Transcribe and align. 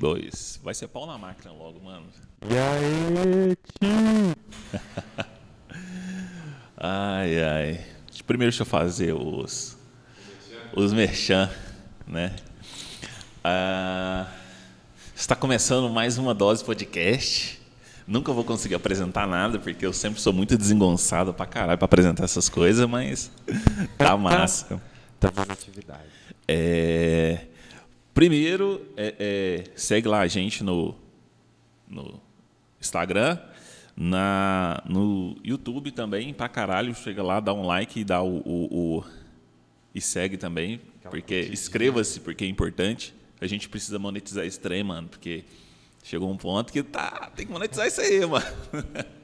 dois. 0.00 0.58
Vai 0.64 0.72
ser 0.72 0.88
pau 0.88 1.06
na 1.06 1.18
máquina 1.18 1.52
logo, 1.52 1.78
mano. 1.78 2.06
E 2.48 2.56
aí, 2.56 3.56
tio? 3.78 4.34
ai, 6.78 7.42
ai. 7.44 7.84
Primeiro 8.26 8.50
deixa 8.50 8.62
eu 8.62 8.66
fazer 8.66 9.12
os, 9.12 9.76
os 10.74 10.92
merchan, 10.94 11.50
né? 12.06 12.34
Ah, 13.44 14.26
está 15.14 15.36
começando 15.36 15.90
mais 15.90 16.16
uma 16.16 16.32
dose 16.32 16.64
podcast. 16.64 17.60
Nunca 18.06 18.32
vou 18.32 18.44
conseguir 18.44 18.76
apresentar 18.76 19.26
nada, 19.26 19.58
porque 19.58 19.84
eu 19.84 19.92
sempre 19.92 20.18
sou 20.20 20.32
muito 20.32 20.56
desengonçado 20.56 21.34
pra 21.34 21.44
caralho 21.44 21.76
pra 21.76 21.84
apresentar 21.84 22.24
essas 22.24 22.48
coisas, 22.48 22.88
mas 22.88 23.30
tá 23.98 24.16
massa. 24.16 24.80
tá 25.18 25.30
atividade. 25.50 26.08
É, 26.48 27.46
primeiro, 28.20 28.86
é, 28.98 29.14
é, 29.18 29.64
segue 29.74 30.06
lá 30.06 30.20
a 30.20 30.26
gente 30.26 30.62
no, 30.62 30.94
no 31.88 32.20
Instagram, 32.78 33.38
na, 33.96 34.82
no 34.86 35.38
YouTube 35.42 35.90
também, 35.90 36.34
pra 36.34 36.46
caralho. 36.46 36.94
Chega 36.94 37.22
lá, 37.22 37.40
dá 37.40 37.54
um 37.54 37.64
like 37.64 37.98
e 38.00 38.04
dá 38.04 38.22
o, 38.22 38.42
o, 38.44 38.98
o 38.98 39.04
e 39.94 40.02
segue 40.02 40.36
também, 40.36 40.82
porque 41.08 41.48
inscreva-se, 41.50 42.20
porque 42.20 42.44
é 42.44 42.46
importante. 42.46 43.14
A 43.40 43.46
gente 43.46 43.70
precisa 43.70 43.98
monetizar 43.98 44.44
esse 44.44 44.60
trem, 44.60 44.84
mano, 44.84 45.08
porque 45.08 45.42
chegou 46.04 46.30
um 46.30 46.36
ponto 46.36 46.70
que 46.70 46.82
tá, 46.82 47.32
tem 47.34 47.46
que 47.46 47.52
monetizar 47.52 47.86
isso 47.86 48.02
aí, 48.02 48.20
mano. 48.26 48.44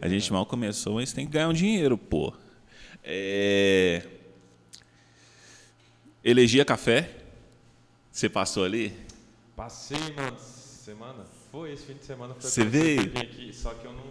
A, 0.00 0.06
a 0.06 0.08
gente 0.08 0.32
mal 0.32 0.46
começou, 0.46 0.94
mas 0.94 1.12
tem 1.12 1.26
que 1.26 1.32
ganhar 1.32 1.48
um 1.48 1.52
dinheiro, 1.52 1.98
pô. 1.98 2.32
É... 3.02 4.02
Elegia 6.24 6.64
Café, 6.64 7.23
você 8.14 8.28
passou 8.28 8.64
ali? 8.64 8.96
Passei, 9.56 9.98
mano, 10.14 10.38
semana. 10.38 11.26
Foi 11.50 11.72
esse 11.72 11.84
fim 11.84 11.94
de 11.94 12.04
semana. 12.04 12.32
Você 12.38 12.64
veio? 12.64 13.00
Aqui, 13.18 13.52
só 13.52 13.74
que 13.74 13.84
eu 13.84 13.92
não, 13.92 14.04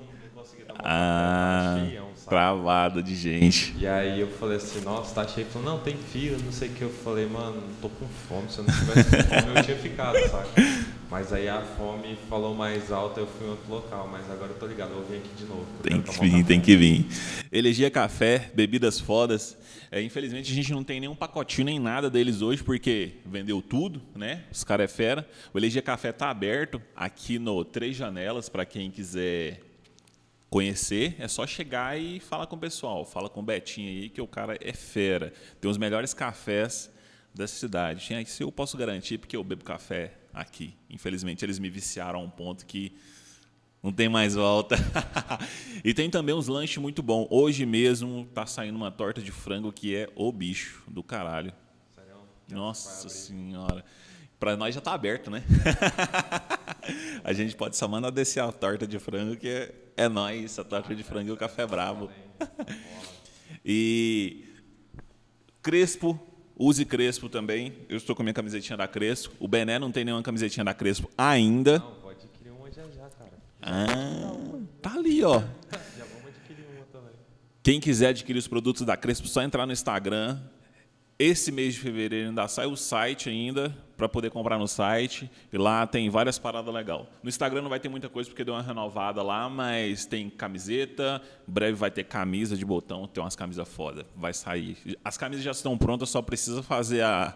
não 0.44 0.49
consegui 0.49 0.63
tomar 0.63 0.81
ah, 0.83 1.73
café, 1.75 1.89
cheião, 1.89 2.09
Travado 2.27 3.03
de 3.03 3.16
gente. 3.16 3.75
E 3.77 3.88
aí 3.88 4.19
eu 4.19 4.27
falei 4.27 4.58
assim, 4.58 4.81
nossa, 4.81 5.16
tá 5.16 5.27
cheio. 5.27 5.45
Ele 5.45 5.53
falou, 5.53 5.73
não, 5.73 5.80
tem 5.80 5.95
fila, 5.95 6.38
não 6.44 6.52
sei 6.52 6.69
o 6.69 6.72
que. 6.73 6.81
Eu 6.81 6.89
falei, 6.89 7.25
mano, 7.25 7.61
tô 7.81 7.89
com 7.89 8.08
fome. 8.27 8.50
Se 8.50 8.59
eu 8.59 8.66
não 8.66 8.73
tivesse 8.73 9.09
fome, 9.09 9.58
eu 9.58 9.63
tinha 9.63 9.77
ficado, 9.77 10.17
sabe? 10.30 10.50
Mas 11.09 11.31
aí 11.31 11.47
a 11.47 11.62
fome 11.62 12.17
falou 12.28 12.56
mais 12.56 12.91
alta, 12.91 13.19
eu 13.19 13.28
fui 13.28 13.45
em 13.45 13.50
outro 13.51 13.69
local. 13.69 14.09
Mas 14.12 14.29
agora 14.31 14.51
eu 14.51 14.57
tô 14.57 14.66
ligado, 14.66 14.91
eu 14.91 15.06
vir 15.06 15.17
aqui 15.17 15.29
de 15.38 15.45
novo. 15.45 15.66
Tem 15.84 16.01
que 16.01 16.19
vir, 16.19 16.46
tem 16.46 16.59
que 16.59 16.75
vir. 16.75 17.06
Elegia 17.51 17.91
Café, 17.91 18.50
bebidas 18.53 19.00
fodas. 19.00 19.56
É, 19.91 20.01
infelizmente 20.01 20.51
a 20.51 20.56
gente 20.56 20.72
não 20.72 20.84
tem 20.84 21.00
nenhum 21.00 21.16
pacotinho 21.16 21.66
nem 21.66 21.78
nada 21.78 22.09
deles 22.09 22.41
hoje, 22.41 22.63
porque 22.63 23.12
vendeu 23.25 23.62
tudo, 23.62 24.01
né? 24.16 24.44
Os 24.51 24.63
caras 24.63 24.85
é 24.85 24.88
fera. 24.88 25.29
O 25.53 25.59
Elegia 25.59 25.84
Café 25.84 26.09
está 26.09 26.31
aberto 26.31 26.81
aqui 26.96 27.38
no 27.38 27.63
Três 27.63 27.96
Janelas, 27.96 28.50
para 28.50 28.66
quem 28.66 28.90
quiser 28.90 29.59
conhecer, 30.53 31.16
é 31.18 31.28
só 31.28 31.47
chegar 31.47 32.00
e 32.00 32.19
falar 32.19 32.46
com 32.46 32.56
o 32.56 32.59
pessoal. 32.59 33.03
Fala 33.03 33.28
com 33.28 33.40
o 33.40 33.44
Betinho 33.44 33.90
aí, 33.90 34.08
que 34.08 34.22
o 34.22 34.28
cara 34.28 34.56
é 34.62 34.72
fera. 34.72 35.34
Tem 35.59 35.69
os 35.69 35.80
melhores 35.80 36.14
cafés 36.14 36.91
da 37.34 37.47
cidade. 37.47 38.14
Isso 38.22 38.44
eu 38.44 38.52
posso 38.52 38.78
garantir, 38.78 39.18
porque 39.18 39.36
eu 39.36 39.44
bebo 39.44 39.64
café 39.64 40.14
aqui. 40.31 40.75
Infelizmente 40.91 41.44
eles 41.44 41.58
me 41.58 41.72
viciaram 41.72 42.19
a 42.19 42.22
um 42.22 42.30
ponto 42.30 42.68
que 42.68 42.96
não 43.81 43.91
tem 43.91 44.08
mais 44.08 44.36
volta. 44.36 44.75
e 45.84 45.91
tem 45.91 46.08
também 46.08 46.36
uns 46.36 46.47
lanches 46.47 46.78
muito 46.78 47.02
bons. 47.02 47.25
Hoje 47.31 47.66
mesmo 47.66 48.30
tá 48.31 48.46
saindo 48.46 48.75
uma 48.75 48.91
torta 48.91 49.24
de 49.24 49.31
frango 49.31 49.72
que 49.72 49.96
é 49.96 50.08
o 50.16 50.31
bicho 50.31 50.84
do 50.88 51.02
caralho. 51.02 51.52
Sério? 51.96 52.16
Nossa 52.52 53.09
senhora. 53.09 53.84
Para 54.43 54.57
nós 54.57 54.75
já 54.75 54.81
tá 54.81 54.93
aberto, 54.93 55.31
né? 55.31 55.41
a 57.23 57.31
gente 57.31 57.55
pode 57.55 57.77
só 57.77 57.87
mandar 57.87 58.09
descer 58.09 58.41
a 58.41 58.51
torta 58.51 58.85
de 58.85 58.99
frango 58.99 59.37
que 59.37 59.47
é, 59.47 59.73
é 59.95 60.09
nós, 60.09 60.59
a 60.59 60.65
torta 60.65 60.93
de 60.93 61.01
frango 61.01 61.29
e 61.29 61.31
o 61.31 61.37
café 61.37 61.65
bravo. 61.65 62.11
e 63.63 64.43
Crespo, 65.61 66.19
use 66.57 66.83
Crespo 66.83 67.29
também. 67.29 67.73
Eu 67.87 67.95
estou 67.95 68.13
com 68.13 68.21
a 68.21 68.25
minha 68.25 68.33
camisetinha 68.33 68.75
da 68.75 68.85
Crespo. 68.85 69.33
O 69.39 69.47
Bené 69.47 69.79
não 69.79 69.93
tem 69.93 70.03
nenhuma 70.03 70.21
camisetinha 70.21 70.65
da 70.65 70.73
Crespo 70.73 71.09
ainda. 71.17 71.79
Não, 71.79 72.03
ah, 73.61 74.59
tá 74.81 74.93
ali, 74.95 75.23
ó. 75.23 75.39
Já 75.97 76.03
vamos 76.03 76.27
adquirir 76.27 76.65
uma 76.75 76.85
também. 76.91 77.13
Quem 77.63 77.79
quiser 77.79 78.07
adquirir 78.07 78.39
os 78.39 78.47
produtos 78.49 78.85
da 78.85 78.97
Crespo, 78.97 79.25
só 79.25 79.41
entrar 79.41 79.65
no 79.65 79.71
Instagram. 79.71 80.37
Esse 81.25 81.53
mês 81.53 81.75
de 81.75 81.79
fevereiro 81.79 82.28
ainda 82.28 82.45
sai 82.50 82.66
o 82.66 82.75
site 82.75 83.29
ainda 83.29 83.73
para 83.95 84.09
poder 84.09 84.29
comprar 84.29 84.59
no 84.59 84.67
site 84.67 85.31
e 85.53 85.57
lá 85.57 85.88
tem 85.88 86.09
várias 86.09 86.38
paradas 86.38 86.73
legal. 86.73 87.07
No 87.23 87.29
Instagram 87.29 87.61
não 87.61 87.69
vai 87.69 87.79
ter 87.79 87.88
muita 87.88 88.09
coisa 88.09 88.29
porque 88.29 88.44
deu 88.44 88.53
uma 88.53 88.61
renovada 88.61 89.23
lá, 89.23 89.50
mas 89.50 90.06
tem 90.06 90.29
camiseta, 90.29 91.22
breve 91.47 91.78
vai 91.78 91.89
ter 91.89 92.03
camisa 92.03 92.57
de 92.57 92.66
botão, 92.66 93.07
tem 93.07 93.23
umas 93.23 93.38
camisas 93.38 93.66
foda, 93.69 94.06
vai 94.13 94.34
sair. 94.34 94.97
As 95.01 95.17
camisas 95.17 95.45
já 95.45 95.51
estão 95.51 95.78
prontas, 95.78 96.09
só 96.09 96.22
precisa 96.22 96.61
fazer 96.61 97.06
a, 97.06 97.34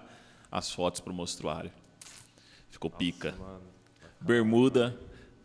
as 0.52 0.70
fotos 0.70 1.00
pro 1.00 1.14
mostruário. 1.14 1.72
Ficou 2.70 2.90
Nossa, 2.90 3.00
pica. 3.00 3.36
Mano. 3.40 3.62
Bermuda, 4.20 5.00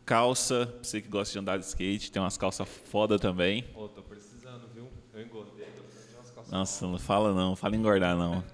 calça, 0.04 0.74
você 0.82 1.00
que 1.00 1.06
gosta 1.06 1.32
de 1.32 1.38
andar 1.38 1.58
de 1.58 1.64
skate, 1.64 2.10
tem 2.10 2.20
umas 2.20 2.36
calças 2.36 2.68
foda 2.68 3.20
também. 3.20 3.62
Pô, 3.62 3.86
tô 3.88 4.02
precisando, 4.02 4.66
viu? 4.74 4.90
Eu 5.14 5.22
engordei, 5.22 5.66
tô 5.66 5.82
precisando 5.84 6.08
de 6.10 6.16
umas 6.16 6.30
calças 6.32 6.41
Nossa, 6.52 6.86
não 6.86 6.98
fala 6.98 7.32
não, 7.32 7.56
fala 7.56 7.74
engordar 7.74 8.14
não. 8.14 8.44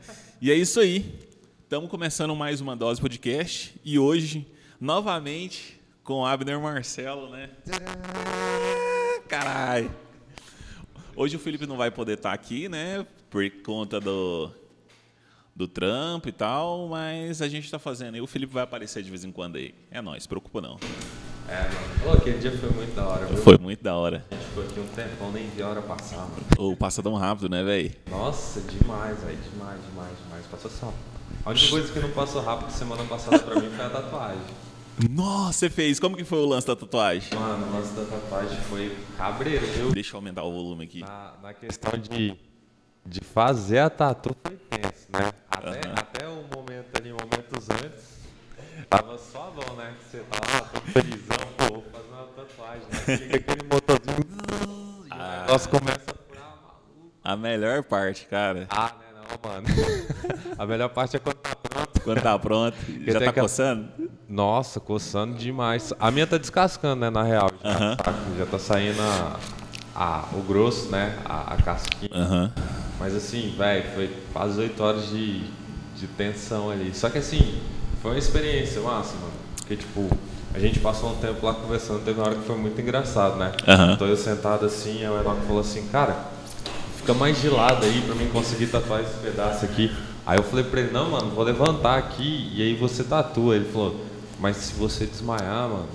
e 0.41 0.53
é 0.53 0.55
isso 0.55 0.79
aí. 0.79 1.19
Estamos 1.65 1.91
começando 1.91 2.33
mais 2.37 2.61
uma 2.61 2.77
dose 2.77 3.01
podcast 3.01 3.75
e 3.85 3.99
hoje, 3.99 4.47
novamente, 4.81 5.81
com 6.05 6.25
Abner 6.25 6.61
Marcelo, 6.61 7.29
né? 7.29 7.51
Caralho! 9.29 9.91
Hoje 11.17 11.35
o 11.35 11.41
Felipe 11.41 11.67
não 11.67 11.77
vai 11.77 11.91
poder 11.91 12.19
estar 12.19 12.33
aqui, 12.33 12.69
né? 12.69 13.05
Por 13.29 13.51
conta 13.65 13.99
do, 13.99 14.49
do 15.57 15.67
trampo 15.67 16.29
e 16.29 16.33
tal, 16.33 16.87
mas 16.87 17.43
a 17.43 17.49
gente 17.49 17.65
está 17.65 17.81
fazendo. 17.81 18.17
E 18.17 18.21
o 18.21 18.29
Felipe 18.29 18.53
vai 18.53 18.63
aparecer 18.63 19.03
de 19.03 19.11
vez 19.11 19.25
em 19.25 19.33
quando 19.33 19.57
aí. 19.57 19.75
É 19.91 20.01
nóis, 20.01 20.25
preocupa 20.25 20.61
não. 20.61 20.79
É, 21.49 21.63
mano. 21.63 22.01
Pô, 22.03 22.11
aquele 22.13 22.39
dia 22.39 22.53
foi 22.53 22.71
muito 22.71 22.95
da 22.95 23.07
hora, 23.07 23.27
viu? 23.27 23.37
Foi 23.39 23.59
muito 23.59 23.83
da 23.83 23.97
hora. 23.97 24.25
A 24.31 24.35
gente 24.35 24.47
ficou 24.47 24.65
aqui 24.65 24.81
um 24.81 24.87
tempão, 24.89 25.33
nem 25.33 25.49
vi 25.49 25.63
a 25.63 25.69
hora 25.69 25.83
passar, 25.83 26.19
mano. 26.19 26.47
Ou 26.59 26.77
passa 26.77 27.03
tão 27.03 27.15
rápido, 27.15 27.49
né, 27.49 27.63
velho? 27.65 27.93
Nossa, 28.11 28.61
demais, 28.61 29.19
velho. 29.21 29.39
Demais, 29.39 29.81
demais, 29.89 30.13
demais. 30.25 30.47
Passou 30.51 30.71
só. 30.71 30.93
A 31.45 31.51
única 31.51 31.69
coisa 31.69 31.93
que 31.93 31.99
não 32.01 32.11
passou 32.11 32.43
rápido 32.43 32.71
semana 32.71 33.05
passada 33.05 33.39
pra 33.39 33.55
mim 33.61 33.71
foi 33.71 33.85
a 33.85 33.91
tatuagem. 33.91 34.43
Nossa, 35.11 35.53
você 35.61 35.71
fez. 35.71 36.01
Como 36.01 36.17
que 36.17 36.25
foi 36.25 36.39
o 36.39 36.47
lance 36.47 36.67
da 36.67 36.75
tatuagem? 36.75 37.39
Mano, 37.39 37.67
o 37.67 37.73
lance 37.73 37.93
da 37.95 38.05
tatuagem 38.05 38.59
foi 38.63 38.97
cabreiro, 39.17 39.65
viu? 39.67 39.91
Deixa 39.93 40.15
eu 40.15 40.19
aumentar 40.19 40.43
o 40.43 40.53
volume 40.53 40.85
aqui. 40.85 41.01
Na, 41.01 41.35
na 41.43 41.55
questão 41.55 41.99
de, 41.99 42.37
de 43.07 43.21
fazer 43.21 43.79
a 43.79 43.89
tatu 43.89 44.37
foi 44.43 44.57
tenso, 44.57 45.07
né? 45.13 45.33
Até, 45.51 45.69
uhum. 45.69 45.95
até 45.97 46.29
o 46.29 46.45
momento 46.55 46.89
ali, 46.99 47.13
momentos 47.13 47.71
antes, 47.71 48.19
tava 48.91 49.17
só 49.19 49.53
bom, 49.55 49.75
né? 49.75 49.95
Que 49.99 50.11
você 50.11 50.25
tava 50.25 50.81
felizão, 50.93 51.37
pô, 51.57 51.83
fazendo 51.93 52.13
uma 52.13 52.27
tatuagem, 52.27 52.83
né? 52.83 52.97
Chega 53.17 53.37
aquele 53.37 53.63
motorzinho 53.63 55.07
e 55.07 55.09
ah. 55.11 55.17
o 55.17 55.47
negócio 55.47 55.71
começa 55.71 56.01
a 56.07 56.15
furar 56.15 56.57
maluco. 56.63 57.13
A 57.25 57.37
melhor 57.37 57.83
parte, 57.83 58.27
cara. 58.27 58.67
Ah, 58.69 58.93
né? 59.01 59.07
Não, 59.15 59.51
mano. 59.51 59.67
a 60.59 60.67
melhor 60.67 60.91
parte 60.91 61.17
é 61.17 61.19
quando 61.19 61.37
tá 61.37 61.57
pronto. 61.57 62.01
Quando 62.03 62.23
tá 62.23 62.39
pronto. 62.39 62.77
Já 63.07 63.21
tá 63.21 63.33
coçando? 63.33 63.89
Nossa, 64.29 64.79
coçando 64.79 65.39
demais. 65.39 65.93
A 65.99 66.11
minha 66.11 66.27
tá 66.27 66.37
descascando, 66.37 67.01
né, 67.01 67.09
na 67.09 67.23
real. 67.23 67.51
Já, 67.63 67.71
uh 67.71 67.75
-huh. 67.81 67.97
tá, 67.97 68.15
já 68.37 68.47
tá 68.47 68.59
saindo 68.59 69.01
a, 69.01 69.41
a, 69.95 70.29
o 70.35 70.43
grosso, 70.43 70.91
né? 70.91 71.19
A, 71.25 71.55
a 71.55 71.57
casquinha. 71.63 72.11
Uh 72.13 72.31
-huh. 72.31 72.53
Mas 73.01 73.15
assim, 73.15 73.55
velho, 73.57 73.85
foi 73.95 74.15
quase 74.35 74.61
oito 74.61 74.83
horas 74.83 75.09
de, 75.09 75.45
de 75.97 76.07
tensão 76.09 76.71
ali. 76.71 76.95
Só 76.95 77.09
que 77.09 77.17
assim, 77.17 77.63
foi 78.03 78.11
uma 78.11 78.19
experiência 78.19 78.83
massa, 78.83 79.15
mano. 79.15 79.33
Porque, 79.57 79.77
tipo, 79.77 80.11
a 80.55 80.59
gente 80.59 80.81
passou 80.81 81.13
um 81.13 81.17
tempo 81.17 81.45
lá 81.45 81.55
conversando, 81.55 82.05
teve 82.05 82.19
uma 82.19 82.29
hora 82.29 82.37
que 82.37 82.45
foi 82.45 82.57
muito 82.57 82.81
engraçado, 82.81 83.37
né? 83.37 83.53
Uhum. 83.67 83.97
Tô 83.97 84.07
eu 84.07 84.17
sentado 84.17 84.67
assim, 84.67 85.05
a 85.05 85.21
Enoch 85.21 85.41
falou 85.47 85.61
assim, 85.61 85.87
cara, 85.89 86.17
fica 86.97 87.15
mais 87.15 87.41
de 87.41 87.49
lado 87.49 87.85
aí 87.85 88.03
pra 88.03 88.15
mim 88.15 88.29
conseguir 88.29 88.67
tatuar 88.69 89.03
esse 89.03 89.15
pedaço 89.23 89.65
aqui. 89.65 89.95
Aí 90.27 90.39
eu 90.39 90.43
falei 90.43 90.65
pra 90.65 90.81
ele, 90.81 90.91
não, 90.91 91.11
mano, 91.11 91.31
vou 91.31 91.45
levantar 91.45 91.97
aqui 91.99 92.53
e 92.55 92.63
aí 92.63 92.75
você 92.75 93.03
tatua. 93.03 93.57
Ele 93.57 93.65
falou, 93.67 94.05
mas 94.39 94.57
se 94.57 94.75
você 94.75 95.07
desmaiar, 95.07 95.69
mano, 95.69 95.87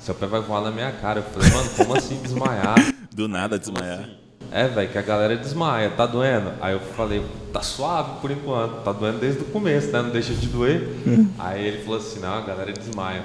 seu 0.00 0.14
pé 0.14 0.26
vai 0.26 0.40
voar 0.40 0.62
na 0.62 0.70
minha 0.70 0.90
cara. 0.90 1.20
Eu 1.20 1.24
falei, 1.24 1.50
mano, 1.50 1.70
como 1.76 1.96
assim 1.96 2.16
desmaiar? 2.20 2.74
Do 3.14 3.28
nada 3.28 3.58
desmaiar. 3.58 4.00
Assim, 4.00 4.16
é, 4.50 4.66
velho, 4.66 4.90
que 4.90 4.98
a 4.98 5.02
galera 5.02 5.36
desmaia, 5.36 5.90
tá 5.90 6.06
doendo? 6.06 6.52
Aí 6.60 6.74
eu 6.74 6.80
falei, 6.80 7.24
tá 7.52 7.62
suave 7.62 8.20
por 8.20 8.30
enquanto, 8.30 8.82
tá 8.82 8.92
doendo 8.92 9.18
desde 9.18 9.42
o 9.42 9.44
começo, 9.44 9.92
né? 9.92 10.02
Não 10.02 10.10
deixa 10.10 10.34
de 10.34 10.46
doer. 10.48 10.88
aí 11.38 11.64
ele 11.64 11.84
falou 11.84 11.98
assim, 11.98 12.20
não, 12.20 12.34
a 12.34 12.40
galera 12.40 12.72
desmaia. 12.72 13.22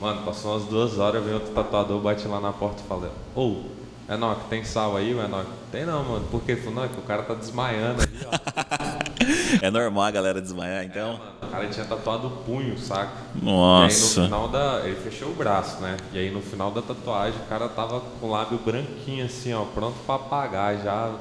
Mano, 0.00 0.22
passou 0.24 0.52
umas 0.52 0.64
duas 0.64 0.98
horas, 0.98 1.22
veio 1.22 1.36
outro 1.36 1.52
tatuador, 1.52 2.00
bate 2.00 2.26
lá 2.28 2.40
na 2.40 2.52
porta 2.52 2.82
e 2.84 2.86
falei, 2.86 3.10
ô, 3.34 3.40
oh, 3.40 4.12
Enoch, 4.12 4.44
tem 4.48 4.62
sal 4.62 4.96
aí, 4.96 5.12
o 5.12 5.20
Enoch? 5.20 5.48
Tem 5.72 5.84
não, 5.84 6.04
mano. 6.04 6.26
Por 6.30 6.42
quê? 6.42 6.54
Falou, 6.54 6.74
não, 6.74 6.84
é 6.84 6.88
que 6.88 6.98
o 6.98 7.02
cara 7.02 7.22
tá 7.22 7.34
desmaiando 7.34 8.02
ali, 8.02 8.18
ó. 8.24 9.62
é 9.66 9.70
normal 9.70 10.04
a 10.04 10.10
galera 10.10 10.40
desmaiar, 10.40 10.84
então? 10.84 11.14
É, 11.14 11.18
mano. 11.18 11.32
O 11.42 11.46
cara 11.46 11.66
tinha 11.68 11.84
tatuado 11.86 12.28
o 12.28 12.30
punho, 12.30 12.78
saca? 12.78 13.12
Nossa. 13.42 14.20
E 14.20 14.22
aí 14.22 14.28
no 14.28 14.28
final 14.28 14.48
da. 14.48 14.82
Ele 14.84 14.96
fechou 14.96 15.28
o 15.30 15.34
braço, 15.34 15.80
né? 15.80 15.96
E 16.12 16.18
aí 16.18 16.30
no 16.30 16.40
final 16.40 16.70
da 16.70 16.82
tatuagem 16.82 17.40
o 17.40 17.48
cara 17.48 17.68
tava 17.68 18.00
com 18.00 18.26
o 18.26 18.30
lábio 18.30 18.58
branquinho 18.58 19.24
assim, 19.24 19.52
ó, 19.52 19.64
pronto 19.64 19.96
pra 20.06 20.16
apagar 20.16 20.76
já 20.82 21.12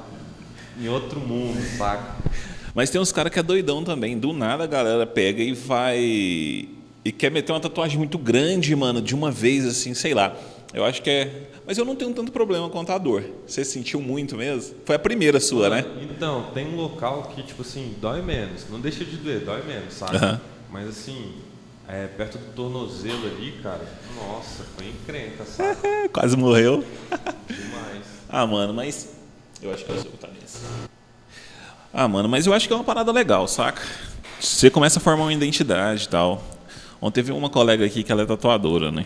em 0.80 0.88
outro 0.88 1.20
mundo, 1.20 1.60
saca? 1.78 2.16
Mas 2.76 2.90
tem 2.90 3.00
uns 3.00 3.12
caras 3.12 3.32
que 3.32 3.40
é 3.40 3.44
doidão 3.44 3.84
também. 3.84 4.20
Do 4.20 4.34
nada 4.34 4.66
a 4.66 4.68
galera 4.68 5.08
pega 5.08 5.42
e 5.42 5.54
vai. 5.54 6.75
E 7.06 7.12
quer 7.12 7.30
meter 7.30 7.52
uma 7.52 7.60
tatuagem 7.60 8.00
muito 8.00 8.18
grande, 8.18 8.76
mano, 8.76 9.00
de 9.00 9.14
uma 9.14 9.30
vez, 9.30 9.64
assim, 9.64 9.94
sei 9.94 10.16
lá. 10.16 10.36
Eu 10.74 10.84
acho 10.84 11.04
que 11.04 11.10
é. 11.12 11.50
Mas 11.68 11.78
eu 11.78 11.86
não 11.86 11.96
tenho 11.96 12.12
tanto 12.14 12.32
problema 12.32 12.68
com 12.68 12.80
a 12.80 12.98
dor. 12.98 13.24
Você 13.46 13.64
sentiu 13.64 14.02
muito 14.02 14.36
mesmo? 14.36 14.76
Foi 14.84 14.96
a 14.96 15.00
primeira 15.00 15.40
sua, 15.40 15.70
né? 15.70 15.86
Então, 16.02 16.48
tem 16.52 16.66
um 16.68 16.76
local 16.76 17.32
que, 17.36 17.44
tipo 17.44 17.62
assim, 17.62 17.94
dói 18.02 18.24
menos. 18.24 18.68
Não 18.72 18.80
deixa 18.82 19.06
de 19.06 19.18
doer, 19.18 19.42
dói 19.42 19.62
menos, 19.62 19.94
sabe? 19.94 20.18
Mas 20.72 20.90
assim, 20.90 21.34
é, 21.88 22.08
perto 22.08 22.40
do 22.40 22.52
tornozelo 22.54 23.28
ali, 23.28 23.52
cara, 23.62 23.88
nossa, 24.16 24.64
foi 24.76 24.88
encrenca, 24.88 25.46
sabe? 25.46 25.78
Quase 26.12 26.36
morreu. 26.36 26.84
Demais. 27.48 28.04
Ah, 28.28 28.48
mano, 28.48 28.74
mas. 28.74 29.14
Eu 29.62 29.72
acho 29.72 29.86
que 29.86 29.92
eu 29.92 29.96
vou 29.96 30.06
botar 30.06 30.30
nesse. 30.42 30.58
Ah, 31.94 32.08
mano, 32.08 32.28
mas 32.28 32.48
eu 32.48 32.54
acho 32.54 32.68
que 32.68 32.74
é 32.74 32.76
uma 32.76 32.84
parada 32.84 33.12
legal, 33.12 33.48
saca? 33.48 33.84
Você 34.40 34.72
começa 34.72 34.98
a 34.98 35.02
formar 35.02 35.24
uma 35.26 35.34
identidade 35.34 36.06
e 36.06 36.10
tal. 36.10 36.44
Ontem 37.06 37.22
teve 37.22 37.32
uma 37.32 37.52
colega 37.52 37.86
aqui 37.86 38.02
que 38.02 38.12
ela 38.12 38.24
é 38.24 38.26
tatuadora, 38.26 38.92
né? 38.92 39.06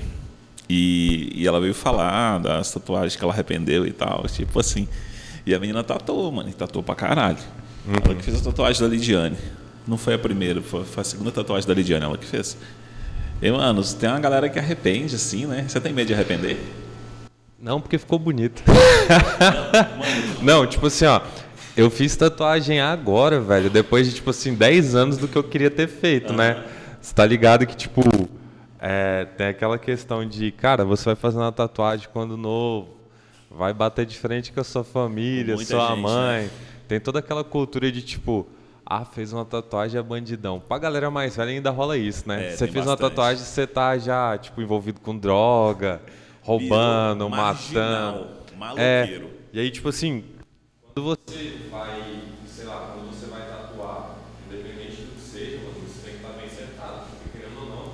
E, 0.69 1.33
e 1.35 1.45
ela 1.45 1.59
veio 1.59 1.73
falar 1.73 2.39
das 2.39 2.71
tatuagens 2.71 3.17
que 3.17 3.21
ela 3.21 3.33
arrependeu 3.33 3.85
e 3.85 3.91
tal, 3.91 4.23
tipo 4.25 4.57
assim. 4.57 4.87
E 5.45 5.53
a 5.53 5.59
menina 5.59 5.83
tatuou, 5.83 6.31
mano, 6.31 6.47
e 6.47 6.53
tatuou 6.53 6.81
pra 6.81 6.95
caralho. 6.95 7.39
Ela 7.85 8.15
que 8.15 8.23
fez 8.23 8.39
a 8.39 8.41
tatuagem 8.41 8.81
da 8.81 8.87
Lidiane. 8.87 9.35
Não 9.85 9.97
foi 9.97 10.13
a 10.13 10.17
primeira, 10.17 10.61
foi, 10.61 10.85
a 10.95 11.03
segunda 11.03 11.29
tatuagem 11.29 11.67
da 11.67 11.73
Lidiane, 11.73 12.05
ela 12.05 12.17
que 12.17 12.25
fez. 12.25 12.55
E, 13.41 13.51
mano, 13.51 13.83
tem 13.83 14.09
uma 14.09 14.19
galera 14.21 14.47
que 14.47 14.57
arrepende, 14.57 15.15
assim, 15.15 15.45
né? 15.45 15.65
Você 15.67 15.81
tem 15.81 15.91
medo 15.91 16.07
de 16.07 16.13
arrepender? 16.13 16.57
Não, 17.61 17.81
porque 17.81 17.97
ficou 17.97 18.17
bonito. 18.17 18.63
Não, 20.41 20.65
tipo 20.65 20.87
assim, 20.87 21.03
ó. 21.03 21.19
Eu 21.75 21.89
fiz 21.89 22.15
tatuagem 22.15 22.79
agora, 22.79 23.41
velho, 23.41 23.69
depois 23.69 24.07
de, 24.07 24.13
tipo 24.13 24.29
assim, 24.29 24.53
10 24.53 24.95
anos 24.95 25.17
do 25.17 25.27
que 25.27 25.35
eu 25.35 25.43
queria 25.43 25.69
ter 25.69 25.89
feito, 25.89 26.31
né? 26.31 26.63
Você 27.09 27.15
tá 27.15 27.25
ligado 27.25 27.65
que, 27.65 27.75
tipo, 27.75 28.01
é, 28.79 29.25
tem 29.25 29.47
aquela 29.47 29.79
questão 29.79 30.23
de, 30.23 30.51
cara, 30.51 30.85
você 30.85 31.06
vai 31.06 31.15
fazer 31.15 31.39
uma 31.39 31.51
tatuagem 31.51 32.07
quando 32.13 32.38
novo, 32.38 32.89
vai 33.50 33.73
bater 33.73 34.06
de 34.06 34.15
frente 34.15 34.51
com 34.51 34.59
a 34.59 34.63
sua 34.63 34.83
família, 34.83 35.56
Muita 35.56 35.71
sua 35.71 35.88
gente, 35.89 36.01
mãe. 36.01 36.44
né? 36.44 36.50
Tem 36.88 37.00
toda 37.00 37.17
aquela 37.17 37.44
cultura 37.44 37.91
de, 37.91 38.03
tipo, 38.03 38.47
ah, 38.85 39.03
fez 39.03 39.33
uma 39.33 39.44
tatuagem 39.44 40.00
é 40.00 40.03
bandidão. 40.03 40.59
Pra 40.59 40.77
galera 40.77 41.09
mais 41.09 41.35
velha 41.35 41.50
ainda 41.50 41.71
rola 41.71 41.97
isso, 41.97 42.29
né? 42.29 42.50
É, 42.50 42.51
você 42.51 42.67
fez 42.67 42.85
uma 42.85 42.91
bastante. 42.95 43.09
tatuagem, 43.09 43.44
você 43.44 43.65
tá 43.65 43.97
já, 43.97 44.38
tipo, 44.38 44.61
envolvido 44.61 45.00
com 45.01 45.17
droga, 45.17 46.00
roubando, 46.44 47.25
Virou 47.25 47.29
matando. 47.31 48.27
maloqueiro. 48.56 49.25
É, 49.25 49.29
e 49.51 49.59
aí, 49.59 49.71
tipo 49.71 49.89
assim, 49.89 50.23
quando 50.94 51.03
você 51.03 51.57
vai, 51.71 52.21
sei 52.45 52.65
lá, 52.65 52.94
quando 52.94 53.09
você 53.11 53.25
vai 53.25 53.41
tatuar, 53.47 54.11
independente 54.47 55.01
do 55.01 55.15
que 55.15 55.21
seja, 55.21 55.57
mano, 55.57 55.73
você 55.88 56.01
tem 56.07 56.19
que 56.19 56.25
estar 56.25 56.33
bem 56.39 56.50
sentado, 56.50 57.06
porque 57.21 57.38
querendo 57.38 57.59
ou 57.61 57.69
não, 57.69 57.94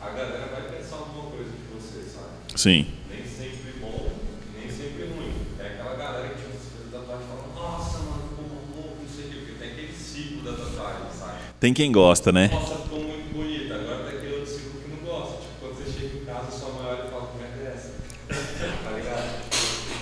a 0.00 0.10
galera 0.10 0.46
vai 0.46 0.62
pensar 0.78 0.96
alguma 0.96 1.30
coisa 1.30 1.50
de 1.50 1.74
você, 1.74 2.08
sabe? 2.08 2.28
Sim. 2.58 2.86
Nem 3.08 3.30
sempre 3.30 3.78
bom, 3.80 4.10
nem 4.58 4.68
sempre 4.68 5.04
ruim. 5.14 5.30
É 5.60 5.66
aquela 5.68 5.94
galera 5.94 6.28
que 6.34 6.90
tatuagem 6.90 7.24
e 7.24 7.28
fala, 7.28 7.46
nossa, 7.54 7.98
mano, 8.00 8.22
ficou 8.30 8.46
louco, 8.74 8.96
não 9.00 9.08
sei 9.08 9.26
o 9.26 9.28
quê, 9.28 9.36
porque 9.36 9.52
tem 9.62 9.70
aquele 9.70 9.92
ciclo 9.92 10.42
da 10.42 10.50
tatuagem, 10.60 11.06
sabe? 11.14 11.52
Tem 11.60 11.72
quem 11.72 11.92
gosta, 11.92 12.32
né? 12.32 12.48
Nossa, 12.48 12.74
ficou 12.82 12.98
muito 13.04 13.32
bonita. 13.32 13.74
Agora 13.76 14.02
tem 14.02 14.16
aquele 14.16 14.32
outro 14.32 14.50
ciclo 14.52 14.80
que 14.80 14.88
não 14.88 14.98
gosta. 15.06 15.40
Tipo, 15.40 15.54
quando 15.60 15.76
você 15.76 15.86
chega 16.00 16.16
em 16.16 16.24
casa, 16.24 16.58
sua 16.58 16.70
mãe 16.74 16.84
olha 16.90 17.06
e 17.06 17.10
fala, 17.12 17.26
como 17.28 17.42
é 17.44 17.46
que 17.46 17.58
é 17.60 17.66
essa? 17.70 17.94
tá 18.82 18.90
ligado? 18.90 19.44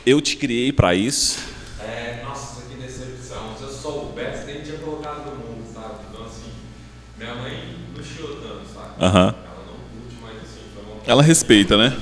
Eu 0.07 0.19
te 0.23 0.37
criei 0.37 0.73
pra 0.73 0.95
isso. 0.95 1.39
É, 1.79 2.25
nossa, 2.25 2.63
que 2.71 2.75
decepção. 2.77 3.53
Se 3.59 3.65
eu 3.65 3.69
soubesse, 3.69 4.47
nem 4.47 4.63
tinha 4.63 4.79
colocado 4.79 5.29
no 5.29 5.37
mundo, 5.45 5.77
sabe? 5.79 6.05
Então, 6.09 6.25
assim, 6.25 6.53
minha 7.19 7.35
mãe 7.35 7.53
não 7.95 8.03
chiou 8.03 8.33
tanto, 8.41 8.65
sabe? 8.73 8.89
Aham. 8.99 9.35
Ela 9.45 9.67
não 9.67 9.77
curte, 9.85 10.17
mas 10.23 10.41
assim, 10.41 10.71
foi 10.73 10.83
uma. 10.83 11.05
Ela 11.05 11.23
respeita, 11.23 11.77
né? 11.77 11.95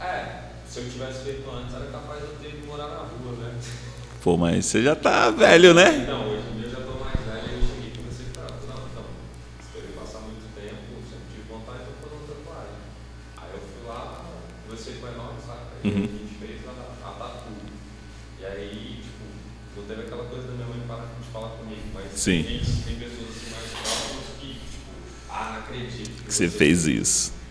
É, 0.00 0.50
se 0.68 0.80
eu 0.80 0.90
tivesse 0.90 1.24
feito 1.24 1.48
antes, 1.50 1.74
era 1.74 1.86
capaz 1.86 2.20
de 2.20 2.26
eu 2.26 2.34
ter 2.36 2.50
que 2.60 2.66
morar 2.66 2.88
na 2.88 2.98
rua, 2.98 3.32
né? 3.38 3.54
Pô, 4.24 4.38
mas 4.38 4.64
você 4.64 4.82
já 4.82 4.96
tá 4.96 5.28
velho, 5.30 5.74
né? 5.74 5.84
Então, 6.00 6.24
hoje 6.32 6.48
em 6.48 6.56
dia 6.56 6.64
eu 6.64 6.70
já 6.70 6.80
tô 6.80 6.92
mais 6.96 7.20
velho, 7.28 7.44
eu 7.44 7.60
cheguei 7.60 7.92
e 7.92 7.96
comecei 7.98 8.24
a 8.32 8.40
falar, 8.40 8.56
não, 8.72 8.88
então, 8.88 9.04
esperei 9.60 9.92
passar 9.92 10.20
muito 10.24 10.48
tempo, 10.56 10.80
sempre 11.04 11.28
tive 11.28 11.44
vontade 11.44 11.84
de 11.84 11.92
fazer 12.00 12.16
uma 12.16 12.24
tatuagem. 12.32 12.80
Aí 13.36 13.50
eu 13.52 13.60
fui 13.60 13.84
lá, 13.86 14.24
conversei 14.64 14.94
com 14.96 15.06
a 15.06 15.10
enorme, 15.12 15.40
sabe? 15.44 15.60
Aí 15.76 15.92
Uhum. 15.92 16.08
a 16.08 16.16
gente 16.24 16.34
fez 16.40 16.56
a, 16.64 16.72
a 17.04 17.10
tatu. 17.20 17.52
E 18.40 18.44
aí, 18.48 19.04
tipo, 19.04 19.24
não 19.76 19.84
teve 19.84 20.00
aquela 20.08 20.24
coisa 20.24 20.48
da 20.48 20.54
minha 20.56 20.68
mãe 20.72 20.80
parar 20.88 21.04
de 21.20 21.28
falar 21.28 21.60
comigo, 21.60 21.84
mas 21.92 22.08
Sim. 22.16 22.42
Tem, 22.48 22.96
pessoas 22.96 23.28
assim 23.28 23.52
mais 23.52 23.68
próximas 23.76 24.24
que, 24.40 24.56
tipo, 24.56 24.88
ah, 25.28 25.52
não 25.52 25.58
acredito. 25.68 26.24
Que 26.24 26.32
você 26.32 26.48
fez 26.48 26.86
isso. 26.88 27.43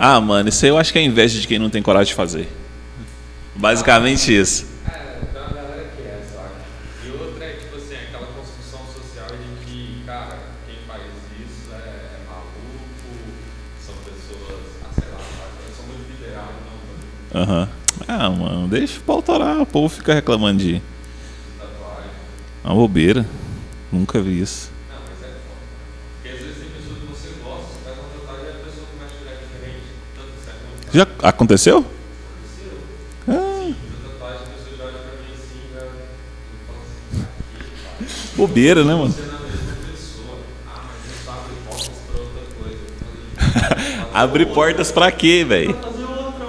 Ah, 0.00 0.20
mano, 0.20 0.48
isso 0.48 0.64
aí 0.64 0.70
eu 0.70 0.78
acho 0.78 0.92
que 0.92 0.98
é 0.98 1.02
inveja 1.02 1.40
de 1.40 1.46
quem 1.48 1.58
não 1.58 1.68
tem 1.68 1.82
coragem 1.82 2.10
de 2.10 2.14
fazer. 2.14 2.48
Basicamente 3.56 4.32
isso. 4.32 4.64
É, 4.86 5.18
tem 5.32 5.42
uma 5.42 5.50
galera 5.50 5.90
que 5.96 6.02
é, 6.02 6.22
sabe? 6.32 6.54
E 7.04 7.10
outra 7.10 7.44
é, 7.44 7.52
tipo 7.54 7.76
assim, 7.76 7.94
aquela 7.96 8.26
construção 8.26 8.80
social 8.86 9.26
de 9.26 9.66
que, 9.66 10.02
cara, 10.06 10.38
quem 10.66 10.76
faz 10.86 11.02
isso 11.40 11.72
é, 11.72 11.78
é 11.78 12.18
maluco, 12.28 12.78
são 13.84 13.94
pessoas, 14.04 14.68
ah, 18.06 18.30
mano, 18.30 18.68
deixa 18.68 18.98
o 18.98 19.02
pau 19.02 19.20
torar. 19.20 19.60
O 19.60 19.66
povo 19.66 19.88
fica 19.94 20.14
reclamando 20.14 20.62
de 20.62 20.80
uma 22.64 22.74
bobeira. 22.74 23.26
Nunca 23.90 24.20
vi 24.20 24.40
isso. 24.40 24.70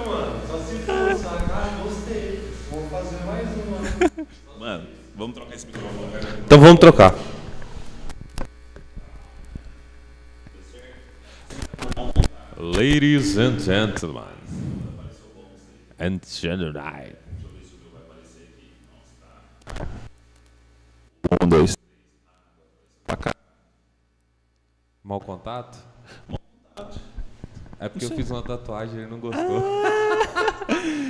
Mano. 0.04 0.40
Só 0.48 0.58
se 0.58 0.78
for, 0.78 1.16
saca? 1.16 1.52
Ah, 1.52 1.70
gostei. 1.82 2.48
Vou 2.70 2.88
fazer 2.88 3.24
mais 3.26 3.48
uma. 3.48 4.58
Mano, 4.58 4.86
vamos 5.16 5.34
trocar 5.34 5.54
esse 5.54 5.66
microfone. 5.66 6.12
cara. 6.12 6.38
Então 6.46 6.60
vamos 6.60 6.80
trocar. 6.80 7.14
Ladies 12.60 13.38
and 13.38 13.58
gentlemen. 13.58 14.36
And 15.98 16.20
gentlemen. 16.22 17.16
Um, 21.40 21.48
dois. 21.48 21.74
Mau 25.02 25.20
contato? 25.20 25.78
É 27.78 27.88
porque 27.88 28.04
eu 28.04 28.10
fiz 28.10 28.30
uma 28.30 28.42
tatuagem 28.42 28.96
e 28.96 28.98
ele 29.04 29.10
não 29.10 29.18
gostou. 29.18 29.62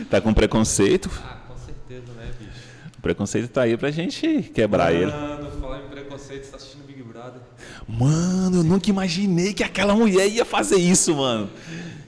Tá 0.09 0.21
com 0.21 0.33
preconceito? 0.33 1.11
Ah, 1.25 1.41
com 1.49 1.57
certeza, 1.57 2.13
né, 2.13 2.33
bicho? 2.39 2.61
O 2.97 3.03
preconceito 3.03 3.49
tá 3.49 3.63
aí 3.63 3.77
pra 3.77 3.91
gente 3.91 4.53
quebrar 4.55 4.93
ele. 4.93 5.11
Mano, 5.11 5.51
falar 5.61 5.81
em 5.81 5.89
preconceito, 5.89 6.45
você 6.45 6.51
tá 6.53 6.57
assistindo 6.59 6.87
Big 6.87 7.03
Brother. 7.03 7.41
Mano, 7.89 8.59
eu 8.59 8.65
nunca 8.65 8.89
imaginei 8.91 9.53
que 9.53 9.65
aquela 9.65 9.95
mulher 9.95 10.29
ia 10.29 10.45
fazer 10.45 10.77
isso, 10.77 11.15
mano. 11.15 11.51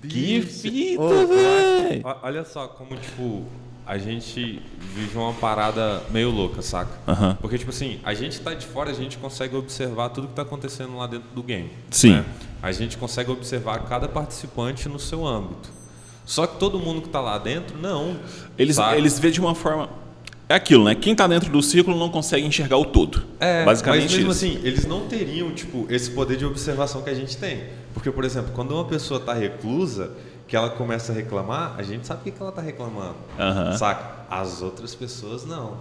Que 0.08 0.42
fita, 0.42 1.26
velho. 1.26 2.02
Olha 2.22 2.44
só 2.44 2.66
como, 2.66 2.96
tipo, 2.96 3.44
a 3.86 3.98
gente 3.98 4.60
vive 4.94 5.16
uma 5.18 5.32
parada 5.32 6.02
meio 6.10 6.30
louca, 6.30 6.62
saca? 6.62 6.92
Porque, 7.40 7.58
tipo 7.58 7.70
assim, 7.70 8.00
a 8.04 8.14
gente 8.14 8.40
tá 8.40 8.54
de 8.54 8.66
fora, 8.66 8.90
a 8.90 8.94
gente 8.94 9.18
consegue 9.18 9.56
observar 9.56 10.10
tudo 10.10 10.28
que 10.28 10.34
tá 10.34 10.42
acontecendo 10.42 10.96
lá 10.96 11.06
dentro 11.06 11.28
do 11.34 11.42
game. 11.42 11.70
Sim. 11.90 12.12
né? 12.12 12.24
A 12.62 12.70
gente 12.72 12.96
consegue 12.96 13.30
observar 13.30 13.84
cada 13.84 14.08
participante 14.08 14.88
no 14.88 14.98
seu 14.98 15.26
âmbito. 15.26 15.70
Só 16.24 16.46
que 16.46 16.58
todo 16.58 16.78
mundo 16.78 17.02
que 17.02 17.08
tá 17.08 17.20
lá 17.20 17.36
dentro, 17.38 17.76
não. 17.76 18.16
Eles, 18.56 18.76
saca? 18.76 18.96
eles 18.96 19.18
vê 19.18 19.30
de 19.30 19.40
uma 19.40 19.54
forma. 19.54 19.90
É 20.48 20.54
aquilo, 20.54 20.84
né? 20.84 20.94
Quem 20.94 21.14
tá 21.14 21.26
dentro 21.26 21.50
do 21.50 21.62
círculo 21.62 21.98
não 21.98 22.10
consegue 22.10 22.46
enxergar 22.46 22.76
o 22.76 22.84
todo. 22.84 23.22
É, 23.40 23.64
Basicamente 23.64 24.02
mas 24.02 24.12
mesmo 24.12 24.30
isso. 24.30 24.44
assim, 24.44 24.60
eles 24.62 24.84
não 24.84 25.06
teriam, 25.06 25.50
tipo, 25.52 25.86
esse 25.88 26.10
poder 26.10 26.36
de 26.36 26.44
observação 26.44 27.02
que 27.02 27.10
a 27.10 27.14
gente 27.14 27.36
tem. 27.36 27.64
Porque, 27.94 28.10
por 28.10 28.24
exemplo, 28.24 28.52
quando 28.54 28.72
uma 28.72 28.84
pessoa 28.84 29.18
tá 29.18 29.32
reclusa, 29.32 30.10
que 30.46 30.56
ela 30.56 30.68
começa 30.68 31.12
a 31.12 31.14
reclamar, 31.14 31.74
a 31.78 31.82
gente 31.82 32.06
sabe 32.06 32.20
o 32.20 32.24
que 32.24 32.30
que 32.32 32.42
ela 32.42 32.52
tá 32.52 32.60
reclamando. 32.60 33.16
Aham. 33.38 33.76
Saca? 33.76 34.22
as 34.32 34.62
outras 34.62 34.94
pessoas 34.94 35.44
não. 35.44 35.76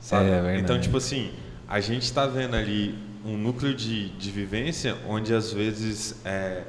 Sabe? 0.00 0.28
É, 0.28 0.58
então, 0.58 0.80
tipo 0.80 0.96
assim, 0.96 1.30
a 1.68 1.78
gente 1.78 2.02
está 2.02 2.26
vendo 2.26 2.56
ali 2.56 2.98
um 3.24 3.36
núcleo 3.36 3.72
de, 3.72 4.08
de 4.10 4.30
vivência 4.32 4.96
onde 5.08 5.32
às 5.32 5.52
vezes 5.52 6.16
é, 6.24 6.62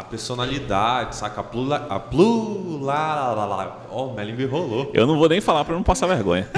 a 0.00 0.04
personalidade, 0.04 1.16
saca? 1.16 1.42
A 1.42 1.44
plula. 1.44 1.86
A 1.88 2.00
plula. 2.00 3.86
Ó, 3.90 4.06
oh, 4.06 4.12
minha 4.12 4.24
língua 4.24 4.44
enrolou. 4.44 4.90
Eu 4.94 5.06
não 5.06 5.18
vou 5.18 5.28
nem 5.28 5.40
falar 5.40 5.64
para 5.64 5.74
não 5.74 5.82
passar 5.82 6.06
vergonha. 6.06 6.48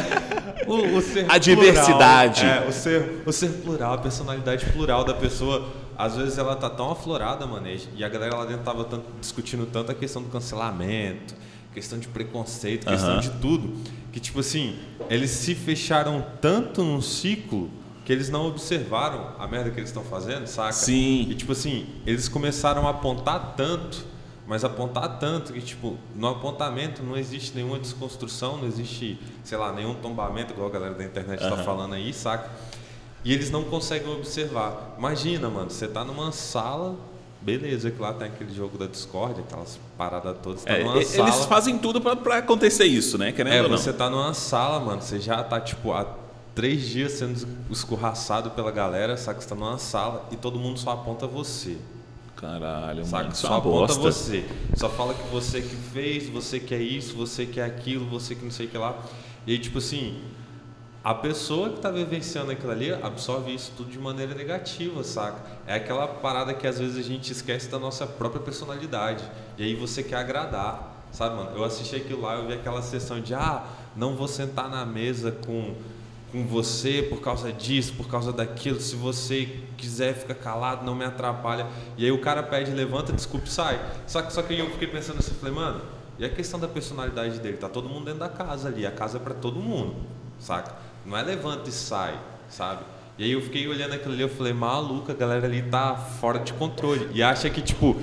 o, 0.66 0.96
o 0.96 1.02
ser 1.02 1.26
a 1.28 1.36
diversidade. 1.36 2.44
é, 2.44 2.66
o, 2.66 2.72
ser, 2.72 3.22
o 3.26 3.32
ser 3.32 3.50
plural, 3.62 3.94
a 3.94 3.98
personalidade 3.98 4.64
plural 4.66 5.04
da 5.04 5.12
pessoa. 5.12 5.68
Às 5.98 6.16
vezes 6.16 6.38
ela 6.38 6.56
tá 6.56 6.70
tão 6.70 6.92
aflorada, 6.92 7.44
manejo, 7.44 7.88
e 7.96 8.04
a 8.04 8.08
galera 8.08 8.36
lá 8.36 8.44
dentro 8.44 8.62
tava 8.62 8.84
tanto, 8.84 9.04
discutindo 9.20 9.66
tanto 9.66 9.90
a 9.90 9.94
questão 9.94 10.22
do 10.22 10.28
cancelamento, 10.28 11.34
questão 11.74 11.98
de 11.98 12.06
preconceito, 12.06 12.86
questão 12.86 13.18
de 13.18 13.30
tudo, 13.30 13.76
que 14.12 14.20
tipo 14.20 14.38
assim, 14.38 14.78
eles 15.10 15.30
se 15.32 15.56
fecharam 15.56 16.24
tanto 16.40 16.84
num 16.84 17.02
ciclo 17.02 17.68
que 18.08 18.12
eles 18.14 18.30
não 18.30 18.46
observaram 18.46 19.34
a 19.38 19.46
merda 19.46 19.68
que 19.70 19.78
eles 19.78 19.90
estão 19.90 20.02
fazendo, 20.02 20.46
saca? 20.46 20.72
Sim. 20.72 21.26
E 21.28 21.34
tipo 21.34 21.52
assim, 21.52 21.86
eles 22.06 22.26
começaram 22.26 22.86
a 22.86 22.90
apontar 22.92 23.52
tanto, 23.54 24.02
mas 24.46 24.64
apontar 24.64 25.18
tanto 25.18 25.52
que 25.52 25.60
tipo, 25.60 25.98
no 26.16 26.26
apontamento 26.26 27.02
não 27.02 27.18
existe 27.18 27.54
nenhuma 27.54 27.78
desconstrução, 27.78 28.56
não 28.56 28.66
existe, 28.66 29.20
sei 29.44 29.58
lá, 29.58 29.74
nenhum 29.74 29.92
tombamento, 29.92 30.54
igual 30.54 30.70
a 30.70 30.72
galera 30.72 30.94
da 30.94 31.04
internet 31.04 31.42
está 31.42 31.54
uhum. 31.54 31.64
falando 31.64 31.92
aí, 31.96 32.14
saca? 32.14 32.50
E 33.22 33.30
eles 33.30 33.50
não 33.50 33.64
conseguem 33.64 34.10
observar. 34.10 34.94
Imagina, 34.96 35.50
mano, 35.50 35.68
você 35.68 35.86
tá 35.86 36.02
numa 36.02 36.32
sala 36.32 36.96
Beleza, 37.40 37.88
que 37.90 38.02
lá 38.02 38.12
tem 38.12 38.26
aquele 38.26 38.52
jogo 38.52 38.76
da 38.76 38.86
Discord, 38.86 39.40
aquelas 39.40 39.78
paradas 39.96 40.36
todas. 40.42 40.64
Tá 40.64 40.72
é, 40.72 40.80
eles 40.80 41.08
sala, 41.08 41.30
fazem 41.30 41.78
tudo 41.78 42.00
para 42.00 42.38
acontecer 42.38 42.84
isso, 42.84 43.16
né? 43.16 43.30
Querendo 43.30 43.52
é, 43.52 43.62
ou 43.62 43.68
não. 43.68 43.76
você 43.76 43.92
tá 43.92 44.10
numa 44.10 44.34
sala, 44.34 44.80
mano, 44.80 45.00
você 45.00 45.20
já 45.20 45.40
tá, 45.44 45.60
tipo, 45.60 45.92
há 45.92 46.04
três 46.58 46.88
dias 46.88 47.12
sendo 47.12 47.46
escorraçado 47.70 48.50
pela 48.50 48.72
galera, 48.72 49.16
saca? 49.16 49.40
Você 49.40 49.48
tá 49.48 49.54
numa 49.54 49.78
sala 49.78 50.26
e 50.32 50.36
todo 50.36 50.58
mundo 50.58 50.76
só 50.76 50.90
aponta 50.90 51.24
você. 51.24 51.78
Caralho, 52.34 53.04
saca? 53.04 53.22
mano, 53.22 53.36
só 53.36 53.54
é 53.54 53.58
aponta 53.58 53.94
bosta. 53.94 54.00
você. 54.00 54.44
Só 54.74 54.88
fala 54.88 55.14
que 55.14 55.22
você 55.28 55.62
que 55.62 55.76
fez, 55.76 56.28
você 56.28 56.58
que 56.58 56.74
é 56.74 56.82
isso, 56.82 57.14
você 57.14 57.46
que 57.46 57.60
é 57.60 57.64
aquilo, 57.64 58.06
você 58.06 58.34
que 58.34 58.42
não 58.42 58.50
sei 58.50 58.66
o 58.66 58.70
que 58.70 58.76
lá. 58.76 59.00
E 59.46 59.52
aí, 59.52 59.58
tipo 59.60 59.78
assim, 59.78 60.20
a 61.04 61.14
pessoa 61.14 61.68
que 61.68 61.76
está 61.76 61.92
vivenciando 61.92 62.50
aquilo 62.50 62.72
ali 62.72 62.92
absorve 62.92 63.54
isso 63.54 63.72
tudo 63.76 63.92
de 63.92 63.98
maneira 64.00 64.34
negativa, 64.34 65.04
saca? 65.04 65.40
É 65.64 65.76
aquela 65.76 66.08
parada 66.08 66.52
que 66.52 66.66
às 66.66 66.80
vezes 66.80 66.96
a 66.98 67.08
gente 67.08 67.30
esquece 67.30 67.68
da 67.68 67.78
nossa 67.78 68.04
própria 68.04 68.42
personalidade. 68.42 69.22
E 69.56 69.62
aí 69.62 69.76
você 69.76 70.02
quer 70.02 70.16
agradar, 70.16 71.06
sabe, 71.12 71.36
mano? 71.36 71.52
Eu 71.54 71.62
assisti 71.62 71.94
aquilo 71.94 72.22
lá, 72.22 72.34
eu 72.34 72.48
vi 72.48 72.54
aquela 72.54 72.82
sessão 72.82 73.20
de, 73.20 73.32
ah, 73.32 73.64
não 73.94 74.16
vou 74.16 74.26
sentar 74.26 74.68
na 74.68 74.84
mesa 74.84 75.30
com 75.30 75.76
com 76.30 76.46
você 76.46 77.02
por 77.02 77.20
causa 77.20 77.52
disso, 77.52 77.94
por 77.94 78.08
causa 78.08 78.32
daquilo. 78.32 78.80
Se 78.80 78.96
você 78.96 79.60
quiser 79.76 80.14
ficar 80.14 80.34
calado, 80.34 80.84
não 80.84 80.94
me 80.94 81.04
atrapalha. 81.04 81.66
E 81.96 82.04
aí 82.04 82.12
o 82.12 82.20
cara 82.20 82.42
pede, 82.42 82.70
levanta, 82.70 83.12
desculpe, 83.12 83.50
sai. 83.50 83.80
Só 84.06 84.22
que, 84.22 84.32
só 84.32 84.42
que 84.42 84.58
eu 84.58 84.70
fiquei 84.70 84.88
pensando 84.88 85.18
assim, 85.18 85.34
falei, 85.34 85.54
mano, 85.54 85.80
e 86.18 86.24
a 86.24 86.28
questão 86.28 86.58
da 86.58 86.68
personalidade 86.68 87.38
dele? 87.38 87.56
Tá 87.56 87.68
todo 87.68 87.88
mundo 87.88 88.04
dentro 88.04 88.20
da 88.20 88.28
casa 88.28 88.68
ali, 88.68 88.84
a 88.84 88.90
casa 88.90 89.18
é 89.18 89.20
para 89.20 89.34
todo 89.34 89.60
mundo, 89.60 89.94
saca? 90.38 90.74
Não 91.06 91.16
é 91.16 91.22
levanta 91.22 91.68
e 91.68 91.72
sai, 91.72 92.18
sabe? 92.48 92.82
E 93.16 93.24
aí 93.24 93.32
eu 93.32 93.40
fiquei 93.40 93.66
olhando 93.66 93.94
aquilo 93.94 94.12
ali, 94.12 94.22
eu 94.22 94.28
falei, 94.28 94.52
maluca, 94.52 95.12
a 95.12 95.16
galera 95.16 95.46
ali 95.46 95.62
tá 95.62 95.96
fora 95.96 96.38
de 96.38 96.52
controle. 96.52 97.08
E 97.12 97.22
acha 97.22 97.48
que, 97.48 97.62
tipo, 97.62 97.96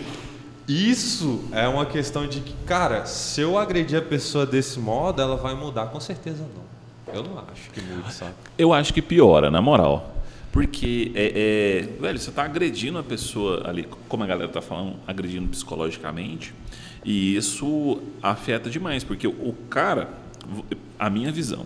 isso 0.67 1.43
é 1.51 1.67
uma 1.67 1.85
questão 1.85 2.27
de 2.27 2.41
que, 2.41 2.53
cara, 2.65 3.05
se 3.05 3.39
eu 3.41 3.57
agredir 3.57 3.99
a 3.99 4.01
pessoa 4.01 4.45
desse 4.45 4.79
modo, 4.79 5.21
ela 5.21 5.37
vai 5.37 5.53
mudar, 5.53 5.87
com 5.87 5.99
certeza 5.99 6.43
não. 6.43 6.74
Eu 7.13 7.23
não 7.23 7.39
acho 7.39 7.69
que 7.71 7.81
mude, 7.81 8.13
sabe? 8.13 8.33
Eu 8.57 8.73
acho 8.73 8.93
que 8.93 9.01
piora, 9.01 9.51
na 9.51 9.61
moral. 9.61 10.15
Porque, 10.51 11.11
é, 11.15 11.33
é, 11.35 12.01
velho, 12.01 12.17
você 12.17 12.29
está 12.29 12.43
agredindo 12.43 12.97
a 12.97 13.03
pessoa 13.03 13.67
ali, 13.67 13.87
como 14.07 14.23
a 14.23 14.27
galera 14.27 14.47
está 14.47 14.61
falando, 14.61 14.95
agredindo 15.05 15.49
psicologicamente, 15.49 16.53
e 17.03 17.35
isso 17.35 18.01
afeta 18.23 18.69
demais, 18.69 19.03
porque 19.03 19.27
o 19.27 19.53
cara, 19.69 20.09
a 20.97 21.09
minha 21.09 21.31
visão, 21.31 21.65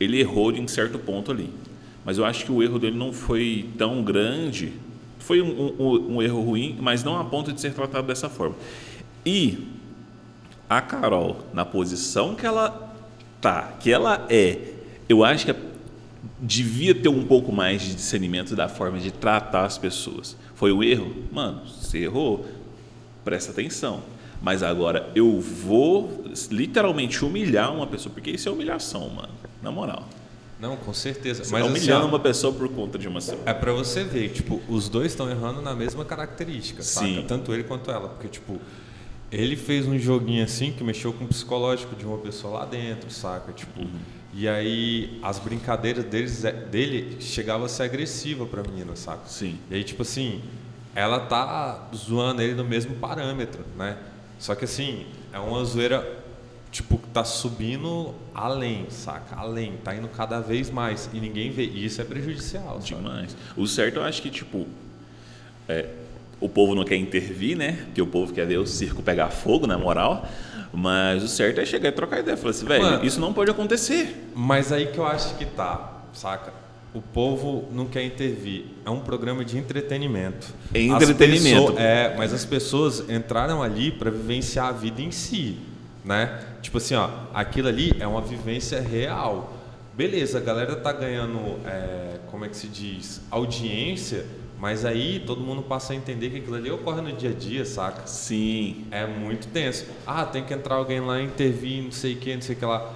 ele 0.00 0.18
errou 0.18 0.50
em 0.50 0.66
certo 0.66 0.98
ponto 0.98 1.30
ali, 1.30 1.48
mas 2.04 2.18
eu 2.18 2.24
acho 2.24 2.44
que 2.44 2.50
o 2.50 2.62
erro 2.62 2.78
dele 2.78 2.96
não 2.96 3.12
foi 3.12 3.70
tão 3.78 4.02
grande, 4.02 4.72
foi 5.20 5.40
um, 5.40 5.74
um, 5.78 6.16
um 6.16 6.22
erro 6.22 6.42
ruim, 6.42 6.76
mas 6.80 7.04
não 7.04 7.20
a 7.20 7.24
ponto 7.24 7.52
de 7.52 7.60
ser 7.60 7.72
tratado 7.72 8.06
dessa 8.06 8.28
forma. 8.28 8.56
E 9.24 9.68
a 10.68 10.80
Carol, 10.80 11.44
na 11.54 11.64
posição 11.64 12.34
que 12.34 12.44
ela 12.44 12.87
tá, 13.40 13.74
que 13.80 13.90
ela 13.90 14.26
é, 14.28 14.58
eu 15.08 15.24
acho 15.24 15.46
que 15.46 15.54
devia 16.40 16.94
ter 16.94 17.08
um 17.08 17.24
pouco 17.24 17.52
mais 17.52 17.82
de 17.82 17.94
discernimento 17.94 18.54
da 18.54 18.68
forma 18.68 18.98
de 18.98 19.10
tratar 19.10 19.64
as 19.64 19.78
pessoas. 19.78 20.36
Foi 20.54 20.72
um 20.72 20.82
erro? 20.82 21.14
Mano, 21.32 21.62
você 21.66 21.98
errou, 21.98 22.46
presta 23.24 23.52
atenção. 23.52 24.02
Mas 24.40 24.62
agora 24.62 25.10
eu 25.14 25.40
vou 25.40 26.24
literalmente 26.50 27.24
humilhar 27.24 27.74
uma 27.74 27.86
pessoa, 27.86 28.12
porque 28.12 28.30
isso 28.30 28.48
é 28.48 28.52
humilhação, 28.52 29.08
mano, 29.08 29.32
na 29.60 29.70
moral. 29.70 30.06
Não, 30.60 30.76
com 30.76 30.92
certeza. 30.92 31.44
Você 31.44 31.52
Mas 31.52 31.62
tá 31.62 31.68
humilhando 31.68 32.00
assim, 32.00 32.08
uma 32.08 32.18
pessoa 32.18 32.52
por 32.52 32.68
conta 32.68 32.98
de 32.98 33.06
uma 33.06 33.20
É 33.46 33.54
para 33.54 33.72
você 33.72 34.02
ver, 34.04 34.30
tipo, 34.30 34.60
os 34.68 34.88
dois 34.88 35.12
estão 35.12 35.30
errando 35.30 35.62
na 35.62 35.74
mesma 35.74 36.04
característica, 36.04 36.82
Sim. 36.82 37.16
saca? 37.16 37.28
Tanto 37.28 37.52
ele 37.52 37.64
quanto 37.64 37.90
ela, 37.90 38.08
porque 38.08 38.28
tipo, 38.28 38.60
ele 39.30 39.56
fez 39.56 39.86
um 39.86 39.98
joguinho 39.98 40.44
assim 40.44 40.72
que 40.72 40.82
mexeu 40.82 41.12
com 41.12 41.24
o 41.24 41.28
psicológico 41.28 41.94
de 41.94 42.04
uma 42.06 42.18
pessoa 42.18 42.60
lá 42.60 42.64
dentro, 42.64 43.10
saca? 43.10 43.52
Tipo, 43.52 43.80
uhum. 43.80 43.98
e 44.32 44.48
aí 44.48 45.18
as 45.22 45.38
brincadeiras 45.38 46.04
deles, 46.04 46.44
é, 46.44 46.52
dele 46.52 47.18
chegava 47.20 47.66
a 47.66 47.68
ser 47.68 47.84
agressiva 47.84 48.46
pra 48.46 48.62
menina, 48.62 48.96
saca? 48.96 49.26
Sim. 49.26 49.58
E 49.70 49.74
aí, 49.74 49.84
tipo 49.84 50.02
assim, 50.02 50.42
ela 50.94 51.20
tá 51.20 51.88
zoando 51.94 52.40
ele 52.40 52.54
no 52.54 52.64
mesmo 52.64 52.94
parâmetro, 52.96 53.64
né? 53.76 53.98
Só 54.38 54.54
que 54.54 54.64
assim, 54.64 55.06
é 55.32 55.38
uma 55.38 55.62
zoeira 55.64 56.16
tipo 56.70 56.98
que 56.98 57.08
tá 57.08 57.24
subindo 57.24 58.14
além, 58.34 58.88
saca? 58.90 59.36
Além, 59.36 59.76
tá 59.84 59.94
indo 59.94 60.08
cada 60.08 60.40
vez 60.40 60.70
mais 60.70 61.10
e 61.12 61.20
ninguém 61.20 61.50
vê. 61.50 61.64
E 61.64 61.84
isso 61.84 62.00
é 62.00 62.04
prejudicial, 62.04 62.78
Demais. 62.78 63.32
Sabe? 63.32 63.42
O 63.56 63.66
certo 63.66 63.96
eu 63.96 64.04
acho 64.04 64.22
que 64.22 64.30
tipo 64.30 64.66
é, 65.68 65.86
o 66.40 66.48
povo 66.48 66.74
não 66.74 66.84
quer 66.84 66.96
intervir, 66.96 67.56
né? 67.56 67.78
Porque 67.86 68.02
o 68.02 68.06
povo 68.06 68.32
quer 68.32 68.46
ver 68.46 68.58
o 68.58 68.66
circo 68.66 69.02
pegar 69.02 69.28
fogo, 69.28 69.66
na 69.66 69.76
moral. 69.76 70.26
Mas 70.72 71.22
o 71.22 71.28
certo 71.28 71.60
é 71.60 71.66
chegar 71.66 71.88
e 71.88 71.92
trocar 71.92 72.20
ideia. 72.20 72.36
Falar 72.36 72.50
assim, 72.50 72.66
velho, 72.66 73.04
isso 73.04 73.20
não 73.20 73.32
pode 73.32 73.50
acontecer. 73.50 74.30
Mas 74.34 74.72
aí 74.72 74.86
que 74.86 74.98
eu 74.98 75.06
acho 75.06 75.34
que 75.36 75.46
tá, 75.46 76.02
saca? 76.12 76.52
O 76.94 77.02
povo 77.02 77.68
não 77.72 77.86
quer 77.86 78.02
intervir. 78.02 78.66
É 78.84 78.90
um 78.90 79.00
programa 79.00 79.44
de 79.44 79.58
entretenimento. 79.58 80.48
É 80.72 80.80
entretenimento. 80.80 81.72
Pessoas, 81.72 81.80
é, 81.80 82.14
mas 82.16 82.32
as 82.32 82.44
pessoas 82.44 83.10
entraram 83.10 83.62
ali 83.62 83.90
para 83.90 84.10
vivenciar 84.10 84.68
a 84.68 84.72
vida 84.72 85.02
em 85.02 85.10
si, 85.10 85.58
né? 86.04 86.40
Tipo 86.62 86.78
assim, 86.78 86.94
ó, 86.94 87.08
aquilo 87.34 87.68
ali 87.68 87.94
é 87.98 88.06
uma 88.06 88.20
vivência 88.20 88.80
real. 88.80 89.54
Beleza, 89.94 90.38
a 90.38 90.40
galera 90.40 90.76
tá 90.76 90.92
ganhando, 90.92 91.58
é, 91.66 92.18
como 92.30 92.44
é 92.44 92.48
que 92.48 92.56
se 92.56 92.68
diz, 92.68 93.20
audiência 93.30 94.24
mas 94.58 94.84
aí 94.84 95.20
todo 95.20 95.40
mundo 95.40 95.62
passa 95.62 95.92
a 95.92 95.96
entender 95.96 96.30
que 96.30 96.38
aquilo 96.38 96.56
ali 96.56 96.70
ocorre 96.70 97.00
no 97.00 97.12
dia 97.12 97.30
a 97.30 97.32
dia, 97.32 97.64
saca? 97.64 98.06
Sim. 98.06 98.86
É 98.90 99.06
muito 99.06 99.48
tenso. 99.48 99.86
Ah, 100.06 100.24
tem 100.24 100.44
que 100.44 100.52
entrar 100.52 100.74
alguém 100.74 101.00
lá, 101.00 101.22
intervir, 101.22 101.82
não 101.84 101.92
sei 101.92 102.14
o 102.14 102.16
que, 102.16 102.34
não 102.34 102.42
sei 102.42 102.56
o 102.56 102.58
que 102.58 102.64
lá. 102.64 102.92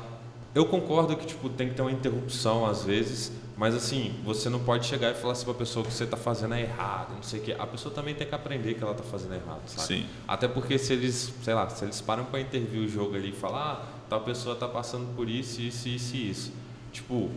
Eu 0.54 0.66
concordo 0.66 1.16
que 1.16 1.24
tipo, 1.24 1.48
tem 1.48 1.68
que 1.68 1.74
ter 1.74 1.82
uma 1.82 1.92
interrupção 1.92 2.66
às 2.66 2.84
vezes, 2.84 3.32
mas 3.56 3.74
assim, 3.74 4.12
você 4.24 4.50
não 4.50 4.58
pode 4.58 4.86
chegar 4.86 5.12
e 5.12 5.14
falar 5.14 5.32
assim 5.34 5.44
pra 5.44 5.54
pessoa 5.54 5.84
que 5.84 5.92
você 5.92 6.04
está 6.04 6.16
fazendo 6.16 6.54
é 6.54 6.62
errado, 6.62 7.14
não 7.14 7.22
sei 7.22 7.40
o 7.40 7.42
que. 7.44 7.52
A 7.52 7.66
pessoa 7.66 7.94
também 7.94 8.14
tem 8.14 8.26
que 8.26 8.34
aprender 8.34 8.74
que 8.74 8.82
ela 8.82 8.92
está 8.92 9.04
fazendo 9.04 9.34
errado, 9.34 9.62
sabe? 9.66 9.86
Sim. 9.86 10.06
Até 10.26 10.48
porque 10.48 10.76
se 10.78 10.92
eles, 10.92 11.32
sei 11.42 11.54
lá, 11.54 11.68
se 11.70 11.84
eles 11.84 12.00
param 12.00 12.24
para 12.24 12.40
intervir 12.40 12.80
o 12.80 12.88
jogo 12.88 13.14
ali 13.14 13.30
e 13.30 13.32
falar, 13.32 13.72
ah, 13.72 13.86
tal 14.10 14.20
pessoa 14.22 14.54
está 14.54 14.66
passando 14.66 15.14
por 15.14 15.28
isso, 15.28 15.60
isso, 15.60 15.88
isso 15.88 16.16
e 16.16 16.30
isso. 16.30 16.52
Tipo, 16.92 17.30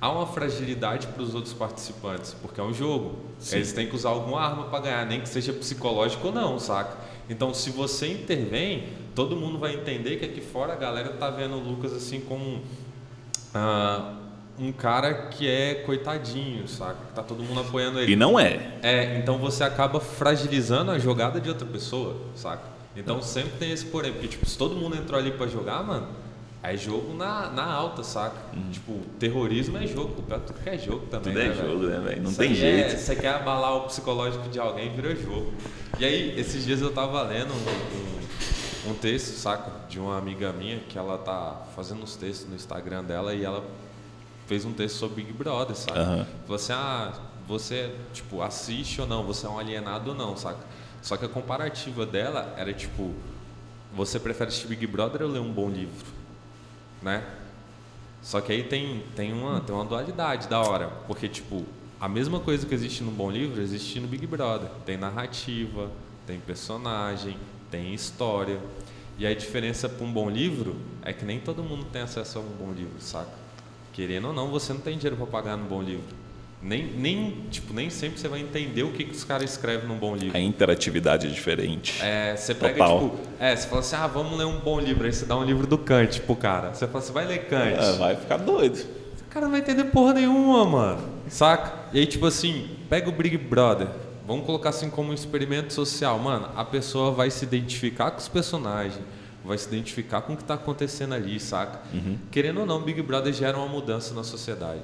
há 0.00 0.10
uma 0.10 0.26
fragilidade 0.26 1.06
para 1.08 1.22
os 1.22 1.34
outros 1.34 1.52
participantes, 1.52 2.34
porque 2.40 2.60
é 2.60 2.64
um 2.64 2.72
jogo. 2.72 3.16
Sim. 3.38 3.56
Eles 3.56 3.72
têm 3.72 3.86
que 3.86 3.94
usar 3.94 4.10
alguma 4.10 4.40
arma 4.40 4.64
para 4.64 4.80
ganhar, 4.80 5.06
nem 5.06 5.20
que 5.20 5.28
seja 5.28 5.52
psicológico 5.52 6.28
ou 6.28 6.32
não, 6.32 6.58
saca? 6.58 6.96
Então, 7.28 7.52
se 7.52 7.70
você 7.70 8.08
intervém, 8.08 8.88
todo 9.14 9.36
mundo 9.36 9.58
vai 9.58 9.74
entender 9.74 10.16
que 10.16 10.24
aqui 10.24 10.40
fora 10.40 10.72
a 10.72 10.76
galera 10.76 11.10
tá 11.10 11.30
vendo 11.30 11.56
o 11.56 11.60
Lucas 11.60 11.92
assim 11.92 12.20
como 12.20 12.56
uh, 13.54 14.20
um 14.58 14.72
cara 14.72 15.28
que 15.28 15.48
é 15.48 15.74
coitadinho, 15.74 16.66
saca? 16.66 16.98
Tá 17.14 17.22
todo 17.22 17.42
mundo 17.42 17.60
apoiando 17.60 18.00
ele. 18.00 18.12
E 18.12 18.16
não 18.16 18.38
é. 18.38 18.78
É, 18.82 19.18
então 19.18 19.38
você 19.38 19.62
acaba 19.62 20.00
fragilizando 20.00 20.90
a 20.90 20.98
jogada 20.98 21.40
de 21.40 21.48
outra 21.48 21.66
pessoa, 21.66 22.16
saca? 22.34 22.64
Então 22.96 23.22
sempre 23.22 23.52
tem 23.58 23.70
esse 23.70 23.86
porém, 23.86 24.12
porque 24.12 24.28
tipo, 24.28 24.44
se 24.44 24.58
todo 24.58 24.74
mundo 24.74 24.96
entrou 24.96 25.18
ali 25.18 25.30
para 25.30 25.46
jogar, 25.46 25.82
mano, 25.84 26.08
é 26.62 26.76
jogo 26.76 27.14
na, 27.14 27.50
na 27.50 27.64
alta, 27.64 28.02
saca? 28.02 28.36
Uhum. 28.54 28.70
Tipo, 28.70 29.00
terrorismo 29.18 29.78
é 29.78 29.86
jogo, 29.86 30.22
tudo 30.22 30.54
que 30.62 30.68
é 30.68 30.76
jogo 30.76 31.06
também. 31.06 31.32
Tudo 31.32 31.40
é 31.40 31.48
né, 31.48 31.54
jogo, 31.54 31.86
né, 31.86 31.98
velho? 32.00 32.22
Não 32.22 32.30
Isso 32.30 32.38
tem 32.38 32.54
jeito. 32.54 32.92
É, 32.92 32.96
você 32.96 33.16
quer 33.16 33.34
abalar 33.34 33.76
o 33.76 33.80
psicológico 33.86 34.48
de 34.48 34.58
alguém, 34.58 34.94
vira 34.94 35.14
jogo. 35.16 35.52
E 35.98 36.04
aí, 36.04 36.38
esses 36.38 36.64
dias 36.66 36.82
eu 36.82 36.92
tava 36.92 37.22
lendo 37.22 37.52
um, 37.54 38.90
um 38.90 38.94
texto, 38.94 39.36
saca? 39.36 39.72
De 39.88 39.98
uma 39.98 40.18
amiga 40.18 40.52
minha 40.52 40.80
que 40.80 40.98
ela 40.98 41.16
tá 41.16 41.62
fazendo 41.74 42.02
uns 42.02 42.14
textos 42.16 42.48
no 42.48 42.54
Instagram 42.54 43.04
dela 43.04 43.34
e 43.34 43.42
ela 43.42 43.64
fez 44.46 44.66
um 44.66 44.72
texto 44.72 44.96
sobre 44.96 45.22
Big 45.22 45.32
Brother, 45.32 45.74
saca? 45.74 45.98
Aham. 45.98 46.26
Falou 46.42 46.56
assim, 46.56 46.72
ah, 46.74 47.12
você, 47.48 47.94
tipo, 48.12 48.42
assiste 48.42 49.00
ou 49.00 49.06
não, 49.06 49.24
você 49.24 49.46
é 49.46 49.48
um 49.48 49.58
alienado 49.58 50.10
ou 50.10 50.16
não, 50.16 50.36
saca? 50.36 50.60
Só 51.00 51.16
que 51.16 51.24
a 51.24 51.28
comparativa 51.28 52.04
dela 52.04 52.54
era 52.58 52.74
tipo, 52.74 53.14
você 53.94 54.20
prefere 54.20 54.48
assistir 54.48 54.68
Big 54.68 54.86
Brother 54.86 55.22
ou 55.22 55.28
ler 55.28 55.40
um 55.40 55.50
bom 55.50 55.70
livro? 55.70 56.19
Né? 57.02 57.24
Só 58.22 58.40
que 58.40 58.52
aí 58.52 58.62
tem, 58.62 59.02
tem, 59.16 59.32
uma, 59.32 59.60
tem 59.60 59.74
uma 59.74 59.84
dualidade 59.84 60.46
da 60.48 60.60
hora, 60.60 60.88
porque 61.06 61.28
tipo, 61.28 61.64
a 62.00 62.08
mesma 62.08 62.40
coisa 62.40 62.66
que 62.66 62.74
existe 62.74 63.02
no 63.02 63.10
bom 63.10 63.30
livro 63.30 63.60
existe 63.60 63.98
no 64.00 64.08
Big 64.08 64.26
Brother. 64.26 64.70
Tem 64.84 64.96
narrativa, 64.96 65.90
tem 66.26 66.38
personagem, 66.38 67.36
tem 67.70 67.94
história. 67.94 68.58
E 69.18 69.26
a 69.26 69.34
diferença 69.34 69.88
para 69.88 70.04
um 70.04 70.12
bom 70.12 70.30
livro 70.30 70.76
é 71.02 71.12
que 71.12 71.24
nem 71.24 71.38
todo 71.40 71.62
mundo 71.62 71.84
tem 71.92 72.02
acesso 72.02 72.38
a 72.38 72.40
um 72.40 72.48
bom 72.58 72.72
livro, 72.72 73.00
saca? 73.00 73.30
Querendo 73.92 74.28
ou 74.28 74.32
não, 74.32 74.50
você 74.50 74.72
não 74.72 74.80
tem 74.80 74.96
dinheiro 74.96 75.16
para 75.16 75.26
pagar 75.26 75.56
num 75.56 75.66
bom 75.66 75.82
livro. 75.82 76.19
Nem, 76.62 76.84
nem, 76.84 77.46
tipo, 77.50 77.72
nem 77.72 77.88
sempre 77.88 78.20
você 78.20 78.28
vai 78.28 78.40
entender 78.40 78.82
o 78.82 78.92
que, 78.92 79.04
que 79.04 79.12
os 79.12 79.24
caras 79.24 79.50
escrevem 79.50 79.88
num 79.88 79.96
bom 79.96 80.14
livro. 80.14 80.36
A 80.36 80.40
interatividade 80.40 81.26
é 81.26 81.30
diferente. 81.30 82.02
É, 82.02 82.36
você 82.36 82.54
pega, 82.54 82.74
Total. 82.74 83.00
tipo, 83.00 83.16
é, 83.38 83.56
você 83.56 83.66
fala 83.66 83.80
assim, 83.80 83.96
ah, 83.96 84.06
vamos 84.06 84.38
ler 84.38 84.44
um 84.44 84.60
bom 84.60 84.78
livro, 84.78 85.06
aí 85.06 85.12
você 85.12 85.24
dá 85.24 85.36
um 85.36 85.44
livro 85.44 85.66
do 85.66 85.78
Kant 85.78 86.20
pro 86.20 86.36
cara. 86.36 86.74
Você 86.74 86.86
fala 86.86 86.98
assim, 86.98 87.12
vai 87.14 87.26
ler 87.26 87.46
Kant. 87.46 87.78
Ah, 87.78 87.92
vai 87.92 88.14
ficar 88.14 88.36
doido. 88.36 88.76
O 88.76 89.32
cara 89.32 89.46
não 89.46 89.52
vai 89.52 89.60
entender 89.60 89.84
porra 89.84 90.12
nenhuma, 90.12 90.64
mano. 90.66 91.08
Saca? 91.28 91.72
E 91.94 92.00
aí, 92.00 92.06
tipo 92.06 92.26
assim, 92.26 92.68
pega 92.90 93.08
o 93.08 93.12
Big 93.12 93.38
Brother. 93.38 93.88
Vamos 94.26 94.44
colocar 94.44 94.68
assim 94.68 94.90
como 94.90 95.10
um 95.10 95.14
experimento 95.14 95.72
social. 95.72 96.18
Mano, 96.18 96.50
a 96.54 96.64
pessoa 96.64 97.10
vai 97.10 97.30
se 97.30 97.44
identificar 97.44 98.10
com 98.10 98.18
os 98.18 98.28
personagens, 98.28 99.00
vai 99.44 99.56
se 99.56 99.66
identificar 99.66 100.20
com 100.20 100.34
o 100.34 100.36
que 100.36 100.44
tá 100.44 100.54
acontecendo 100.54 101.14
ali, 101.14 101.40
saca? 101.40 101.80
Querendo 102.30 102.60
ou 102.60 102.66
não, 102.66 102.82
Big 102.82 103.00
Brother 103.02 103.32
gera 103.32 103.56
uma 103.56 103.66
mudança 103.66 104.12
na 104.12 104.22
sociedade. 104.22 104.82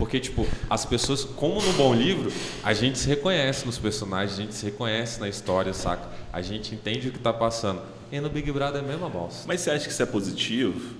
Porque, 0.00 0.18
tipo, 0.18 0.46
as 0.70 0.86
pessoas, 0.86 1.24
como 1.24 1.60
no 1.60 1.74
bom 1.74 1.94
livro, 1.94 2.32
a 2.64 2.72
gente 2.72 2.98
se 2.98 3.06
reconhece 3.06 3.66
nos 3.66 3.76
personagens, 3.76 4.38
a 4.38 4.42
gente 4.42 4.54
se 4.54 4.64
reconhece 4.64 5.20
na 5.20 5.28
história, 5.28 5.74
saca? 5.74 6.08
A 6.32 6.40
gente 6.40 6.74
entende 6.74 7.10
o 7.10 7.12
que 7.12 7.18
tá 7.18 7.34
passando. 7.34 7.82
E 8.10 8.18
no 8.18 8.30
Big 8.30 8.50
Brother 8.50 8.80
é 8.80 8.84
a 8.84 8.88
mesma 8.88 9.10
bosta. 9.10 9.44
Mas 9.46 9.60
você 9.60 9.70
acha 9.70 9.84
que 9.84 9.92
isso 9.92 10.02
é 10.02 10.06
positivo? 10.06 10.96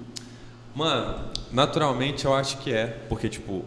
Mano, 0.75 1.31
naturalmente 1.51 2.27
eu 2.27 2.35
acho 2.35 2.59
que 2.59 2.75
é, 2.75 2.89
porque 3.09 3.31
tipo, 3.31 3.65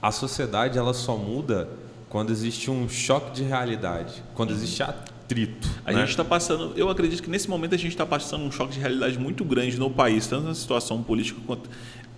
a 0.00 0.12
sociedade 0.12 0.78
ela 0.78 0.94
só 0.94 1.16
muda 1.16 1.68
quando 2.08 2.30
existe 2.30 2.70
um 2.70 2.88
choque 2.88 3.32
de 3.32 3.42
realidade, 3.42 4.22
quando 4.32 4.52
existe 4.52 4.80
atrito. 4.80 5.68
A 5.84 5.90
né? 5.90 6.00
gente 6.00 6.10
está 6.10 6.24
passando, 6.24 6.72
eu 6.76 6.88
acredito 6.88 7.20
que 7.20 7.28
nesse 7.28 7.50
momento 7.50 7.74
a 7.74 7.78
gente 7.78 7.90
está 7.90 8.06
passando 8.06 8.44
um 8.44 8.52
choque 8.52 8.74
de 8.74 8.78
realidade 8.78 9.18
muito 9.18 9.44
grande 9.44 9.76
no 9.76 9.90
país, 9.90 10.28
tanto 10.28 10.46
na 10.46 10.54
situação 10.54 11.02
política 11.02 11.40
quanto. 11.44 11.68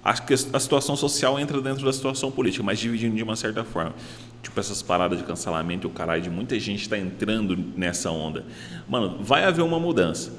Acho 0.05 0.27
que 0.27 0.35
a 0.35 0.61
situação 0.61 0.95
social 0.97 1.41
entra 1.41 1.61
dentro 1.63 1.85
da 1.85 1.93
situação 1.93 2.31
política, 2.31 2.63
mas 2.63 2.79
dividindo 2.79 3.17
de 3.17 3.23
uma 3.23 3.37
certa 3.37 3.65
forma. 3.65 3.95
Tipo, 4.43 4.61
essas 4.61 4.83
paradas 4.83 5.19
de 5.19 5.25
cancelamento 5.25 5.87
e 5.87 5.91
o 5.91 5.91
caralho 5.91 6.21
de 6.21 6.29
muita 6.29 6.61
gente 6.61 6.83
está 6.83 6.99
entrando 6.99 7.57
nessa 7.57 8.11
onda. 8.11 8.45
Mano, 8.87 9.17
vai 9.23 9.45
haver 9.45 9.63
uma 9.63 9.81
mudança, 9.81 10.31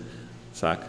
saca? 0.54 0.88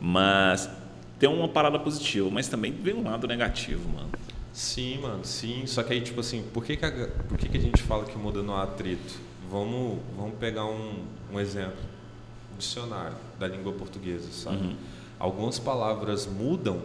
Mas 0.00 0.70
tem 1.18 1.28
uma 1.28 1.48
parada 1.48 1.78
positiva, 1.78 2.30
mas 2.30 2.48
também 2.48 2.72
vem 2.72 2.94
um 2.94 3.04
lado 3.04 3.26
negativo, 3.26 3.86
mano. 3.90 4.08
Sim, 4.54 4.98
mano, 4.98 5.24
sim. 5.24 5.66
Só 5.66 5.82
que 5.82 5.92
aí, 5.92 6.00
tipo 6.00 6.20
assim, 6.20 6.44
por 6.54 6.64
que, 6.64 6.76
que, 6.76 6.84
a, 6.86 7.08
por 7.28 7.36
que, 7.36 7.48
que 7.48 7.58
a 7.58 7.60
gente 7.60 7.82
fala 7.82 8.04
que 8.04 8.16
muda 8.16 8.40
no 8.42 8.56
atrito? 8.56 9.18
Vamos, 9.50 9.98
vamos 10.16 10.36
pegar 10.38 10.64
um, 10.64 11.04
um 11.30 11.38
exemplo. 11.38 11.92
Dicionário 12.56 13.16
da 13.38 13.48
língua 13.48 13.72
portuguesa, 13.72 14.30
sabe? 14.30 14.56
Uhum. 14.56 14.76
Algumas 15.18 15.58
palavras 15.58 16.26
mudam, 16.26 16.80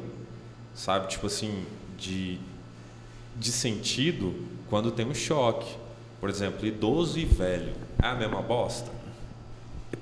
sabe? 0.80 1.10
Tipo 1.10 1.28
assim, 1.28 1.66
de, 1.98 2.38
de 3.36 3.52
sentido 3.52 4.34
quando 4.70 4.92
tem 4.92 5.06
um 5.06 5.14
choque. 5.14 5.76
Por 6.22 6.30
exemplo, 6.30 6.66
idoso 6.66 7.20
e 7.20 7.26
velho. 7.26 7.74
É 8.02 8.08
a 8.08 8.16
mesma 8.16 8.42
bosta? 8.42 8.90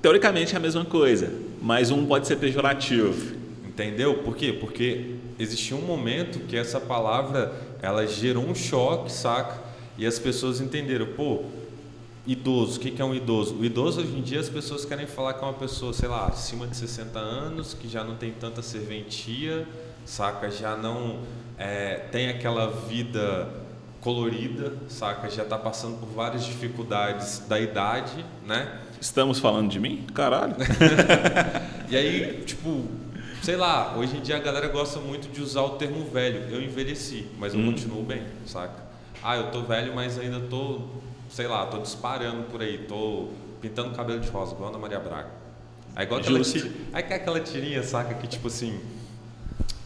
Teoricamente 0.00 0.54
é 0.54 0.56
a 0.56 0.60
mesma 0.60 0.84
coisa, 0.84 1.32
mas 1.60 1.90
um 1.90 2.06
pode 2.06 2.26
ser 2.26 2.36
pejorativo. 2.36 3.36
Entendeu? 3.66 4.22
Por 4.22 4.36
quê? 4.36 4.52
Porque 4.52 5.16
existia 5.38 5.76
um 5.76 5.82
momento 5.82 6.40
que 6.46 6.56
essa 6.56 6.80
palavra 6.80 7.52
ela 7.82 8.06
gerou 8.06 8.44
um 8.44 8.54
choque, 8.54 9.10
saca? 9.10 9.60
E 9.96 10.06
as 10.06 10.18
pessoas 10.18 10.60
entenderam, 10.60 11.06
pô, 11.06 11.44
idoso, 12.26 12.78
o 12.78 12.80
que 12.80 13.00
é 13.00 13.04
um 13.04 13.14
idoso? 13.14 13.54
O 13.56 13.64
idoso 13.64 14.00
hoje 14.00 14.16
em 14.16 14.22
dia 14.22 14.38
as 14.38 14.48
pessoas 14.48 14.84
querem 14.84 15.06
falar 15.06 15.34
que 15.34 15.44
é 15.44 15.46
uma 15.46 15.54
pessoa, 15.54 15.92
sei 15.92 16.08
lá, 16.08 16.26
acima 16.26 16.66
de 16.66 16.76
60 16.76 17.18
anos, 17.18 17.74
que 17.74 17.88
já 17.88 18.04
não 18.04 18.16
tem 18.16 18.32
tanta 18.32 18.62
serventia, 18.62 19.66
saca? 20.08 20.50
Já 20.50 20.74
não 20.76 21.20
é, 21.58 21.96
tem 22.10 22.28
aquela 22.30 22.66
vida 22.70 23.48
colorida, 24.00 24.72
saca? 24.88 25.28
Já 25.30 25.42
está 25.42 25.58
passando 25.58 25.98
por 26.00 26.06
várias 26.08 26.44
dificuldades 26.44 27.40
da 27.46 27.60
idade, 27.60 28.24
né? 28.46 28.80
Estamos 29.00 29.38
falando 29.38 29.70
de 29.70 29.78
mim? 29.78 30.04
Caralho. 30.14 30.56
E 31.90 31.96
aí, 31.96 32.42
tipo, 32.44 32.84
sei 33.42 33.56
lá, 33.56 33.94
hoje 33.96 34.18
em 34.18 34.20
dia 34.20 34.36
a 34.36 34.40
galera 34.40 34.68
gosta 34.68 35.00
muito 35.00 35.32
de 35.32 35.40
usar 35.40 35.62
o 35.62 35.70
termo 35.70 36.04
velho. 36.04 36.54
Eu 36.54 36.60
envelheci, 36.62 37.26
mas 37.38 37.54
eu 37.54 37.60
Hum. 37.60 37.72
continuo 37.72 38.02
bem, 38.02 38.24
saca? 38.44 38.74
Ah, 39.22 39.38
eu 39.38 39.50
tô 39.50 39.62
velho, 39.62 39.94
mas 39.94 40.18
ainda 40.18 40.38
tô, 40.38 40.82
sei 41.30 41.46
lá, 41.46 41.64
tô 41.64 41.78
disparando 41.78 42.42
por 42.42 42.60
aí, 42.60 42.84
tô 42.86 43.28
pintando 43.62 43.94
cabelo 43.96 44.20
de 44.20 44.28
rosa, 44.28 44.52
igual 44.52 44.66
a 44.66 44.72
Ana 44.72 44.78
Maria 44.78 45.00
Braga. 45.00 45.30
Aí 45.96 46.04
igual 46.04 46.20
aquela, 46.20 46.38
aí 46.92 47.02
que 47.02 47.12
é 47.14 47.16
aquela 47.16 47.40
tirinha, 47.40 47.82
saca? 47.82 48.12
Que 48.12 48.26
tipo 48.26 48.48
assim, 48.48 48.78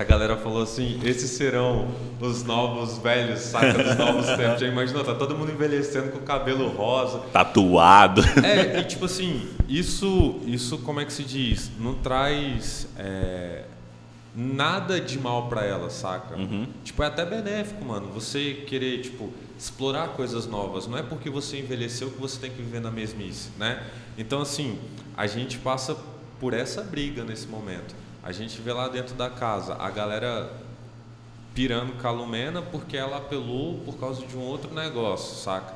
a 0.03 0.05
galera 0.05 0.37
falou 0.37 0.63
assim, 0.63 1.01
esses 1.05 1.31
serão 1.31 1.89
os 2.21 2.43
novos 2.43 2.99
velhos, 2.99 3.41
saca? 3.41 3.73
Dos 3.73 3.97
novos 3.97 4.27
tempos. 4.37 4.61
Já 4.61 4.67
imaginou, 4.67 5.05
tá 5.05 5.15
todo 5.15 5.37
mundo 5.37 5.53
envelhecendo 5.53 6.11
com 6.11 6.19
o 6.19 6.23
cabelo 6.23 6.69
rosa. 6.69 7.21
Tatuado. 7.33 8.23
É, 8.45 8.81
e 8.81 8.85
tipo 8.85 9.05
assim, 9.05 9.49
isso, 9.69 10.41
isso 10.45 10.79
como 10.79 11.01
é 11.01 11.05
que 11.05 11.13
se 11.13 11.23
diz? 11.23 11.71
Não 11.79 11.95
traz 11.95 12.89
é, 12.99 13.65
nada 14.35 15.01
de 15.01 15.19
mal 15.19 15.49
pra 15.49 15.65
ela, 15.65 15.89
saca? 15.89 16.37
Uhum. 16.37 16.67
Tipo, 16.83 17.03
é 17.03 17.07
até 17.07 17.25
benéfico, 17.25 17.85
mano. 17.85 18.09
Você 18.13 18.65
querer, 18.67 19.03
tipo, 19.03 19.33
explorar 19.59 20.09
coisas 20.09 20.47
novas. 20.47 20.87
Não 20.87 20.99
é 20.99 21.03
porque 21.03 21.31
você 21.31 21.61
envelheceu 21.61 22.11
que 22.11 22.21
você 22.21 22.41
tem 22.41 22.51
que 22.51 22.61
viver 22.61 22.81
na 22.81 22.91
mesmice, 22.91 23.51
né? 23.59 23.83
Então, 24.19 24.43
assim, 24.43 24.79
a 25.17 25.27
gente 25.27 25.59
passa 25.59 25.97
por 26.41 26.55
essa 26.55 26.83
briga 26.83 27.23
nesse 27.23 27.47
momento. 27.47 27.95
A 28.23 28.31
gente 28.31 28.61
vê 28.61 28.73
lá 28.73 28.89
dentro 28.89 29.15
da 29.15 29.29
casa 29.29 29.75
a 29.75 29.91
galera 29.91 30.53
pirando 31.55 32.01
com 32.01 32.07
a 32.07 32.11
Lumena 32.11 32.63
porque 32.63 32.97
ela 32.97 33.17
apelou 33.17 33.81
por 33.85 33.99
causa 33.99 34.25
de 34.25 34.37
um 34.37 34.43
outro 34.43 34.73
negócio, 34.73 35.37
saca? 35.37 35.75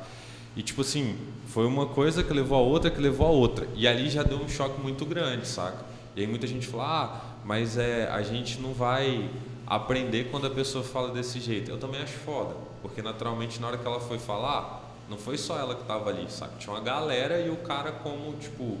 E 0.55 0.63
tipo 0.63 0.81
assim, 0.81 1.17
foi 1.47 1.65
uma 1.67 1.85
coisa 1.85 2.23
que 2.23 2.33
levou 2.33 2.57
a 2.57 2.61
outra, 2.61 2.89
que 2.89 2.99
levou 2.99 3.27
a 3.27 3.29
outra. 3.29 3.67
E 3.75 3.87
ali 3.87 4.09
já 4.09 4.23
deu 4.23 4.39
um 4.39 4.47
choque 4.47 4.79
muito 4.81 5.05
grande, 5.05 5.47
saca? 5.47 5.85
E 6.15 6.21
aí 6.21 6.27
muita 6.27 6.47
gente 6.47 6.65
fala, 6.67 6.83
ah, 6.85 7.21
mas 7.45 7.77
é, 7.77 8.09
a 8.09 8.23
gente 8.23 8.59
não 8.59 8.73
vai 8.73 9.29
aprender 9.67 10.31
quando 10.31 10.47
a 10.47 10.49
pessoa 10.49 10.83
fala 10.83 11.11
desse 11.11 11.39
jeito. 11.39 11.69
Eu 11.69 11.77
também 11.77 12.01
acho 12.01 12.17
foda, 12.19 12.55
porque 12.81 13.01
naturalmente 13.01 13.59
na 13.59 13.67
hora 13.67 13.77
que 13.77 13.85
ela 13.85 13.99
foi 13.99 14.17
falar, 14.17 14.83
não 15.09 15.17
foi 15.17 15.37
só 15.37 15.59
ela 15.59 15.75
que 15.75 15.83
tava 15.83 16.09
ali, 16.09 16.25
saca? 16.31 16.53
Tinha 16.57 16.73
uma 16.73 16.81
galera 16.81 17.39
e 17.39 17.49
o 17.49 17.57
cara 17.57 17.91
como, 17.91 18.33
tipo, 18.37 18.77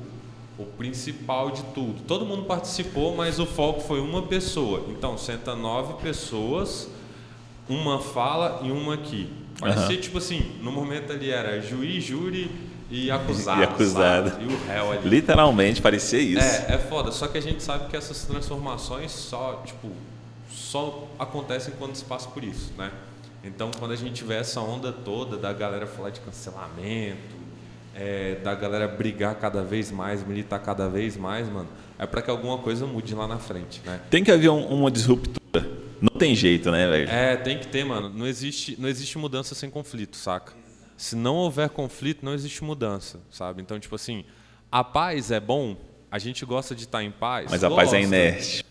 o 0.57 0.65
principal 0.65 1.51
de 1.51 1.63
tudo. 1.73 2.01
Todo 2.07 2.25
mundo 2.25 2.43
participou, 2.43 3.15
mas 3.15 3.39
o 3.39 3.45
foco 3.45 3.81
foi 3.81 3.99
uma 3.99 4.23
pessoa. 4.23 4.85
Então, 4.89 5.17
senta 5.17 5.55
nove 5.55 6.01
pessoas, 6.01 6.89
uma 7.69 7.99
fala 7.99 8.61
e 8.63 8.71
uma 8.71 8.95
aqui. 8.95 9.29
Parecia 9.59 9.83
Aham. 9.83 9.97
tipo 9.97 10.17
assim, 10.17 10.51
no 10.61 10.71
momento 10.71 11.11
ali 11.11 11.29
era 11.31 11.61
juiz, 11.61 12.03
júri 12.03 12.49
e 12.89 13.09
acusado. 13.11 13.61
E 13.61 13.63
acusado. 13.63 14.29
sabe? 14.29 14.45
E 14.45 14.53
o 14.53 14.65
réu 14.67 14.91
ali. 14.91 15.09
Literalmente 15.09 15.81
parecia 15.81 16.19
isso. 16.19 16.39
É, 16.39 16.75
é 16.75 16.77
foda. 16.77 17.11
Só 17.11 17.27
que 17.27 17.37
a 17.37 17.41
gente 17.41 17.61
sabe 17.61 17.87
que 17.89 17.95
essas 17.95 18.23
transformações 18.25 19.11
só, 19.11 19.61
tipo, 19.65 19.91
só 20.49 21.07
acontecem 21.19 21.73
quando 21.77 21.95
se 21.95 22.05
passa 22.05 22.29
por 22.29 22.43
isso, 22.43 22.71
né? 22.77 22.91
Então, 23.43 23.71
quando 23.77 23.91
a 23.91 23.95
gente 23.95 24.13
tiver 24.13 24.39
essa 24.39 24.59
onda 24.59 24.91
toda 24.91 25.37
da 25.37 25.53
galera 25.53 25.87
falar 25.87 26.09
de 26.09 26.19
cancelamento, 26.19 27.36
é, 27.97 28.35
da 28.35 28.53
galera 28.53 28.87
brigar 28.87 29.35
cada 29.35 29.63
vez 29.63 29.91
mais, 29.91 30.25
militar 30.25 30.59
cada 30.59 30.87
vez 30.87 31.17
mais, 31.17 31.49
mano, 31.49 31.67
é 31.97 32.05
para 32.05 32.21
que 32.21 32.29
alguma 32.29 32.57
coisa 32.59 32.85
mude 32.85 33.15
lá 33.15 33.27
na 33.27 33.39
frente, 33.39 33.81
né? 33.85 33.99
Tem 34.09 34.23
que 34.23 34.31
haver 34.31 34.49
um- 34.49 34.67
uma 34.67 34.91
disruptura. 34.91 35.37
Não 35.99 36.17
tem 36.19 36.35
jeito, 36.35 36.69
né, 36.69 36.87
velho? 36.87 37.09
É, 37.09 37.35
tem 37.35 37.57
que 37.57 37.67
ter, 37.67 37.83
mano. 37.83 38.09
Não 38.09 38.27
existe, 38.27 38.79
não 38.79 38.87
existe 38.87 39.17
mudança 39.17 39.55
sem 39.55 39.69
conflito, 39.69 40.15
saca? 40.15 40.53
Se 40.95 41.15
não 41.15 41.35
houver 41.35 41.69
conflito, 41.69 42.23
não 42.23 42.33
existe 42.33 42.63
mudança, 42.63 43.19
sabe? 43.31 43.61
Então, 43.63 43.79
tipo 43.79 43.95
assim, 43.95 44.23
a 44.71 44.83
paz 44.83 45.31
é 45.31 45.39
bom, 45.39 45.75
a 46.11 46.19
gente 46.19 46.45
gosta 46.45 46.75
de 46.75 46.83
estar 46.83 47.03
em 47.03 47.09
paz. 47.11 47.47
Mas 47.49 47.63
a 47.63 47.69
paz 47.71 47.93
é 47.93 48.01
inerte. 48.01 48.63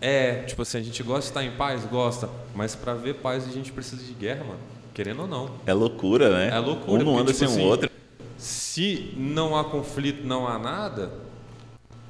É, 0.00 0.42
tipo 0.42 0.60
assim, 0.60 0.78
a 0.78 0.82
gente 0.82 1.02
gosta 1.02 1.22
de 1.22 1.26
estar 1.28 1.42
em 1.44 1.56
paz, 1.56 1.84
gosta, 1.86 2.28
mas 2.54 2.74
pra 2.74 2.92
ver 2.94 3.14
paz 3.14 3.48
a 3.48 3.50
gente 3.52 3.72
precisa 3.72 4.02
de 4.04 4.12
guerra, 4.12 4.44
mano. 4.44 4.60
Querendo 4.92 5.22
ou 5.22 5.28
não. 5.28 5.50
É 5.66 5.72
loucura, 5.72 6.30
né? 6.30 6.54
É 6.54 6.58
loucura, 6.58 7.02
Um 7.02 7.04
não 7.06 7.18
anda 7.18 7.32
tipo 7.32 7.38
sem 7.38 7.48
o 7.48 7.50
assim, 7.50 7.64
outro. 7.64 7.90
Se 8.38 9.14
não 9.16 9.56
há 9.56 9.64
conflito, 9.64 10.26
não 10.26 10.46
há 10.46 10.58
nada, 10.58 11.12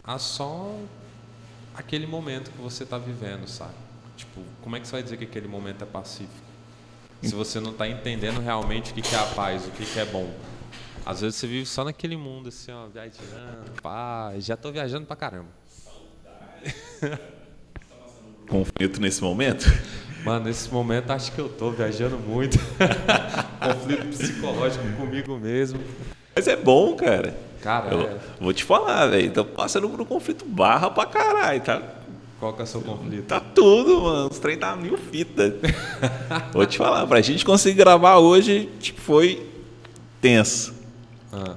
a 0.02 0.18
só 0.18 0.76
aquele 1.74 2.06
momento 2.06 2.50
que 2.50 2.58
você 2.58 2.84
está 2.84 2.98
vivendo, 2.98 3.46
sabe? 3.46 3.74
Tipo, 4.16 4.40
como 4.62 4.76
é 4.76 4.80
que 4.80 4.86
você 4.86 4.92
vai 4.92 5.02
dizer 5.02 5.16
que 5.16 5.24
aquele 5.24 5.46
momento 5.46 5.82
é 5.82 5.86
pacífico? 5.86 6.46
Se 7.22 7.34
você 7.34 7.60
não 7.60 7.72
está 7.72 7.88
entendendo 7.88 8.40
realmente 8.40 8.92
o 8.92 8.94
que, 8.94 9.02
que 9.02 9.14
é 9.14 9.18
a 9.18 9.26
paz, 9.26 9.66
o 9.66 9.70
que, 9.70 9.84
que 9.84 9.98
é 9.98 10.04
bom. 10.04 10.32
Às 11.04 11.20
vezes 11.20 11.36
você 11.36 11.46
vive 11.46 11.66
só 11.66 11.84
naquele 11.84 12.16
mundo, 12.16 12.48
assim, 12.48 12.72
ó, 12.72 12.86
viajando, 12.88 13.80
paz. 13.82 14.44
Já 14.44 14.54
estou 14.54 14.72
viajando 14.72 15.06
pra 15.06 15.16
caramba. 15.16 15.48
Conflito 18.48 19.00
nesse 19.00 19.22
momento? 19.22 19.66
Mano, 20.24 20.46
nesse 20.46 20.72
momento 20.72 21.10
acho 21.10 21.32
que 21.32 21.38
eu 21.40 21.48
tô 21.48 21.70
viajando 21.70 22.18
muito. 22.18 22.58
Conflito 23.62 24.06
psicológico 24.08 24.84
comigo 24.96 25.38
mesmo. 25.38 25.80
Mas 26.36 26.46
é 26.46 26.54
bom, 26.54 26.94
cara. 26.94 27.34
Cara, 27.62 27.94
eu 27.94 28.00
é... 28.02 28.16
vou 28.38 28.52
te 28.52 28.62
falar, 28.62 29.06
velho. 29.06 29.30
Tô 29.30 29.42
passando 29.42 29.88
por 29.88 29.98
um 29.98 30.04
conflito 30.04 30.44
barra 30.44 30.90
pra 30.90 31.06
caralho, 31.06 31.60
tá? 31.62 31.82
Qual 32.38 32.52
que 32.52 32.60
é 32.60 32.64
o 32.64 32.66
seu 32.66 32.82
conflito? 32.82 33.24
Tá 33.24 33.40
tudo, 33.40 34.02
mano. 34.02 34.28
Os 34.30 34.38
trem 34.38 34.58
tá 34.58 34.76
mil 34.76 34.98
fita. 34.98 35.56
vou 36.52 36.66
te 36.66 36.76
falar, 36.76 37.06
pra 37.06 37.22
gente 37.22 37.42
conseguir 37.42 37.78
gravar 37.78 38.18
hoje, 38.18 38.68
tipo, 38.78 39.00
foi 39.00 39.48
tenso. 40.20 40.74
Ah. 41.32 41.56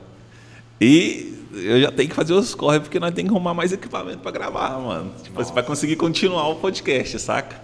E 0.80 1.38
eu 1.54 1.82
já 1.82 1.92
tenho 1.92 2.08
que 2.08 2.16
fazer 2.16 2.32
os 2.32 2.56
corre 2.56 2.80
porque 2.80 3.00
nós 3.00 3.14
temos 3.14 3.30
que 3.30 3.36
arrumar 3.36 3.54
mais 3.54 3.74
equipamento 3.74 4.20
para 4.20 4.32
gravar, 4.32 4.80
mano. 4.80 5.12
Tipo, 5.22 5.44
você 5.44 5.52
vai 5.52 5.64
conseguir 5.64 5.98
continuar 5.98 6.48
o 6.48 6.56
podcast, 6.56 7.20
saca? 7.20 7.62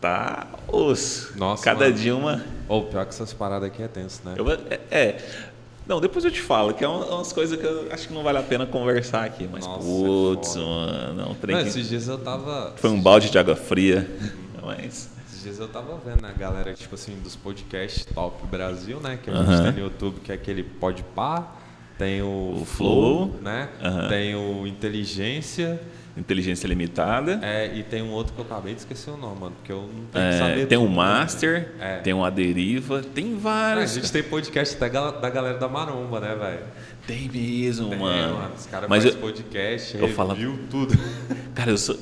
Tá 0.00 0.46
osso. 0.68 1.36
Nossa, 1.36 1.62
Cada 1.64 1.86
mano. 1.86 1.96
dia 1.96 2.14
uma. 2.14 2.44
Ou 2.68 2.82
oh, 2.82 2.84
pior 2.84 3.04
que 3.04 3.10
essas 3.10 3.32
paradas 3.32 3.68
aqui 3.68 3.82
é 3.82 3.88
tenso, 3.88 4.20
né? 4.24 4.34
Eu, 4.36 4.48
é, 4.50 4.80
é, 4.90 5.47
Não, 5.88 6.00
depois 6.00 6.22
eu 6.22 6.30
te 6.30 6.42
falo, 6.42 6.74
que 6.74 6.84
é 6.84 6.88
umas 6.88 7.32
coisas 7.32 7.58
que 7.58 7.64
eu 7.64 7.90
acho 7.90 8.08
que 8.08 8.14
não 8.14 8.22
vale 8.22 8.36
a 8.36 8.42
pena 8.42 8.66
conversar 8.66 9.24
aqui. 9.24 9.48
Mas, 9.50 9.66
Nossa, 9.66 9.82
putz, 9.82 10.54
é 10.54 10.58
mano. 10.58 11.14
Não, 11.14 11.34
trem 11.34 11.56
não, 11.56 11.66
esses 11.66 11.88
dias 11.88 12.06
eu 12.06 12.18
tava. 12.18 12.74
Foi 12.76 12.90
um 12.90 13.00
balde 13.00 13.30
de 13.30 13.38
água 13.38 13.56
fria. 13.56 14.06
mas. 14.62 15.08
Esses 15.26 15.42
dias 15.42 15.58
eu 15.58 15.68
tava 15.68 15.98
vendo 16.04 16.26
a 16.26 16.32
galera, 16.32 16.74
tipo 16.74 16.94
assim, 16.94 17.18
dos 17.20 17.34
podcasts 17.34 18.04
Top 18.04 18.46
Brasil, 18.48 19.00
né? 19.00 19.18
Que 19.22 19.30
a 19.30 19.34
gente 19.34 19.46
uh 19.46 19.50
-huh. 19.50 19.62
tem 19.62 19.72
no 19.72 19.78
YouTube, 19.80 20.20
que 20.20 20.30
é 20.30 20.34
aquele 20.34 20.62
Podpar, 20.62 21.56
tem 21.96 22.20
o, 22.20 22.58
o 22.60 22.64
Flow, 22.66 23.30
Flow, 23.30 23.40
né? 23.40 23.70
Uh 23.80 23.86
-huh. 23.86 24.08
Tem 24.10 24.34
o 24.34 24.66
Inteligência. 24.66 25.80
Inteligência 26.18 26.66
Limitada. 26.66 27.38
É, 27.42 27.74
e 27.74 27.82
tem 27.82 28.02
um 28.02 28.10
outro 28.10 28.34
que 28.34 28.40
eu 28.40 28.44
acabei 28.44 28.74
de 28.74 28.80
esquecer 28.80 29.10
o 29.10 29.16
nome, 29.16 29.40
mano, 29.40 29.56
porque 29.56 29.70
eu 29.70 29.82
não 29.82 30.06
tenho 30.12 30.24
é, 30.24 30.30
que 30.30 30.38
saber. 30.38 30.66
Tem 30.66 30.78
o 30.78 30.82
um 30.82 30.88
Master, 30.88 31.72
é. 31.80 31.98
tem 31.98 32.12
o 32.12 32.24
A 32.24 32.30
Deriva, 32.30 33.02
tem 33.02 33.36
vários. 33.36 33.92
a 33.92 33.94
gente 33.94 34.10
tem 34.10 34.22
podcast 34.22 34.76
da, 34.76 35.10
da 35.10 35.30
galera 35.30 35.58
da 35.58 35.68
Maromba, 35.68 36.20
né, 36.20 36.34
velho? 36.34 36.64
Tem 37.06 37.28
mesmo, 37.28 37.90
tem, 37.90 37.98
mano. 37.98 38.34
mano. 38.34 38.54
Os 38.56 38.66
caras 38.66 38.88
fazem 38.88 39.12
podcast, 39.14 39.96
eu 39.96 40.08
falo, 40.08 40.34
tudo. 40.70 40.94
Cara, 41.54 41.70
eu 41.70 41.78
sou. 41.78 41.96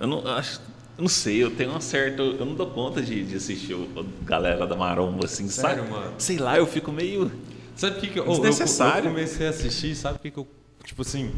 Eu 0.00 0.06
não 0.06 0.26
acho. 0.26 0.60
Eu 0.96 1.02
não 1.02 1.08
sei, 1.08 1.42
eu 1.42 1.50
tenho 1.50 1.74
um 1.74 1.80
certo. 1.80 2.22
Eu 2.22 2.44
não 2.44 2.54
dou 2.54 2.66
conta 2.68 3.00
de, 3.00 3.24
de 3.24 3.36
assistir 3.36 3.74
a 3.74 4.02
galera 4.24 4.66
da 4.66 4.76
Maromba, 4.76 5.26
assim, 5.26 5.48
Sério, 5.48 5.84
sabe? 5.84 5.90
mano? 5.90 6.14
Sei 6.18 6.38
lá, 6.38 6.58
eu 6.58 6.66
fico 6.66 6.90
meio. 6.90 7.30
Sabe 7.76 7.96
o 7.96 8.00
que, 8.00 8.08
que 8.08 8.18
eu, 8.18 8.24
eu, 8.24 8.32
eu 8.32 9.02
comecei 9.02 9.46
a 9.46 9.50
assistir? 9.50 9.94
Sabe 9.94 10.16
o 10.16 10.18
que, 10.18 10.30
que 10.30 10.38
eu. 10.38 10.46
Tipo 10.84 11.02
assim, 11.02 11.32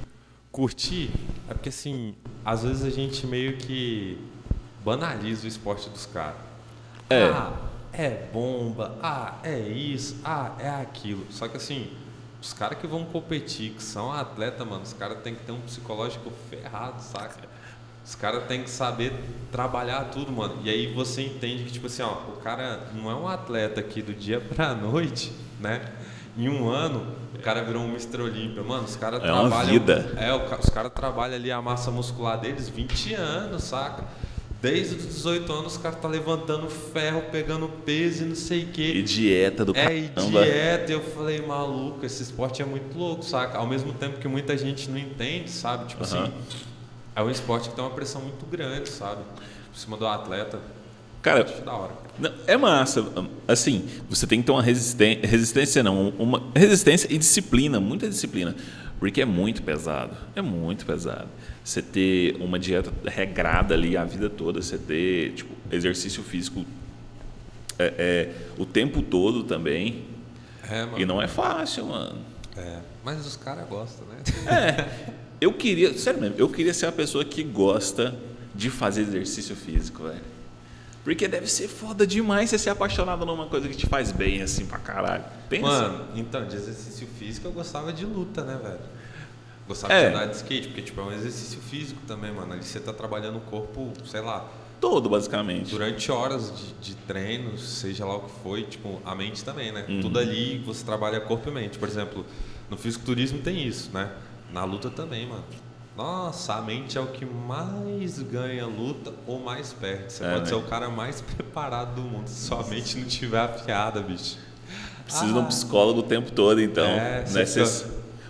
curti? 0.53 1.11
É 1.49 1.55
porque 1.55 1.71
assim, 1.71 2.15
às 2.45 2.63
vezes 2.63 2.85
a 2.85 2.91
gente 2.91 3.27
meio 3.27 3.57
que 3.57 4.19
banaliza 4.85 5.47
o 5.47 5.49
esporte 5.49 5.89
dos 5.89 6.07
caras. 6.07 6.37
É. 7.09 7.25
Ah, 7.31 7.53
é 7.93 8.29
bomba, 8.33 8.99
ah, 9.03 9.39
é 9.43 9.59
isso, 9.59 10.21
ah, 10.25 10.53
é 10.59 10.69
aquilo. 10.69 11.27
Só 11.31 11.49
que 11.49 11.57
assim, 11.57 11.91
os 12.41 12.53
caras 12.53 12.79
que 12.79 12.87
vão 12.87 13.05
competir, 13.05 13.73
que 13.73 13.83
são 13.83 14.13
atleta, 14.13 14.65
mano, 14.65 14.83
os 14.83 14.93
caras 14.93 15.19
têm 15.23 15.35
que 15.35 15.45
ter 15.45 15.53
um 15.53 15.61
psicológico 15.61 16.31
ferrado, 16.51 17.01
saca? 17.03 17.51
Os 18.05 18.15
caras 18.17 18.45
têm 18.49 18.65
que 18.65 18.71
saber 18.71 19.13
trabalhar 19.53 20.07
tudo, 20.07 20.33
mano. 20.33 20.59
E 20.65 20.71
aí 20.71 20.93
você 20.93 21.23
entende 21.23 21.63
que, 21.63 21.71
tipo 21.71 21.87
assim, 21.87 22.03
ó, 22.03 22.15
o 22.29 22.41
cara 22.43 22.89
não 22.95 23.09
é 23.09 23.15
um 23.15 23.29
atleta 23.29 23.81
aqui 23.81 24.03
do 24.03 24.13
dia 24.13 24.41
pra 24.41 24.75
noite, 24.75 25.33
né? 25.61 25.93
Em 26.37 26.49
um 26.49 26.69
ano, 26.69 27.07
o 27.35 27.39
cara 27.41 27.63
virou 27.63 27.83
um 27.83 27.89
Mr. 27.89 28.23
Olímpia. 28.23 28.63
Mano, 28.63 28.85
os 28.85 28.97
caras 28.97 29.21
é 29.21 29.25
trabalham. 29.25 29.49
Uma 29.49 29.65
vida. 29.65 30.15
É, 30.17 30.35
os 30.35 30.71
caras 30.71 30.93
trabalham 30.93 31.35
ali 31.35 31.53
a 31.53 31.61
massa 31.61 31.91
muscular 31.91 32.41
deles 32.41 32.69
20 32.69 33.15
anos, 33.15 33.65
saca? 33.65 34.05
Desde 34.63 34.95
os 34.95 35.07
18 35.07 35.53
anos, 35.53 35.73
os 35.73 35.83
caras 35.83 35.99
tá 36.01 36.07
levantando 36.07 36.69
ferro, 36.71 37.25
pegando 37.33 37.69
peso 37.85 38.23
e 38.23 38.27
não 38.29 38.37
sei 38.37 38.63
o 38.63 38.69
quê. 38.69 38.93
E 38.95 39.03
dieta 39.03 39.65
do 39.65 39.77
É, 39.77 39.97
e 39.97 40.09
dieta. 40.09 40.93
Eu 40.93 41.03
falei, 41.03 41.45
maluco, 41.45 42.07
esse 42.07 42.23
esporte 42.23 42.63
é 42.63 42.65
muito 42.65 42.97
louco, 42.97 43.25
saca? 43.25 43.59
Ao 43.59 43.67
mesmo 43.67 43.93
tempo 43.93 44.21
que 44.21 44.29
muita 44.29 44.57
gente 44.57 44.89
não 44.89 44.99
entende, 44.99 45.51
sabe? 45.51 45.87
Tipo 45.87 46.05
uhum. 46.05 46.23
assim, 46.23 46.33
é 47.17 47.23
um 47.23 47.29
esporte 47.31 47.71
que 47.71 47.75
tem 47.75 47.85
uma 47.85 47.91
pressão 47.91 48.23
muito 48.23 48.47
grande, 48.47 48.89
sabe? 48.89 49.23
Por 49.73 49.79
cima 49.79 49.97
do 49.97 50.07
atleta. 50.07 50.61
Cara, 51.23 51.45
da 51.45 51.73
hora. 51.73 51.93
é 52.49 52.57
massa. 52.57 53.07
Assim, 53.47 53.89
você 54.11 54.27
tem 54.27 54.41
que 54.41 54.47
ter 54.47 54.53
uma 54.53 54.63
resistência, 54.63 55.27
resistência 55.27 55.83
não, 55.83 56.09
uma 56.19 56.43
resistência 56.55 57.07
e 57.11 57.17
disciplina, 57.17 57.81
muita 57.81 58.09
disciplina, 58.09 58.57
porque 58.99 59.23
é 59.23 59.25
muito 59.25 59.63
pesado, 59.63 60.17
é 60.35 60.43
muito 60.43 60.85
pesado. 60.85 61.29
Você 61.65 61.81
ter 61.81 62.37
uma 62.41 62.59
dieta 62.59 62.93
regrada 63.07 63.73
ali 63.75 63.97
a 63.97 64.05
vida 64.05 64.29
toda, 64.29 64.61
você 64.61 64.77
ter 64.77 65.33
tipo, 65.35 65.55
exercício 65.71 66.25
físico 66.25 66.67
é, 67.79 67.95
é, 67.99 68.35
o 68.59 68.67
tempo 68.67 69.01
todo 69.01 69.45
também. 69.45 70.05
É, 70.69 70.89
e 71.01 71.07
não 71.07 71.23
é 71.23 71.29
fácil, 71.29 71.87
mano. 71.87 72.19
É, 72.57 72.79
mas 73.05 73.25
os 73.25 73.37
caras 73.37 73.69
gostam, 73.69 74.07
né? 74.07 74.23
É. 74.47 75.23
Eu 75.41 75.53
queria, 75.53 75.97
sério 75.99 76.21
mesmo, 76.21 76.37
eu 76.39 76.49
queria 76.49 76.73
ser 76.73 76.87
a 76.87 76.93
pessoa 76.93 77.25
que 77.25 77.43
gosta 77.43 78.15
de 78.55 78.71
fazer 78.71 79.03
exercício 79.03 79.57
físico, 79.57 80.05
velho. 80.05 80.32
Porque 81.05 81.27
deve 81.27 81.49
ser 81.49 81.67
foda 81.69 82.07
demais 82.07 82.49
você 82.51 82.59
ser 82.59 82.71
apaixonado 82.71 83.27
numa 83.27 83.47
coisa 83.47 83.69
que 83.69 83.77
te 83.77 83.87
faz 83.87 84.13
bem, 84.13 84.41
assim, 84.43 84.65
pra 84.67 84.79
caralho. 84.79 85.25
Pensa. 85.49 85.67
Mano, 85.67 86.05
então, 86.15 86.47
de 86.47 86.55
exercício 86.55 87.07
físico 87.19 87.47
eu 87.49 87.53
gostava 87.53 87.93
de 87.93 88.07
luta, 88.07 88.45
né, 88.45 88.59
velho? 88.63 88.79
Gostava 89.67 89.93
É. 89.95 90.11
de 90.11 90.15
andar 90.17 90.27
de 90.27 90.37
skate, 90.37 90.69
porque, 90.69 90.83
tipo, 90.83 91.01
é 91.01 91.05
um 91.05 91.13
exercício 91.13 91.61
físico 91.61 92.01
também, 92.07 92.33
mano. 92.33 92.53
Ali 92.53 92.63
você 92.63 92.79
tá 92.79 92.93
trabalhando 92.93 93.39
o 93.39 93.41
corpo, 93.41 93.93
sei 94.07 94.21
lá, 94.21 94.49
Todo, 94.81 95.09
basicamente. 95.09 95.71
durante 95.71 96.11
horas 96.11 96.53
de, 96.57 96.91
de 96.91 96.95
treino, 96.97 97.57
seja 97.59 98.05
lá 98.05 98.17
o 98.17 98.21
que 98.21 98.33
foi, 98.43 98.63
tipo, 98.65 99.01
a 99.05 99.15
mente 99.15 99.45
também, 99.45 99.73
né? 99.73 99.85
Uhum. 99.89 100.01
Tudo 100.03 100.19
ali 100.21 100.59
você 100.65 100.85
trabalha 100.85 101.21
corpo 101.21 101.49
e 101.49 101.53
mente. 101.53 101.79
Por 101.79 101.89
exemplo, 101.89 102.25
no 102.71 102.77
fisiculturismo 102.77 103.39
tem 103.41 103.67
isso, 103.67 103.91
né? 103.93 104.11
Na 104.53 104.65
luta 104.65 104.91
também, 104.91 105.27
mano. 105.27 105.45
Nossa, 105.97 106.55
a 106.55 106.63
mente 106.63 106.97
é 106.97 107.01
o 107.01 107.07
que 107.09 107.25
mais 107.25 108.19
ganha 108.21 108.67
luta 108.67 109.13
ou 109.27 109.39
mais 109.39 109.73
perde. 109.75 110.13
Você 110.13 110.25
É, 110.25 110.31
pode 110.31 110.41
né? 110.45 110.47
ser 110.49 110.55
o 110.55 110.63
cara 110.63 110.89
mais 110.89 111.21
preparado 111.37 111.95
do 111.97 112.03
mundo, 112.03 112.29
se 112.29 112.47
sua 112.47 112.63
mente 112.65 112.97
não 112.97 113.07
tiver 113.07 113.41
afiada, 113.41 114.01
bicho. 114.01 114.39
Precisa 115.05 115.27
de 115.27 115.33
um 115.35 115.43
Ah. 115.43 115.47
psicólogo 115.47 116.01
o 116.01 116.03
tempo 116.03 116.31
todo, 116.33 116.61
então. 116.63 116.85
É, 116.87 117.23
é 117.27 117.45
ser 117.47 117.67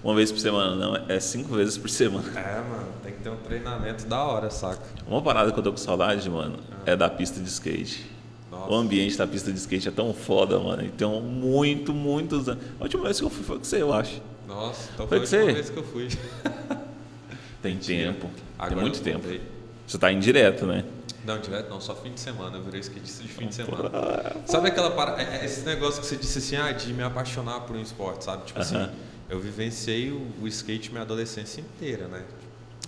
uma 0.02 0.14
vez 0.14 0.32
por 0.32 0.40
semana, 0.40 0.74
não. 0.74 0.96
É 1.08 1.20
cinco 1.20 1.54
vezes 1.54 1.78
por 1.78 1.88
semana. 1.88 2.26
É, 2.36 2.56
mano, 2.68 2.88
tem 3.04 3.12
que 3.12 3.20
ter 3.22 3.30
um 3.30 3.36
treinamento 3.36 4.06
da 4.06 4.24
hora, 4.24 4.50
saca? 4.50 4.82
Uma 5.06 5.22
parada 5.22 5.52
que 5.52 5.58
eu 5.58 5.62
tô 5.62 5.70
com 5.70 5.76
saudade, 5.76 6.28
mano, 6.28 6.58
é 6.84 6.96
da 6.96 7.08
pista 7.08 7.38
de 7.40 7.48
skate. 7.48 8.10
Nossa. 8.50 8.70
O 8.72 8.74
ambiente 8.74 9.16
da 9.16 9.26
pista 9.26 9.52
de 9.52 9.58
skate 9.58 9.86
é 9.86 9.92
tão 9.92 10.12
foda, 10.12 10.58
mano. 10.58 10.82
Então, 10.84 11.20
muito, 11.20 11.92
muitos 11.94 12.48
anos. 12.48 12.64
A 12.80 12.82
última 12.82 13.04
vez 13.04 13.20
que 13.20 13.24
eu 13.24 13.30
fui 13.30 13.44
foi 13.44 13.58
com 13.58 13.64
você, 13.64 13.80
eu 13.80 13.92
acho. 13.92 14.20
Nossa, 14.48 14.90
então 14.94 15.06
Foi 15.06 15.24
foi 15.24 15.38
a 15.38 15.42
última 15.42 15.44
você- 15.46 15.52
vez 15.52 15.70
que 15.70 15.76
eu 15.78 15.84
fui. 15.84 16.08
Tem 17.62 17.76
tempo. 17.76 18.28
Agora 18.58 18.74
Tem 18.74 18.80
muito 18.82 19.00
tempo. 19.00 19.20
voltei. 19.20 19.40
Você 19.86 19.98
tá 19.98 20.10
indireto, 20.12 20.66
né? 20.66 20.84
Não, 21.24 21.38
direto 21.38 21.68
não, 21.70 21.80
só 21.80 21.94
fim 21.94 22.12
de 22.12 22.18
semana. 22.20 22.56
Eu 22.56 22.62
virei 22.64 22.80
skatista 22.80 23.22
de 23.22 23.28
fim 23.28 23.46
de 23.46 23.54
semana. 23.54 23.90
Sabe 24.46 24.68
aquela 24.68 24.90
parada, 24.90 25.22
é- 25.22 25.42
é 25.42 25.44
esse 25.44 25.60
negócio 25.62 26.00
que 26.00 26.06
você 26.06 26.16
disse 26.16 26.38
assim, 26.38 26.56
ah, 26.56 26.72
de 26.72 26.92
me 26.92 27.02
apaixonar 27.02 27.60
por 27.60 27.76
um 27.76 27.80
esporte, 27.80 28.24
sabe? 28.24 28.44
Tipo 28.46 28.60
Aham. 28.60 28.84
assim, 28.84 28.92
eu 29.28 29.38
vivenciei 29.40 30.10
o, 30.10 30.26
o 30.42 30.48
skate 30.48 30.90
minha 30.90 31.02
adolescência 31.02 31.60
inteira, 31.60 32.08
né? 32.08 32.22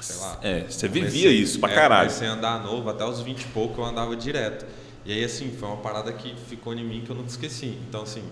Sei 0.01 0.17
lá. 0.17 0.39
É, 0.43 0.61
você 0.69 0.89
Comecei- 0.89 0.91
vivia 1.11 1.31
isso 1.31 1.61
pra 1.61 1.71
é, 1.71 1.75
caralho. 1.75 2.09
Comecei 2.09 2.29
a 2.29 2.33
andar 2.33 2.63
novo, 2.65 2.91
até 2.91 3.05
os 3.05 3.21
20 3.21 3.43
e 3.43 3.47
pouco 3.49 3.81
eu 3.81 3.85
andava 3.85 4.17
direto. 4.17 4.67
E 5.05 5.13
aí, 5.13 5.23
assim, 5.23 5.55
foi 5.59 5.69
uma 5.69 5.77
parada 5.79 6.13
que 6.13 6.35
ficou 6.49 6.75
em 6.75 6.85
mim 6.85 7.03
que 7.05 7.11
eu 7.11 7.17
nunca 7.17 7.29
esqueci. 7.29 7.79
Então, 7.89 8.03
assim, 8.03 8.25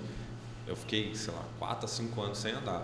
eu 0.66 0.74
fiquei, 0.74 1.14
sei 1.14 1.32
lá, 1.32 1.42
4 1.58 1.84
a 1.84 1.88
5 1.88 2.20
anos 2.20 2.38
sem 2.38 2.52
andar. 2.52 2.82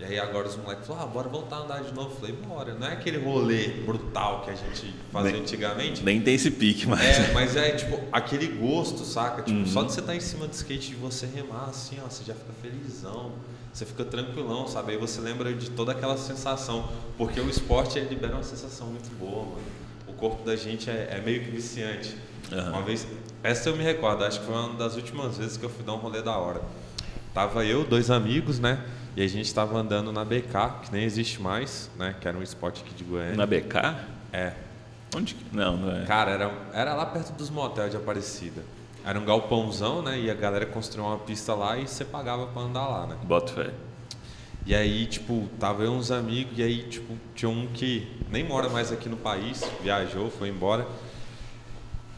E 0.00 0.04
aí 0.04 0.18
agora 0.18 0.46
os 0.46 0.56
moleques 0.56 0.86
falaram, 0.86 1.06
ah, 1.08 1.10
bora 1.10 1.28
voltar 1.28 1.56
a 1.56 1.58
andar 1.60 1.82
de 1.82 1.92
novo. 1.92 2.14
Falei, 2.20 2.32
bora. 2.36 2.72
Não 2.74 2.86
é 2.86 2.92
aquele 2.92 3.18
rolê 3.18 3.68
brutal 3.84 4.42
que 4.44 4.50
a 4.50 4.54
gente 4.54 4.94
fazia 5.12 5.32
Nem- 5.32 5.40
antigamente. 5.40 6.04
Nem 6.04 6.20
tem 6.20 6.34
esse 6.34 6.52
pique, 6.52 6.86
mas. 6.86 7.00
É, 7.02 7.32
mas 7.32 7.56
é 7.56 7.72
tipo 7.72 8.00
aquele 8.12 8.46
gosto, 8.46 9.04
saca? 9.04 9.42
Tipo, 9.42 9.58
Uhum. 9.58 9.66
só 9.66 9.82
de 9.82 9.92
você 9.92 9.98
estar 10.00 10.14
em 10.14 10.20
cima 10.20 10.46
do 10.46 10.52
skate 10.52 10.92
e 10.92 10.94
você 10.94 11.26
remar 11.26 11.64
assim, 11.70 11.96
ó, 12.04 12.08
você 12.08 12.22
já 12.24 12.32
fica 12.32 12.52
felizão, 12.62 13.32
você 13.72 13.84
fica 13.84 14.04
tranquilão, 14.04 14.68
sabe? 14.68 14.92
Aí 14.92 14.98
você 14.98 15.20
lembra 15.20 15.52
de 15.52 15.68
toda 15.70 15.90
aquela 15.90 16.16
sensação, 16.16 16.88
porque 17.16 17.40
o 17.40 17.48
esporte 17.50 17.98
ele 17.98 18.08
libera 18.10 18.34
uma 18.34 18.44
sensação 18.44 18.86
muito 18.86 19.10
boa, 19.18 19.46
mano. 19.46 19.58
O 20.06 20.12
corpo 20.12 20.44
da 20.44 20.54
gente 20.54 20.88
é, 20.88 21.08
é 21.10 21.20
meio 21.20 21.42
que 21.42 21.50
viciante. 21.50 22.16
Aham. 22.52 22.70
Uma 22.70 22.82
vez, 22.82 23.04
essa 23.42 23.68
eu 23.68 23.76
me 23.76 23.82
recordo, 23.82 24.24
acho 24.24 24.38
que 24.38 24.46
foi 24.46 24.54
uma 24.54 24.74
das 24.74 24.94
últimas 24.94 25.36
vezes 25.38 25.56
que 25.56 25.64
eu 25.64 25.68
fui 25.70 25.84
dar 25.84 25.94
um 25.94 25.98
rolê 25.98 26.22
da 26.22 26.36
hora. 26.36 26.62
Tava 27.34 27.64
eu, 27.64 27.84
dois 27.84 28.10
amigos, 28.12 28.58
né? 28.60 28.84
E 29.16 29.22
a 29.22 29.28
gente 29.28 29.52
tava 29.52 29.76
andando 29.78 30.12
na 30.12 30.24
BK, 30.24 30.84
que 30.84 30.92
nem 30.92 31.04
existe 31.04 31.40
mais, 31.42 31.90
né? 31.96 32.14
Que 32.20 32.28
era 32.28 32.36
um 32.36 32.42
spot 32.42 32.80
aqui 32.80 32.94
de 32.94 33.04
Goiânia. 33.04 33.36
Na 33.36 33.46
BK? 33.46 33.76
É. 34.32 34.52
Onde 35.16 35.34
que... 35.34 35.44
Não, 35.56 35.76
não 35.76 35.96
é. 35.96 36.04
Cara, 36.04 36.30
era, 36.30 36.52
era 36.72 36.94
lá 36.94 37.06
perto 37.06 37.32
dos 37.32 37.50
motéis 37.50 37.90
de 37.90 37.96
Aparecida. 37.96 38.62
Era 39.04 39.18
um 39.18 39.24
galpãozão, 39.24 40.02
né? 40.02 40.20
E 40.20 40.30
a 40.30 40.34
galera 40.34 40.66
construiu 40.66 41.06
uma 41.06 41.18
pista 41.18 41.54
lá 41.54 41.78
e 41.78 41.88
você 41.88 42.04
pagava 42.04 42.46
pra 42.46 42.62
andar 42.62 42.86
lá, 42.86 43.06
né? 43.06 43.16
Bota 43.24 43.52
fé. 43.52 43.70
E 44.66 44.74
aí, 44.74 45.06
tipo, 45.06 45.48
tava 45.58 45.82
eu 45.82 45.92
uns 45.92 46.10
amigos, 46.10 46.58
e 46.58 46.62
aí, 46.62 46.82
tipo, 46.82 47.16
tinha 47.34 47.48
um 47.48 47.66
que 47.68 48.06
nem 48.28 48.44
mora 48.44 48.68
mais 48.68 48.92
aqui 48.92 49.08
no 49.08 49.16
país, 49.16 49.64
viajou, 49.82 50.30
foi 50.30 50.50
embora. 50.50 50.86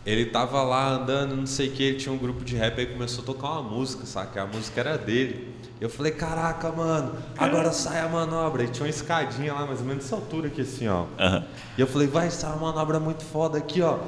Ele 0.05 0.27
tava 0.27 0.61
lá 0.65 0.89
andando, 0.89 1.37
não 1.37 1.47
sei 1.47 1.69
o 1.69 1.73
que, 1.73 1.83
ele 1.83 1.99
tinha 1.99 2.13
um 2.13 2.19
grupo 2.19 2.45
de 2.45 2.57
rap, 2.57 2.77
aí 2.81 2.87
começou 2.87 3.23
a 3.23 3.27
tocar 3.27 3.51
uma 3.53 3.63
música, 3.63 4.05
saca? 4.05 4.43
A 4.43 4.47
música 4.47 4.81
era 4.81 4.99
dele. 4.99 5.50
Eu 5.81 5.89
falei, 5.89 6.13
caraca, 6.13 6.71
mano, 6.71 7.15
agora 7.39 7.73
sai 7.73 8.01
a 8.01 8.09
manobra. 8.09 8.65
E 8.65 8.69
tinha 8.69 8.85
uma 8.85 8.91
escadinha 8.91 9.55
lá, 9.55 9.65
mais 9.65 9.81
ou 9.81 9.87
menos 9.87 10.05
dessa 10.05 10.15
altura 10.15 10.49
aqui, 10.49 10.61
assim, 10.61 10.87
ó. 10.87 11.05
Uhum. 11.05 11.45
E 11.79 11.81
eu 11.81 11.87
falei, 11.87 12.07
vai, 12.07 12.31
sai 12.31 12.51
uma 12.51 12.71
manobra 12.71 13.01
muito 13.01 13.25
foda 13.25 13.57
aqui, 13.57 13.81
ó. 13.81 13.99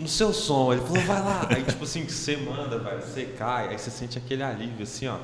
No 0.00 0.08
seu 0.08 0.32
som. 0.32 0.72
Ele 0.72 0.82
falou, 0.82 1.02
vai 1.04 1.20
lá. 1.20 1.46
Aí, 1.48 1.62
tipo 1.62 1.84
assim, 1.84 2.04
você 2.08 2.36
manda, 2.36 2.76
velho, 2.76 3.00
você 3.00 3.24
cai, 3.24 3.68
aí 3.68 3.78
você 3.78 3.88
sente 3.88 4.18
aquele 4.18 4.42
alívio, 4.42 4.82
assim, 4.82 5.06
ó, 5.06 5.16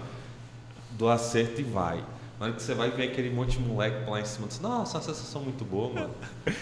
do 0.92 1.08
acerto 1.08 1.60
e 1.60 1.64
vai. 1.64 2.04
Na 2.38 2.46
hora 2.46 2.54
que 2.54 2.62
você 2.62 2.74
vai 2.74 2.90
ver 2.92 3.10
aquele 3.10 3.30
monte 3.30 3.58
de 3.58 3.64
moleque 3.64 4.08
lá 4.08 4.20
em 4.20 4.24
cima, 4.24 4.46
você, 4.48 4.62
nossa, 4.62 4.98
uma 4.98 5.02
sensação 5.02 5.42
muito 5.42 5.64
boa, 5.64 5.92
mano. 5.92 6.14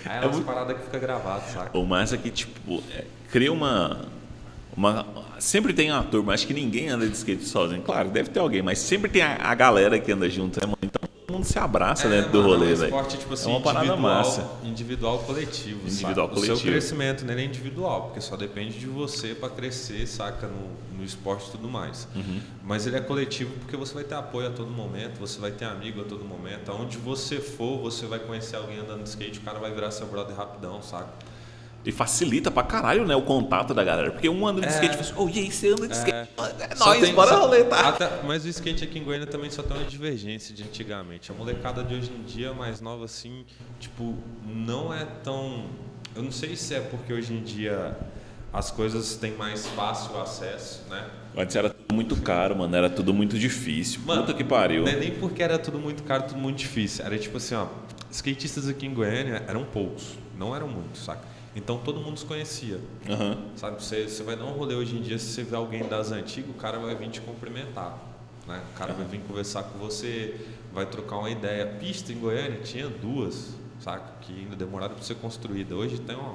Aí 0.06 0.16
é 0.16 0.20
umas 0.22 0.36
muito... 0.36 0.46
paradas 0.46 0.78
que 0.78 0.84
fica 0.84 0.98
gravado, 0.98 1.42
saca? 1.52 1.76
O 1.76 1.84
mais 1.84 2.14
é 2.14 2.16
que, 2.16 2.30
tipo, 2.30 2.82
é, 2.90 3.04
cria 3.30 3.52
uma, 3.52 4.06
uma. 4.76 5.06
Sempre 5.38 5.72
tem 5.72 5.90
uma 5.90 6.02
turma, 6.02 6.34
acho 6.34 6.46
que 6.46 6.54
ninguém 6.54 6.88
anda 6.88 7.06
de 7.06 7.14
skate 7.16 7.44
sozinho. 7.44 7.82
Claro, 7.82 8.10
deve 8.10 8.30
ter 8.30 8.40
alguém, 8.40 8.62
mas 8.62 8.78
sempre 8.78 9.10
tem 9.10 9.22
a, 9.22 9.36
a 9.36 9.54
galera 9.54 9.98
que 9.98 10.12
anda 10.12 10.28
junto, 10.28 10.60
né, 10.60 10.66
mano? 10.66 10.78
Então 10.82 11.00
todo 11.26 11.34
mundo 11.34 11.44
se 11.44 11.58
abraça 11.58 12.06
é, 12.06 12.10
dentro 12.10 12.32
do 12.32 12.42
rolê, 12.42 12.74
velho. 12.74 13.04
Tipo 13.06 13.34
assim, 13.34 13.50
é 13.50 13.52
uma 13.52 13.60
parada 13.60 13.96
massa. 13.96 14.48
Individual 14.64 15.18
coletivo. 15.20 15.80
Individual 15.82 16.26
saca? 16.26 16.28
coletivo. 16.28 16.54
O 16.54 16.60
seu 16.60 16.70
crescimento 16.70 17.24
não 17.24 17.34
é 17.34 17.44
individual, 17.44 18.02
porque 18.04 18.20
só 18.20 18.36
depende 18.36 18.78
de 18.78 18.86
você 18.86 19.34
para 19.34 19.48
crescer, 19.50 20.06
saca, 20.06 20.46
no, 20.46 20.98
no 20.98 21.04
esporte 21.04 21.48
e 21.48 21.50
tudo 21.52 21.68
mais. 21.68 22.06
Uhum. 22.14 22.40
Mas 22.62 22.86
ele 22.86 22.96
é 22.96 23.00
coletivo 23.00 23.52
porque 23.60 23.76
você 23.76 23.94
vai 23.94 24.04
ter 24.04 24.14
apoio 24.14 24.48
a 24.48 24.50
todo 24.50 24.70
momento, 24.70 25.18
você 25.18 25.38
vai 25.40 25.50
ter 25.50 25.64
amigo 25.64 26.00
a 26.00 26.04
todo 26.04 26.24
momento. 26.24 26.70
Aonde 26.70 26.96
você 26.98 27.40
for, 27.40 27.78
você 27.78 28.06
vai 28.06 28.18
conhecer 28.18 28.56
alguém 28.56 28.78
andando 28.78 29.02
de 29.02 29.08
skate, 29.08 29.38
o 29.38 29.42
cara 29.42 29.58
vai 29.58 29.72
virar 29.72 29.90
seu 29.90 30.06
brother 30.06 30.36
rapidão, 30.36 30.82
saca? 30.82 31.08
E 31.86 31.92
facilita 31.92 32.50
pra 32.50 32.64
caralho, 32.64 33.06
né, 33.06 33.14
o 33.14 33.22
contato 33.22 33.72
da 33.72 33.84
galera. 33.84 34.10
Porque 34.10 34.28
um 34.28 34.44
anda 34.46 34.60
de 34.60 34.66
é, 34.66 34.70
skate 34.70 34.94
e 34.94 34.98
fala 34.98 35.00
assim, 35.02 35.14
oh, 35.16 35.28
e 35.28 35.38
aí, 35.38 35.52
você 35.52 35.68
anda 35.68 35.86
de 35.86 35.94
é, 35.94 35.96
skate? 35.96 36.28
É 36.58 36.74
nóis, 36.74 37.00
tem, 37.00 37.14
bora 37.14 37.36
rolê, 37.36 37.62
tá? 37.64 37.88
Até, 37.90 38.10
mas 38.24 38.44
o 38.44 38.48
skate 38.48 38.82
aqui 38.82 38.98
em 38.98 39.04
Goiânia 39.04 39.26
também 39.26 39.48
só 39.50 39.62
tem 39.62 39.76
uma 39.76 39.86
divergência 39.86 40.52
de 40.52 40.64
antigamente. 40.64 41.30
A 41.30 41.34
molecada 41.34 41.84
de 41.84 41.94
hoje 41.94 42.10
em 42.10 42.24
dia, 42.24 42.52
mais 42.52 42.80
nova 42.80 43.04
assim, 43.04 43.44
tipo, 43.78 44.16
não 44.44 44.92
é 44.92 45.04
tão... 45.22 45.66
Eu 46.16 46.22
não 46.22 46.32
sei 46.32 46.56
se 46.56 46.74
é 46.74 46.80
porque 46.80 47.12
hoje 47.12 47.32
em 47.32 47.42
dia 47.42 47.96
as 48.52 48.70
coisas 48.70 49.16
têm 49.16 49.36
mais 49.36 49.66
fácil 49.66 50.20
acesso, 50.20 50.82
né? 50.90 51.06
Antes 51.36 51.54
era 51.54 51.70
tudo 51.70 51.94
muito 51.94 52.16
caro, 52.16 52.56
mano. 52.56 52.74
Era 52.74 52.88
tudo 52.88 53.12
muito 53.12 53.38
difícil. 53.38 54.00
Mano, 54.04 54.22
Puta 54.22 54.34
que 54.34 54.42
pariu. 54.42 54.82
Não 54.82 54.90
é 54.90 54.96
nem 54.96 55.10
porque 55.12 55.42
era 55.42 55.58
tudo 55.58 55.78
muito 55.78 56.02
caro, 56.02 56.24
tudo 56.24 56.40
muito 56.40 56.56
difícil. 56.56 57.04
Era 57.04 57.18
tipo 57.18 57.36
assim, 57.36 57.54
ó. 57.54 57.66
Skatistas 58.10 58.66
aqui 58.66 58.86
em 58.86 58.94
Goiânia 58.94 59.44
eram 59.46 59.64
poucos. 59.64 60.14
Não 60.38 60.56
eram 60.56 60.68
muitos, 60.68 61.04
saca? 61.04 61.35
Então 61.56 61.78
todo 61.78 61.98
mundo 62.00 62.18
se 62.18 62.26
conhecia. 62.26 62.78
Uhum. 63.08 63.48
Sabe, 63.56 63.82
você, 63.82 64.06
você 64.06 64.22
vai 64.22 64.36
dar 64.36 64.44
um 64.44 64.52
rolê 64.52 64.74
hoje 64.74 64.94
em 64.94 65.00
dia, 65.00 65.18
se 65.18 65.32
você 65.32 65.42
vê 65.42 65.56
alguém 65.56 65.88
das 65.88 66.12
antigas, 66.12 66.50
o 66.50 66.54
cara 66.54 66.78
vai 66.78 66.94
vir 66.94 67.08
te 67.08 67.22
cumprimentar. 67.22 67.98
Né? 68.46 68.62
O 68.74 68.78
cara 68.78 68.92
uhum. 68.92 68.98
vai 68.98 69.06
vir 69.06 69.20
conversar 69.20 69.62
com 69.62 69.78
você, 69.78 70.38
vai 70.70 70.84
trocar 70.84 71.16
uma 71.16 71.30
ideia. 71.30 71.66
Pista 71.66 72.12
em 72.12 72.18
Goiânia 72.18 72.60
tinha 72.60 72.88
duas, 72.88 73.54
saca? 73.80 74.04
Que 74.20 74.38
ainda 74.40 74.54
demoraram 74.54 74.94
para 74.94 75.02
ser 75.02 75.14
construída. 75.14 75.74
Hoje 75.74 75.98
tem 75.98 76.14
uma, 76.14 76.34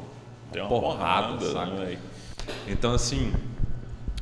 tem 0.52 0.64
uma 0.64 0.68
porrada, 0.68 1.38
porrada 1.38 1.54
saca? 1.54 1.72
Né, 1.72 2.00
então, 2.68 2.92
assim, 2.92 3.32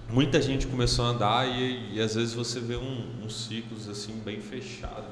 muita 0.10 0.42
gente 0.42 0.68
começou 0.68 1.06
a 1.06 1.10
andar 1.10 1.48
e, 1.48 1.96
e 1.96 2.02
às 2.02 2.16
vezes 2.16 2.34
você 2.34 2.60
vê 2.60 2.76
um, 2.76 3.24
uns 3.24 3.46
ciclos 3.46 3.88
assim 3.88 4.20
bem 4.20 4.42
fechados 4.42 5.09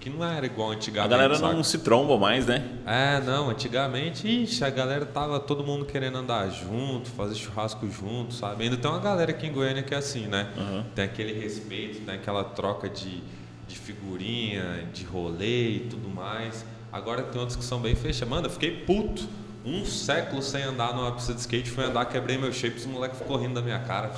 que 0.00 0.08
não 0.08 0.24
era 0.26 0.46
igual 0.46 0.70
antigamente. 0.70 1.12
A 1.12 1.16
galera 1.16 1.34
saca? 1.36 1.52
não 1.52 1.62
se 1.62 1.78
tromba 1.78 2.18
mais, 2.18 2.46
né? 2.46 2.66
É, 2.86 3.20
não, 3.20 3.50
antigamente, 3.50 4.26
ixi, 4.26 4.64
a 4.64 4.70
galera 4.70 5.04
tava 5.04 5.38
todo 5.38 5.62
mundo 5.62 5.84
querendo 5.84 6.16
andar 6.16 6.48
junto, 6.48 7.10
fazer 7.10 7.34
churrasco 7.34 7.86
junto, 7.90 8.32
sabe? 8.32 8.64
Ainda 8.64 8.78
tem 8.78 8.90
uma 8.90 8.98
galera 8.98 9.30
aqui 9.30 9.46
em 9.46 9.52
Goiânia 9.52 9.82
que 9.82 9.94
é 9.94 9.98
assim, 9.98 10.26
né? 10.26 10.48
Uhum. 10.56 10.84
Tem 10.94 11.04
aquele 11.04 11.38
respeito, 11.38 12.00
tem 12.00 12.14
aquela 12.14 12.42
troca 12.42 12.88
de, 12.88 13.22
de 13.68 13.78
figurinha, 13.78 14.88
de 14.90 15.04
rolê 15.04 15.68
e 15.68 15.80
tudo 15.90 16.08
mais. 16.08 16.64
Agora 16.90 17.22
tem 17.22 17.38
outros 17.38 17.56
que 17.56 17.64
são 17.64 17.78
bem 17.78 17.94
fechados. 17.94 18.28
Mano, 18.28 18.46
eu 18.46 18.50
fiquei 18.50 18.70
puto. 18.70 19.28
Um 19.62 19.84
século 19.84 20.40
sem 20.40 20.62
andar 20.62 20.94
numa 20.94 21.12
pista 21.12 21.34
de 21.34 21.40
skate, 21.40 21.70
fui 21.70 21.84
andar, 21.84 22.06
quebrei 22.06 22.38
meu 22.38 22.50
shape, 22.50 22.78
os 22.78 22.86
moleques 22.86 23.18
ficou 23.18 23.36
rindo 23.36 23.52
da 23.52 23.60
minha 23.60 23.78
cara. 23.80 24.10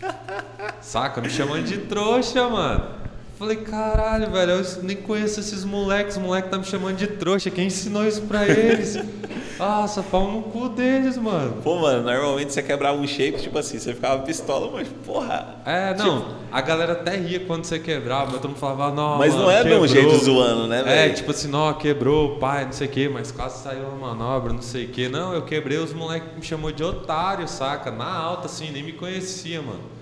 Saca? 0.80 1.20
Me 1.20 1.28
chamando 1.28 1.64
de 1.64 1.78
trouxa, 1.78 2.48
mano. 2.48 3.05
Falei, 3.38 3.56
caralho, 3.56 4.30
velho, 4.30 4.52
eu 4.52 4.82
nem 4.82 4.96
conheço 4.96 5.40
esses 5.40 5.62
moleques, 5.62 6.16
os 6.16 6.22
moleques 6.22 6.50
tá 6.50 6.56
me 6.56 6.64
chamando 6.64 6.96
de 6.96 7.06
trouxa, 7.06 7.50
quem 7.50 7.66
ensinou 7.66 8.06
isso 8.06 8.22
pra 8.22 8.48
eles? 8.48 8.96
Nossa, 9.58 10.02
pau 10.02 10.30
no 10.30 10.42
cu 10.42 10.70
deles, 10.70 11.18
mano. 11.18 11.60
Pô, 11.62 11.78
mano, 11.78 12.02
normalmente 12.02 12.52
você 12.52 12.62
quebrava 12.62 12.98
um 12.98 13.06
shape, 13.06 13.42
tipo 13.42 13.58
assim, 13.58 13.78
você 13.78 13.92
ficava 13.92 14.22
pistola, 14.22 14.70
mas 14.72 14.88
porra. 15.04 15.56
É, 15.66 15.94
não, 15.94 16.20
tipo... 16.20 16.34
a 16.50 16.60
galera 16.62 16.92
até 16.94 17.16
ria 17.16 17.40
quando 17.40 17.64
você 17.64 17.78
quebrava, 17.78 18.30
mas 18.32 18.40
todo 18.40 18.48
mundo 18.48 18.58
falava, 18.58 18.94
não. 18.94 19.18
Mas 19.18 19.34
mano, 19.34 19.44
não 19.44 19.50
é 19.50 19.62
quebrou. 19.62 19.78
de 19.78 19.84
um 19.84 19.88
jeito 19.88 20.24
zoando, 20.24 20.66
né, 20.66 20.80
é, 20.80 20.84
velho? 20.84 21.10
É, 21.10 21.14
tipo 21.14 21.30
assim, 21.30 21.48
não, 21.48 21.74
quebrou, 21.74 22.38
pai, 22.38 22.64
não 22.64 22.72
sei 22.72 22.86
o 22.86 22.90
quê, 22.90 23.10
mas 23.12 23.30
quase 23.30 23.62
saiu 23.62 23.86
uma 23.86 24.14
manobra, 24.14 24.50
não 24.50 24.62
sei 24.62 24.86
o 24.86 24.88
quê. 24.88 25.10
Não, 25.10 25.34
eu 25.34 25.42
quebrei, 25.42 25.76
os 25.76 25.92
moleques 25.92 26.34
me 26.34 26.42
chamou 26.42 26.72
de 26.72 26.82
otário, 26.82 27.46
saca? 27.46 27.90
Na 27.90 28.14
alta, 28.14 28.46
assim, 28.46 28.70
nem 28.70 28.82
me 28.82 28.92
conhecia, 28.92 29.60
mano. 29.60 29.95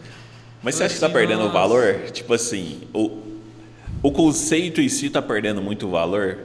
Mas 0.64 0.76
você 0.76 0.84
acha 0.84 0.94
que 0.94 1.00
tá 1.00 1.10
perdendo 1.10 1.44
o 1.44 1.52
valor? 1.52 2.10
Tipo 2.10 2.32
assim, 2.32 2.88
o, 2.94 3.20
o 4.02 4.10
conceito 4.10 4.80
em 4.80 4.88
si 4.88 5.06
está 5.06 5.20
perdendo 5.20 5.60
muito 5.60 5.90
valor. 5.90 6.38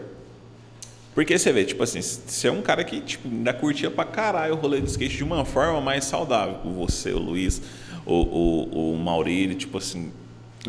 Porque 1.15 1.39
você 1.39 1.53
vê, 1.53 1.63
tipo 1.63 1.82
assim, 1.82 2.01
você 2.01 2.49
é 2.49 2.51
um 2.51 2.62
cara 2.62 2.84
que 2.84 2.99
tipo, 2.99 3.29
ainda 3.29 3.53
curtia 3.53 3.89
pra 3.89 4.03
caralho 4.03 4.55
o 4.55 4.58
rolê 4.58 4.82
de 4.82 4.89
skate 4.89 5.15
de 5.15 5.23
uma 5.23 5.45
forma 5.45 5.79
mais 5.79 6.03
saudável. 6.03 6.60
Você, 6.75 7.13
o 7.13 7.17
Luiz, 7.17 7.62
o, 8.05 8.13
o, 8.13 8.93
o 8.93 8.97
Maurílio, 8.97 9.55
tipo 9.55 9.77
assim, 9.77 10.12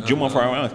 de 0.05 0.15
uma 0.15 0.31
forma. 0.31 0.73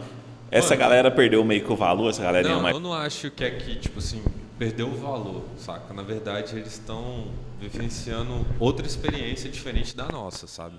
Essa 0.52 0.70
Mano, 0.72 0.80
galera 0.80 1.12
perdeu 1.12 1.44
meio 1.46 1.64
que 1.64 1.72
o 1.72 1.76
valor, 1.78 2.10
essa 2.10 2.24
galera 2.24 2.50
não, 2.50 2.62
mais. 2.62 2.76
Eu 2.76 2.82
não 2.82 2.94
acho 2.94 3.32
que 3.32 3.44
é 3.44 3.52
que, 3.52 3.76
tipo 3.78 4.00
assim, 4.00 4.22
perdeu 4.60 4.88
o 4.88 4.96
valor, 4.96 5.44
saca? 5.58 5.94
Na 5.94 6.04
verdade, 6.04 6.58
eles 6.58 6.74
estão 6.74 7.30
vivenciando 7.60 8.46
outra 8.60 8.86
experiência 8.86 9.50
diferente 9.50 9.96
da 9.96 10.08
nossa, 10.08 10.46
sabe? 10.46 10.78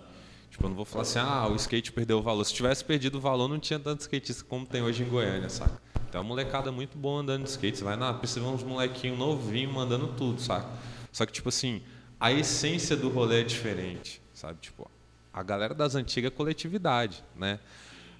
Tipo, 0.57 0.64
eu 0.64 0.69
não 0.71 0.77
vou 0.77 0.87
falar 0.87 1.03
assim, 1.03 1.19
ah, 1.19 1.47
o 1.49 1.55
skate 1.55 1.92
perdeu 1.92 2.16
o 2.16 2.23
valor. 2.23 2.42
Se 2.42 2.55
tivesse 2.55 2.83
perdido 2.83 3.19
o 3.19 3.21
valor, 3.21 3.47
não 3.47 3.59
tinha 3.59 3.79
tanto 3.79 4.01
skatista 4.01 4.42
como 4.42 4.64
tem 4.64 4.81
hoje 4.81 5.03
em 5.03 5.07
Goiânia, 5.07 5.51
saca? 5.51 5.79
Tem 6.11 6.19
uma 6.19 6.27
molecada 6.27 6.73
muito 6.73 6.97
boa 6.97 7.21
andando 7.21 7.42
de 7.42 7.51
skate. 7.51 7.77
Você 7.77 7.85
vai 7.85 7.95
na 7.95 8.14
pista 8.14 8.40
ver 8.40 8.47
uns 8.47 8.62
molequinhos 8.62 9.19
novinhos 9.19 9.71
mandando 9.71 10.09
tudo, 10.14 10.40
saca? 10.40 10.66
Só 11.12 11.27
que, 11.27 11.33
tipo 11.33 11.51
assim, 11.51 11.83
a 12.19 12.33
essência 12.33 12.97
do 12.97 13.11
rolê 13.11 13.42
é 13.42 13.45
diferente, 13.45 14.23
sabe? 14.33 14.59
Tipo, 14.62 14.90
a 15.31 15.42
galera 15.42 15.75
das 15.75 15.95
antigas 15.95 16.33
é 16.33 16.35
coletividade, 16.35 17.23
né? 17.37 17.61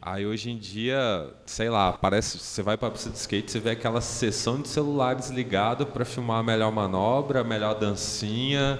Aí 0.03 0.27
hoje 0.27 0.51
em 0.51 0.59
dia, 0.59 1.33
sei 1.47 1.71
lá, 1.71 1.95
parece 1.95 2.39
você 2.39 2.63
vai 2.63 2.77
para 2.77 2.89
a 2.89 2.91
pista 2.91 3.09
de 3.09 3.17
skate, 3.17 3.51
você 3.51 3.61
vê 3.61 3.71
aquela 3.71 4.03
sessão 4.03 4.61
de 4.61 4.69
celulares 4.69 5.31
ligado 5.31 5.87
para 5.87 6.05
filmar 6.05 6.41
a 6.41 6.43
melhor 6.43 6.71
manobra, 6.71 7.41
a 7.41 7.45
melhor 7.45 7.77
dancinha. 7.77 8.79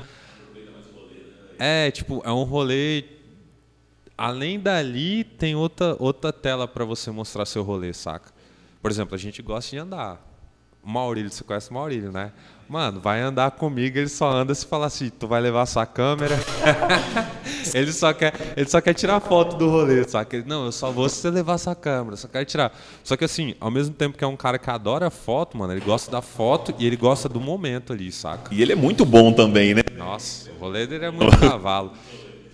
É, 1.59 1.91
tipo, 1.91 2.21
é 2.23 2.31
um 2.31 2.43
rolê 2.43 3.16
além 4.17 4.59
dali, 4.59 5.25
tem 5.25 5.55
outra, 5.55 5.97
outra 5.99 6.33
tela 6.33 6.67
para 6.67 6.85
você 6.85 7.11
mostrar 7.11 7.45
seu 7.47 7.63
rolê, 7.63 7.93
saca? 7.93 8.33
Por 8.81 8.91
exemplo, 8.91 9.15
a 9.15 9.19
gente 9.19 9.43
gosta 9.43 9.71
de 9.71 9.79
andar. 9.79 10.25
Maurílio, 10.83 11.29
você 11.29 11.43
conhece 11.43 11.71
o 11.71 11.75
Maurílio, 11.75 12.13
né? 12.13 12.31
Mano, 12.69 13.01
vai 13.01 13.21
andar 13.21 13.51
comigo, 13.53 13.99
ele 13.99 14.09
só 14.09 14.31
anda 14.31 14.55
se 14.55 14.65
falar 14.65 14.87
assim, 14.87 15.11
tu 15.11 15.27
vai 15.27 15.41
levar 15.41 15.67
sua 15.67 15.85
câmera. 15.85 16.37
ele, 17.75 17.93
só 17.93 18.13
quer, 18.13 18.33
ele 18.57 18.69
só 18.69 18.81
quer 18.81 18.95
tirar 18.95 19.19
foto 19.19 19.57
do 19.57 19.69
rolê, 19.69 20.07
saca? 20.07 20.43
Não, 20.47 20.67
eu 20.67 20.73
só 20.73 20.93
vou 20.93 21.09
se 21.09 21.17
você 21.17 21.31
levar 21.31 21.59
sua 21.59 21.75
câmera, 21.75 22.17
só 22.17 22.29
quero 22.29 22.45
tirar. 22.45 22.73
Só 23.03 23.17
que 23.17 23.25
assim, 23.25 23.55
ao 23.61 23.71
mesmo 23.71 23.95
tempo 23.95 24.17
que 24.17 24.23
é 24.23 24.27
um 24.29 24.37
cara 24.37 24.59
que 24.59 24.71
adora 24.71 25.11
foto, 25.11 25.57
mano, 25.57 25.73
ele 25.73 25.81
gosta 25.81 26.11
da 26.11 26.23
foto 26.23 26.73
e 26.79 26.87
ele 26.87 26.97
gosta 26.97 27.29
do 27.29 27.41
momento 27.41 27.93
ali, 27.93 28.13
saca? 28.13 28.55
E 28.55 28.63
ele 28.63 28.73
é 28.73 28.77
muito 28.77 29.05
bom 29.05 29.33
também, 29.33 29.75
né? 29.75 29.83
Nossa, 29.97 30.51
o 30.53 30.59
rolê 30.59 30.87
dele 30.87 31.07
é 31.07 31.11
muito 31.11 31.37
cavalo. 31.39 31.93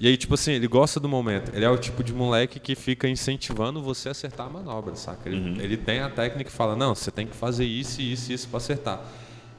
E 0.03 0.09
aí, 0.09 0.17
tipo 0.17 0.35
assim, 0.35 0.51
ele 0.51 0.67
gosta 0.67 0.99
do 0.99 1.09
momento. 1.09 1.55
Ele 1.55 1.65
é 1.65 1.71
o 1.71 1.79
tipo 1.79 2.03
de 2.03 2.13
moleque 2.13 2.59
que 2.59 2.75
fica 2.75 3.09
incentivando 3.09 3.81
você 3.81 4.09
a 4.09 4.11
acertar 4.11 4.49
a 4.49 4.51
manobra, 4.51 4.97
saca? 4.97 5.29
Ele, 5.29 5.51
uhum. 5.51 5.61
ele 5.61 5.77
tem 5.77 6.01
a 6.01 6.11
técnica 6.11 6.51
e 6.51 6.53
fala, 6.53 6.75
não, 6.75 6.93
você 6.93 7.13
tem 7.13 7.25
que 7.25 7.37
fazer 7.37 7.65
isso, 7.65 8.03
isso 8.03 8.33
e 8.33 8.35
isso 8.35 8.49
pra 8.49 8.57
acertar. 8.57 9.01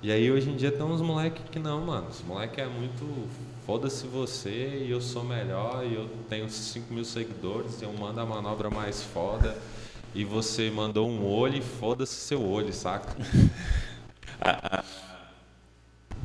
E 0.02 0.12
aí, 0.12 0.30
hoje 0.30 0.50
em 0.50 0.58
dia, 0.58 0.70
tem 0.70 0.84
uns 0.84 1.00
moleques 1.00 1.42
que 1.50 1.60
não, 1.60 1.86
mano. 1.86 2.08
Esse 2.10 2.26
moleque 2.26 2.60
é 2.60 2.66
muito 2.66 3.30
foda-se 3.66 4.06
você 4.06 4.84
e 4.86 4.92
eu 4.92 5.00
sou 5.00 5.24
melhor 5.24 5.86
e 5.86 5.96
eu 5.96 6.10
tenho 6.28 6.50
5 6.50 6.94
mil 6.94 7.06
seguidores 7.06 7.82
e 7.82 7.86
eu 7.86 7.94
mando 7.94 8.20
a 8.20 8.26
manobra 8.26 8.70
mais 8.70 9.02
foda. 9.02 9.58
e 10.14 10.26
você 10.26 10.70
mandou 10.70 11.10
um 11.10 11.26
olho 11.26 11.60
e 11.60 11.62
foda-se 11.62 12.16
seu 12.16 12.46
olho, 12.46 12.74
saca? 12.74 13.16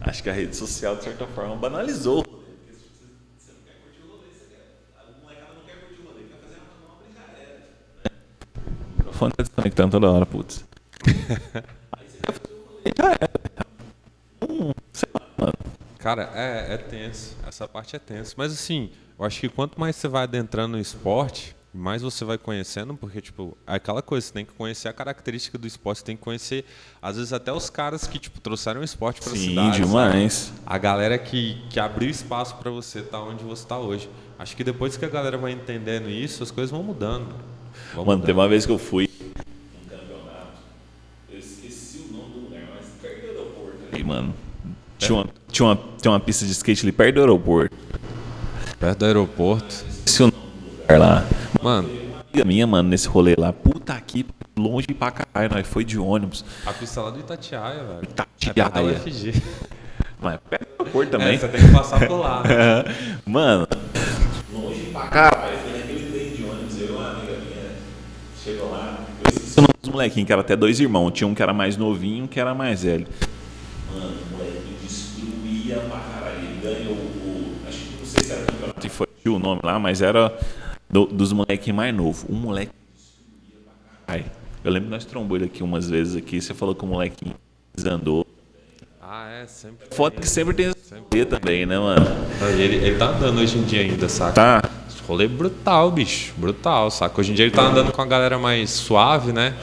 Acho 0.03 0.25
que 0.25 0.29
a 0.29 0.33
rede 0.33 0.57
social, 0.57 0.97
de 0.97 1.05
certa 1.05 1.25
forma, 1.25 1.55
banalizou. 1.55 2.38
Microfone 9.19 9.33
tá 9.33 9.43
desconectando 9.43 9.91
toda 9.91 10.11
hora, 10.11 10.25
putz. 10.25 10.65
Cara, 15.99 16.31
é, 16.35 16.75
é 16.75 16.77
tenso. 16.77 17.37
Essa 17.47 17.67
parte 17.67 17.97
é 17.97 17.99
tenso. 17.99 18.35
Mas 18.39 18.53
assim, 18.53 18.91
eu 19.19 19.25
acho 19.25 19.41
que 19.41 19.49
quanto 19.49 19.79
mais 19.81 19.97
você 19.97 20.07
vai 20.07 20.23
adentrando 20.23 20.77
no 20.77 20.79
esporte, 20.81 21.57
mais 21.75 22.01
você 22.01 22.25
vai 22.25 22.39
conhecendo, 22.39 22.95
porque, 22.95 23.21
tipo, 23.21 23.59
é 23.67 23.75
aquela 23.75 24.01
coisa, 24.01 24.27
você 24.27 24.33
tem 24.33 24.45
que 24.45 24.53
conhecer 24.53 24.89
a 24.89 24.93
característica 24.93 25.59
do 25.59 25.67
esporte, 25.67 25.99
você 25.99 26.05
tem 26.05 26.17
que 26.17 26.23
conhecer, 26.23 26.65
às 27.03 27.17
vezes, 27.17 27.33
até 27.33 27.53
os 27.53 27.69
caras 27.69 28.07
que, 28.07 28.19
tipo, 28.19 28.41
trouxeram 28.41 28.81
o 28.81 28.85
esporte 28.85 29.21
pra 29.21 29.33
Sim, 29.33 29.49
cidade. 29.51 29.77
sabe? 29.77 29.87
demais. 29.87 30.53
A 30.65 30.79
galera 30.79 31.19
que, 31.19 31.61
que 31.69 31.79
abriu 31.79 32.09
espaço 32.09 32.57
pra 32.57 32.71
você 32.71 33.01
estar 33.01 33.21
onde 33.21 33.45
você 33.45 33.67
tá 33.67 33.79
hoje. 33.79 34.09
Acho 34.39 34.57
que 34.57 34.63
depois 34.65 34.97
que 34.97 35.05
a 35.05 35.09
galera 35.09 35.37
vai 35.37 35.53
entendendo 35.53 36.09
isso, 36.09 36.43
as 36.43 36.51
coisas 36.51 36.71
vão 36.71 36.83
mudando. 36.83 37.35
Vão 37.95 38.05
Mano, 38.05 38.21
teve 38.23 38.39
uma 38.39 38.49
vez 38.49 38.65
que 38.67 38.73
eu 38.73 38.79
fui 38.79 39.09
num 39.19 39.89
campeonato, 39.89 40.59
eu 41.31 41.39
esqueci 41.39 42.07
o 42.11 42.13
nome 42.17 42.33
do 42.33 42.41
lugar, 42.45 42.63
mas 42.75 42.87
perto 43.01 43.21
do 43.23 43.29
aeroporto 43.29 43.79
ali, 43.93 44.05
mano. 44.05 44.35
Tinha 44.99 45.15
uma, 45.15 45.27
tinha, 45.51 45.67
uma, 45.67 45.79
tinha 46.01 46.13
uma 46.13 46.21
pista 46.21 46.45
de 46.45 46.53
skate 46.53 46.85
ali 46.85 46.93
perto 46.93 47.15
do 47.17 47.21
aeroporto. 47.21 47.77
Perto 48.79 48.99
do 48.99 49.05
aeroporto. 49.07 49.85
Esqueci 49.89 50.23
o 50.23 50.27
nome 50.27 50.37
do 50.39 50.81
lugar 50.83 50.99
lá. 50.99 51.25
Mano, 51.63 51.89
Uma 51.89 52.21
amiga 52.31 52.45
minha, 52.45 52.67
mano, 52.67 52.89
nesse 52.89 53.09
rolê 53.09 53.35
lá, 53.39 53.53
puta 53.53 53.99
que 54.01 54.27
longe 54.57 54.87
pra 54.89 55.11
caralho, 55.13 55.55
nós 55.55 55.67
foi 55.67 55.85
de 55.85 55.99
ônibus. 55.99 56.45
a 56.67 56.73
pista 56.73 57.01
lá 57.01 57.11
do 57.11 57.21
Itatiaia, 57.21 57.85
velho. 57.85 58.03
Itatiaia. 58.03 58.63
É 58.91 58.99
perto. 58.99 59.43
Mas 60.21 60.41
perto 60.51 60.67
do 60.67 60.83
aeroporto 60.83 61.09
É, 61.17 61.19
também. 61.19 61.39
você 61.39 61.49
tem 61.49 61.61
que 61.67 61.73
passar 61.73 62.07
por 62.07 62.19
lá. 62.19 62.43
né? 62.43 62.85
Mano, 63.25 63.69
longe 64.53 64.81
pra 64.93 65.07
caralho. 65.07 65.59
Foi 65.59 65.73
naquele 65.79 66.11
trem 66.11 66.31
de 66.35 66.43
ônibus, 66.45 66.81
eu 66.81 66.87
e 66.89 66.91
uma 66.91 67.11
amiga 67.11 67.33
minha 67.35 67.71
chegou 68.49 68.71
lá. 68.71 68.99
Eu 69.25 69.29
esqueci 69.31 69.59
o 69.59 69.63
nome 69.63 69.75
dos 69.81 69.91
molequinhos, 69.91 70.27
que 70.27 70.33
era 70.33 70.41
até 70.41 70.57
dois 70.57 70.81
irmãos. 70.81 71.11
Tinha 71.13 71.27
um 71.29 71.35
que 71.35 71.43
era 71.43 71.53
mais 71.53 71.77
novinho 71.77 72.19
e 72.19 72.23
um 72.23 72.27
que 72.27 72.41
era 72.41 72.55
mais 72.55 72.83
velho. 72.83 73.07
Mano, 73.93 74.07
o 74.07 74.37
molequinho 74.37 74.77
destruía 74.83 75.77
pra 75.81 75.99
caralho. 75.99 76.39
Ele 76.39 76.61
ganhou 76.63 76.95
o. 76.95 77.57
Acho 77.69 77.79
que 77.79 77.97
não 77.99 78.07
sei 78.07 78.25
se 78.25 78.33
era 78.33 78.43
o 78.43 78.47
campeonato 78.47 78.87
e 78.87 78.91
foi 78.91 79.07
o 79.27 79.39
nome 79.39 79.61
lá, 79.63 79.79
mas 79.79 80.01
era 80.01 80.33
do- 80.89 81.07
dos 81.07 81.33
molequinhos 81.33 81.77
mais 81.77 81.95
novos. 81.95 82.25
O 82.29 82.33
moleque 82.33 82.73
destruía 82.95 83.59
pra 83.65 84.15
caralho. 84.15 84.31
Eu 84.65 84.73
lembro 84.73 84.89
que 84.89 84.95
nós 84.95 85.05
trombou 85.05 85.37
ele 85.37 85.47
aqui 85.47 85.63
umas 85.63 85.89
vezes 85.89 86.17
aqui. 86.17 86.41
Você 86.41 86.55
falou 86.55 86.75
que 86.75 86.85
o 86.85 86.87
molequinho 86.89 87.35
desandou. 87.77 88.27
Ah, 89.01 89.29
é, 89.31 89.47
sempre. 89.47 89.87
Foda 89.91 90.17
que 90.21 90.29
sempre 90.29 90.53
tem 90.55 90.67
esse 90.67 91.25
também, 91.27 91.65
né, 91.65 91.79
mano? 91.79 92.05
Ele, 92.59 92.77
ele 92.77 92.99
tá 92.99 93.09
andando 93.09 93.39
hoje 93.41 93.57
em 93.57 93.63
dia 93.63 93.81
ainda, 93.81 94.07
saca? 94.09 94.33
Tá. 94.33 94.63
Rolê 95.09 95.27
brutal, 95.27 95.91
bicho. 95.91 96.35
Brutal, 96.37 96.91
saca? 96.91 97.19
Hoje 97.19 97.33
em 97.33 97.35
dia 97.35 97.47
ele 97.47 97.55
tá 97.55 97.63
andando 97.63 97.91
com 97.91 98.03
a 98.03 98.05
galera 98.05 98.39
mais 98.39 98.69
suave, 98.69 99.33
né? 99.33 99.55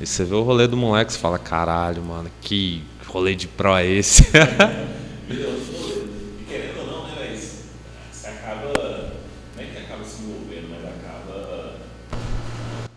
E 0.00 0.06
você 0.06 0.24
vê 0.24 0.34
o 0.34 0.42
rolê 0.42 0.66
do 0.66 0.76
moleque, 0.76 1.12
você 1.12 1.18
fala, 1.20 1.38
caralho, 1.38 2.02
mano, 2.02 2.28
que 2.40 2.82
rolê 3.06 3.36
de 3.36 3.46
pro 3.46 3.76
é 3.76 3.86
esse? 3.86 4.24
querendo 6.48 6.80
ou 6.80 6.86
não, 6.88 7.06
né, 7.06 7.14
velho? 7.16 7.38
Você 8.10 8.26
acaba. 8.26 9.12
Não 9.56 9.62
é 9.62 9.66
que 9.66 9.78
acaba 9.78 10.02
se 10.02 10.20
envolvendo, 10.20 10.68
mas 10.68 10.84
acaba. 10.84 11.74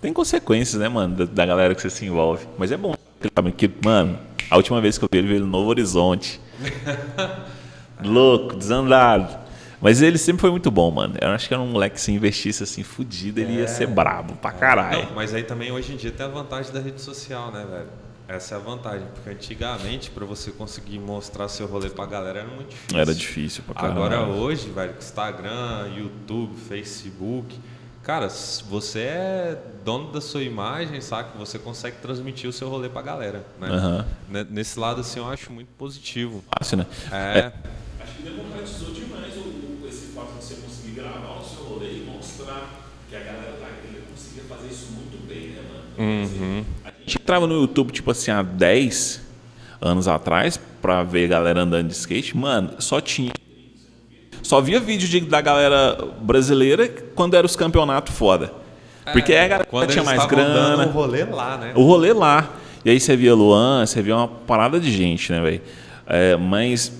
Tem 0.02 0.12
consequências, 0.12 0.82
né, 0.82 0.90
mano, 0.90 1.18
da, 1.18 1.26
da 1.26 1.46
galera 1.46 1.76
que 1.76 1.82
você 1.84 1.90
se 1.92 2.04
envolve. 2.04 2.48
Mas 2.58 2.72
é 2.72 2.78
bom. 2.78 2.96
sabe, 3.36 3.52
Que, 3.52 3.70
mano, 3.86 4.18
a 4.50 4.58
última 4.58 4.82
vez 4.82 4.98
que 4.98 5.06
eu 5.06 5.10
vi 5.12 5.20
ele 5.20 5.28
veio 5.28 5.42
no 5.42 5.48
Novo 5.48 5.70
Horizonte. 5.70 6.42
Louco, 8.04 8.56
desandado. 8.56 9.51
Mas 9.82 10.02
ele 10.02 10.18
sempre 10.18 10.42
foi 10.42 10.52
muito 10.52 10.70
bom, 10.70 10.92
mano. 10.92 11.16
Eu 11.20 11.30
acho 11.30 11.48
que 11.48 11.54
era 11.54 11.62
um 11.62 11.68
moleque 11.68 11.96
que 11.96 12.02
se 12.02 12.12
investisse 12.12 12.62
assim, 12.64 12.84
fudido, 12.84 13.40
ele 13.40 13.54
ia 13.54 13.68
ser 13.68 13.88
brabo 13.88 14.36
pra 14.36 14.52
caralho. 14.52 15.06
Não, 15.06 15.16
mas 15.16 15.34
aí 15.34 15.44
também 15.44 15.72
hoje 15.72 15.94
em 15.94 15.98
dia 15.98 16.12
tem 16.12 16.26
a 16.26 16.30
vantagem 16.30 16.72
da 16.72 16.80
rede 16.80 17.02
social, 17.02 17.52
né, 17.52 17.66
velho? 17.70 17.88
Essa 18.28 18.56
é 18.56 18.58
a 18.58 18.62
vantagem, 18.62 19.06
porque 19.14 19.30
antigamente, 19.30 20.10
pra 20.10 20.24
você 20.26 20.52
conseguir 20.52 21.00
mostrar 21.00 21.50
seu 21.50 21.68
rolê 21.68 21.90
pra 21.90 22.06
galera, 22.06 22.40
era 22.40 22.48
muito 22.48 22.70
difícil. 22.70 23.00
Era 23.00 23.14
difícil 23.14 23.64
pra 23.64 23.74
caralho. 23.76 23.92
Agora 24.04 24.22
hoje, 24.26 24.70
velho, 24.70 24.94
com 24.94 25.00
Instagram, 25.00 25.90
YouTube, 25.98 26.56
Facebook, 26.70 27.60
cara, 28.04 28.30
você 28.70 29.00
é 29.00 29.58
dono 29.84 30.14
da 30.14 30.22
sua 30.22 30.44
imagem, 30.44 31.02
saca? 31.02 31.38
Você 31.38 31.60
consegue 31.60 31.98
transmitir 31.98 32.50
o 32.50 32.54
seu 32.54 32.70
rolê 32.70 32.88
pra 32.88 33.02
galera, 33.02 33.46
né? 33.60 34.06
Ne- 34.30 34.48
Nesse 34.50 34.80
lado, 34.80 35.02
assim, 35.02 35.20
eu 35.20 35.28
acho 35.28 35.52
muito 35.52 35.70
positivo. 35.78 36.42
Fácil, 36.58 36.78
né? 36.78 36.86
É, 37.12 37.52
Acho 38.02 38.14
que 38.16 38.24
democratizou 38.24 38.94
demais 38.94 39.11
mostrar 42.54 42.70
que 43.10 43.16
a 43.16 43.20
galera 43.20 43.52
da 43.60 43.68
gringa 43.82 44.02
conseguia 44.10 44.44
fazer 44.50 44.68
isso 44.68 44.88
muito 44.94 45.18
bem, 45.28 45.50
né, 45.50 45.62
mano? 45.70 46.66
A 46.86 46.92
gente 47.00 47.18
entrava 47.22 47.48
no 47.48 47.54
YouTube, 47.56 47.92
tipo 47.92 48.12
assim, 48.12 48.32
há 48.32 48.42
10 48.42 49.22
anos 49.82 50.08
atrás, 50.08 50.60
pra 50.82 51.04
ver 51.04 51.26
a 51.26 51.28
galera 51.28 51.62
andando 51.62 51.88
de 51.88 51.94
skate, 51.94 52.36
mano, 52.38 52.74
só 52.80 53.00
tinha. 53.02 53.32
Só 54.44 54.60
via 54.60 54.80
vídeo 54.80 55.08
de- 55.08 55.22
da 55.22 55.40
galera 55.42 55.98
brasileira 56.22 56.88
quando 57.16 57.36
era 57.36 57.46
os 57.46 57.56
campeonatos 57.56 58.14
foda. 58.16 58.52
Porque 59.14 59.34
aí 59.34 59.46
a 59.46 59.48
galera 59.48 59.66
quando 59.70 59.90
tinha 59.92 60.04
mais 60.04 60.26
grana. 60.26 60.86
o 60.88 60.90
rolê 60.92 61.24
lá, 61.24 61.58
né? 61.58 61.74
O 61.76 61.84
rolê 61.84 62.14
lá. 62.14 62.50
E 62.84 62.90
aí 62.90 63.00
você 63.00 63.16
via 63.16 63.34
Luan, 63.36 63.86
você 63.86 64.02
via 64.02 64.16
uma 64.16 64.28
parada 64.28 64.80
de 64.80 64.92
gente, 64.92 65.32
né, 65.32 65.40
velho? 65.42 65.62
É, 66.08 66.36
mas 66.36 66.92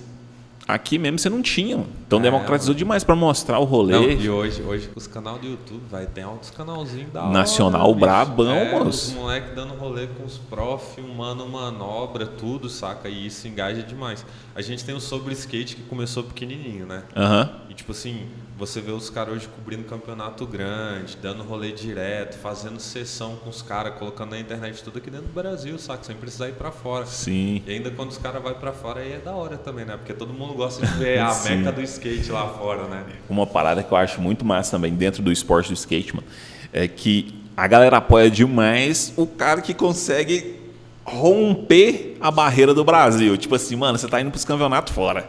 aqui 0.66 0.98
mesmo 0.98 1.18
você 1.18 1.28
não 1.28 1.42
tinha. 1.42 1.76
mano. 1.78 1.88
Então 2.12 2.20
É, 2.20 2.22
democratizou 2.24 2.74
demais 2.74 3.02
pra 3.02 3.16
mostrar 3.16 3.58
o 3.58 3.64
rolê. 3.64 3.94
Não, 3.94 4.10
e 4.10 4.28
hoje, 4.28 4.62
hoje 4.62 4.90
os 4.94 5.06
canais 5.06 5.40
do 5.40 5.46
YouTube, 5.46 5.82
vai 5.90 6.04
ter 6.04 6.20
altos 6.20 6.50
canalzinhos 6.50 7.10
da 7.10 7.22
hora, 7.22 7.32
Nacional 7.32 7.86
bicho. 7.94 8.00
brabão, 8.00 8.52
é, 8.54 8.70
moço. 8.70 9.12
Os 9.12 9.14
moleques 9.14 9.54
dando 9.54 9.72
rolê 9.74 10.06
com 10.08 10.24
os 10.24 10.36
prof, 10.36 11.00
humano 11.00 11.48
manobra, 11.48 12.26
tudo, 12.26 12.68
saca? 12.68 13.08
E 13.08 13.26
isso 13.26 13.48
engaja 13.48 13.82
demais. 13.82 14.26
A 14.54 14.60
gente 14.60 14.84
tem 14.84 14.94
o 14.94 15.00
Sobre 15.00 15.32
Skate 15.32 15.74
que 15.76 15.82
começou 15.84 16.22
pequenininho, 16.22 16.84
né? 16.84 17.04
Aham. 17.16 17.50
E 17.70 17.74
tipo 17.74 17.92
assim, 17.92 18.26
você 18.58 18.82
vê 18.82 18.92
os 18.92 19.08
caras 19.08 19.34
hoje 19.34 19.48
cobrindo 19.48 19.84
campeonato 19.84 20.46
grande, 20.46 21.16
dando 21.22 21.42
rolê 21.42 21.72
direto, 21.72 22.36
fazendo 22.36 22.78
sessão 22.78 23.36
com 23.36 23.48
os 23.48 23.62
caras, 23.62 23.94
colocando 23.98 24.32
na 24.32 24.38
internet 24.38 24.84
tudo 24.84 24.98
aqui 24.98 25.10
dentro 25.10 25.28
do 25.28 25.32
Brasil, 25.32 25.78
saca? 25.78 26.04
Sem 26.04 26.14
precisar 26.16 26.48
ir 26.50 26.54
pra 26.54 26.70
fora. 26.70 27.06
Sim. 27.06 27.62
E 27.66 27.72
ainda 27.72 27.90
quando 27.90 28.10
os 28.10 28.18
caras 28.18 28.42
vão 28.42 28.52
pra 28.52 28.72
fora 28.72 29.00
aí 29.00 29.12
é 29.12 29.18
da 29.18 29.32
hora 29.32 29.56
também, 29.56 29.86
né? 29.86 29.96
Porque 29.96 30.12
todo 30.12 30.34
mundo 30.34 30.52
gosta 30.52 30.84
de 30.86 30.92
ver 30.98 31.18
a 31.20 31.34
meca 31.44 31.72
do 31.72 31.80
skate 31.80 32.01
lá 32.30 32.48
fora, 32.48 32.84
né? 32.84 33.04
Uma 33.28 33.46
parada 33.46 33.82
que 33.82 33.92
eu 33.92 33.96
acho 33.96 34.20
muito 34.20 34.44
massa 34.44 34.72
também 34.72 34.94
dentro 34.94 35.22
do 35.22 35.32
esporte 35.32 35.68
do 35.68 35.74
skate, 35.74 36.14
mano, 36.14 36.26
é 36.72 36.88
que 36.88 37.34
a 37.56 37.66
galera 37.66 37.98
apoia 37.98 38.30
demais 38.30 39.12
o 39.16 39.26
cara 39.26 39.60
que 39.60 39.74
consegue 39.74 40.60
romper 41.04 42.16
a 42.20 42.30
barreira 42.30 42.72
do 42.72 42.84
Brasil. 42.84 43.36
Tipo 43.36 43.54
assim, 43.54 43.76
mano, 43.76 43.98
você 43.98 44.08
tá 44.08 44.20
indo 44.20 44.30
pros 44.30 44.44
campeonatos 44.44 44.94
fora. 44.94 45.28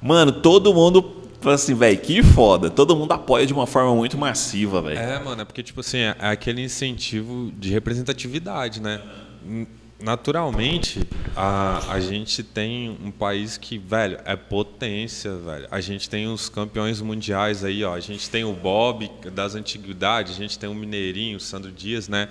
Mano, 0.00 0.32
todo 0.32 0.72
mundo 0.74 1.18
fala 1.40 1.54
assim, 1.54 1.74
velho, 1.74 1.98
que 1.98 2.22
foda. 2.22 2.70
Todo 2.70 2.96
mundo 2.96 3.12
apoia 3.12 3.46
de 3.46 3.52
uma 3.52 3.66
forma 3.66 3.94
muito 3.94 4.18
massiva, 4.18 4.82
velho. 4.82 4.98
É, 4.98 5.22
mano, 5.22 5.42
é 5.42 5.44
porque, 5.44 5.62
tipo 5.62 5.80
assim, 5.80 5.98
é 5.98 6.16
aquele 6.20 6.62
incentivo 6.62 7.52
de 7.58 7.70
representatividade, 7.70 8.80
né? 8.80 9.00
Naturalmente, 10.00 11.02
a, 11.34 11.92
a 11.92 11.98
gente 11.98 12.44
tem 12.44 12.96
um 13.02 13.10
país 13.10 13.58
que, 13.58 13.78
velho, 13.78 14.18
é 14.24 14.36
potência, 14.36 15.34
velho. 15.36 15.66
A 15.72 15.80
gente 15.80 16.08
tem 16.08 16.28
os 16.28 16.48
campeões 16.48 17.00
mundiais 17.00 17.64
aí, 17.64 17.82
ó. 17.82 17.94
A 17.94 18.00
gente 18.00 18.30
tem 18.30 18.44
o 18.44 18.52
Bob 18.52 19.10
das 19.32 19.56
antiguidades, 19.56 20.34
a 20.34 20.36
gente 20.36 20.56
tem 20.56 20.68
o 20.68 20.74
Mineirinho, 20.74 21.38
o 21.38 21.40
Sandro 21.40 21.72
Dias, 21.72 22.08
né? 22.08 22.28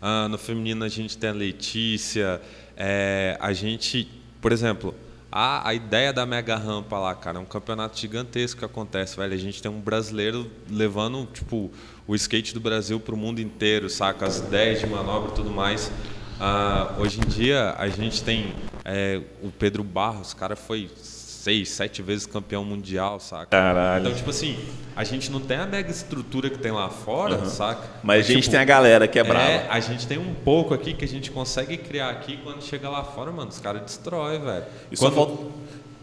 Ah, 0.00 0.28
no 0.28 0.38
feminino 0.38 0.82
a 0.82 0.88
gente 0.88 1.18
tem 1.18 1.28
a 1.28 1.34
Letícia. 1.34 2.40
é, 2.74 3.36
a 3.38 3.52
gente, 3.52 4.08
por 4.40 4.50
exemplo, 4.50 4.94
a, 5.30 5.68
a 5.68 5.74
ideia 5.74 6.14
da 6.14 6.24
mega 6.24 6.56
rampa 6.56 6.98
lá, 6.98 7.14
cara, 7.14 7.36
é 7.36 7.40
um 7.40 7.44
campeonato 7.44 8.00
gigantesco 8.00 8.60
que 8.60 8.64
acontece, 8.64 9.16
velho. 9.16 9.34
A 9.34 9.36
gente 9.36 9.60
tem 9.60 9.70
um 9.70 9.80
brasileiro 9.80 10.50
levando, 10.70 11.26
tipo, 11.26 11.70
o 12.06 12.14
skate 12.14 12.54
do 12.54 12.60
Brasil 12.60 12.98
pro 12.98 13.14
mundo 13.14 13.42
inteiro, 13.42 13.90
saca? 13.90 14.26
As 14.26 14.38
ideias 14.38 14.80
de 14.80 14.86
manobra 14.86 15.32
e 15.32 15.34
tudo 15.34 15.50
mais. 15.50 15.92
Ah, 16.40 16.94
hoje 16.98 17.20
em 17.20 17.28
dia, 17.28 17.74
a 17.76 17.88
gente 17.88 18.22
tem 18.24 18.54
é, 18.84 19.20
o 19.42 19.50
Pedro 19.50 19.84
Barros, 19.84 20.32
o 20.32 20.36
cara 20.36 20.56
foi 20.56 20.88
seis, 20.96 21.68
sete 21.70 22.00
vezes 22.02 22.26
campeão 22.26 22.64
mundial, 22.64 23.20
saca? 23.20 23.46
Caralho. 23.46 24.02
Então, 24.04 24.14
tipo 24.16 24.30
assim, 24.30 24.58
a 24.96 25.04
gente 25.04 25.30
não 25.30 25.40
tem 25.40 25.58
a 25.58 25.66
mega 25.66 25.90
estrutura 25.90 26.48
que 26.50 26.58
tem 26.58 26.70
lá 26.72 26.88
fora, 26.88 27.44
saca? 27.46 27.82
Mas 28.02 28.24
a 28.24 28.28
gente 28.32 28.42
tipo, 28.42 28.52
tem 28.52 28.60
a 28.60 28.64
galera 28.64 29.06
que 29.06 29.18
é 29.18 29.24
brava. 29.24 29.50
é, 29.50 29.66
a 29.70 29.80
gente 29.80 30.06
tem 30.06 30.18
um 30.18 30.34
pouco 30.34 30.72
aqui 30.74 30.94
que 30.94 31.04
a 31.04 31.08
gente 31.08 31.30
consegue 31.30 31.76
criar 31.76 32.10
aqui 32.10 32.38
quando 32.42 32.62
chega 32.62 32.88
lá 32.88 33.04
fora, 33.04 33.30
mano, 33.30 33.50
os 33.50 33.58
caras 33.58 33.82
destrói, 33.82 34.38
velho. 34.38 34.64
E 34.90 34.96
só 34.96 35.10
Quando- 35.10 35.14
falta. 35.14 35.44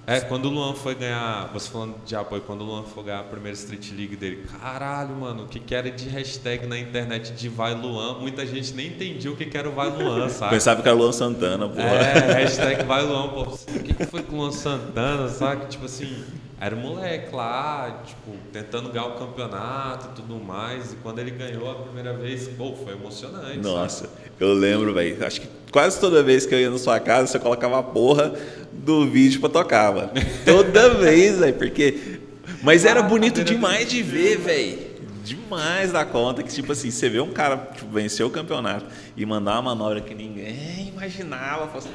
É, 0.10 0.22
quando 0.22 0.46
o 0.46 0.50
Luan 0.50 0.74
foi 0.74 0.96
ganhar, 0.96 1.52
você 1.52 1.70
falando 1.70 1.96
de 2.06 2.16
apoio, 2.16 2.42
quando 2.42 2.62
o 2.62 2.64
Luan 2.64 2.84
foi 2.84 3.04
ganhar 3.04 3.20
a 3.20 3.24
primeira 3.24 3.58
Street 3.58 3.92
League 3.92 4.16
dele, 4.16 4.46
caralho, 4.62 5.14
mano, 5.14 5.44
o 5.44 5.48
que, 5.48 5.60
que 5.60 5.76
era 5.76 5.92
de 5.92 6.08
hashtag 6.08 6.66
na 6.66 6.80
internet 6.80 7.34
de 7.34 7.50
Vai 7.50 7.76
Luan, 7.76 8.18
muita 8.18 8.46
gente 8.46 8.74
nem 8.74 8.88
entendia 8.88 9.30
o 9.30 9.36
que, 9.36 9.46
que 9.46 9.58
era 9.58 9.68
o 9.68 9.74
Vai 9.74 9.90
Luan, 9.90 10.30
sabe? 10.30 10.54
Pensava 10.54 10.82
que 10.82 10.88
era 10.88 10.98
Luan 10.98 11.12
Santana, 11.12 11.68
pô. 11.68 11.82
É, 11.82 12.36
hashtag 12.36 12.86
Vai 12.86 13.04
Luan, 13.04 13.28
pô, 13.28 13.42
o 13.42 13.80
que, 13.84 13.94
que 13.94 14.06
foi 14.06 14.24
com 14.24 14.36
o 14.36 14.38
Luan 14.40 14.52
Santana, 14.54 15.28
sabe? 15.28 15.66
Tipo 15.66 15.84
assim, 15.84 16.24
era 16.58 16.74
um 16.74 16.80
moleque 16.80 17.36
lá, 17.36 18.02
tipo, 18.06 18.32
tentando 18.54 18.90
ganhar 18.90 19.08
o 19.08 19.16
campeonato 19.16 20.12
e 20.12 20.22
tudo 20.22 20.36
mais. 20.44 20.94
E 20.94 20.96
quando 20.96 21.20
ele 21.20 21.32
ganhou 21.32 21.70
a 21.70 21.76
primeira 21.76 22.14
vez, 22.14 22.48
pô, 22.48 22.74
foi 22.74 22.94
emocionante. 22.94 23.58
Nossa, 23.58 24.08
sabe? 24.08 24.32
eu 24.40 24.54
lembro, 24.54 24.94
velho. 24.94 25.26
Acho 25.26 25.42
que 25.42 25.57
quase 25.72 26.00
toda 26.00 26.24
vez 26.24 26.46
que 26.46 26.54
eu 26.54 26.60
ia 26.60 26.70
na 26.70 26.78
sua 26.78 27.00
casa, 27.00 27.28
você 27.28 27.40
colocava 27.40 27.80
a 27.80 27.84
porra 27.84 28.34
do 28.72 29.06
vídeo 29.06 29.40
pra 29.40 29.50
tocar, 29.50 29.94
mano. 29.94 30.12
Toda 30.46 30.90
vez, 30.96 31.40
velho, 31.40 31.54
porque. 31.56 32.20
Mas 32.64 32.86
era 32.86 33.02
bonito 33.02 33.44
demais 33.44 33.90
de 33.90 34.02
ver, 34.02 34.38
velho. 34.38 34.88
Demais 35.24 35.92
da 35.92 36.06
conta 36.06 36.42
que, 36.42 36.52
tipo 36.52 36.72
assim, 36.72 36.90
você 36.90 37.10
vê 37.10 37.20
um 37.20 37.34
cara 37.34 37.58
tipo, 37.76 37.92
vencer 37.92 38.26
o 38.26 38.30
campeonato 38.30 38.86
e 39.16 39.26
mandar 39.26 39.54
uma 39.54 39.76
manobra 39.76 40.00
que 40.00 40.16
ninguém 40.16 40.88
imaginava. 40.88 41.78
Assim, 41.78 41.90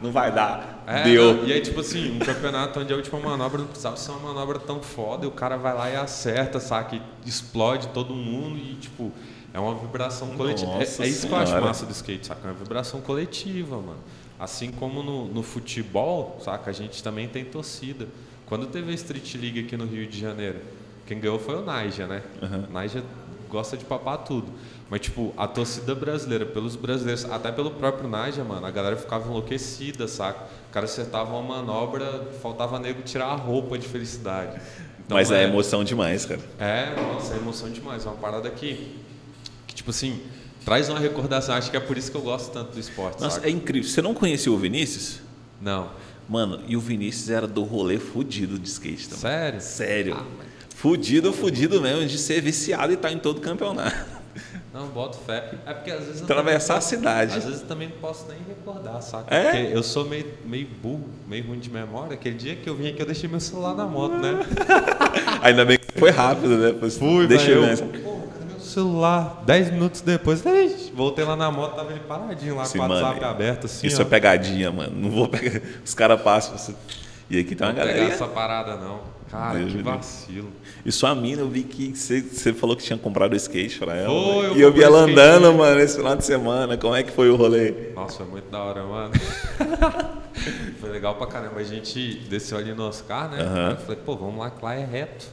não 0.00 0.10
vai 0.10 0.32
dar. 0.32 0.82
É, 0.86 1.04
Deu. 1.04 1.34
Não, 1.34 1.44
e 1.44 1.52
aí, 1.52 1.60
tipo 1.60 1.80
assim, 1.80 2.16
um 2.16 2.18
campeonato 2.18 2.80
onde 2.80 2.92
a 2.92 2.96
última 2.96 3.20
manobra 3.20 3.58
não 3.58 3.66
precisava 3.66 3.96
ser 3.96 4.10
uma 4.10 4.32
manobra 4.32 4.58
tão 4.58 4.82
foda, 4.82 5.24
e 5.24 5.28
o 5.28 5.30
cara 5.30 5.56
vai 5.56 5.74
lá 5.74 5.90
e 5.90 5.96
acerta, 5.96 6.58
sabe? 6.58 7.00
Explode 7.24 7.88
todo 7.88 8.14
mundo 8.14 8.58
e, 8.58 8.74
tipo, 8.74 9.12
é 9.52 9.60
uma 9.60 9.74
vibração 9.74 10.28
coletiva. 10.28 10.72
É, 10.72 10.78
é, 10.80 11.08
isso 11.08 11.26
que 11.26 11.32
eu 11.32 11.36
acho 11.36 11.60
massa 11.60 11.84
do 11.84 11.92
skate, 11.92 12.26
saca? 12.26 12.40
É 12.48 12.50
uma 12.50 12.58
vibração 12.58 13.00
coletiva, 13.00 13.76
mano. 13.76 14.00
Assim 14.38 14.72
como 14.72 15.02
no, 15.02 15.26
no 15.26 15.42
futebol, 15.42 16.38
saca? 16.42 16.70
A 16.70 16.72
gente 16.72 17.02
também 17.02 17.28
tem 17.28 17.44
torcida. 17.44 18.08
Quando 18.46 18.66
teve 18.66 18.90
a 18.90 18.94
Street 18.94 19.34
League 19.34 19.60
aqui 19.60 19.76
no 19.76 19.86
Rio 19.86 20.06
de 20.06 20.18
Janeiro, 20.18 20.60
quem 21.06 21.18
ganhou 21.18 21.38
foi 21.38 21.56
o 21.56 21.62
Naija, 21.62 22.06
né? 22.06 22.22
Uhum. 22.40 22.72
Naija 22.72 23.02
gosta 23.52 23.76
de 23.76 23.84
papar 23.84 24.18
tudo. 24.18 24.50
Mas, 24.88 25.00
tipo, 25.00 25.32
a 25.36 25.46
torcida 25.46 25.94
brasileira, 25.94 26.46
pelos 26.46 26.74
brasileiros, 26.74 27.24
até 27.26 27.52
pelo 27.52 27.70
próprio 27.70 28.08
Naja, 28.08 28.42
mano, 28.42 28.66
a 28.66 28.70
galera 28.70 28.96
ficava 28.96 29.28
enlouquecida, 29.28 30.08
saca? 30.08 30.44
O 30.68 30.72
cara 30.72 30.86
acertava 30.86 31.30
uma 31.32 31.42
manobra, 31.42 32.28
faltava 32.42 32.78
nego 32.78 33.02
tirar 33.02 33.26
a 33.26 33.34
roupa 33.34 33.78
de 33.78 33.86
felicidade. 33.86 34.60
Então, 35.04 35.16
Mas 35.16 35.30
é, 35.30 35.42
é 35.42 35.48
emoção 35.48 35.84
demais, 35.84 36.24
cara. 36.24 36.40
É, 36.58 36.94
nossa, 36.94 37.34
é 37.34 37.36
emoção 37.36 37.70
demais. 37.70 38.06
É 38.06 38.08
uma 38.08 38.16
parada 38.16 38.48
que, 38.50 38.74
que, 38.74 39.01
tipo 39.82 39.90
assim, 39.90 40.20
traz 40.64 40.88
uma 40.88 40.98
recordação. 40.98 41.54
Acho 41.56 41.70
que 41.70 41.76
é 41.76 41.80
por 41.80 41.98
isso 41.98 42.10
que 42.10 42.16
eu 42.16 42.22
gosto 42.22 42.52
tanto 42.52 42.72
do 42.72 42.80
esporte. 42.80 43.20
Nossa, 43.20 43.44
é 43.44 43.50
incrível. 43.50 43.88
Você 43.88 44.00
não 44.00 44.14
conhecia 44.14 44.50
o 44.50 44.56
Vinícius? 44.56 45.18
Não. 45.60 45.90
Mano, 46.28 46.60
e 46.66 46.76
o 46.76 46.80
Vinícius 46.80 47.28
era 47.28 47.46
do 47.46 47.64
rolê 47.64 47.98
fudido 47.98 48.58
de 48.58 48.68
skate 48.68 49.08
também. 49.08 49.20
Sério? 49.20 49.60
Sério. 49.60 50.16
Ah, 50.18 50.24
mas... 50.38 50.46
Fudido, 50.74 51.32
fudido 51.32 51.80
mesmo, 51.80 52.06
de 52.06 52.16
ser 52.16 52.40
viciado 52.40 52.92
e 52.92 52.94
estar 52.94 53.08
tá 53.08 53.14
em 53.14 53.18
todo 53.18 53.40
campeonato. 53.40 54.22
Não, 54.72 54.86
boto 54.86 55.18
fé. 55.18 55.52
É 55.66 55.74
porque 55.74 55.90
às 55.90 56.06
vezes. 56.06 56.22
Atravessar 56.22 56.78
a 56.78 56.80
cidade. 56.80 57.36
Às 57.36 57.44
vezes 57.44 57.60
também 57.62 57.88
não 57.88 57.98
posso 57.98 58.26
nem 58.28 58.38
recordar, 58.48 59.02
saca? 59.02 59.34
É? 59.34 59.50
Porque 59.50 59.76
eu 59.76 59.82
sou 59.82 60.06
meio, 60.06 60.26
meio 60.46 60.66
burro, 60.82 61.04
meio 61.28 61.46
ruim 61.46 61.58
de 61.58 61.68
memória. 61.68 62.14
Aquele 62.14 62.36
dia 62.36 62.56
que 62.56 62.70
eu 62.70 62.74
vim 62.74 62.88
aqui, 62.88 63.02
eu 63.02 63.06
deixei 63.06 63.28
meu 63.28 63.40
celular 63.40 63.74
na 63.74 63.84
moto, 63.84 64.14
né? 64.14 64.40
Ainda 65.42 65.64
bem 65.66 65.78
que 65.78 65.98
foi 65.98 66.10
rápido, 66.10 66.56
né? 66.56 66.90
Fui, 66.90 67.26
deixei 67.26 67.54
eu. 67.54 67.62
Pô, 67.62 67.76
cadê 67.76 67.98
meu 67.98 68.11
celular? 68.72 69.42
Dez 69.46 69.70
minutos 69.70 70.00
depois, 70.00 70.42
voltei 70.94 71.24
lá 71.24 71.36
na 71.36 71.50
moto, 71.50 71.76
tava 71.76 71.90
ele 71.90 72.00
paradinho 72.00 72.56
lá, 72.56 72.64
Sim, 72.64 72.78
com 72.78 72.86
o 72.86 72.88
WhatsApp 72.88 73.24
aberto, 73.24 73.64
assim. 73.66 73.86
Isso 73.86 74.00
ó. 74.00 74.02
é 74.02 74.04
pegadinha, 74.04 74.70
mano. 74.70 74.92
Não 74.94 75.10
vou 75.10 75.28
pegar. 75.28 75.60
Os 75.84 75.94
caras 75.94 76.20
passam. 76.20 76.74
E 77.30 77.38
aqui 77.38 77.54
tem 77.54 77.66
uma 77.66 77.72
galera. 77.72 77.96
Não 77.96 78.04
pegar 78.04 78.14
essa 78.14 78.26
parada, 78.26 78.76
não. 78.76 79.00
Cara, 79.30 79.58
Deus 79.58 79.72
que 79.72 79.82
vacilo. 79.82 80.52
E 80.84 80.92
sua 80.92 81.14
mina, 81.14 81.40
eu 81.40 81.48
vi 81.48 81.62
que 81.62 81.96
você, 81.96 82.20
você 82.20 82.52
falou 82.52 82.76
que 82.76 82.82
tinha 82.82 82.98
comprado 82.98 83.32
o 83.32 83.36
skate 83.36 83.78
pra 83.78 83.96
ela. 83.96 84.08
Foi, 84.08 84.46
eu 84.46 84.56
e 84.58 84.60
eu 84.60 84.70
vi 84.70 84.82
ela 84.82 84.98
andando, 84.98 85.44
skate. 85.44 85.56
mano, 85.56 85.80
esse 85.80 85.96
final 85.96 86.16
de 86.16 86.24
semana. 86.24 86.76
Como 86.76 86.94
é 86.94 87.02
que 87.02 87.10
foi 87.10 87.30
o 87.30 87.36
rolê? 87.36 87.92
Nossa, 87.94 88.18
foi 88.18 88.26
muito 88.26 88.50
da 88.50 88.62
hora, 88.62 88.84
mano. 88.84 89.12
foi 90.78 90.90
legal 90.90 91.14
pra 91.14 91.26
caramba. 91.26 91.60
A 91.60 91.64
gente 91.64 92.18
desceu 92.28 92.58
ali 92.58 92.74
no 92.74 92.86
Oscar, 92.86 93.30
né? 93.30 93.42
Uhum. 93.42 93.70
Eu 93.70 93.76
falei, 93.78 94.00
pô, 94.04 94.16
vamos 94.16 94.38
lá, 94.38 94.50
que 94.50 94.62
lá 94.62 94.74
é 94.74 94.84
reto. 94.84 95.24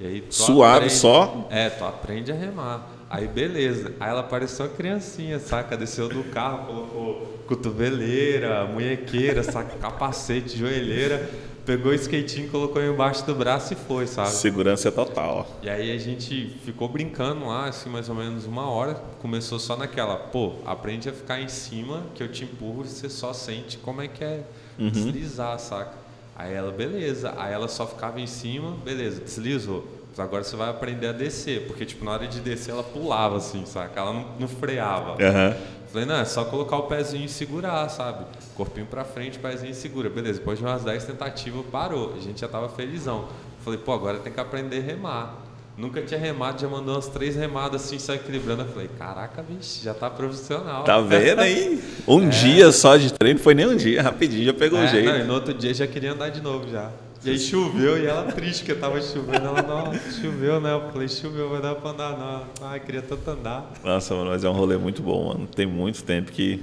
E 0.00 0.06
aí, 0.06 0.24
Suave 0.30 0.76
aprende, 0.76 0.94
só? 0.94 1.48
É, 1.50 1.70
tu 1.70 1.84
aprende 1.84 2.30
a 2.30 2.34
remar. 2.34 2.88
Aí 3.08 3.26
beleza. 3.26 3.94
Aí 4.00 4.10
ela 4.10 4.22
pareceu 4.22 4.66
uma 4.66 4.72
criancinha, 4.74 5.38
saca? 5.38 5.76
Desceu 5.76 6.08
do 6.08 6.24
carro, 6.24 6.66
colocou 6.66 7.38
cotoveleira, 7.46 8.64
munhequeira, 8.66 9.42
saca? 9.42 9.76
Capacete, 9.80 10.58
joelheira 10.58 11.30
pegou 11.66 11.90
o 11.90 11.94
skatinho, 11.94 12.48
colocou 12.48 12.82
embaixo 12.82 13.26
do 13.26 13.34
braço 13.34 13.72
e 13.72 13.76
foi, 13.76 14.06
sabe? 14.06 14.30
Segurança 14.30 14.90
total. 14.92 15.46
E 15.60 15.68
aí 15.68 15.90
a 15.90 15.98
gente 15.98 16.56
ficou 16.64 16.88
brincando 16.88 17.44
lá, 17.46 17.66
assim, 17.66 17.90
mais 17.90 18.08
ou 18.08 18.14
menos 18.14 18.46
uma 18.46 18.70
hora. 18.70 18.94
Começou 19.20 19.58
só 19.58 19.76
naquela, 19.76 20.16
pô, 20.16 20.52
aprende 20.64 21.08
a 21.08 21.12
ficar 21.12 21.40
em 21.40 21.48
cima, 21.48 22.04
que 22.14 22.22
eu 22.22 22.30
te 22.30 22.44
empurro 22.44 22.84
e 22.84 22.88
você 22.88 23.10
só 23.10 23.32
sente 23.32 23.76
como 23.78 24.00
é 24.00 24.06
que 24.06 24.22
é 24.22 24.44
uhum. 24.78 24.88
deslizar, 24.90 25.58
saca? 25.58 26.05
Aí 26.36 26.52
ela, 26.52 26.70
beleza. 26.70 27.34
Aí 27.36 27.52
ela 27.52 27.68
só 27.68 27.86
ficava 27.86 28.20
em 28.20 28.26
cima, 28.26 28.76
beleza, 28.84 29.20
deslizou. 29.20 29.86
Agora 30.18 30.42
você 30.42 30.56
vai 30.56 30.70
aprender 30.70 31.08
a 31.08 31.12
descer, 31.12 31.66
porque, 31.66 31.84
tipo, 31.84 32.02
na 32.04 32.12
hora 32.12 32.26
de 32.26 32.40
descer 32.40 32.70
ela 32.70 32.82
pulava, 32.82 33.36
assim, 33.36 33.66
saca? 33.66 34.00
Ela 34.00 34.14
não, 34.14 34.26
não 34.40 34.48
freava. 34.48 35.12
Uhum. 35.12 35.76
Falei, 35.88 36.06
não, 36.06 36.16
é 36.16 36.24
só 36.24 36.44
colocar 36.44 36.76
o 36.76 36.84
pezinho 36.84 37.26
e 37.26 37.28
segurar, 37.28 37.88
sabe? 37.90 38.24
Corpinho 38.54 38.86
pra 38.86 39.04
frente, 39.04 39.38
pezinho 39.38 39.72
e 39.72 39.74
segura. 39.74 40.08
Beleza, 40.08 40.38
depois 40.38 40.58
de 40.58 40.64
umas 40.64 40.82
10 40.84 41.04
tentativas, 41.04 41.64
parou. 41.70 42.14
A 42.16 42.20
gente 42.20 42.40
já 42.40 42.48
tava 42.48 42.68
felizão. 42.68 43.28
Falei, 43.62 43.78
pô, 43.78 43.92
agora 43.92 44.18
tem 44.18 44.32
que 44.32 44.40
aprender 44.40 44.78
a 44.78 44.82
remar. 44.82 45.45
Nunca 45.76 46.00
tinha 46.00 46.18
remado, 46.18 46.58
já 46.60 46.68
mandou 46.68 46.94
umas 46.94 47.06
três 47.06 47.36
remadas 47.36 47.84
assim, 47.84 47.98
só 47.98 48.14
equilibrando. 48.14 48.62
Eu 48.62 48.68
falei, 48.68 48.88
caraca, 48.98 49.42
bicho, 49.42 49.84
já 49.84 49.92
tá 49.92 50.08
profissional. 50.08 50.84
Tá 50.84 51.00
vendo 51.00 51.40
aí? 51.40 51.82
Um 52.08 52.26
é. 52.26 52.28
dia 52.28 52.72
só 52.72 52.96
de 52.96 53.12
treino, 53.12 53.38
foi 53.38 53.52
nem 53.52 53.66
um 53.66 53.76
dia, 53.76 54.00
rapidinho, 54.00 54.44
já 54.44 54.54
pegou 54.54 54.78
o 54.78 54.82
é, 54.82 54.88
jeito. 54.88 55.08
Não, 55.08 55.18
e 55.18 55.24
no 55.24 55.34
outro 55.34 55.52
dia 55.52 55.74
já 55.74 55.86
queria 55.86 56.12
andar 56.12 56.30
de 56.30 56.40
novo 56.40 56.68
já. 56.70 56.90
E 57.24 57.30
aí 57.30 57.38
choveu 57.38 57.98
e 57.98 58.06
ela 58.06 58.30
triste 58.30 58.64
que 58.64 58.72
tava 58.74 59.02
chovendo. 59.02 59.44
Ela, 59.44 59.60
não, 59.62 59.92
choveu, 60.22 60.60
né? 60.60 60.72
Eu 60.72 60.92
falei, 60.92 61.08
choveu, 61.08 61.50
vai 61.50 61.60
dar 61.60 61.74
pra 61.74 61.90
andar, 61.90 62.16
não. 62.16 62.68
Ai, 62.68 62.78
queria 62.78 63.02
tanto 63.02 63.28
andar. 63.28 63.72
Nossa, 63.84 64.14
mano, 64.14 64.30
mas 64.30 64.44
é 64.44 64.48
um 64.48 64.52
rolê 64.52 64.76
muito 64.76 65.02
bom, 65.02 65.28
mano. 65.28 65.46
Tem 65.48 65.66
muito 65.66 66.04
tempo 66.04 66.30
que 66.30 66.62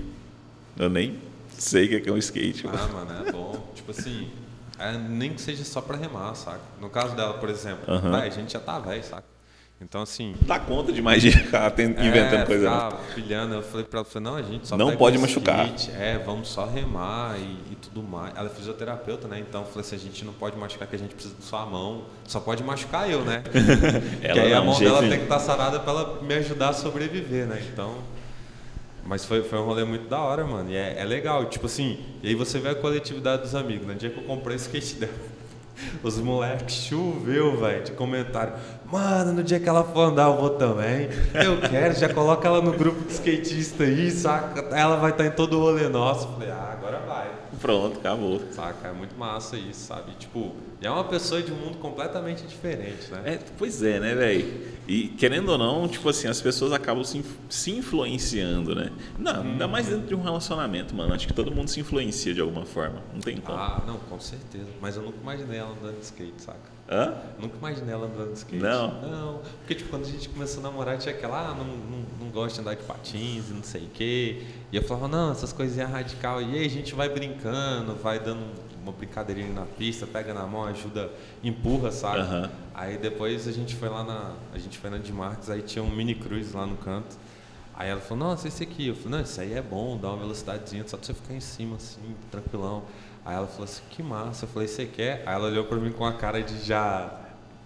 eu 0.80 0.90
nem 0.90 1.16
sei 1.50 1.98
o 1.98 2.02
que 2.02 2.10
é 2.10 2.14
um 2.14 2.18
skate. 2.18 2.66
Ah, 2.68 2.88
mano, 2.94 3.28
é 3.28 3.32
bom. 3.32 3.72
tipo 3.76 3.92
assim, 3.92 4.30
é, 4.80 4.98
nem 4.98 5.34
que 5.34 5.42
seja 5.42 5.64
só 5.64 5.82
pra 5.82 5.98
remar, 5.98 6.34
saca? 6.36 6.62
No 6.80 6.90
caso 6.90 7.16
dela, 7.16 7.36
por 7.36 7.50
exemplo, 7.50 7.94
uhum. 7.94 8.16
a 8.16 8.30
gente 8.30 8.54
já 8.54 8.60
tá 8.60 8.80
velho, 8.80 9.04
saca? 9.04 9.34
Então, 9.84 10.02
assim. 10.02 10.34
Dá 10.42 10.60
conta 10.60 10.94
demais 10.94 11.22
de 11.22 11.32
ficar 11.32 11.72
inventando 11.78 12.42
é, 12.42 12.46
coisa. 12.46 12.72
Ficar 12.72 12.92
pilhando. 13.14 13.56
Eu 13.56 13.62
falei 13.62 13.86
para 13.86 14.00
ela, 14.00 14.22
não, 14.22 14.36
a 14.36 14.42
gente 14.42 14.68
só 14.68 14.78
Não 14.78 14.96
pode 14.96 15.18
machucar. 15.18 15.70
é, 16.00 16.18
vamos 16.18 16.48
só 16.48 16.66
remar 16.66 17.38
e, 17.38 17.74
e, 17.74 17.76
tudo 17.82 18.02
mais. 18.02 18.34
Ela 18.36 18.48
é 18.48 18.50
fisioterapeuta, 18.50 19.28
né? 19.28 19.40
Então 19.40 19.62
eu 19.62 19.68
falei 19.68 19.82
assim: 19.82 19.96
a 19.96 20.00
gente 20.00 20.24
não 20.24 20.34
pode 20.34 20.58
machucar, 20.58 20.88
que 20.88 20.96
a 20.96 21.00
gente 21.00 21.14
precisa 21.14 21.36
de 21.36 21.44
sua 21.44 21.66
mão. 21.66 22.06
Só 22.26 22.40
pode 22.40 22.64
machucar 22.64 23.10
eu, 23.10 23.26
né? 23.26 23.44
ela 24.24 24.42
aí 24.42 24.54
a 24.54 24.62
mão 24.62 24.80
dela 24.80 25.02
tem 25.02 25.18
que 25.18 25.24
estar 25.24 25.36
tá 25.36 25.40
sarada 25.40 25.80
para 25.80 25.92
ela 25.92 26.22
me 26.22 26.34
ajudar 26.36 26.70
a 26.70 26.74
sobreviver, 26.74 27.46
né? 27.46 27.62
Então. 27.72 27.98
Mas 29.06 29.26
foi, 29.26 29.44
foi 29.44 29.60
um 29.60 29.66
rolê 29.66 29.84
muito 29.84 30.08
da 30.08 30.20
hora, 30.20 30.46
mano. 30.46 30.70
E 30.70 30.76
é, 30.76 31.00
é 31.00 31.04
legal. 31.04 31.46
Tipo 31.46 31.66
assim, 31.66 32.00
e 32.22 32.30
aí 32.30 32.36
você 32.36 32.60
vê 32.60 32.70
a 32.70 32.76
coletividade 32.76 33.44
dos 33.44 33.56
amigos. 33.56 33.86
No 33.86 33.94
né? 33.94 34.00
dia 34.00 34.10
que 34.10 34.18
eu 34.18 34.24
comprei 34.24 34.56
o 34.56 34.58
skate 34.58 34.96
dela. 34.96 35.14
Os 36.04 36.18
moleques 36.20 36.76
choveu, 36.76 37.58
velho, 37.58 37.84
de 37.84 37.92
comentário. 37.94 38.54
Mano, 38.86 39.34
no 39.34 39.44
dia 39.44 39.60
que 39.60 39.68
ela 39.68 39.84
for 39.84 40.02
andar, 40.02 40.28
eu 40.28 40.38
vou 40.38 40.52
também. 40.52 41.10
Eu 41.34 41.60
quero, 41.70 41.96
já 41.96 42.14
coloca 42.14 42.48
ela 42.48 42.62
no 42.62 42.74
grupo 42.74 43.04
de 43.06 43.12
skatista 43.12 43.84
aí, 43.84 44.12
saca? 44.12 44.62
Ela 44.76 44.98
vai 44.98 45.12
estar 45.12 45.26
em 45.26 45.32
todo 45.32 45.58
o 45.58 45.62
rolê 45.62 45.90
nosso. 45.90 46.28
Falei, 46.28 46.52
ah, 46.52 46.70
agora 46.78 47.00
vai. 47.00 47.43
Pronto, 47.64 47.98
acabou. 47.98 48.42
Saca, 48.52 48.90
é 48.90 48.92
muito 48.92 49.18
massa 49.18 49.56
isso, 49.56 49.88
sabe? 49.88 50.12
Tipo, 50.20 50.54
é 50.82 50.90
uma 50.90 51.06
pessoa 51.06 51.42
de 51.42 51.50
um 51.50 51.56
mundo 51.56 51.78
completamente 51.78 52.46
diferente, 52.46 53.10
né? 53.10 53.22
É, 53.24 53.40
pois 53.58 53.82
é, 53.82 54.02
né, 54.02 54.14
velho? 54.14 54.68
E 54.86 55.08
querendo 55.08 55.48
ou 55.48 55.58
não, 55.58 55.88
tipo 55.88 56.10
assim, 56.10 56.28
as 56.28 56.42
pessoas 56.42 56.74
acabam 56.74 57.06
se, 57.06 57.24
se 57.50 57.72
influenciando, 57.72 58.76
né? 58.76 58.92
Não, 59.18 59.42
hum. 59.42 59.52
ainda 59.52 59.66
mais 59.66 59.88
dentro 59.88 60.08
de 60.08 60.14
um 60.14 60.22
relacionamento, 60.22 60.94
mano. 60.94 61.14
Acho 61.14 61.26
que 61.26 61.34
todo 61.34 61.56
mundo 61.56 61.70
se 61.70 61.80
influencia 61.80 62.34
de 62.34 62.42
alguma 62.42 62.66
forma. 62.66 63.02
Não 63.14 63.22
tem 63.22 63.38
como. 63.38 63.58
Ah, 63.58 63.82
não, 63.88 63.98
com 63.98 64.20
certeza. 64.20 64.68
Mas 64.82 64.98
eu 64.98 65.02
nunca 65.04 65.20
imaginei 65.22 65.60
ela 65.60 65.72
andando 65.72 66.00
de 66.00 66.04
skate, 66.04 66.42
saca? 66.42 66.73
Hã? 66.94 67.16
Nunca 67.40 67.58
imaginei 67.58 67.94
ela 67.94 68.06
andando 68.06 68.32
de 68.32 68.38
skate. 68.38 68.62
Não? 68.62 69.02
Não. 69.02 69.42
Porque, 69.60 69.74
tipo, 69.74 69.90
quando 69.90 70.06
a 70.06 70.10
gente 70.10 70.30
começou 70.30 70.60
a 70.60 70.64
namorar, 70.70 70.98
tinha 71.00 71.14
aquela, 71.14 71.50
ah, 71.50 71.54
não, 71.56 71.66
não, 71.66 72.06
não 72.22 72.30
gosto 72.30 72.56
de 72.56 72.62
andar 72.62 72.76
de 72.76 72.84
patins 72.84 73.50
e 73.50 73.54
não 73.54 73.64
sei 73.64 73.86
o 73.86 73.90
quê. 73.90 74.44
E 74.72 74.76
eu 74.76 74.84
falava, 74.84 75.08
não, 75.08 75.32
essas 75.32 75.52
coisinhas 75.52 75.90
radical. 75.90 76.40
E 76.40 76.60
aí 76.60 76.66
a 76.66 76.70
gente 76.70 76.94
vai 76.94 77.10
brincando, 77.10 77.96
vai 77.96 78.20
dando 78.20 78.44
uma 78.84 78.92
brincadeirinha 78.92 79.52
na 79.52 79.66
pista, 79.66 80.06
pega 80.06 80.34
na 80.34 80.46
mão, 80.46 80.66
ajuda, 80.66 81.10
empurra, 81.44 81.92
sabe? 81.92 82.50
Aí 82.76 82.98
depois 82.98 83.48
a 83.48 83.52
gente 83.52 83.76
foi 83.76 83.90
lá 83.90 84.04
na. 84.04 84.34
A 84.54 84.60
gente 84.60 84.78
foi 84.78 84.90
na 84.90 84.98
de 85.00 85.12
Marques, 85.12 85.50
aí 85.50 85.62
tinha 85.62 85.84
um 85.84 85.90
mini 85.90 86.14
cruz 86.14 86.54
lá 86.54 86.66
no 86.68 86.78
canto. 86.78 87.18
Aí 87.76 87.90
ela 87.90 88.00
falou, 88.02 88.30
nossa, 88.30 88.48
esse 88.48 88.62
aqui. 88.62 88.88
Eu 88.90 88.96
falei, 88.96 89.18
não, 89.18 89.22
isso 89.22 89.42
aí 89.42 89.54
é 89.54 89.62
bom, 89.62 89.98
dá 89.98 90.10
uma 90.10 90.18
velocidadezinha, 90.18 90.84
só 90.86 90.96
pra 90.96 91.06
você 91.08 91.14
ficar 91.14 91.34
em 91.34 91.40
cima, 91.40 91.78
assim, 91.78 92.16
tranquilão. 92.30 92.84
Aí 93.26 93.36
ela 93.36 93.48
falou 93.48 93.64
assim, 93.64 93.82
que 93.90 94.04
massa. 94.04 94.46
Eu 94.46 94.50
falei, 94.50 94.68
você 94.68 94.86
quer? 94.86 95.24
Aí 95.26 95.34
ela 95.34 95.48
olhou 95.48 95.64
pra 95.64 95.78
mim 95.78 95.92
com 95.92 96.06
a 96.06 96.14
cara 96.14 96.42
de 96.42 96.66
já. 96.66 97.20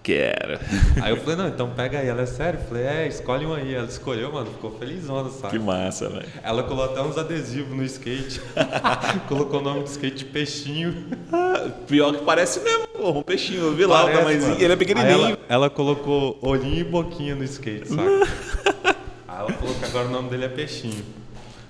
Quero. 0.04 0.60
Aí 1.02 1.12
eu 1.12 1.18
falei, 1.18 1.36
não, 1.36 1.48
então 1.50 1.70
pega 1.72 2.00
aí. 2.00 2.08
Ela 2.08 2.22
é 2.22 2.26
sério? 2.26 2.60
Eu 2.62 2.66
falei, 2.66 2.84
é, 2.84 3.08
escolhe 3.08 3.46
um 3.46 3.54
aí. 3.54 3.74
Ela 3.74 3.88
escolheu, 3.88 4.32
mano, 4.32 4.50
ficou 4.52 4.72
felizona, 4.78 5.30
sabe? 5.30 5.58
Que 5.58 5.60
massa, 5.60 6.08
velho. 6.08 6.28
Ela 6.42 6.64
colocou 6.64 6.86
até 6.86 7.02
uns 7.02 7.18
adesivos 7.18 7.76
no 7.76 7.84
skate. 7.84 8.40
Colocou 9.28 9.60
o 9.60 9.64
nome 9.64 9.82
do 9.82 9.88
skate 9.88 10.24
Peixinho. 10.24 11.08
Ah, 11.30 11.70
pior 11.86 12.14
que 12.14 12.24
parece 12.24 12.62
mesmo, 12.62 12.88
porra, 12.88 13.20
um 13.20 13.24
peixinho. 13.24 13.66
Eu 13.66 13.76
vi 13.76 13.86
lá 13.86 14.06
o 14.06 14.10
tamanhozinho. 14.10 14.62
Ele 14.62 14.72
é 14.72 14.76
pequenininho. 14.78 15.12
Ela, 15.12 15.40
ela 15.50 15.70
colocou 15.70 16.38
olhinho 16.42 16.80
e 16.80 16.84
boquinha 16.86 17.36
no 17.36 17.44
skate, 17.44 17.90
saca? 17.90 18.02
aí 19.28 19.40
ela 19.40 19.52
falou 19.52 19.76
que 19.76 19.86
agora 19.86 20.08
o 20.08 20.12
nome 20.12 20.30
dele 20.30 20.46
é 20.46 20.50
Peixinho. 20.50 21.04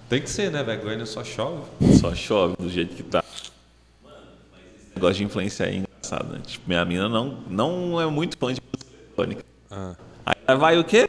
Tem 0.08 0.22
que 0.22 0.30
ser, 0.30 0.52
né, 0.52 0.64
velho? 0.64 0.80
Goiânia 0.80 1.08
só 1.08 1.24
chove. 1.24 1.64
Só 2.00 2.14
chove 2.14 2.56
do 2.60 2.70
jeito 2.70 2.96
que 2.96 3.02
tá. 3.02 3.24
Negócio 4.98 5.18
de 5.18 5.24
influenciar 5.26 5.68
é 5.68 5.76
engraçado, 5.76 6.34
né? 6.34 6.42
Tipo, 6.44 6.68
minha 6.68 6.84
mina 6.84 7.08
não, 7.08 7.38
não 7.48 8.02
é 8.02 8.08
muito 8.08 8.36
fã 8.36 8.52
de 8.52 8.60
música 8.60 8.92
eletrônica. 9.06 9.44
Ah, 9.70 9.96
Aí 10.26 10.58
vai 10.58 10.80
o 10.80 10.84
quê? 10.84 11.08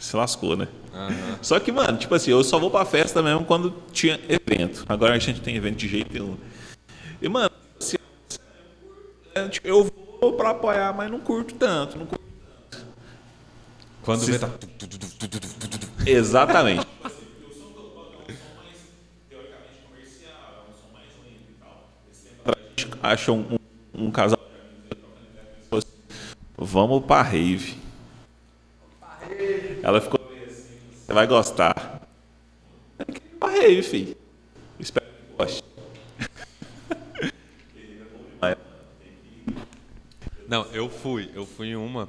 Se 0.00 0.16
lascou, 0.16 0.56
né? 0.56 0.66
aham. 0.92 1.38
Só 1.40 1.60
que, 1.60 1.70
mano, 1.70 1.96
tipo 1.96 2.12
assim, 2.12 2.32
eu 2.32 2.42
só 2.42 2.58
vou 2.58 2.70
pra 2.72 2.84
festa 2.84 3.22
mesmo 3.22 3.44
quando 3.44 3.72
tinha 3.92 4.18
evento. 4.28 4.84
Agora 4.88 5.14
a 5.14 5.18
gente 5.20 5.40
tem 5.40 5.54
evento 5.54 5.76
de 5.76 5.86
jeito 5.86 6.12
nenhum. 6.12 6.36
E, 7.22 7.28
mano, 7.28 7.50
assim, 7.80 7.96
eu 9.62 9.88
vou 10.20 10.32
pra 10.32 10.50
apoiar, 10.50 10.92
mas 10.92 11.08
não 11.08 11.20
curto 11.20 11.54
tanto. 11.54 11.96
Não 11.98 12.06
curto. 12.06 12.24
Quando 14.02 14.22
Se- 14.24 14.32
vê, 14.32 14.38
tá... 14.40 14.50
Exatamente. 16.04 16.84
Acham 23.02 23.58
um, 23.94 24.06
um 24.06 24.10
casal. 24.10 24.38
Vamos 26.56 27.04
pra 27.04 27.22
rave. 27.22 27.76
Ela 29.82 30.00
ficou 30.00 30.20
assim, 30.46 30.76
você 31.06 31.12
vai 31.12 31.26
gostar. 31.26 32.02
Pra 33.38 33.48
rave, 33.48 33.82
filho. 33.82 34.16
Espero 34.80 35.06
que 35.06 35.36
goste. 35.36 35.62
Não, 40.48 40.64
eu 40.72 40.88
fui. 40.88 41.30
Eu 41.34 41.44
fui 41.44 41.68
em 41.68 41.76
uma. 41.76 42.08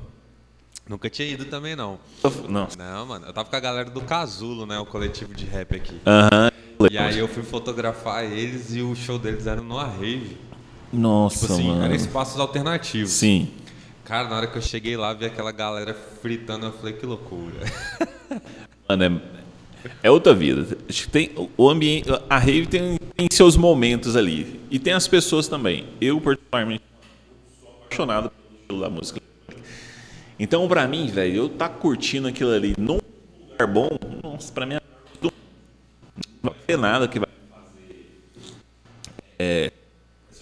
Nunca 0.88 1.09
tinha 1.09 1.27
ido 1.27 1.45
também, 1.45 1.75
não. 1.75 1.99
Não. 2.47 2.67
Não, 2.77 3.05
mano. 3.05 3.27
Eu 3.27 3.34
tava 3.34 3.49
com 3.49 3.55
a 3.55 3.59
galera 3.59 3.89
do 3.89 4.01
Casulo, 4.01 4.65
né? 4.65 4.80
O 4.80 4.86
coletivo 4.86 5.36
de 5.36 5.45
rap 5.45 5.75
aqui. 5.75 5.99
Aham. 6.07 6.49
E 6.89 6.97
aí 6.97 7.19
eu 7.19 7.27
fui 7.27 7.43
fotografar 7.43 8.23
eles 8.23 8.73
e 8.73 8.82
o 8.82 8.95
show 8.95 9.19
deles 9.19 9.45
era 9.45 9.61
numa 9.61 9.86
rave. 9.86 10.38
Nossa, 10.91 11.41
Tipo 11.41 11.53
assim, 11.53 11.67
mano. 11.67 11.83
eram 11.85 11.95
espaços 11.95 12.39
alternativos. 12.39 13.11
Sim. 13.11 13.51
Cara, 14.03 14.27
na 14.27 14.37
hora 14.37 14.47
que 14.47 14.57
eu 14.57 14.61
cheguei 14.61 14.97
lá, 14.97 15.13
vi 15.13 15.25
aquela 15.25 15.51
galera 15.51 15.93
fritando, 15.93 16.65
eu 16.65 16.73
falei, 16.73 16.93
que 16.93 17.05
loucura. 17.05 17.53
Mano, 18.89 19.03
é, 19.03 19.91
é 20.01 20.09
outra 20.09 20.33
vida. 20.33 20.75
Acho 20.89 21.03
que 21.03 21.09
tem 21.11 21.31
o 21.55 21.69
ambiente, 21.69 22.09
a 22.27 22.37
rave 22.39 22.65
tem, 22.65 22.97
tem 23.15 23.27
seus 23.31 23.55
momentos 23.55 24.15
ali 24.15 24.59
e 24.71 24.79
tem 24.79 24.93
as 24.93 25.07
pessoas 25.07 25.47
também. 25.47 25.85
Eu 26.01 26.19
particularmente 26.19 26.83
sou 27.61 27.69
apaixonado 27.83 28.31
pelo 28.31 28.59
estilo 28.61 28.79
da 28.81 28.89
música. 28.89 29.21
Então, 30.39 30.67
pra 30.67 30.87
mim, 30.87 31.05
velho, 31.05 31.35
eu 31.35 31.49
tá 31.49 31.69
curtindo 31.69 32.27
aquilo 32.27 32.51
ali 32.51 32.73
num 32.79 32.99
lugar 33.51 33.67
bom, 33.67 33.89
nossa, 34.23 34.51
pra 34.51 34.65
mim 34.65 34.73
é 34.75 34.81
não 36.41 36.51
vai 36.51 36.59
ter 36.65 36.77
nada 36.77 37.07
que 37.07 37.19
vai 37.19 37.29
fazer. 37.51 38.07
É, 39.37 39.71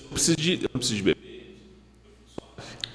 preciso 0.10 0.38
de, 0.38 0.54
eu 0.54 0.70
não 0.74 0.80
preciso 0.80 0.96
de 0.98 1.04
beber. 1.04 1.28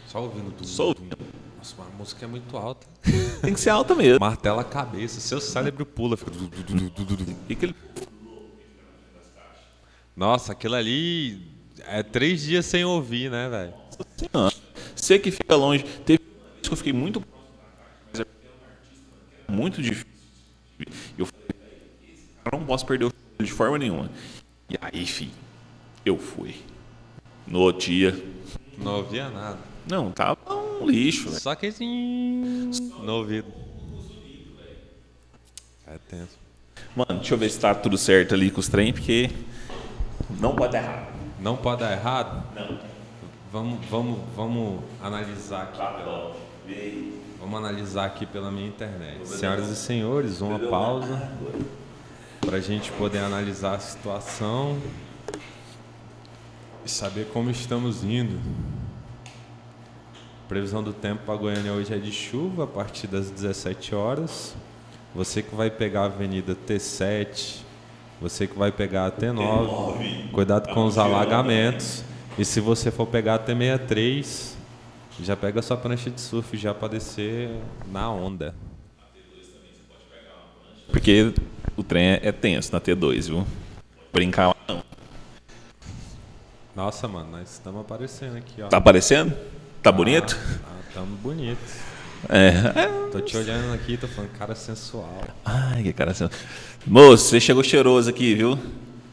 Só 0.09 0.23
ouvindo 0.23 0.53
tudo. 0.53 0.67
Só 0.67 0.89
ouvindo. 0.89 1.17
Nossa, 1.57 1.75
mas 1.79 1.87
a 1.87 1.91
música 1.97 2.25
é 2.25 2.29
muito 2.29 2.57
alta. 2.57 2.87
Tem 3.41 3.55
que 3.55 3.61
ser 3.61 3.71
alta 3.71 3.95
mesmo. 3.95 4.21
Martela 4.21 4.63
a 4.63 4.65
cabeça, 4.65 5.21
seu 5.21 5.41
cérebro 5.41 5.87
pula. 5.87 6.17
Fica... 6.17 6.31
E 7.49 7.53
aquele 7.53 7.75
Nossa, 10.17 10.53
aquilo 10.53 10.75
ali 10.75 11.41
é 11.87 12.03
três 12.03 12.43
dias 12.43 12.67
sem 12.67 12.85
ouvir, 12.85 13.31
né, 13.31 13.49
velho? 13.49 13.75
Você 14.95 15.19
que 15.19 15.31
fica 15.31 15.57
longe. 15.57 15.85
Teve 16.05 16.23
uma 16.23 16.51
vez 16.51 16.61
que 16.63 16.73
eu 16.73 16.77
fiquei 16.77 16.93
muito 16.93 17.21
próximo 17.21 17.53
da 17.57 18.19
casa, 18.19 18.27
mas 19.49 19.57
muito 19.57 19.83
difícil. 19.83 20.07
Eu 21.17 21.27
falei, 21.27 21.47
esse 22.13 22.29
cara 22.45 22.59
não 22.59 22.67
posso 22.67 22.85
perder 22.87 23.07
o 23.07 23.13
de 23.43 23.53
forma 23.53 23.79
nenhuma. 23.79 24.11
E 24.69 24.77
aí, 24.81 25.07
filho, 25.07 25.33
eu 26.05 26.19
fui. 26.19 26.57
No 27.47 27.61
outro 27.61 27.87
dia. 27.87 28.25
Não 28.79 28.97
ouvia 28.97 29.29
nada. 29.29 29.59
Não, 29.89 30.11
tava 30.11 30.39
um 30.81 30.89
lixo, 30.89 31.29
velho. 31.29 31.41
Só 31.41 31.55
que 31.55 31.67
assim. 31.67 32.71
No 33.03 33.15
ouvido. 33.15 33.47
É 35.87 35.99
tenso. 36.09 36.39
Mano, 36.97 37.21
deixa 37.21 37.35
eu 37.35 37.39
ver 37.39 37.51
se 37.51 37.59
tá 37.59 37.75
tudo 37.75 37.99
certo 37.99 38.35
ali 38.35 38.51
com 38.51 38.61
os 38.61 38.69
trem, 38.69 38.93
porque 38.93 39.31
não 40.39 40.55
pode 40.55 40.73
dar 40.73 40.83
errado. 40.83 41.13
Não 41.41 41.57
pode 41.57 41.81
dar 41.81 41.93
errado? 41.93 42.45
Não. 42.55 42.79
Vamos, 43.53 43.85
vamos, 43.91 44.19
vamos 44.35 44.83
analisar 45.03 45.65
aqui. 45.65 45.79
Pela, 45.79 46.37
vamos 47.39 47.59
analisar 47.59 48.07
aqui 48.07 48.25
pela 48.25 48.51
minha 48.51 48.67
internet. 48.67 49.29
Senhoras 49.29 49.69
e 49.69 49.77
senhores, 49.77 50.41
uma 50.41 50.59
pausa 50.59 51.31
para 52.41 52.57
a 52.57 52.61
gente 52.61 52.91
poder 52.93 53.19
analisar 53.19 53.75
a 53.75 53.79
situação 53.79 54.79
e 56.85 56.91
saber 56.91 57.27
como 57.33 57.51
estamos 57.51 58.05
indo. 58.05 58.39
Previsão 60.49 60.83
do 60.83 60.93
tempo 60.93 61.23
para 61.25 61.37
Goiânia 61.37 61.73
hoje 61.73 61.95
é 61.95 61.99
de 61.99 62.13
chuva 62.13 62.65
a 62.65 62.67
partir 62.67 63.07
das 63.07 63.31
17 63.31 63.95
horas. 63.95 64.55
Você 65.15 65.43
que 65.43 65.55
vai 65.55 65.71
pegar 65.71 66.03
a 66.03 66.05
Avenida 66.07 66.55
T7, 66.55 67.61
você 68.21 68.47
que 68.47 68.59
vai 68.59 68.73
pegar 68.73 69.07
a 69.07 69.11
T9, 69.11 70.31
cuidado 70.31 70.73
com 70.73 70.85
os 70.85 70.99
alagamentos. 70.99 72.05
E 72.39 72.45
se 72.45 72.61
você 72.61 72.91
for 72.91 73.07
pegar 73.07 73.35
a 73.35 73.39
T63, 73.39 74.55
já 75.21 75.37
pega 75.37 75.61
a 75.61 75.63
sua 75.63 75.77
prancha 75.77 76.11
de 76.11 76.21
surf 76.21 76.57
já 76.57 76.75
para 76.75 76.89
descer 76.89 77.51
na 77.91 78.11
onda. 78.11 78.55
Porque 80.91 81.33
o 81.77 81.83
trem 81.83 82.19
é 82.23 82.33
tenso 82.33 82.73
na 82.73 82.81
T2, 82.81 83.29
viu? 83.29 83.47
Brincar. 84.13 84.62
Nossa, 86.75 87.07
mano, 87.07 87.31
nós 87.33 87.51
estamos 87.53 87.81
aparecendo 87.81 88.37
aqui, 88.37 88.63
ó. 88.63 88.69
Tá 88.69 88.79
aparecendo? 88.79 89.37
Tá 89.83 89.93
bonito? 89.93 90.39
Estamos 90.89 91.19
bonitos. 91.21 91.75
É. 92.29 93.09
Tô 93.11 93.21
te 93.21 93.37
olhando 93.37 93.75
aqui, 93.75 93.97
tô 93.97 94.07
falando, 94.09 94.31
cara 94.33 94.55
sensual. 94.55 95.23
Ai, 95.45 95.83
que 95.83 95.93
cara. 95.93 96.15
sen- 96.15 96.31
Moço, 96.87 97.25
você 97.29 97.41
chegou 97.41 97.63
cheiroso 97.65 98.09
aqui, 98.09 98.35
viu? 98.35 98.59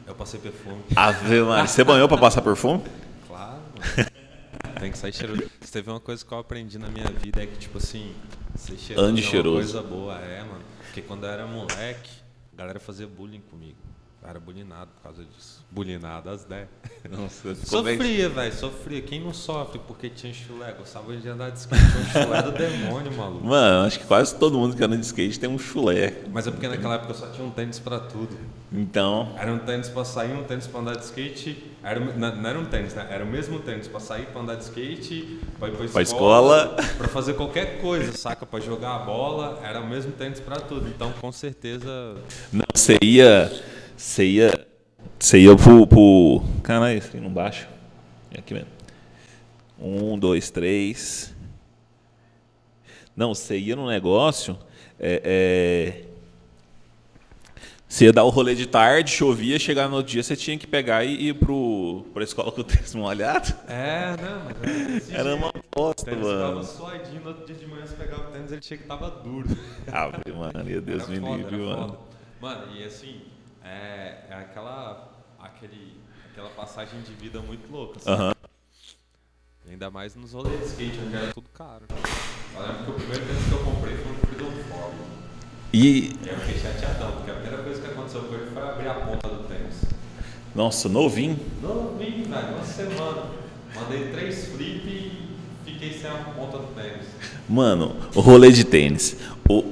Eu 0.08 0.14
passei 0.16 0.40
perfume. 0.40 0.82
Ave 0.96 1.42
Maria, 1.42 1.68
você 1.68 1.84
banhou 1.84 2.08
pra 2.08 2.18
passar 2.18 2.42
perfume? 2.42 2.84
Claro, 3.28 3.60
mano. 3.76 4.10
Tem 4.80 4.92
que 4.92 4.98
sair 4.98 5.14
cheiroso. 5.14 5.44
Se 5.62 5.72
teve 5.72 5.90
uma 5.90 6.00
coisa 6.00 6.24
que 6.24 6.32
eu 6.32 6.38
aprendi 6.38 6.78
na 6.78 6.88
minha 6.88 7.08
vida 7.10 7.44
é 7.44 7.48
que, 7.48 7.58
tipo 7.58 7.78
assim, 7.80 8.14
ser 8.56 8.78
cheiroso 8.78 9.08
Ande 9.08 9.22
é 9.22 9.26
uma 9.26 9.32
cheiroso. 9.32 9.74
coisa 9.74 9.82
boa, 9.82 10.16
é, 10.20 10.40
mano. 10.42 10.62
Porque 10.86 11.02
quando 11.02 11.26
eu 11.26 11.30
era 11.32 11.46
moleque, 11.48 12.10
a 12.54 12.58
galera 12.58 12.80
fazia 12.80 13.08
bullying 13.08 13.42
comigo. 13.42 13.76
Era 14.30 14.40
bullyingado 14.40 14.92
por 14.96 15.02
causa 15.02 15.24
disso. 15.24 15.66
Bullyingado 15.72 16.30
às 16.30 16.44
10. 16.44 16.68
Nossa, 17.10 17.56
Sofria, 17.56 18.30
velho, 18.30 18.54
sofria. 18.54 19.02
Quem 19.02 19.20
não 19.24 19.34
sofre 19.34 19.82
porque 19.88 20.08
tinha 20.08 20.32
chulé? 20.32 20.72
Gostava 20.74 21.18
de 21.18 21.28
andar 21.28 21.50
de 21.50 21.58
skate, 21.58 21.82
tinha 21.82 22.04
um 22.04 22.26
chulé 22.26 22.42
do 22.44 22.52
demônio, 22.52 23.12
maluco. 23.12 23.44
Mano, 23.44 23.88
acho 23.88 23.98
que 24.00 24.06
quase 24.06 24.36
todo 24.36 24.56
mundo 24.56 24.76
que 24.76 24.84
anda 24.84 24.96
de 24.96 25.04
skate 25.04 25.40
tem 25.40 25.50
um 25.50 25.58
chulé. 25.58 26.14
Mas 26.32 26.46
é 26.46 26.52
porque 26.52 26.68
naquela 26.68 26.94
época 26.94 27.12
eu 27.12 27.16
só 27.16 27.26
tinha 27.32 27.44
um 27.46 27.50
tênis 27.50 27.80
pra 27.80 28.00
tudo. 28.00 28.38
Então, 28.72 29.34
Era 29.36 29.52
um 29.52 29.58
tênis 29.58 29.90
pra 29.90 30.06
sair, 30.06 30.32
um 30.32 30.44
tênis 30.44 30.68
pra 30.68 30.80
andar 30.80 30.96
de 30.96 31.06
skate. 31.06 31.64
Era, 31.82 32.00
não, 32.00 32.48
era 32.50 32.60
um 32.60 32.66
tênis, 32.66 32.94
né? 32.94 33.08
Era 33.10 33.24
o 33.24 33.28
mesmo 33.28 33.60
tênis 33.60 33.88
pra 33.88 34.00
sair, 34.00 34.28
pra 34.28 34.42
andar 34.42 34.56
de 34.58 34.66
skate, 34.66 35.40
pra 35.58 35.70
ir 35.70 35.72
pra 35.72 35.86
escola. 35.86 35.94
Pra 35.94 36.02
escola. 36.04 36.76
Pra 37.00 37.08
fazer 37.08 37.34
qualquer 37.34 37.82
coisa, 37.82 38.12
saca? 38.16 38.46
Pra 38.46 38.60
jogar 38.60 38.96
a 38.96 39.00
bola. 39.00 39.60
Era 39.64 39.80
o 39.80 39.88
mesmo 39.88 40.12
tênis 40.12 40.40
pra 40.40 40.58
tudo. 40.58 40.88
Então, 40.88 41.12
com 41.14 41.32
certeza. 41.32 42.16
não, 42.54 42.64
você 42.76 42.96
ia. 43.02 43.79
Você 44.00 44.26
ia. 44.26 44.66
Você 45.20 45.40
ia 45.40 45.54
pro. 45.58 45.86
pro... 45.86 46.42
Caralho, 46.64 46.98
esse 46.98 47.18
aí 47.18 47.22
não 47.22 47.30
baixo. 47.30 47.68
É 48.32 48.40
aqui 48.40 48.54
mesmo. 48.54 48.70
Um, 49.78 50.18
dois, 50.18 50.50
três. 50.50 51.36
Não, 53.14 53.36
você 53.36 53.58
ia 53.58 53.76
no 53.76 53.86
negócio. 53.86 54.58
É, 54.98 55.22
é, 55.26 56.06
Você 57.90 58.06
ia 58.06 58.14
dar 58.14 58.24
o 58.24 58.30
rolê 58.30 58.56
de 58.56 58.66
tarde, 58.68 59.12
chovia, 59.12 59.60
chegar 59.60 59.90
no 59.90 59.98
outro 59.98 60.14
dia, 60.14 60.24
você 60.24 60.36
tinha 60.36 60.58
que 60.58 60.66
pegar 60.66 61.04
e 61.04 61.28
ir 61.28 61.34
pro, 61.34 62.06
pra 62.14 62.24
escola 62.24 62.54
com 62.54 62.62
o 62.62 62.64
tênis 62.64 62.96
molhado. 62.96 63.54
É, 63.68 64.16
não, 64.22 64.44
mas 64.46 65.10
era, 65.10 65.20
era 65.20 65.36
uma 65.36 65.52
bosta, 65.76 66.16
mano. 66.16 66.40
Tava 66.40 66.64
suadinho, 66.64 67.22
no 67.22 67.28
outro 67.28 67.46
dia 67.46 67.56
de 67.56 67.68
manhã 67.68 67.86
você 67.86 67.96
pegava 67.96 68.30
o 68.30 68.32
tênis 68.32 68.52
ele 68.52 68.62
tinha 68.62 68.78
que 68.78 68.86
tava 68.86 69.10
duro. 69.10 69.50
Ah, 69.92 70.10
mano, 70.34 70.64
meu 70.64 70.82
Deus 70.82 71.06
me 71.10 71.20
livre, 71.20 71.58
mano. 71.58 71.98
Mano, 72.42 72.78
e 72.78 72.84
assim, 72.86 73.22
é, 73.64 74.26
é 74.30 74.34
aquela, 74.34 75.10
aquele, 75.40 75.98
aquela 76.32 76.50
passagem 76.50 77.02
de 77.02 77.14
vida 77.14 77.40
muito 77.42 77.72
louca, 77.72 77.98
assim. 78.00 78.10
Aham. 78.10 78.34
Ainda 79.70 79.92
mais 79.92 80.16
nos 80.16 80.34
rolês 80.34 80.60
de 80.60 80.66
skate, 80.68 81.00
onde 81.06 81.16
era 81.16 81.34
tudo 81.34 81.48
caro. 81.54 81.84
Eu 82.56 82.62
lembro 82.62 82.84
que 82.86 82.92
o 82.92 82.94
primeiro 82.96 83.26
tênis 83.26 83.44
que 83.46 83.52
eu 83.52 83.60
comprei 83.60 83.96
foi 83.98 84.12
um 84.12 84.16
Freedom 84.16 84.52
4. 84.70 84.96
E, 85.72 85.80
E 86.24 86.28
eu 86.28 86.38
fiquei 86.40 86.60
chateadão, 86.60 87.12
porque 87.18 87.30
a 87.32 87.36
primeira 87.36 87.64
coisa 87.64 87.80
que 87.82 87.88
aconteceu 87.88 88.22
com 88.24 88.34
ele 88.34 88.50
foi 88.52 88.62
abrir 88.64 88.88
a 88.88 88.94
ponta 88.96 89.28
do 89.28 89.44
tênis. 89.48 89.76
nossa, 90.56 90.90
novinho. 90.90 91.40
Novinho, 91.62 92.26
velho, 92.26 92.56
uma 92.56 92.64
semana. 92.66 93.30
Mandei 93.76 94.10
três 94.12 94.48
flip 94.48 94.88
e 94.88 95.38
fiquei 95.66 95.94
sem 95.94 96.10
a 96.10 96.16
ponta 96.16 96.58
do 96.58 96.74
tênis. 96.74 97.06
Mano, 97.48 97.96
o 98.16 98.20
rolê 98.22 98.52
de 98.52 98.64
tênis. 98.64 99.16
O, 99.48 99.64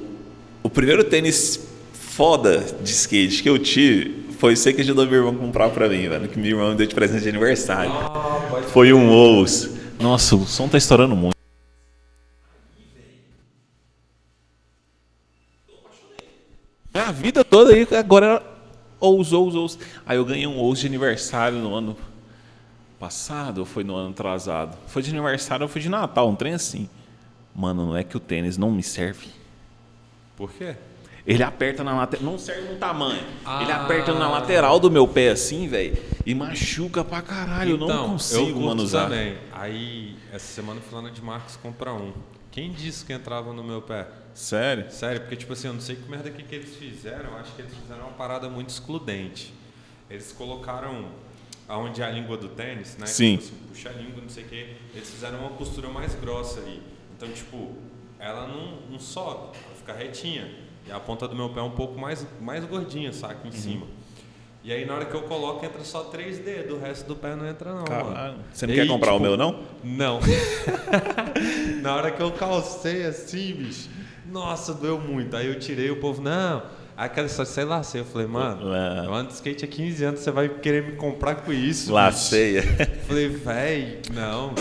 o 0.62 0.70
primeiro 0.70 1.04
tênis 1.04 1.68
foda 2.18 2.62
de 2.82 2.90
skate 2.90 3.44
que 3.44 3.48
eu 3.48 3.60
tive 3.60 4.26
foi 4.40 4.54
esse 4.54 4.74
que 4.74 4.82
ajudou 4.82 5.06
meu 5.06 5.18
irmão 5.20 5.36
a 5.36 5.38
comprar 5.38 5.70
pra 5.70 5.88
mim, 5.88 6.10
velho. 6.10 6.28
Que 6.28 6.40
meu 6.40 6.50
irmão 6.50 6.72
me 6.72 6.76
deu 6.76 6.88
de 6.88 6.96
presente 6.96 7.22
de 7.22 7.30
aniversário. 7.30 7.92
Ah, 7.92 8.64
Foi 8.74 8.92
um 8.92 9.12
Ous. 9.12 9.70
Nossa, 10.00 10.36
o 10.36 10.44
som 10.48 10.68
tá 10.68 10.80
estourando 10.80 11.16
muito. 11.16 11.38
A 16.92 17.12
vida 17.12 17.44
toda 17.46 17.72
aí, 17.72 17.88
agora 17.96 18.26
era 18.26 18.44
Ous, 19.00 19.32
Ous, 19.32 19.54
Ous. 19.54 19.80
Aí 20.04 20.18
eu 20.18 20.26
ganhei 20.26 20.48
um 20.48 20.60
Ous 20.60 20.80
de 20.80 20.88
aniversário 20.88 21.60
no 21.60 21.76
ano 21.76 21.96
passado 23.00 23.60
ou 23.60 23.66
foi 23.66 23.84
no 23.84 23.96
ano 23.96 24.10
atrasado? 24.10 24.76
Foi 24.88 25.04
de 25.04 25.12
aniversário 25.12 25.66
ou 25.66 25.70
foi 25.70 25.82
de 25.82 25.90
Natal, 25.90 26.28
um 26.28 26.36
trem 26.36 26.56
assim. 26.56 26.90
Mano, 27.56 27.86
não 27.86 27.96
é 27.96 28.04
que 28.04 28.18
o 28.18 28.20
tênis 28.20 28.58
não 28.58 28.72
me 28.72 28.82
serve. 28.82 29.28
Por 30.36 30.52
quê? 30.52 30.76
Ele 31.28 31.44
aperta 31.44 31.84
na 31.84 31.94
lateral, 31.94 32.26
não 32.26 32.38
serve 32.40 32.70
no 32.72 32.78
tamanho. 32.78 33.20
Ele 33.62 33.72
Ah. 33.72 33.84
aperta 33.84 34.14
na 34.14 34.30
lateral 34.32 34.80
do 34.80 34.90
meu 34.90 35.06
pé 35.06 35.30
assim, 35.32 35.68
velho, 35.68 35.98
e 36.26 36.34
machuca 36.34 37.04
pra 37.04 37.22
caralho. 37.22 37.72
eu 37.72 37.78
não 37.78 37.86
Então, 37.88 38.04
eu 38.06 38.10
consigo, 38.12 38.46
curto 38.46 38.62
mano, 38.62 38.84
usar. 38.84 39.04
também. 39.04 39.38
Aí, 39.52 40.16
essa 40.32 40.46
semana 40.54 40.80
falando 40.80 41.12
de 41.12 41.22
Marcos 41.22 41.58
compra 41.58 41.94
um. 41.94 42.14
Quem 42.50 42.72
disse 42.72 43.04
que 43.04 43.12
entrava 43.12 43.52
no 43.52 43.62
meu 43.62 43.82
pé? 43.82 44.08
Sério? 44.34 44.90
Sério, 44.90 45.20
porque 45.22 45.36
tipo 45.36 45.52
assim, 45.52 45.68
eu 45.68 45.74
não 45.74 45.82
sei 45.82 45.98
que 45.98 46.10
merda 46.10 46.30
que, 46.32 46.42
que 46.44 46.56
eles 46.56 46.76
fizeram, 46.76 47.32
eu 47.32 47.38
acho 47.38 47.52
que 47.54 47.62
eles 47.62 47.74
fizeram 47.74 48.04
uma 48.04 48.14
parada 48.14 48.48
muito 48.50 48.70
excludente. 48.70 49.54
Eles 50.10 50.32
colocaram 50.32 51.08
aonde 51.68 52.02
é 52.02 52.06
a 52.06 52.10
língua 52.10 52.38
do 52.38 52.48
tênis, 52.48 52.96
né? 52.98 53.06
Sim. 53.06 53.36
Tipo 53.38 53.50
assim, 53.50 53.56
puxa 53.68 53.90
a 53.90 53.92
língua, 53.92 54.22
não 54.22 54.30
sei 54.30 54.44
o 54.46 54.48
quê. 54.48 54.68
Eles 54.96 55.10
fizeram 55.10 55.40
uma 55.40 55.50
costura 55.50 55.90
mais 55.90 56.16
grossa 56.16 56.62
ali. 56.62 56.82
Então, 57.18 57.28
tipo, 57.30 57.76
ela 58.18 58.48
não, 58.48 58.78
não 58.90 59.00
sobe, 59.00 59.58
ela 59.66 59.76
fica 59.76 59.92
retinha. 59.94 60.50
E 60.88 60.92
a 60.92 61.00
ponta 61.00 61.28
do 61.28 61.36
meu 61.36 61.50
pé 61.50 61.60
é 61.60 61.64
um 61.64 61.72
pouco 61.72 62.00
mais, 62.00 62.26
mais 62.40 62.64
gordinha, 62.66 63.12
saca, 63.12 63.40
Uhum. 63.44 63.50
em 63.50 63.52
cima. 63.52 63.86
E 64.64 64.72
aí 64.72 64.86
na 64.86 64.96
hora 64.96 65.06
que 65.06 65.14
eu 65.16 65.22
coloco 65.24 65.66
entra 65.66 65.82
só 65.84 66.04
três 66.06 66.40
dedos, 66.40 66.74
o 66.78 66.80
resto 66.80 67.08
do 67.08 67.16
pé 67.16 67.36
não 67.36 67.48
entra 67.48 67.74
não, 67.74 67.86
Caralho. 67.86 68.10
mano. 68.12 68.38
Você 68.54 68.66
não 68.68 68.74
E 68.74 68.76
quer 68.78 68.82
aí, 68.84 68.88
comprar 68.88 69.14
o 69.14 69.18
tipo, 69.18 69.28
meu, 69.30 69.38
não? 69.38 69.60
não. 69.84 70.20
Na 71.82 71.96
hora 71.96 72.12
que 72.12 72.22
eu 72.22 72.32
calcei 72.32 73.06
assim, 73.06 73.54
bicho, 73.54 73.90
nossa, 74.32 74.74
doeu 74.74 75.00
muito. 75.00 75.36
Aí 75.36 75.48
eu 75.48 75.58
tirei 75.60 75.90
o 75.90 76.00
povo, 76.00 76.22
não. 76.22 76.64
Aí 76.98 77.06
aquela 77.06 77.30
só 77.30 77.46
sei 77.46 77.64
lá, 77.64 77.82
eu 77.94 78.04
falei, 78.06 78.28
mano, 78.28 78.74
É. 78.74 79.06
eu 79.06 79.14
ando 79.14 79.28
de 79.30 79.36
skate 79.36 79.64
há 79.64 79.68
15 79.68 80.04
anos, 80.04 80.20
você 80.22 80.32
vai 80.32 80.50
querer 80.50 80.84
me 80.84 80.92
comprar 80.94 81.36
com 81.36 81.54
isso? 81.54 81.94
Laceia. 81.94 82.64
Falei, 83.08 83.28
véi, 83.30 84.02
não. 84.14 84.54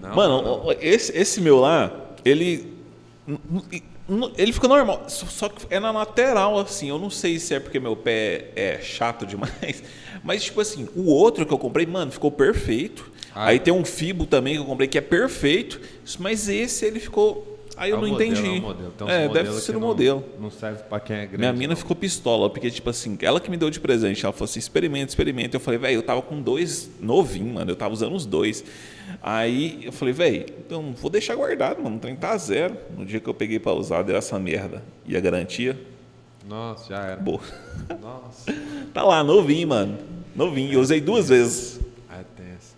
não 0.00 0.14
Mano, 0.14 0.42
não. 0.42 0.50
o- 0.60 0.66
o- 0.68 0.72
esse, 0.80 1.16
esse 1.16 1.40
meu 1.40 1.58
lá, 1.58 1.92
ele. 2.24 2.72
Ele 4.36 4.52
fica 4.52 4.66
normal, 4.68 5.04
só 5.08 5.48
que 5.48 5.64
é 5.70 5.78
na 5.78 5.90
lateral, 5.90 6.58
assim. 6.58 6.88
Eu 6.88 6.98
não 6.98 7.08
sei 7.08 7.38
se 7.38 7.54
é 7.54 7.60
porque 7.60 7.78
meu 7.80 7.96
pé 7.96 8.48
é 8.56 8.78
chato 8.82 9.24
demais. 9.24 9.82
Mas, 10.24 10.44
tipo 10.44 10.60
assim, 10.60 10.88
o 10.94 11.10
outro 11.12 11.46
que 11.46 11.52
eu 11.52 11.58
comprei, 11.58 11.86
mano, 11.86 12.10
ficou 12.10 12.30
perfeito. 12.30 13.10
Ah, 13.34 13.46
Aí 13.46 13.56
é? 13.56 13.58
tem 13.58 13.72
um 13.72 13.84
Fibo 13.84 14.26
também 14.26 14.54
que 14.54 14.60
eu 14.60 14.64
comprei 14.64 14.86
que 14.88 14.98
é 14.98 15.00
perfeito. 15.00 15.80
Mas 16.18 16.48
esse 16.48 16.84
ele 16.84 17.00
ficou. 17.00 17.48
Aí 17.76 17.90
eu 17.90 17.96
É 17.96 18.00
não 18.02 18.08
modelo, 18.08 18.30
entendi. 18.32 18.56
É, 18.56 18.60
modelo. 18.60 18.92
Uns 19.00 19.08
É, 19.10 19.28
deve 19.28 19.52
ser 19.60 19.70
o 19.70 19.80
não- 19.80 19.88
modelo. 19.88 20.24
Não 20.38 20.50
serve 20.50 20.82
pra 20.82 21.00
quem 21.00 21.16
é 21.16 21.20
grande. 21.20 21.38
Minha 21.38 21.52
mina 21.52 21.68
não. 21.68 21.76
ficou 21.76 21.96
pistola, 21.96 22.50
porque, 22.50 22.70
tipo 22.70 22.90
assim, 22.90 23.16
ela 23.22 23.40
que 23.40 23.50
me 23.50 23.56
deu 23.56 23.70
de 23.70 23.80
presente, 23.80 24.22
ela 24.24 24.32
falou 24.32 24.44
assim, 24.44 24.58
experimenta, 24.58 25.06
experimenta. 25.10 25.56
Eu 25.56 25.60
falei, 25.60 25.78
velho, 25.80 25.94
eu 25.96 26.02
tava 26.02 26.20
com 26.20 26.40
dois 26.42 26.90
novinho, 27.00 27.54
mano, 27.54 27.70
eu 27.70 27.76
tava 27.76 27.94
usando 27.94 28.14
os 28.14 28.26
dois. 28.26 28.62
Aí 29.22 29.80
eu 29.84 29.92
falei, 29.92 30.12
velho, 30.14 30.46
então 30.58 30.92
vou 30.92 31.10
deixar 31.10 31.34
guardado, 31.34 31.82
mano, 31.82 31.96
o 31.96 31.98
trem 31.98 32.16
tá 32.16 32.36
zero. 32.36 32.76
No 32.96 33.04
dia 33.04 33.20
que 33.20 33.28
eu 33.28 33.34
peguei 33.34 33.58
pra 33.58 33.72
usar, 33.72 34.02
deu 34.02 34.16
essa 34.16 34.38
merda. 34.38 34.82
E 35.06 35.16
a 35.16 35.20
garantia, 35.20 35.78
Nossa, 36.48 36.88
já 36.88 37.04
era. 37.04 37.16
boa. 37.16 37.40
Nossa. 38.00 38.52
Tá 38.92 39.02
lá, 39.02 39.24
novinho, 39.24 39.68
mano. 39.68 39.98
Novinho, 40.36 40.74
eu 40.74 40.80
usei 40.80 41.00
duas 41.00 41.28
vezes. 41.30 41.80
É 42.10 42.22
tenso. 42.36 42.74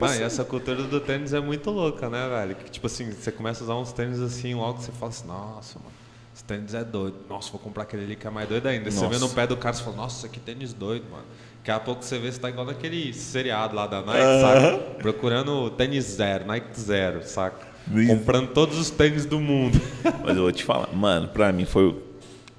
Ah, 0.00 0.16
e 0.16 0.22
essa 0.22 0.42
cultura 0.42 0.82
do 0.84 1.00
tênis 1.00 1.34
é 1.34 1.40
muito 1.40 1.70
louca, 1.70 2.08
né, 2.08 2.26
velho? 2.28 2.54
Que, 2.54 2.70
tipo 2.70 2.86
assim, 2.86 3.10
você 3.10 3.30
começa 3.30 3.62
a 3.62 3.64
usar 3.64 3.74
uns 3.74 3.92
tênis 3.92 4.20
assim, 4.20 4.54
logo 4.54 4.80
você 4.80 4.90
fala 4.92 5.10
assim, 5.10 5.26
nossa, 5.26 5.78
mano, 5.78 5.90
esse 6.34 6.42
tênis 6.44 6.72
é 6.72 6.82
doido. 6.82 7.16
Nossa, 7.28 7.50
vou 7.50 7.60
comprar 7.60 7.82
aquele 7.82 8.04
ali 8.04 8.16
que 8.16 8.26
é 8.26 8.30
mais 8.30 8.48
doido 8.48 8.66
ainda. 8.66 8.90
Você 8.90 9.00
vê 9.00 9.14
Nossa. 9.18 9.26
no 9.26 9.28
pé 9.30 9.46
do 9.46 9.56
cara 9.56 9.76
e 9.76 9.80
fala, 9.82 9.96
nossa, 9.96 10.26
que 10.28 10.40
tênis 10.40 10.72
doido, 10.72 11.04
mano. 11.10 11.24
Daqui 11.70 11.82
a 11.82 11.84
pouco 11.84 12.04
você 12.04 12.18
vê, 12.18 12.32
você 12.32 12.40
tá 12.40 12.48
igual 12.50 12.66
naquele 12.66 13.12
seriado 13.12 13.76
lá 13.76 13.86
da 13.86 14.02
Nike, 14.02 14.18
Aham. 14.18 14.40
saca? 14.40 14.78
Procurando 14.98 15.70
tênis 15.70 16.04
zero, 16.04 16.44
Nike 16.44 16.80
zero, 16.80 17.22
saca? 17.24 17.64
Comprando 18.08 18.48
todos 18.48 18.76
os 18.76 18.90
tênis 18.90 19.24
do 19.24 19.38
mundo. 19.38 19.80
Mas 20.24 20.36
eu 20.36 20.42
vou 20.42 20.50
te 20.50 20.64
falar, 20.64 20.92
mano, 20.92 21.28
pra 21.28 21.52
mim 21.52 21.64
foi. 21.64 21.96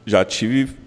Já 0.05 0.23
tive 0.23 0.77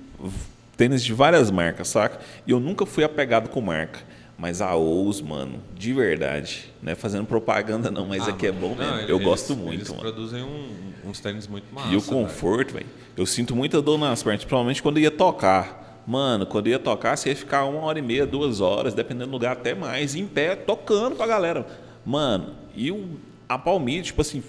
tênis 0.74 1.04
de 1.04 1.12
várias 1.12 1.50
marcas, 1.50 1.88
saca? 1.88 2.18
E 2.46 2.50
eu 2.50 2.58
nunca 2.58 2.86
fui 2.86 3.04
apegado 3.04 3.50
com 3.50 3.60
marca. 3.60 4.00
Mas 4.38 4.62
a 4.62 4.74
Ous, 4.74 5.20
mano, 5.20 5.60
de 5.76 5.92
verdade, 5.92 6.72
não 6.82 6.92
é 6.92 6.94
fazendo 6.94 7.26
propaganda 7.26 7.90
não, 7.90 8.06
mas 8.06 8.26
Ah, 8.26 8.30
é 8.30 8.32
que 8.32 8.46
é 8.46 8.52
bom 8.52 8.70
Não, 8.70 8.76
mesmo. 8.76 8.96
eles- 9.00 9.08
eu 9.10 9.18
gosto 9.20 9.52
eles 9.52 9.62
muito, 9.62 9.88
mano. 9.90 10.00
produzem 10.00 10.42
um- 10.42 10.92
uns 11.10 11.20
tênis 11.20 11.46
muito 11.46 11.72
massa. 11.74 11.92
E 11.92 11.96
o 11.96 12.02
conforto, 12.02 12.72
velho. 12.72 12.86
Eu 13.16 13.26
sinto 13.26 13.54
muita 13.54 13.82
dor 13.82 13.98
nas 13.98 14.22
pernas, 14.22 14.40
principalmente 14.42 14.82
quando 14.82 14.98
ia 14.98 15.10
tocar. 15.10 15.83
Mano, 16.06 16.44
quando 16.46 16.68
ia 16.68 16.78
tocar, 16.78 17.16
você 17.16 17.30
ia 17.30 17.36
ficar 17.36 17.64
uma 17.64 17.80
hora 17.80 17.98
e 17.98 18.02
meia, 18.02 18.26
duas 18.26 18.60
horas, 18.60 18.92
dependendo 18.92 19.26
do 19.30 19.32
lugar, 19.32 19.52
até 19.52 19.74
mais, 19.74 20.14
em 20.14 20.26
pé, 20.26 20.54
tocando 20.54 21.16
pra 21.16 21.26
galera. 21.26 21.66
Mano, 22.04 22.54
e 22.74 22.90
o, 22.90 23.18
a 23.48 23.58
palmilha, 23.58 24.02
tipo 24.02 24.20
assim, 24.20 24.42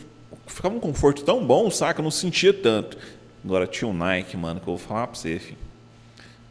ficava 0.48 0.76
um 0.76 0.80
conforto 0.80 1.24
tão 1.24 1.46
bom, 1.46 1.72
saca? 1.72 2.02
Eu 2.02 2.04
não 2.04 2.12
sentia 2.12 2.54
tanto. 2.54 2.98
Agora 3.44 3.66
tinha 3.68 3.88
um 3.88 3.94
Nike, 3.94 4.36
mano, 4.36 4.60
que 4.60 4.68
eu 4.68 4.76
vou 4.76 4.86
falar 4.86 5.08
pra 5.08 5.16
você, 5.16 5.40
filho. 5.40 5.58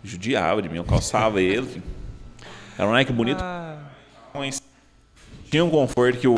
Judiava 0.02 0.62
de 0.62 0.68
mim, 0.68 0.76
eu 0.76 0.84
calçava 0.84 1.40
ele, 1.42 1.66
filho. 1.66 1.82
Era 2.78 2.88
um 2.88 2.92
Nike 2.92 3.12
bonito, 3.12 3.40
Ah, 3.42 3.78
mas 4.32 4.62
tinha 5.50 5.64
um 5.64 5.70
conforto 5.70 6.18
que 6.18 6.26
o 6.28 6.36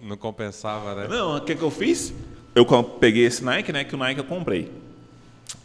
não 0.00 0.16
compensava, 0.16 0.94
né? 0.94 1.08
não, 1.08 1.36
o 1.36 1.40
que, 1.40 1.54
que 1.54 1.62
eu 1.62 1.70
fiz? 1.70 2.14
Eu 2.54 2.64
peguei 2.82 3.24
esse 3.26 3.44
Nike, 3.44 3.70
né? 3.72 3.84
Que 3.84 3.94
o 3.94 3.98
Nike 3.98 4.20
eu 4.20 4.24
comprei. 4.24 4.70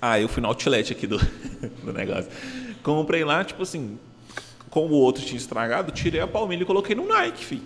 Ah, 0.02 0.20
eu 0.20 0.28
fui 0.28 0.42
no 0.42 0.48
outlet 0.48 0.92
aqui 0.92 1.08
do, 1.08 1.18
do 1.84 1.94
negócio. 1.94 2.30
Comprei 2.82 3.24
lá, 3.24 3.44
tipo 3.44 3.64
assim, 3.64 3.98
como 4.70 4.94
o 4.94 4.98
outro 4.98 5.24
tinha 5.24 5.38
estragado, 5.38 5.92
tirei 5.92 6.20
a 6.22 6.28
palmilha 6.28 6.64
e 6.64 6.66
coloquei 6.66 6.96
no 6.96 7.08
Nike, 7.08 7.46
fi. 7.46 7.64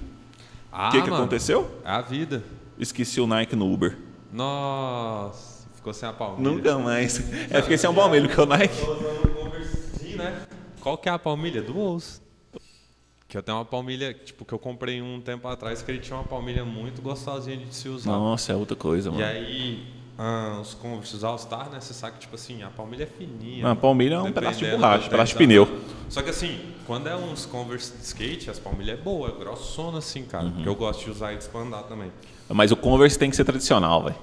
Ah, 0.72 0.89
O 0.89 0.91
que, 0.91 1.01
que 1.01 1.09
aconteceu? 1.09 1.70
É 1.84 1.89
a 1.89 2.01
vida. 2.01 2.43
Esqueci 2.78 3.20
o 3.20 3.26
Nike 3.28 3.55
no 3.55 3.72
Uber. 3.72 3.97
Nossa, 4.32 5.68
ficou 5.76 5.93
sem 5.93 6.07
a 6.07 6.13
palmilha. 6.13 6.49
Nunca 6.51 6.78
mais. 6.78 7.20
É, 7.49 7.61
fiquei 7.61 7.78
sem 7.78 7.89
um 7.89 7.93
palmilha, 7.95 8.28
porque 8.28 8.41
o 8.41 8.45
Nike. 8.45 8.76
Né? 10.15 10.41
Qual 10.82 10.97
que 10.97 11.09
é 11.09 11.11
a 11.11 11.20
palmilha? 11.20 11.61
Do 11.61 11.78
Ous. 11.80 12.22
Que 13.28 13.38
eu 13.38 13.43
tenho 13.43 13.57
uma 13.57 13.65
palmilha, 13.65 14.13
tipo, 14.13 14.45
que 14.45 14.53
eu 14.53 14.59
comprei 14.59 15.01
um 15.01 15.20
tempo 15.20 15.47
atrás, 15.47 15.82
que 15.82 15.91
ele 15.91 15.99
tinha 15.99 16.15
uma 16.18 16.24
palmilha 16.24 16.63
muito 16.63 17.01
gostosinha 17.01 17.57
de 17.57 17.76
se 17.76 17.89
usar. 17.89 18.11
Nossa, 18.11 18.53
é 18.53 18.55
outra 18.55 18.76
coisa, 18.76 19.09
E 19.09 19.11
mano. 19.11 19.26
aí, 19.26 19.86
ah, 20.18 20.57
os 20.61 20.74
Converse 20.74 21.24
All 21.24 21.38
Star, 21.38 21.70
né? 21.70 21.80
Você 21.80 21.93
sabe 21.93 22.13
que, 22.15 22.22
tipo 22.22 22.36
assim, 22.36 22.63
a 22.63 22.70
palmilha 22.70 23.03
é 23.03 23.05
fininha. 23.05 23.63
Não, 23.63 23.72
a 23.72 23.76
palmilha 23.76 24.15
é 24.15 24.20
um 24.22 24.32
pedaço 24.32 24.59
de 24.59 24.72
borracha, 24.72 25.09
pedaço 25.09 25.32
de 25.34 25.38
pneu. 25.38 25.68
Só 26.09 26.22
que 26.22 26.30
assim, 26.30 26.59
quando 26.88 27.07
é 27.07 27.15
uns 27.15 27.45
Converse 27.45 27.93
de 27.95 28.03
skate, 28.03 28.49
as 28.49 28.57
palmilhas 28.57 28.97
é 28.99 29.01
boa, 29.01 29.30
é 29.30 29.32
grossona 29.34 29.99
assim, 29.99 30.24
cara. 30.24 30.45
Uhum. 30.45 30.51
Porque 30.53 30.70
eu 30.70 30.76
gosto 30.76 31.03
de 31.05 31.11
usar 31.11 31.34
eles 31.34 31.47
pra 31.47 31.61
andar 31.61 31.84
também. 31.84 32.11
Mas 32.49 32.72
o 32.72 32.76
Converse 32.76 33.20
tem 33.20 33.30
que 33.30 33.36
ser 33.36 33.43
tradicional, 33.45 34.03
velho. 34.03 34.15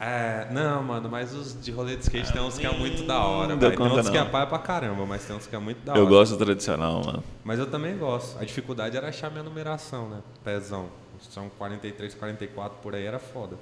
É, 0.00 0.46
não, 0.52 0.80
mano, 0.82 1.08
mas 1.08 1.34
os 1.34 1.60
de 1.60 1.72
rolê 1.72 1.96
de 1.96 2.02
skate 2.02 2.32
tem 2.32 2.40
uns 2.40 2.56
que 2.56 2.64
é 2.64 2.70
muito 2.72 3.02
da 3.04 3.18
hora, 3.24 3.48
Não 3.54 3.58
velho. 3.58 3.76
Tem 3.76 3.86
uns 3.86 4.08
que 4.08 4.16
é 4.16 4.20
não. 4.20 4.30
paia 4.30 4.46
pra 4.46 4.58
caramba, 4.58 5.04
mas 5.06 5.24
tem 5.24 5.34
uns 5.34 5.46
que 5.46 5.56
é 5.56 5.58
muito 5.58 5.84
da 5.84 5.94
Eu 5.94 6.02
hora. 6.02 6.10
gosto 6.10 6.36
do 6.36 6.44
tradicional, 6.44 7.02
mano. 7.04 7.24
Mas 7.42 7.58
eu 7.58 7.66
também 7.68 7.96
gosto. 7.98 8.38
A 8.38 8.44
dificuldade 8.44 8.96
era 8.96 9.08
achar 9.08 9.28
minha 9.30 9.42
numeração, 9.42 10.08
né? 10.08 10.18
Pezão. 10.44 10.86
São 11.30 11.48
43, 11.58 12.14
44 12.14 12.78
por 12.80 12.94
aí, 12.94 13.04
era 13.04 13.18
foda. 13.18 13.56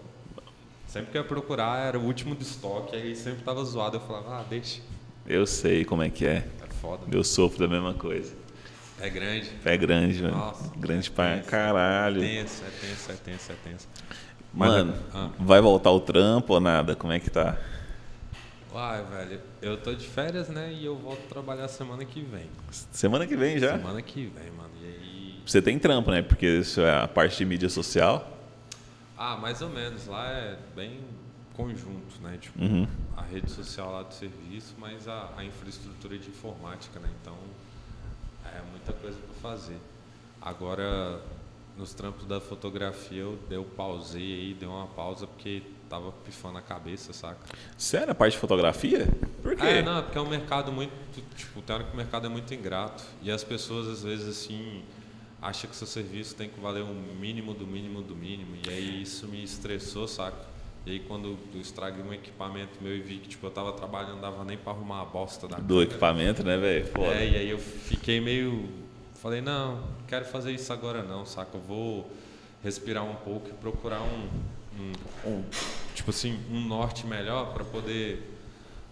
Sempre 0.86 1.10
que 1.10 1.18
eu 1.18 1.22
ia 1.22 1.28
procurar, 1.28 1.78
era 1.86 1.98
o 1.98 2.04
último 2.04 2.34
de 2.34 2.42
estoque, 2.42 2.94
aí 2.96 3.14
sempre 3.14 3.42
tava 3.42 3.64
zoado. 3.64 3.96
Eu 3.96 4.00
falava, 4.00 4.40
ah, 4.40 4.44
deixa. 4.48 4.80
Eu 5.26 5.46
sei 5.46 5.84
como 5.84 6.02
é 6.02 6.08
que 6.08 6.26
é. 6.26 6.46
É 6.62 6.74
foda. 6.80 7.02
Eu 7.10 7.24
sofro 7.24 7.58
da 7.58 7.68
mesma 7.68 7.94
coisa. 7.94 8.32
É 9.00 9.10
grande. 9.10 9.50
Pé 9.62 9.76
grande, 9.76 10.22
mano. 10.22 10.36
Nossa, 10.36 10.72
grande 10.76 11.08
é 11.08 11.12
pra 11.12 11.36
tenso. 11.36 11.48
caralho. 11.48 12.22
É 12.22 12.26
tenso, 12.26 12.62
é 12.64 12.86
tenso, 12.86 13.12
é 13.12 13.14
tenso, 13.14 13.52
é 13.52 13.54
tenso. 13.62 13.88
Mas 14.54 14.70
Mano, 14.70 14.94
ah. 15.12 15.28
vai 15.38 15.60
voltar 15.60 15.90
o 15.90 16.00
trampo 16.00 16.54
ou 16.54 16.60
nada? 16.60 16.96
Como 16.96 17.12
é 17.12 17.20
que 17.20 17.28
tá? 17.28 17.58
Uai, 18.72 19.02
velho, 19.04 19.40
eu 19.60 19.76
tô 19.76 19.92
de 19.94 20.06
férias, 20.06 20.48
né? 20.48 20.72
E 20.72 20.84
eu 20.84 20.96
volto 20.96 21.20
trabalhar 21.28 21.68
semana 21.68 22.04
que 22.04 22.20
vem. 22.20 22.46
Semana 22.70 23.26
que 23.26 23.36
vem 23.36 23.58
já? 23.58 23.76
Semana 23.76 24.00
que 24.00 24.20
vem, 24.26 24.50
mano. 24.52 24.70
E 24.80 24.86
aí. 24.86 25.42
Você 25.44 25.60
tem 25.60 25.78
trampo, 25.78 26.10
né? 26.10 26.22
Porque 26.22 26.46
isso 26.46 26.80
é 26.80 27.02
a 27.02 27.08
parte 27.08 27.38
de 27.38 27.44
mídia 27.44 27.68
social. 27.68 28.35
Ah, 29.16 29.36
mais 29.36 29.62
ou 29.62 29.68
menos. 29.70 30.06
Lá 30.06 30.28
é 30.30 30.58
bem 30.74 31.00
conjunto, 31.54 32.20
né? 32.22 32.38
Tipo, 32.40 32.60
Uhum. 32.62 32.86
a 33.16 33.22
rede 33.22 33.50
social 33.50 33.90
lá 33.92 34.02
do 34.02 34.12
serviço, 34.12 34.74
mas 34.78 35.08
a, 35.08 35.30
a 35.36 35.44
infraestrutura 35.44 36.18
de 36.18 36.28
informática, 36.28 37.00
né? 37.00 37.08
Então, 37.22 37.36
é 38.44 38.60
muita 38.70 38.92
coisa 38.92 39.16
para 39.18 39.50
fazer. 39.50 39.78
Agora, 40.40 41.20
nos 41.76 41.94
trampos 41.94 42.24
da 42.26 42.40
fotografia, 42.40 43.22
eu, 43.22 43.38
eu 43.50 43.64
pausei 43.64 44.22
aí, 44.22 44.54
dei 44.54 44.68
uma 44.68 44.86
pausa 44.86 45.26
porque 45.26 45.62
tava 45.88 46.12
pifando 46.24 46.58
a 46.58 46.62
cabeça, 46.62 47.12
saca? 47.12 47.38
Sério, 47.78 48.10
a 48.10 48.14
parte 48.14 48.32
de 48.34 48.38
fotografia? 48.38 49.06
Por 49.42 49.56
quê? 49.56 49.62
É, 49.66 49.82
não, 49.82 50.02
porque 50.02 50.18
é 50.18 50.20
um 50.20 50.28
mercado 50.28 50.72
muito, 50.72 50.92
tipo, 51.36 51.60
o 51.60 51.96
mercado 51.96 52.26
é 52.26 52.28
muito 52.28 52.52
ingrato 52.52 53.02
e 53.22 53.30
as 53.30 53.42
pessoas 53.44 53.86
às 53.88 54.02
vezes 54.02 54.28
assim 54.28 54.82
acham 55.40 55.68
que 55.70 55.76
seu 55.76 55.86
serviço 55.86 56.34
tem 56.34 56.48
que 56.48 56.58
valer 56.60 56.82
um 56.82 56.94
mínimo 57.20 57.52
do 57.54 57.66
mínimo 57.66 58.02
do 58.02 58.14
mínimo 58.16 58.56
e 58.66 58.70
aí 58.70 59.02
isso 59.02 59.26
me 59.28 59.42
estressou, 59.42 60.08
saca? 60.08 60.36
E 60.84 60.92
aí 60.92 61.00
quando 61.00 61.36
eu 61.54 61.60
estraguei 61.60 62.02
um 62.04 62.12
equipamento 62.12 62.78
meu 62.80 62.96
e 62.96 63.00
vi 63.00 63.18
que 63.18 63.28
tipo 63.28 63.46
eu 63.46 63.50
tava 63.50 63.72
trabalhando, 63.72 64.14
não 64.14 64.20
dava 64.20 64.44
nem 64.44 64.56
para 64.56 64.72
arrumar 64.72 65.02
a 65.02 65.04
bosta 65.04 65.46
da 65.48 65.56
Do 65.56 65.62
câmera. 65.68 65.82
equipamento, 65.90 66.42
né, 66.44 66.56
velho? 66.56 66.88
É, 67.12 67.28
e 67.28 67.36
aí 67.36 67.50
eu 67.50 67.58
fiquei 67.58 68.20
meio. 68.20 68.68
Falei, 69.14 69.40
não, 69.40 69.76
não 69.76 69.88
quero 70.06 70.24
fazer 70.26 70.52
isso 70.52 70.72
agora 70.72 71.02
não, 71.02 71.26
saca? 71.26 71.56
Eu 71.56 71.60
vou 71.60 72.10
respirar 72.62 73.04
um 73.04 73.14
pouco 73.16 73.48
e 73.48 73.52
procurar 73.54 74.00
um. 74.02 74.28
um- 74.78 75.28
um, 75.30 75.44
tipo 75.94 76.10
assim, 76.10 76.38
um 76.50 76.60
norte 76.60 77.06
melhor 77.06 77.52
para 77.52 77.64
poder. 77.64 78.32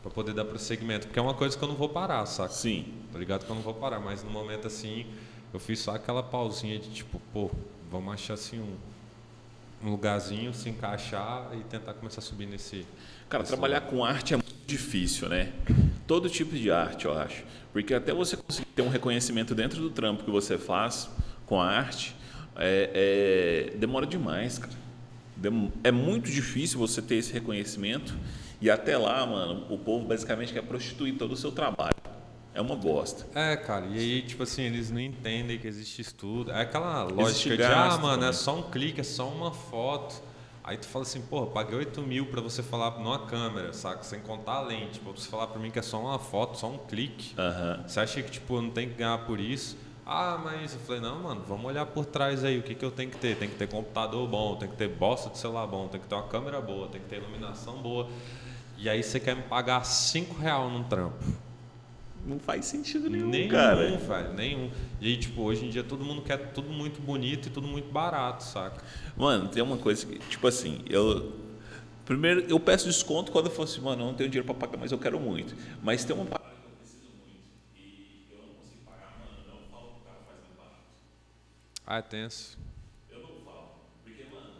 para 0.02 0.10
poder 0.10 0.32
dar 0.34 0.44
prosseguimento. 0.44 1.06
Porque 1.06 1.18
é 1.18 1.22
uma 1.22 1.34
coisa 1.34 1.56
que 1.56 1.62
eu 1.62 1.68
não 1.68 1.76
vou 1.76 1.88
parar, 1.88 2.26
saca? 2.26 2.52
Sim. 2.52 2.92
Tá 3.12 3.18
ligado 3.18 3.44
que 3.46 3.50
eu 3.50 3.54
não 3.54 3.62
vou 3.62 3.72
parar, 3.74 4.00
mas 4.00 4.22
no 4.24 4.30
momento 4.30 4.66
assim, 4.66 5.06
eu 5.54 5.60
fiz 5.60 5.78
só 5.78 5.94
aquela 5.94 6.20
pausinha 6.20 6.76
de 6.80 6.90
tipo, 6.90 7.22
pô, 7.32 7.48
vamos 7.88 8.12
achar 8.12 8.34
assim 8.34 8.58
um, 8.58 9.86
um 9.86 9.90
lugarzinho, 9.92 10.52
se 10.52 10.68
encaixar 10.68 11.48
e 11.54 11.62
tentar 11.62 11.94
começar 11.94 12.18
a 12.18 12.22
subir 12.22 12.46
nesse. 12.46 12.84
Cara, 13.28 13.44
nesse 13.44 13.52
trabalhar 13.52 13.82
com 13.82 14.04
arte 14.04 14.34
é 14.34 14.36
muito 14.36 14.52
difícil, 14.66 15.28
né? 15.28 15.52
Todo 16.08 16.28
tipo 16.28 16.56
de 16.56 16.72
arte, 16.72 17.04
eu 17.04 17.16
acho. 17.16 17.44
Porque 17.72 17.94
até 17.94 18.12
você 18.12 18.36
conseguir 18.36 18.66
ter 18.66 18.82
um 18.82 18.88
reconhecimento 18.88 19.54
dentro 19.54 19.80
do 19.80 19.90
trampo 19.90 20.24
que 20.24 20.30
você 20.30 20.58
faz 20.58 21.08
com 21.46 21.60
a 21.60 21.68
arte, 21.68 22.16
é, 22.56 23.70
é- 23.72 23.76
demora 23.78 24.06
demais, 24.06 24.58
cara. 24.58 24.74
É 25.84 25.92
muito 25.92 26.30
difícil 26.30 26.80
você 26.80 27.00
ter 27.00 27.16
esse 27.16 27.32
reconhecimento 27.32 28.16
e 28.60 28.68
até 28.70 28.98
lá, 28.98 29.24
mano, 29.24 29.66
o 29.72 29.78
povo 29.78 30.04
basicamente 30.04 30.52
quer 30.52 30.62
prostituir 30.62 31.16
todo 31.16 31.32
o 31.32 31.36
seu 31.36 31.52
trabalho. 31.52 31.93
É 32.54 32.60
uma 32.60 32.76
bosta. 32.76 33.26
É, 33.34 33.56
cara, 33.56 33.84
e 33.86 33.98
aí, 33.98 34.22
tipo 34.22 34.44
assim, 34.44 34.62
eles 34.62 34.90
não 34.90 35.00
entendem 35.00 35.58
que 35.58 35.66
existe 35.66 36.00
estudo. 36.00 36.52
É 36.52 36.60
aquela 36.62 37.02
lógica 37.02 37.56
de, 37.56 37.62
ah, 37.64 37.98
mano, 37.98 38.14
também. 38.14 38.28
é 38.28 38.32
só 38.32 38.56
um 38.56 38.62
clique, 38.70 39.00
é 39.00 39.04
só 39.04 39.28
uma 39.28 39.50
foto. 39.50 40.22
Aí 40.62 40.78
tu 40.78 40.86
fala 40.86 41.04
assim, 41.04 41.20
porra, 41.20 41.46
paguei 41.48 41.76
8 41.76 42.00
mil 42.00 42.26
pra 42.26 42.40
você 42.40 42.62
falar 42.62 42.92
numa 42.98 43.26
câmera, 43.26 43.72
saca? 43.72 44.02
Sem 44.04 44.20
contar 44.20 44.52
a 44.54 44.60
lente. 44.62 45.00
Pra 45.00 45.12
você 45.12 45.28
falar 45.28 45.48
pra 45.48 45.60
mim 45.60 45.70
que 45.70 45.78
é 45.78 45.82
só 45.82 46.00
uma 46.00 46.18
foto, 46.18 46.56
só 46.58 46.68
um 46.68 46.78
clique. 46.78 47.34
Você 47.86 48.00
acha 48.00 48.22
que, 48.22 48.30
tipo, 48.30 48.54
eu 48.56 48.62
não 48.62 48.70
tem 48.70 48.88
que 48.88 48.94
ganhar 48.94 49.18
por 49.26 49.40
isso? 49.40 49.76
Ah, 50.06 50.38
mas 50.42 50.74
eu 50.74 50.80
falei, 50.80 51.00
não, 51.00 51.22
mano, 51.22 51.42
vamos 51.46 51.64
olhar 51.64 51.84
por 51.86 52.04
trás 52.06 52.44
aí, 52.44 52.58
o 52.58 52.62
que, 52.62 52.74
que 52.74 52.84
eu 52.84 52.90
tenho 52.90 53.10
que 53.10 53.16
ter? 53.16 53.36
Tem 53.36 53.48
que 53.48 53.56
ter 53.56 53.66
computador 53.68 54.28
bom, 54.28 54.54
tem 54.56 54.68
que 54.68 54.76
ter 54.76 54.88
bosta 54.88 55.28
de 55.30 55.38
celular 55.38 55.66
bom, 55.66 55.88
tem 55.88 55.98
que 56.00 56.06
ter 56.06 56.14
uma 56.14 56.28
câmera 56.28 56.60
boa, 56.60 56.88
tem 56.88 57.00
que 57.00 57.08
ter 57.08 57.16
iluminação 57.16 57.82
boa. 57.82 58.08
E 58.76 58.88
aí 58.88 59.02
você 59.02 59.18
quer 59.18 59.34
me 59.34 59.42
pagar 59.42 59.82
5 59.84 60.34
real 60.40 60.68
num 60.70 60.84
trampo. 60.84 61.24
Não 62.26 62.38
faz 62.38 62.64
sentido 62.64 63.10
nenhum, 63.10 63.28
Nenhum, 63.28 63.50
cara. 63.50 63.76
velho, 63.98 64.32
nenhum. 64.34 64.70
E 65.00 65.08
aí, 65.08 65.16
tipo, 65.18 65.42
hoje 65.42 65.66
em 65.66 65.70
dia 65.70 65.84
todo 65.84 66.02
mundo 66.04 66.22
quer 66.22 66.38
tudo 66.52 66.70
muito 66.70 67.00
bonito 67.02 67.48
e 67.48 67.50
tudo 67.50 67.68
muito 67.68 67.90
barato, 67.92 68.42
saca? 68.44 68.82
Mano, 69.16 69.48
tem 69.48 69.62
uma 69.62 69.76
coisa 69.76 70.06
que, 70.06 70.18
tipo 70.20 70.46
assim, 70.46 70.80
eu. 70.88 71.32
Primeiro, 72.06 72.40
eu 72.48 72.58
peço 72.60 72.86
desconto 72.86 73.30
quando 73.32 73.46
eu 73.46 73.50
falo 73.52 73.64
assim, 73.64 73.80
mano, 73.80 74.02
eu 74.02 74.06
não 74.06 74.14
tenho 74.14 74.28
dinheiro 74.30 74.46
pra 74.46 74.54
pagar, 74.54 74.78
mas 74.78 74.90
eu 74.92 74.98
quero 74.98 75.18
muito. 75.20 75.54
Mas 75.82 76.04
tem 76.04 76.14
uma 76.16 76.24
parada 76.24 76.50
que 76.50 76.64
eu 76.64 76.76
preciso 76.80 77.08
muito 77.12 77.40
e 77.76 78.28
eu 78.32 78.38
não 78.40 78.54
consigo 78.54 78.84
pagar, 78.84 79.12
mano, 79.20 79.40
não 79.48 79.68
falo 79.70 79.88
que 79.92 80.00
o 80.00 80.04
cara 80.04 80.20
faz 80.24 80.38
barato. 80.56 80.84
Ah, 81.86 81.98
é 81.98 82.02
tenso. 82.02 82.58
Eu 83.10 83.20
não 83.20 83.44
falo. 83.44 83.68
Porque, 84.02 84.24
mano, 84.32 84.52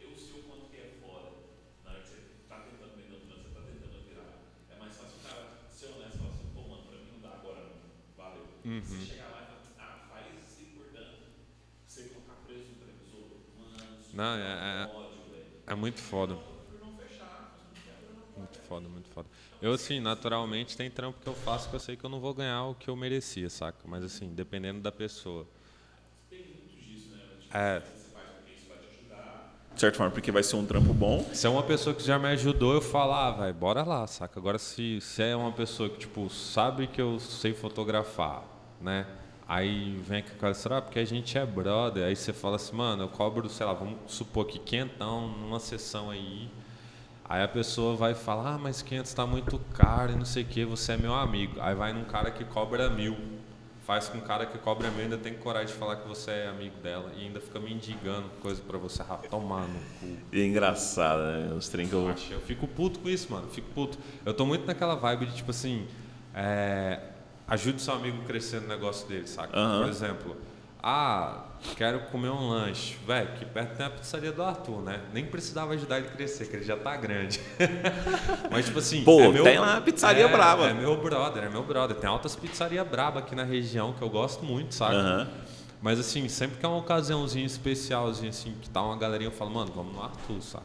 eu 0.00 0.10
sei 0.18 0.40
o 0.40 0.42
quanto 0.46 0.70
que 0.70 0.76
é 0.78 0.90
foda. 1.02 1.30
Na 1.84 1.90
hora 1.90 2.00
que 2.02 2.08
você 2.10 2.18
tá 2.48 2.56
tentando 2.66 2.94
vender 2.98 3.14
o 3.14 3.22
trânsito, 3.26 3.46
você 3.46 3.54
tá 3.54 3.62
tentando 3.62 3.98
virar. 4.10 4.30
É 4.74 4.78
mais 4.78 4.94
fácil 4.98 5.18
o 5.18 5.22
cara 5.22 5.42
ser 5.70 5.86
honesto 5.94 6.14
e 6.14 6.18
falar 6.18 6.30
assim, 6.34 6.46
pô, 6.50 6.60
mano, 6.66 6.82
pra 6.82 6.98
mim 6.98 7.10
não 7.14 7.20
dá 7.22 7.30
agora, 7.38 7.62
não. 7.62 7.86
Valeu. 8.68 8.82
Você 8.82 9.06
chegar 9.06 9.28
lá 9.30 9.42
e 9.42 9.76
falar, 9.76 9.86
ah, 9.86 10.08
faz 10.08 10.26
isso 10.46 10.62
importante. 10.62 11.22
Você 11.86 12.02
colocar 12.08 12.34
preço 12.46 12.68
no 12.72 12.78
televisor, 12.78 13.28
mano, 13.56 14.00
isso 14.00 14.16
Não, 14.16 14.34
é, 14.36 14.82
é, 14.84 14.90
ódio, 14.94 15.24
velho. 15.30 15.46
é 15.66 15.74
muito 15.74 16.00
foda. 16.00 16.38
Muito 18.36 18.58
foda, 18.60 18.88
muito 18.88 19.08
foda. 19.08 19.28
Eu, 19.60 19.72
assim, 19.72 19.98
naturalmente 20.00 20.76
tem 20.76 20.90
trampo 20.90 21.20
que 21.20 21.26
eu 21.28 21.34
faço 21.34 21.68
que 21.68 21.74
eu 21.74 21.80
sei 21.80 21.96
que 21.96 22.04
eu 22.04 22.10
não 22.10 22.20
vou 22.20 22.32
ganhar 22.34 22.64
o 22.66 22.74
que 22.74 22.88
eu 22.88 22.94
merecia, 22.96 23.50
saca? 23.50 23.86
Mas, 23.88 24.04
assim, 24.04 24.32
dependendo 24.34 24.80
da 24.80 24.92
pessoa. 24.92 25.48
É, 27.50 27.82
De 29.74 29.80
certa 29.80 29.96
forma, 29.98 30.12
porque 30.12 30.32
vai 30.32 30.42
ser 30.42 30.56
um 30.56 30.66
trampo 30.66 30.92
bom. 30.92 31.30
Se 31.32 31.46
é 31.46 31.50
uma 31.50 31.62
pessoa 31.62 31.94
que 31.94 32.02
já 32.02 32.18
me 32.18 32.26
ajudou, 32.28 32.74
eu 32.74 32.80
falo, 32.80 33.12
ah, 33.12 33.30
vai, 33.30 33.52
bora 33.52 33.84
lá, 33.84 34.06
saca? 34.06 34.38
Agora, 34.40 34.58
se, 34.58 35.00
se 35.00 35.22
é 35.22 35.36
uma 35.36 35.52
pessoa 35.52 35.88
que, 35.88 35.98
tipo, 35.98 36.28
sabe 36.30 36.88
que 36.88 37.00
eu 37.00 37.18
sei 37.20 37.54
fotografar, 37.54 38.44
né? 38.80 39.06
Aí 39.48 39.98
vem 40.06 40.22
com 40.38 40.46
a 40.46 40.50
história, 40.50 40.76
ah, 40.76 40.82
porque 40.82 40.98
a 40.98 41.04
gente 41.06 41.38
é 41.38 41.46
brother. 41.46 42.04
Aí 42.04 42.14
você 42.14 42.34
fala 42.34 42.56
assim, 42.56 42.76
mano, 42.76 43.04
eu 43.04 43.08
cobro, 43.08 43.48
sei 43.48 43.64
lá, 43.64 43.72
vamos 43.72 43.96
supor 44.06 44.46
que 44.46 44.58
quentão 44.58 45.26
numa 45.26 45.58
sessão 45.58 46.10
aí. 46.10 46.50
Aí 47.24 47.42
a 47.42 47.48
pessoa 47.48 47.96
vai 47.96 48.14
falar, 48.14 48.54
ah, 48.54 48.58
mas 48.58 48.82
500 48.82 49.14
tá 49.14 49.26
muito 49.26 49.58
caro 49.72 50.12
e 50.12 50.16
não 50.16 50.26
sei 50.26 50.42
o 50.42 50.46
que, 50.46 50.66
você 50.66 50.92
é 50.92 50.96
meu 50.98 51.14
amigo. 51.14 51.58
Aí 51.60 51.74
vai 51.74 51.94
num 51.94 52.04
cara 52.04 52.30
que 52.30 52.44
cobra 52.44 52.90
mil. 52.90 53.16
Faz 53.86 54.06
com 54.06 54.18
um 54.18 54.20
cara 54.20 54.44
que 54.44 54.58
cobra 54.58 54.90
mil, 54.90 55.04
ainda 55.04 55.16
tem 55.16 55.32
coragem 55.32 55.68
de 55.68 55.72
falar 55.72 55.96
que 55.96 56.06
você 56.06 56.30
é 56.30 56.48
amigo 56.48 56.76
dela 56.82 57.10
e 57.16 57.24
ainda 57.24 57.40
fica 57.40 57.58
mendigando 57.58 58.28
coisa 58.42 58.60
pra 58.60 58.76
você 58.76 59.00
ah, 59.00 59.18
tomar 59.30 59.66
no 59.66 59.80
cu. 59.98 60.18
E 60.30 60.42
é 60.42 60.44
engraçado, 60.44 61.22
né? 61.22 61.54
Os 61.56 61.68
trem 61.70 61.88
que 61.88 61.94
eu. 61.94 62.06
Eu 62.30 62.40
fico 62.40 62.68
puto 62.68 62.98
com 62.98 63.08
isso, 63.08 63.32
mano. 63.32 63.48
Fico 63.48 63.70
puto. 63.70 63.98
Eu 64.26 64.34
tô 64.34 64.44
muito 64.44 64.66
naquela 64.66 64.94
vibe 64.94 65.24
de 65.24 65.36
tipo 65.36 65.52
assim. 65.52 65.86
É, 66.34 67.00
ajude 67.48 67.80
seu 67.80 67.94
amigo 67.94 68.22
a 68.22 68.24
crescer 68.26 68.60
no 68.60 68.68
negócio 68.68 69.08
dele, 69.08 69.26
saca? 69.26 69.58
Aham. 69.58 69.82
Por 69.82 69.88
exemplo, 69.88 70.36
ah, 70.82 71.44
quero 71.76 72.00
comer 72.10 72.30
um 72.30 72.50
lanche. 72.50 72.96
Velho, 73.06 73.28
aqui 73.28 73.44
perto 73.44 73.76
tem 73.76 73.86
a 73.86 73.90
pizzaria 73.90 74.30
do 74.30 74.42
Arthur, 74.42 74.82
né? 74.82 75.00
Nem 75.12 75.26
precisava 75.26 75.74
ajudar 75.74 75.98
ele 75.98 76.08
a 76.08 76.10
crescer, 76.10 76.48
que 76.48 76.56
ele 76.56 76.64
já 76.64 76.76
tá 76.76 76.96
grande. 76.96 77.40
Mas, 78.50 78.66
tipo 78.66 78.78
assim. 78.78 79.02
Pô, 79.02 79.20
é 79.20 79.28
meu, 79.28 79.42
tem 79.42 79.58
lá 79.58 79.80
pizzaria 79.80 80.24
é, 80.24 80.28
braba. 80.28 80.68
É 80.68 80.74
meu 80.74 80.96
brother, 80.96 81.44
é 81.44 81.48
meu 81.48 81.64
brother. 81.64 81.96
Tem 81.96 82.08
altas 82.08 82.36
pizzarias 82.36 82.86
braba 82.86 83.20
aqui 83.20 83.34
na 83.34 83.44
região 83.44 83.92
que 83.92 84.02
eu 84.02 84.08
gosto 84.08 84.44
muito, 84.44 84.74
saca? 84.74 84.94
Aham. 84.94 85.28
Mas 85.80 86.00
assim, 86.00 86.28
sempre 86.28 86.58
que 86.58 86.66
é 86.66 86.68
uma 86.68 86.78
ocasiãozinha 86.78 87.46
especialzinha, 87.46 88.30
assim, 88.30 88.54
que 88.60 88.68
tá 88.68 88.82
uma 88.82 88.96
galerinha, 88.96 89.28
eu 89.28 89.32
falo, 89.32 89.50
mano, 89.50 89.72
vamos 89.72 89.94
no 89.94 90.02
Arthur, 90.02 90.42
saca? 90.42 90.64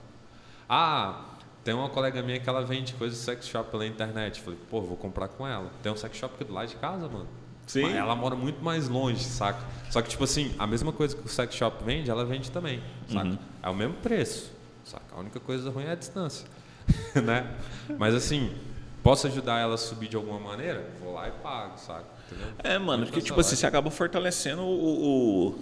Ah, 0.67 1.21
tem 1.63 1.73
uma 1.73 1.89
colega 1.89 2.21
minha 2.21 2.39
que 2.39 2.47
ela 2.49 2.63
vende 2.63 2.93
coisa 2.93 3.15
de 3.15 3.21
sex 3.21 3.47
shop 3.47 3.71
pela 3.71 3.85
internet. 3.85 4.41
Falei, 4.41 4.59
pô, 4.69 4.81
vou 4.81 4.97
comprar 4.97 5.27
com 5.29 5.47
ela. 5.47 5.71
Tem 5.81 5.91
um 5.91 5.95
sex 5.95 6.17
shop 6.17 6.35
aqui 6.35 6.43
do 6.43 6.53
lado 6.53 6.67
de 6.67 6.75
casa, 6.75 7.07
mano. 7.07 7.27
Sim. 7.65 7.83
Mas 7.83 7.95
ela 7.95 8.15
mora 8.15 8.35
muito 8.35 8.61
mais 8.61 8.89
longe, 8.89 9.23
saca? 9.23 9.59
Só 9.89 10.01
que, 10.01 10.09
tipo 10.09 10.23
assim, 10.25 10.53
a 10.59 10.67
mesma 10.67 10.91
coisa 10.91 11.15
que 11.15 11.25
o 11.25 11.29
sex 11.29 11.55
shop 11.55 11.83
vende, 11.85 12.09
ela 12.11 12.25
vende 12.25 12.51
também, 12.51 12.81
saca? 13.07 13.25
Uhum. 13.29 13.37
É 13.61 13.69
o 13.69 13.73
mesmo 13.75 13.93
preço, 13.95 14.51
saca? 14.83 15.05
A 15.15 15.19
única 15.19 15.39
coisa 15.39 15.69
ruim 15.69 15.85
é 15.85 15.91
a 15.91 15.95
distância, 15.95 16.45
né? 17.23 17.55
Mas 17.97 18.13
assim, 18.13 18.53
posso 19.01 19.27
ajudar 19.27 19.59
ela 19.61 19.75
a 19.75 19.77
subir 19.77 20.09
de 20.09 20.17
alguma 20.17 20.39
maneira? 20.41 20.89
Vou 21.01 21.13
lá 21.13 21.29
e 21.29 21.31
pago, 21.31 21.77
saca? 21.77 22.03
Entendeu? 22.29 22.47
É, 22.61 22.77
mano, 22.77 23.05
porque, 23.05 23.21
tipo 23.21 23.39
assim, 23.39 23.55
você 23.55 23.65
acaba 23.65 23.89
fortalecendo 23.89 24.61
o, 24.63 25.47
o- 25.51 25.59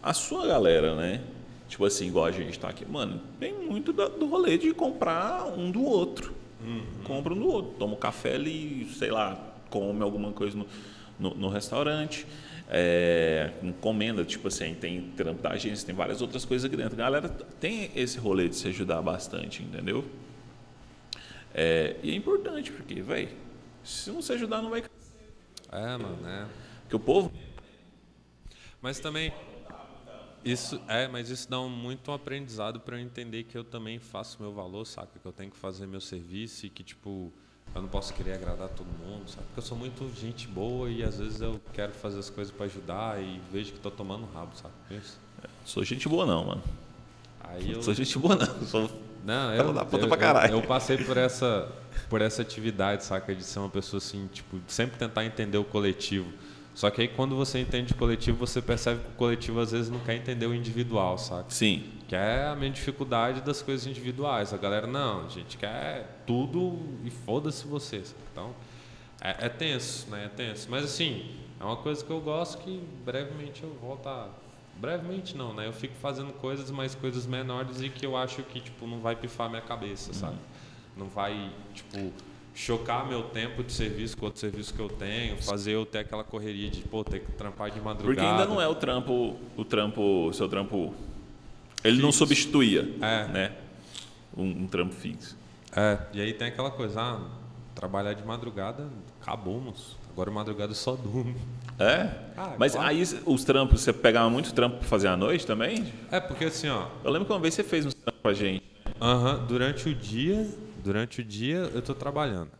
a 0.00 0.14
sua 0.14 0.46
galera, 0.46 0.94
né? 0.94 1.20
Tipo 1.70 1.84
assim, 1.84 2.08
igual 2.08 2.24
a 2.24 2.32
gente 2.32 2.58
tá 2.58 2.68
aqui. 2.68 2.84
Mano, 2.84 3.22
tem 3.38 3.54
muito 3.54 3.92
do 3.92 4.26
rolê 4.26 4.58
de 4.58 4.74
comprar 4.74 5.46
um 5.46 5.70
do 5.70 5.80
outro. 5.80 6.34
Compra 7.04 7.32
um 7.32 7.38
do 7.38 7.46
outro. 7.46 7.74
Toma 7.78 7.94
um 7.94 7.96
café 7.96 8.34
ali, 8.34 8.90
sei 8.98 9.12
lá, 9.12 9.40
come 9.70 10.02
alguma 10.02 10.32
coisa 10.32 10.58
no, 10.58 10.66
no, 11.16 11.34
no 11.36 11.48
restaurante. 11.48 12.26
É, 12.68 13.52
encomenda, 13.62 14.24
tipo 14.24 14.48
assim, 14.48 14.74
tem 14.74 15.12
trampo 15.16 15.40
da 15.40 15.50
agência, 15.50 15.86
tem 15.86 15.94
várias 15.94 16.20
outras 16.20 16.44
coisas 16.44 16.64
aqui 16.64 16.76
dentro. 16.76 16.94
A 16.94 16.98
galera 16.98 17.28
tem 17.28 17.92
esse 17.94 18.18
rolê 18.18 18.48
de 18.48 18.56
se 18.56 18.66
ajudar 18.66 19.00
bastante, 19.00 19.62
entendeu? 19.62 20.04
É, 21.54 21.96
e 22.02 22.10
é 22.10 22.14
importante, 22.16 22.72
porque, 22.72 23.00
velho, 23.00 23.28
Se 23.84 24.10
não 24.10 24.20
se 24.20 24.32
ajudar, 24.32 24.60
não 24.60 24.70
vai 24.70 24.82
É, 25.70 25.96
mano, 25.96 26.18
é. 26.28 26.46
Porque 26.82 26.96
o 26.96 27.00
povo. 27.00 27.32
Mas 28.82 28.98
também. 28.98 29.32
Isso, 30.44 30.80
é, 30.88 31.06
mas 31.06 31.28
isso 31.28 31.48
dá 31.50 31.58
muito 31.58 32.10
um 32.10 32.14
aprendizado 32.14 32.80
para 32.80 32.96
eu 32.96 33.00
entender 33.00 33.44
que 33.44 33.56
eu 33.56 33.64
também 33.64 33.98
faço 33.98 34.38
meu 34.40 34.52
valor, 34.52 34.86
saca? 34.86 35.18
Que 35.18 35.26
eu 35.26 35.32
tenho 35.32 35.50
que 35.50 35.56
fazer 35.56 35.86
meu 35.86 36.00
serviço 36.00 36.64
e 36.66 36.70
que, 36.70 36.82
tipo, 36.82 37.32
eu 37.74 37.82
não 37.82 37.88
posso 37.88 38.14
querer 38.14 38.32
agradar 38.32 38.68
todo 38.68 38.86
mundo, 38.86 39.28
sabe? 39.28 39.44
Porque 39.46 39.58
eu 39.58 39.64
sou 39.64 39.76
muito 39.76 40.10
gente 40.18 40.48
boa 40.48 40.90
e 40.90 41.02
às 41.02 41.18
vezes 41.18 41.40
eu 41.40 41.60
quero 41.72 41.92
fazer 41.92 42.18
as 42.18 42.30
coisas 42.30 42.52
para 42.52 42.66
ajudar 42.66 43.22
e 43.22 43.40
vejo 43.52 43.72
que 43.72 43.76
estou 43.76 43.92
tomando 43.92 44.26
rabo, 44.32 44.56
sabe? 44.56 44.74
Isso. 44.90 45.18
Sou 45.64 45.84
gente 45.84 46.08
boa, 46.08 46.24
não, 46.24 46.46
mano. 46.46 46.62
Aí 47.40 47.72
eu. 47.72 47.82
Sou 47.82 47.92
gente 47.94 48.18
boa, 48.18 48.34
não. 48.34 48.66
Sou... 48.66 48.90
Não, 49.24 49.54
eu, 49.54 49.72
da 49.74 49.84
puta 49.84 50.04
eu, 50.04 50.08
pra 50.08 50.16
caralho. 50.16 50.54
eu, 50.54 50.60
eu 50.60 50.66
passei 50.66 50.96
por 50.96 51.16
essa, 51.16 51.70
por 52.08 52.22
essa 52.22 52.40
atividade, 52.40 53.04
saca? 53.04 53.34
De 53.34 53.44
ser 53.44 53.58
uma 53.58 53.68
pessoa 53.68 53.98
assim, 53.98 54.26
tipo, 54.32 54.58
sempre 54.66 54.98
tentar 54.98 55.24
entender 55.26 55.58
o 55.58 55.64
coletivo. 55.64 56.32
Só 56.74 56.90
que 56.90 57.02
aí 57.02 57.08
quando 57.08 57.36
você 57.36 57.58
entende 57.60 57.92
o 57.92 57.96
coletivo, 57.96 58.38
você 58.38 58.62
percebe 58.62 59.00
que 59.00 59.08
o 59.08 59.14
coletivo 59.14 59.60
às 59.60 59.72
vezes 59.72 59.90
não 59.90 59.98
quer 60.00 60.14
entender 60.14 60.46
o 60.46 60.54
individual, 60.54 61.18
saca? 61.18 61.50
Sim. 61.50 61.84
Que 62.08 62.16
é 62.16 62.46
a 62.46 62.56
minha 62.56 62.70
dificuldade 62.70 63.40
das 63.40 63.60
coisas 63.60 63.86
individuais. 63.86 64.54
A 64.54 64.56
galera, 64.56 64.86
não, 64.86 65.26
a 65.26 65.28
gente 65.28 65.56
quer 65.56 66.22
tudo 66.26 66.78
e 67.04 67.10
foda-se 67.10 67.66
você. 67.66 68.04
saca? 68.04 68.20
Então, 68.32 68.54
é, 69.20 69.46
é 69.46 69.48
tenso, 69.48 70.08
né? 70.10 70.24
É 70.24 70.28
tenso. 70.28 70.68
Mas 70.70 70.84
assim, 70.84 71.36
é 71.60 71.64
uma 71.64 71.76
coisa 71.76 72.02
que 72.02 72.10
eu 72.10 72.20
gosto 72.20 72.58
que 72.58 72.82
brevemente 73.04 73.62
eu 73.62 73.76
volto 73.80 74.08
a. 74.08 74.28
Brevemente 74.76 75.36
não, 75.36 75.52
né? 75.52 75.66
Eu 75.66 75.74
fico 75.74 75.94
fazendo 75.96 76.32
coisas, 76.32 76.70
mas 76.70 76.94
coisas 76.94 77.26
menores 77.26 77.82
e 77.82 77.90
que 77.90 78.06
eu 78.06 78.16
acho 78.16 78.42
que, 78.44 78.60
tipo, 78.60 78.86
não 78.86 79.00
vai 79.00 79.14
pifar 79.14 79.50
minha 79.50 79.60
cabeça, 79.60 80.14
sabe? 80.14 80.38
Não 80.96 81.06
vai, 81.06 81.52
tipo, 81.74 82.10
chocar 82.54 83.06
meu 83.06 83.22
tempo 83.24 83.62
de 83.62 83.72
serviço 83.72 84.16
com 84.16 84.26
outro 84.26 84.40
serviço 84.40 84.74
que 84.74 84.80
eu 84.80 84.88
tenho, 84.88 85.36
fazer 85.42 85.72
eu 85.72 85.86
ter 85.86 85.98
aquela 85.98 86.24
correria 86.24 86.68
de, 86.70 86.80
pô, 86.82 87.02
ter 87.04 87.20
que 87.20 87.32
trampar 87.32 87.70
de 87.70 87.80
madrugada. 87.80 88.04
Porque 88.04 88.20
ainda 88.20 88.44
não 88.46 88.60
é 88.60 88.68
o 88.68 88.74
trampo, 88.74 89.36
o 89.56 89.64
trampo, 89.64 90.28
o 90.28 90.32
seu 90.32 90.48
trampo. 90.48 90.94
Ele 91.82 92.02
não 92.02 92.12
substituía, 92.12 92.88
É. 93.00 93.24
né? 93.28 93.52
Um, 94.36 94.44
um 94.62 94.66
trampo 94.66 94.94
fixo. 94.94 95.36
É, 95.74 95.98
e 96.12 96.20
aí 96.20 96.32
tem 96.34 96.48
aquela 96.48 96.70
coisa, 96.70 97.00
ah, 97.00 97.20
trabalhar 97.74 98.12
de 98.12 98.24
madrugada, 98.24 98.86
acabou, 99.22 99.60
moço. 99.60 99.98
Agora 100.12 100.30
madrugada 100.30 100.74
só 100.74 100.94
durmo. 100.96 101.34
É? 101.78 102.10
Ah, 102.36 102.54
Mas 102.58 102.72
claro. 102.72 102.88
aí 102.88 103.02
os 103.24 103.44
trampos, 103.44 103.80
você 103.80 103.92
pegava 103.92 104.28
muito 104.28 104.52
trampo 104.52 104.78
pra 104.78 104.86
fazer 104.88 105.06
à 105.08 105.16
noite 105.16 105.46
também? 105.46 105.90
É, 106.10 106.18
porque 106.20 106.44
assim, 106.46 106.68
ó, 106.68 106.88
Eu 107.02 107.10
lembro 107.10 107.26
que 107.26 107.32
uma 107.32 107.38
vez 107.38 107.54
você 107.54 107.62
fez 107.64 107.86
um 107.86 107.90
trampo 107.90 108.18
pra 108.20 108.34
gente. 108.34 108.62
aham, 109.00 109.46
durante 109.46 109.88
o 109.88 109.94
dia, 109.94 110.46
durante 110.82 111.20
o 111.20 111.24
dia 111.24 111.70
eu 111.74 111.82
tô 111.82 111.94
trabalhando. 111.94 112.50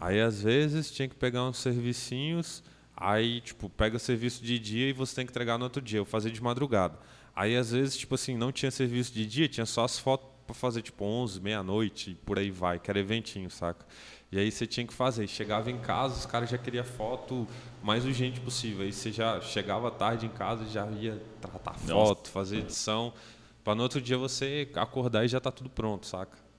Aí 0.00 0.20
às 0.20 0.42
vezes 0.42 0.90
tinha 0.90 1.08
que 1.08 1.14
pegar 1.14 1.44
uns 1.44 1.58
servicinhos, 1.58 2.62
aí 2.96 3.40
tipo, 3.40 3.68
pega 3.68 3.98
serviço 3.98 4.42
de 4.42 4.58
dia 4.58 4.88
e 4.88 4.92
você 4.92 5.14
tem 5.14 5.26
que 5.26 5.32
entregar 5.32 5.58
no 5.58 5.64
outro 5.64 5.82
dia. 5.82 5.98
Eu 5.98 6.04
fazia 6.04 6.30
de 6.30 6.42
madrugada. 6.42 6.98
Aí 7.34 7.56
às 7.56 7.70
vezes, 7.70 7.96
tipo 7.96 8.14
assim, 8.14 8.36
não 8.36 8.52
tinha 8.52 8.70
serviço 8.70 9.12
de 9.12 9.26
dia, 9.26 9.48
tinha 9.48 9.66
só 9.66 9.84
as 9.84 9.98
fotos 9.98 10.28
pra 10.46 10.54
fazer 10.54 10.82
tipo 10.82 11.04
11, 11.04 11.40
meia-noite, 11.40 12.10
e 12.10 12.14
por 12.14 12.38
aí 12.38 12.50
vai, 12.50 12.78
que 12.78 12.90
era 12.90 12.98
eventinho, 12.98 13.48
saca? 13.50 13.86
E 14.32 14.38
aí 14.38 14.50
você 14.50 14.66
tinha 14.66 14.86
que 14.86 14.92
fazer. 14.92 15.26
Chegava 15.26 15.70
em 15.70 15.78
casa, 15.78 16.14
os 16.14 16.26
caras 16.26 16.50
já 16.50 16.58
queriam 16.58 16.84
foto 16.84 17.46
mais 17.82 18.04
urgente 18.04 18.40
possível. 18.40 18.84
Aí 18.84 18.92
você 18.92 19.12
já 19.12 19.40
chegava 19.40 19.90
tarde 19.90 20.26
em 20.26 20.28
casa 20.28 20.64
e 20.64 20.68
já 20.68 20.86
ia 20.90 21.20
tratar 21.40 21.74
foto, 21.74 22.30
fazer 22.30 22.58
edição, 22.58 23.12
para 23.64 23.74
no 23.74 23.82
outro 23.82 24.00
dia 24.00 24.18
você 24.18 24.68
acordar 24.74 25.24
e 25.24 25.28
já 25.28 25.40
tá 25.40 25.50
tudo 25.50 25.70
pronto, 25.70 26.06
saca? 26.06 26.49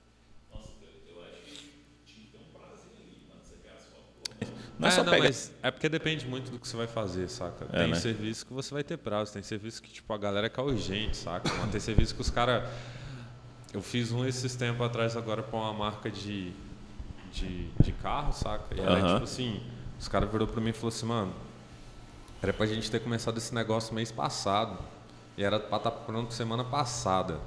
Não 4.82 4.88
é, 4.88 4.90
só 4.90 5.04
não, 5.04 5.12
pegar. 5.12 5.30
é 5.62 5.70
porque 5.70 5.88
depende 5.88 6.26
muito 6.26 6.50
do 6.50 6.58
que 6.58 6.66
você 6.66 6.76
vai 6.76 6.88
fazer, 6.88 7.28
saca? 7.28 7.66
É, 7.72 7.82
tem 7.84 7.88
né? 7.92 7.94
serviço 7.94 8.44
que 8.44 8.52
você 8.52 8.74
vai 8.74 8.82
ter 8.82 8.96
prazo, 8.96 9.32
tem 9.32 9.42
serviço 9.42 9.80
que 9.80 9.90
tipo 9.92 10.12
a 10.12 10.18
galera 10.18 10.50
quer 10.50 10.60
urgente, 10.60 11.16
saca? 11.16 11.48
Mas 11.60 11.70
tem 11.70 11.80
serviço 11.80 12.14
que 12.14 12.20
os 12.20 12.30
caras 12.30 12.68
eu 13.72 13.80
fiz 13.80 14.10
um 14.10 14.26
esses 14.26 14.56
tempos 14.56 14.84
atrás 14.84 15.16
agora 15.16 15.40
pra 15.42 15.56
uma 15.56 15.72
marca 15.72 16.10
de 16.10 16.52
de, 17.32 17.68
de 17.80 17.92
carro, 17.92 18.32
saca? 18.32 18.74
E 18.74 18.80
era 18.80 18.94
Aham. 18.98 19.12
tipo 19.14 19.24
assim, 19.24 19.62
os 20.00 20.08
caras 20.08 20.28
virou 20.30 20.46
pra 20.48 20.60
mim 20.60 20.70
e 20.70 20.72
falou 20.72 20.88
assim, 20.88 21.06
mano, 21.06 21.32
era 22.42 22.52
pra 22.52 22.66
gente 22.66 22.90
ter 22.90 22.98
começado 23.00 23.38
esse 23.38 23.54
negócio 23.54 23.94
mês 23.94 24.10
passado 24.10 24.78
e 25.36 25.44
era 25.44 25.60
pra 25.60 25.78
estar 25.78 25.90
pronto 25.92 26.34
semana 26.34 26.64
passada. 26.64 27.38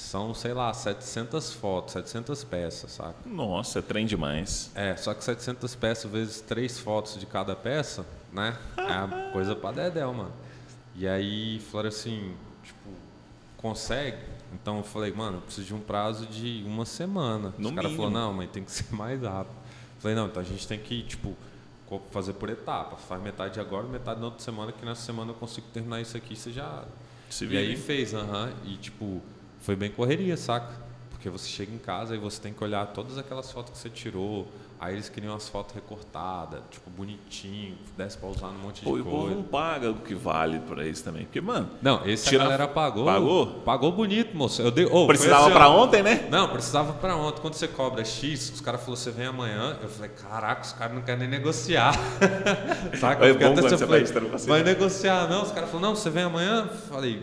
São, 0.00 0.34
sei 0.34 0.54
lá, 0.54 0.72
700 0.72 1.52
fotos, 1.52 1.92
700 1.92 2.42
peças, 2.42 2.90
saca? 2.92 3.14
Nossa, 3.26 3.78
é 3.78 3.82
trem 3.82 4.06
demais. 4.06 4.70
É, 4.74 4.96
só 4.96 5.12
que 5.14 5.22
700 5.22 5.74
peças 5.76 6.10
vezes 6.10 6.40
três 6.40 6.78
fotos 6.78 7.20
de 7.20 7.26
cada 7.26 7.54
peça, 7.54 8.04
né? 8.32 8.56
É 8.76 9.04
uma 9.04 9.30
coisa 9.30 9.54
pra 9.54 9.70
dedéu, 9.70 10.12
mano. 10.14 10.32
E 10.96 11.06
aí 11.06 11.60
falaram 11.70 11.90
assim, 11.90 12.34
tipo, 12.64 12.90
consegue? 13.58 14.16
Então 14.54 14.78
eu 14.78 14.84
falei, 14.84 15.12
mano, 15.12 15.36
eu 15.36 15.42
preciso 15.42 15.66
de 15.68 15.74
um 15.74 15.80
prazo 15.80 16.26
de 16.26 16.64
uma 16.66 16.86
semana. 16.86 17.54
No 17.56 17.68
Os 17.68 17.74
caras 17.74 17.92
falaram, 17.92 18.10
não, 18.10 18.32
mas 18.32 18.50
tem 18.50 18.64
que 18.64 18.72
ser 18.72 18.92
mais 18.92 19.22
rápido. 19.22 19.54
Eu 19.96 20.00
falei, 20.00 20.16
não, 20.16 20.26
então 20.26 20.42
a 20.42 20.44
gente 20.44 20.66
tem 20.66 20.78
que, 20.78 21.02
tipo, 21.04 21.36
fazer 22.10 22.32
por 22.32 22.48
etapa. 22.48 22.96
Faz 22.96 23.22
metade 23.22 23.60
agora, 23.60 23.86
metade 23.86 24.18
na 24.18 24.26
outra 24.26 24.42
semana, 24.42 24.72
que 24.72 24.84
nessa 24.84 25.02
semana 25.02 25.30
eu 25.30 25.36
consigo 25.36 25.66
terminar 25.72 26.00
isso 26.00 26.16
aqui, 26.16 26.34
você 26.34 26.50
já 26.50 26.84
Se 27.28 27.44
e 27.44 27.56
aí 27.56 27.76
fez, 27.76 28.14
aham. 28.14 28.50
E 28.64 28.76
tipo, 28.76 29.22
foi 29.60 29.76
bem 29.76 29.90
correria, 29.90 30.36
saca? 30.36 30.80
Porque 31.10 31.28
você 31.28 31.48
chega 31.48 31.72
em 31.74 31.78
casa 31.78 32.14
e 32.14 32.18
você 32.18 32.40
tem 32.40 32.52
que 32.52 32.64
olhar 32.64 32.86
todas 32.86 33.18
aquelas 33.18 33.50
fotos 33.52 33.72
que 33.72 33.78
você 33.78 33.90
tirou. 33.90 34.48
Aí 34.80 34.94
eles 34.94 35.10
queriam 35.10 35.34
as 35.34 35.46
fotos 35.46 35.74
recortadas, 35.74 36.60
tipo, 36.70 36.88
bonitinho, 36.88 37.76
desse 37.98 38.16
pra 38.16 38.30
usar 38.30 38.46
num 38.46 38.60
monte 38.60 38.76
de 38.78 38.84
Pô, 38.86 38.96
e 38.96 39.02
o 39.02 39.04
povo 39.04 39.18
coisa. 39.24 39.34
não 39.36 39.42
paga 39.42 39.90
o 39.90 39.96
que 39.96 40.14
vale 40.14 40.58
pra 40.60 40.86
isso 40.86 41.04
também. 41.04 41.24
Porque, 41.26 41.38
mano, 41.38 41.68
Não, 41.82 42.06
esse 42.08 42.30
Tira- 42.30 42.44
a 42.44 42.46
galera 42.46 42.66
pagou. 42.66 43.04
Pagou? 43.04 43.46
Pagou 43.62 43.92
bonito, 43.92 44.34
moço. 44.34 44.62
Eu 44.62 44.70
dei, 44.70 44.86
oh, 44.90 45.06
precisava 45.06 45.44
assim, 45.44 45.52
pra 45.52 45.68
ontem, 45.68 46.02
né? 46.02 46.26
Não, 46.30 46.48
precisava 46.48 46.94
pra 46.94 47.14
ontem. 47.14 47.42
Quando 47.42 47.52
você 47.52 47.68
cobra 47.68 48.02
X, 48.02 48.52
os 48.54 48.62
caras 48.62 48.80
falaram, 48.80 48.96
você 48.96 49.10
vem 49.10 49.26
amanhã. 49.26 49.76
Eu 49.82 49.88
falei, 49.90 50.10
caraca, 50.12 50.62
os 50.62 50.72
caras 50.72 50.94
não 50.94 51.02
querem 51.02 51.20
nem 51.28 51.28
negociar. 51.38 51.92
Saca? 52.98 53.26
É 53.26 53.34
bom 53.34 53.52
até 53.52 53.60
você 53.60 53.76
falei, 53.76 54.04
vai 54.46 54.62
negociar 54.62 55.28
não? 55.28 55.42
Os 55.42 55.52
caras 55.52 55.68
falaram, 55.68 55.90
não, 55.90 55.94
você 55.96 56.08
vem 56.08 56.22
amanhã? 56.22 56.70
Eu 56.72 56.78
falei, 56.88 57.22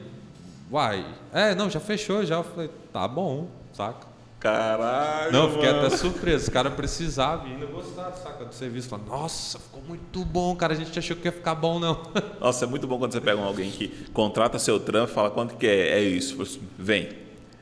uai. 0.72 1.06
É, 1.34 1.56
não, 1.56 1.70
já 1.70 1.80
fechou 1.80 2.26
já. 2.26 2.36
Eu 2.36 2.44
falei, 2.44 2.70
tá 2.92 3.08
bom, 3.08 3.48
saca? 3.74 4.08
Caralho. 4.40 5.32
Não, 5.32 5.50
fiquei 5.52 5.72
mano. 5.72 5.88
até 5.88 5.98
surpreso. 5.98 6.44
Os 6.44 6.50
caras 6.50 6.74
precisavam 6.76 7.48
e 7.48 7.54
ainda 7.54 7.66
gostaram, 7.66 8.16
saca, 8.16 8.46
do 8.46 8.54
serviço. 8.54 8.88
Falaram, 8.88 9.10
nossa, 9.10 9.58
ficou 9.58 9.82
muito 9.82 10.24
bom, 10.24 10.56
cara. 10.56 10.74
A 10.74 10.76
gente 10.76 10.98
achou 10.98 11.18
que 11.18 11.26
ia 11.28 11.32
ficar 11.32 11.56
bom, 11.56 11.80
não. 11.80 12.00
Nossa, 12.40 12.66
é 12.66 12.68
muito 12.68 12.86
bom 12.88 13.00
quando 13.00 13.14
você 13.14 13.22
pega 13.22 13.42
alguém 13.42 13.72
que 13.72 13.88
contrata 14.14 14.60
seu 14.60 14.80
trampo 14.80 15.12
e 15.12 15.14
fala 15.14 15.32
quanto 15.32 15.56
que 15.56 15.66
é. 15.66 15.98
É 15.98 16.02
isso. 16.02 16.38
Vem. 16.78 17.10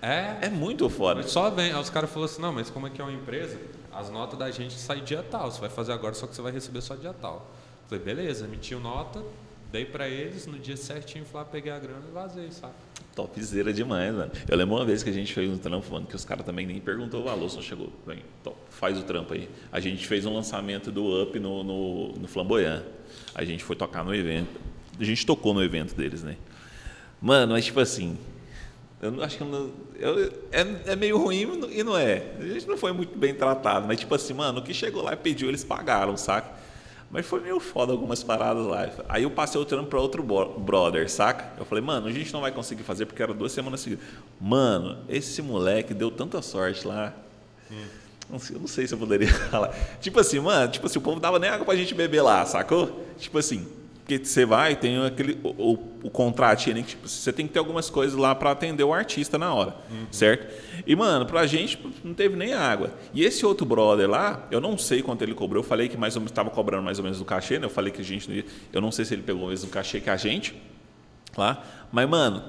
É, 0.02 0.38
É 0.42 0.50
muito 0.50 0.90
foda. 0.90 1.24
Só 1.24 1.50
vem. 1.50 1.72
Aí 1.72 1.80
os 1.80 1.90
caras 1.90 2.10
falaram 2.10 2.32
assim, 2.32 2.42
não, 2.42 2.52
mas 2.52 2.70
como 2.70 2.88
é 2.88 2.90
que 2.90 3.00
é 3.02 3.04
uma 3.04 3.14
empresa? 3.14 3.58
As 3.94 4.10
notas 4.10 4.38
da 4.38 4.52
gente 4.52 4.74
saem 4.78 5.04
dia 5.04 5.24
tal. 5.24 5.50
Você 5.50 5.62
vai 5.62 5.70
fazer 5.70 5.94
agora, 5.94 6.14
só 6.14 6.28
que 6.28 6.36
você 6.36 6.42
vai 6.42 6.52
receber 6.52 6.82
só 6.82 6.96
dia 6.96 7.14
tal. 7.14 7.50
Falei, 7.88 8.04
beleza, 8.04 8.46
emitiu 8.46 8.80
nota, 8.80 9.24
dei 9.72 9.86
pra 9.86 10.10
eles, 10.10 10.46
no 10.46 10.60
dia 10.60 10.76
certinho 10.76 11.24
fui 11.26 11.40
lá, 11.40 11.46
peguei 11.46 11.72
a 11.72 11.80
grana 11.80 12.04
e 12.10 12.12
vazei, 12.12 12.52
saca? 12.52 12.74
Topzera 13.16 13.72
demais, 13.72 14.14
mano. 14.14 14.30
Eu 14.48 14.58
lembro 14.58 14.76
uma 14.76 14.84
vez 14.84 15.02
que 15.02 15.10
a 15.10 15.14
gente 15.14 15.34
fez 15.34 15.50
um 15.50 15.58
trampo, 15.58 15.90
mano, 15.92 16.06
que 16.06 16.16
os 16.16 16.26
caras 16.26 16.46
também 16.46 16.66
nem 16.68 16.82
perguntou 16.82 17.22
o 17.22 17.24
valor, 17.24 17.50
só 17.50 17.62
chegou. 17.62 17.90
Vem, 18.06 18.20
então, 18.42 18.54
faz 18.70 19.00
o 19.00 19.04
trampo 19.04 19.34
aí. 19.34 19.50
A 19.72 19.80
gente 19.80 20.06
fez 20.06 20.26
um 20.26 20.34
lançamento 20.34 20.92
do 20.92 21.24
Up 21.24 21.40
no, 21.40 21.64
no, 21.64 22.08
no 22.14 22.28
Flamboyant. 22.28 22.84
A 23.34 23.46
gente 23.46 23.64
foi 23.64 23.76
tocar 23.76 24.04
no 24.04 24.14
evento. 24.14 24.60
A 25.00 25.04
gente 25.04 25.26
tocou 25.26 25.54
no 25.54 25.64
evento 25.64 25.96
deles, 25.96 26.24
né? 26.24 26.36
Mano, 27.22 27.54
mas 27.54 27.64
tipo 27.66 27.80
assim. 27.80 28.18
Eu 29.02 29.22
acho 29.24 29.38
que 29.38 29.44
eu 29.44 29.48
não- 29.48 29.72
eu- 30.00 30.34
é, 30.52 30.92
é 30.92 30.96
meio 30.96 31.18
ruim 31.18 31.48
e 31.72 31.84
não 31.84 31.98
é. 31.98 32.32
A 32.40 32.46
gente 32.48 32.68
não 32.68 32.78
foi 32.78 32.92
muito 32.92 33.18
bem 33.18 33.34
tratado, 33.34 33.88
mas 33.88 34.00
tipo 34.00 34.14
assim, 34.16 34.34
mano, 34.34 34.60
o 34.60 34.62
que 34.64 34.74
chegou 34.74 35.02
lá 35.04 35.14
e 35.14 35.18
pediu, 35.18 35.48
eles 35.50 35.64
pagaram, 35.64 36.18
saca? 36.18 36.50
Mas 37.16 37.26
foi 37.26 37.40
meio 37.40 37.62
foda 37.62 37.94
algumas 37.94 38.22
paradas 38.22 38.66
lá. 38.68 38.90
Aí 39.08 39.24
eu 39.24 39.32
passei 39.32 39.60
o 39.60 39.64
trampo 39.64 39.90
pra 39.90 40.02
outro 40.02 40.22
brother, 40.22 41.10
saca? 41.10 41.54
Eu 41.58 41.64
falei, 41.64 41.82
mano, 41.82 42.08
a 42.08 42.12
gente 42.12 42.34
não 42.34 42.42
vai 42.42 42.52
conseguir 42.52 42.84
fazer 42.84 43.06
porque 43.06 43.24
era 43.24 43.34
duas 43.34 43.54
semanas 43.54 43.80
seguidas. 43.80 44.04
Mano, 44.40 44.98
esse 45.08 45.42
moleque 45.42 45.94
deu 45.94 46.12
tanta 46.12 46.42
sorte 46.42 46.86
lá. 46.86 47.14
Não 48.30 48.38
sei, 48.38 48.58
eu 48.58 48.60
não 48.60 48.68
sei 48.68 48.86
se 48.86 48.94
eu 48.94 48.98
poderia 48.98 49.30
falar. 49.50 49.74
Tipo 50.02 50.20
assim, 50.20 50.42
mano, 50.42 50.70
tipo 50.70 50.88
assim, 50.88 51.00
o 51.00 51.02
povo 51.02 51.22
dava 51.22 51.40
nem 51.40 51.50
água 51.50 51.66
pra 51.66 51.74
gente 51.78 51.94
beber 51.94 52.22
lá, 52.22 52.46
sacou? 52.46 53.06
Tipo 53.18 53.38
assim, 53.38 53.66
porque 54.06 54.24
você 54.24 54.46
vai, 54.46 54.76
tem 54.76 55.04
aquele 55.04 55.36
o, 55.42 55.50
o, 55.50 55.74
o 56.04 56.10
contratinho, 56.12 56.76
né, 56.76 56.84
tipo, 56.84 57.08
você 57.08 57.34
tem 57.34 57.48
que 57.48 57.54
ter 57.54 57.58
algumas 57.58 57.90
coisas 57.90 58.16
lá 58.16 58.36
pra 58.36 58.52
atender 58.52 58.84
o 58.84 58.94
artista 58.94 59.36
na 59.36 59.52
hora, 59.52 59.76
certo? 60.12 60.54
E 60.86 60.96
mano, 60.96 61.26
pra 61.26 61.48
gente 61.48 61.80
não 62.04 62.14
teve 62.14 62.36
nem 62.36 62.54
água. 62.54 62.92
E 63.16 63.26
esse 63.26 63.44
outro 63.44 63.66
brother 63.66 64.08
lá, 64.08 64.48
eu 64.52 64.62
não 64.62 64.78
sei 64.78 65.02
quanto 65.02 65.24
ele 65.24 65.34
cobrou. 65.34 65.64
Eu 65.64 65.68
falei 65.68 65.90
que 65.90 65.98
mais 65.98 66.16
ou 66.16 66.20
menos 66.20 66.32
estava 66.32 66.52
cobrando 66.52 66.84
mais 66.84 67.00
ou 67.00 67.04
menos 67.04 67.18
do 67.18 67.26
cachê, 67.26 67.58
né? 67.58 67.66
Eu 67.66 67.70
falei 67.72 67.92
que 67.92 68.00
a 68.00 68.04
gente 68.04 68.46
eu 68.72 68.80
não 68.80 68.92
sei 68.92 69.06
se 69.06 69.16
ele 69.16 69.24
pegou 69.24 69.46
o 69.46 69.50
mesmo 69.50 69.72
cachê 69.72 70.00
que 70.00 70.10
a 70.10 70.18
gente 70.18 70.56
lá, 71.36 71.64
mas 71.92 72.08
mano, 72.08 72.44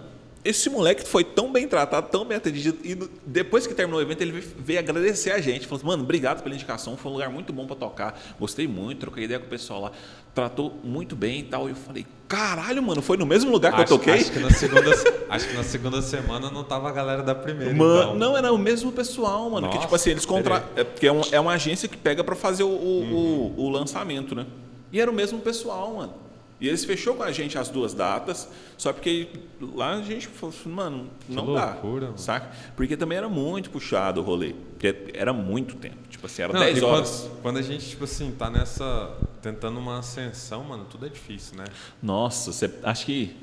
esse 0.44 0.68
moleque 0.70 1.08
foi 1.08 1.24
tão 1.24 1.50
bem 1.50 1.66
tratado, 1.66 2.08
tão 2.08 2.24
bem 2.24 2.36
atendido, 2.36 2.78
e 2.84 2.94
depois 3.26 3.66
que 3.66 3.74
terminou 3.74 3.98
o 3.98 4.02
evento, 4.02 4.20
ele 4.20 4.40
veio 4.40 4.78
agradecer 4.78 5.32
a 5.32 5.40
gente. 5.40 5.66
Falou 5.66 5.78
assim, 5.78 5.86
mano, 5.86 6.04
obrigado 6.04 6.42
pela 6.42 6.54
indicação, 6.54 6.96
foi 6.96 7.10
um 7.10 7.14
lugar 7.14 7.30
muito 7.30 7.52
bom 7.52 7.66
para 7.66 7.74
tocar. 7.74 8.20
Gostei 8.38 8.68
muito, 8.68 9.00
troquei 9.00 9.24
ideia 9.24 9.40
com 9.40 9.46
o 9.46 9.48
pessoal 9.48 9.80
lá. 9.80 9.92
Tratou 10.36 10.78
muito 10.84 11.16
bem 11.16 11.40
e 11.40 11.42
tal. 11.44 11.66
E 11.66 11.70
eu 11.70 11.74
falei, 11.74 12.04
caralho, 12.28 12.82
mano, 12.82 13.00
foi 13.00 13.16
no 13.16 13.24
mesmo 13.24 13.50
lugar 13.50 13.72
que 13.72 13.80
acho, 13.80 13.94
eu 13.94 13.98
toquei? 13.98 14.12
Acho 14.12 14.30
que, 14.30 14.38
na 14.38 14.50
segunda, 14.50 14.90
acho 15.30 15.48
que 15.48 15.54
na 15.54 15.62
segunda 15.62 16.02
semana 16.02 16.50
não 16.50 16.62
tava 16.62 16.90
a 16.90 16.92
galera 16.92 17.22
da 17.22 17.34
primeira. 17.34 17.72
Mano, 17.72 18.02
então. 18.02 18.14
não, 18.16 18.36
era 18.36 18.52
o 18.52 18.58
mesmo 18.58 18.92
pessoal, 18.92 19.48
mano. 19.48 19.66
Nossa, 19.66 19.78
que 19.78 19.84
tipo 19.84 19.94
assim, 19.94 20.10
eles 20.10 20.26
contra... 20.26 20.62
É, 20.76 20.84
porque 20.84 21.06
é, 21.06 21.12
um, 21.12 21.22
é 21.32 21.40
uma 21.40 21.52
agência 21.52 21.88
que 21.88 21.96
pega 21.96 22.22
para 22.22 22.36
fazer 22.36 22.64
o, 22.64 22.68
uhum. 22.68 23.54
o, 23.56 23.64
o 23.64 23.70
lançamento, 23.70 24.34
né? 24.34 24.44
E 24.92 25.00
era 25.00 25.10
o 25.10 25.14
mesmo 25.14 25.38
pessoal, 25.38 25.94
mano. 25.94 26.12
E 26.58 26.68
eles 26.68 26.84
fechou 26.84 27.14
com 27.14 27.22
a 27.22 27.30
gente 27.30 27.58
as 27.58 27.68
duas 27.68 27.92
datas, 27.92 28.48
só 28.78 28.92
porque 28.92 29.28
lá 29.60 29.94
a 29.94 30.02
gente 30.02 30.26
falou 30.26 30.54
assim, 30.58 30.68
mano, 30.70 31.10
não 31.28 31.46
que 31.46 31.54
dá, 31.54 31.72
loucura, 31.72 32.06
mano. 32.06 32.18
saca? 32.18 32.50
Porque 32.74 32.96
também 32.96 33.18
era 33.18 33.28
muito 33.28 33.68
puxado 33.68 34.22
o 34.22 34.24
rolê, 34.24 34.54
porque 34.70 35.12
era 35.12 35.34
muito 35.34 35.76
tempo, 35.76 35.98
tipo 36.08 36.24
assim, 36.24 36.42
era 36.42 36.54
não, 36.54 36.60
10 36.60 36.82
horas. 36.82 37.20
Quando, 37.20 37.42
quando, 37.42 37.56
a 37.58 37.62
gente, 37.62 37.86
tipo 37.86 38.04
assim, 38.04 38.30
tá 38.30 38.48
nessa, 38.48 39.14
tentando 39.42 39.78
uma 39.78 39.98
ascensão, 39.98 40.64
mano, 40.64 40.86
tudo 40.90 41.04
é 41.04 41.10
difícil, 41.10 41.58
né? 41.58 41.64
Nossa, 42.02 42.52
você, 42.52 42.70
acho 42.82 43.04
que 43.04 43.36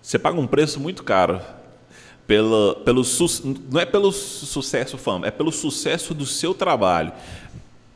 você 0.00 0.18
paga 0.18 0.40
um 0.40 0.46
preço 0.46 0.80
muito 0.80 1.04
caro 1.04 1.38
pelo, 2.26 2.76
pelo 2.76 3.02
não 3.70 3.80
é 3.80 3.84
pelo 3.84 4.10
sucesso 4.10 4.96
fama, 4.96 5.26
é 5.26 5.30
pelo 5.30 5.52
sucesso 5.52 6.14
do 6.14 6.24
seu 6.24 6.54
trabalho 6.54 7.12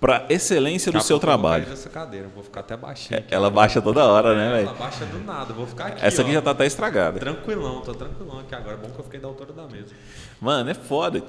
para 0.04 0.26
excelência 0.28 0.92
do 0.92 1.00
seu 1.00 1.18
trabalho. 1.18 1.66
essa 1.72 1.88
cadeira, 1.88 2.28
vou 2.28 2.44
ficar 2.44 2.60
até 2.60 2.76
baixinho. 2.76 3.20
Aqui, 3.20 3.34
ela 3.34 3.48
baixa 3.48 3.80
toda 3.80 4.04
hora, 4.04 4.36
né, 4.36 4.52
velho? 4.52 4.68
Ela 4.68 4.74
baixa 4.74 5.06
do 5.06 5.18
nada, 5.24 5.54
vou 5.54 5.66
ficar 5.66 5.86
aqui. 5.86 6.04
Essa 6.04 6.20
aqui 6.20 6.30
ó, 6.32 6.34
já 6.34 6.42
tá 6.42 6.50
até 6.50 6.66
estragada. 6.66 7.18
Tranquilão, 7.18 7.80
tô 7.80 7.94
tranquilão 7.94 8.40
aqui 8.40 8.54
agora. 8.54 8.76
Bom 8.76 8.90
que 8.90 8.98
eu 8.98 9.04
fiquei 9.04 9.18
da 9.18 9.28
altura 9.28 9.54
da 9.54 9.66
mesa. 9.66 9.94
Mano, 10.38 10.68
é 10.68 10.74
foda. 10.74 11.22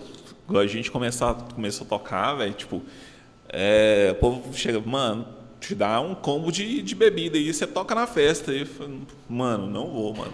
Igual 0.45 0.61
a 0.61 0.67
gente 0.67 0.91
começar, 0.91 1.34
começou 1.55 1.86
a 1.86 1.89
tocar, 1.89 2.34
velho, 2.34 2.53
tipo, 2.53 2.82
é, 3.47 4.09
o 4.11 4.15
povo 4.15 4.53
chega, 4.53 4.82
mano, 4.82 5.26
te 5.57 5.73
dá 5.73 6.01
um 6.01 6.13
combo 6.13 6.51
de, 6.51 6.82
de 6.82 6.95
bebida 6.95 7.38
e 7.38 7.53
você 7.53 7.65
toca 7.65 7.95
na 7.95 8.05
festa. 8.05 8.51
E, 8.51 8.67
mano, 9.30 9.67
não 9.67 9.89
vou, 9.89 10.13
mano. 10.13 10.34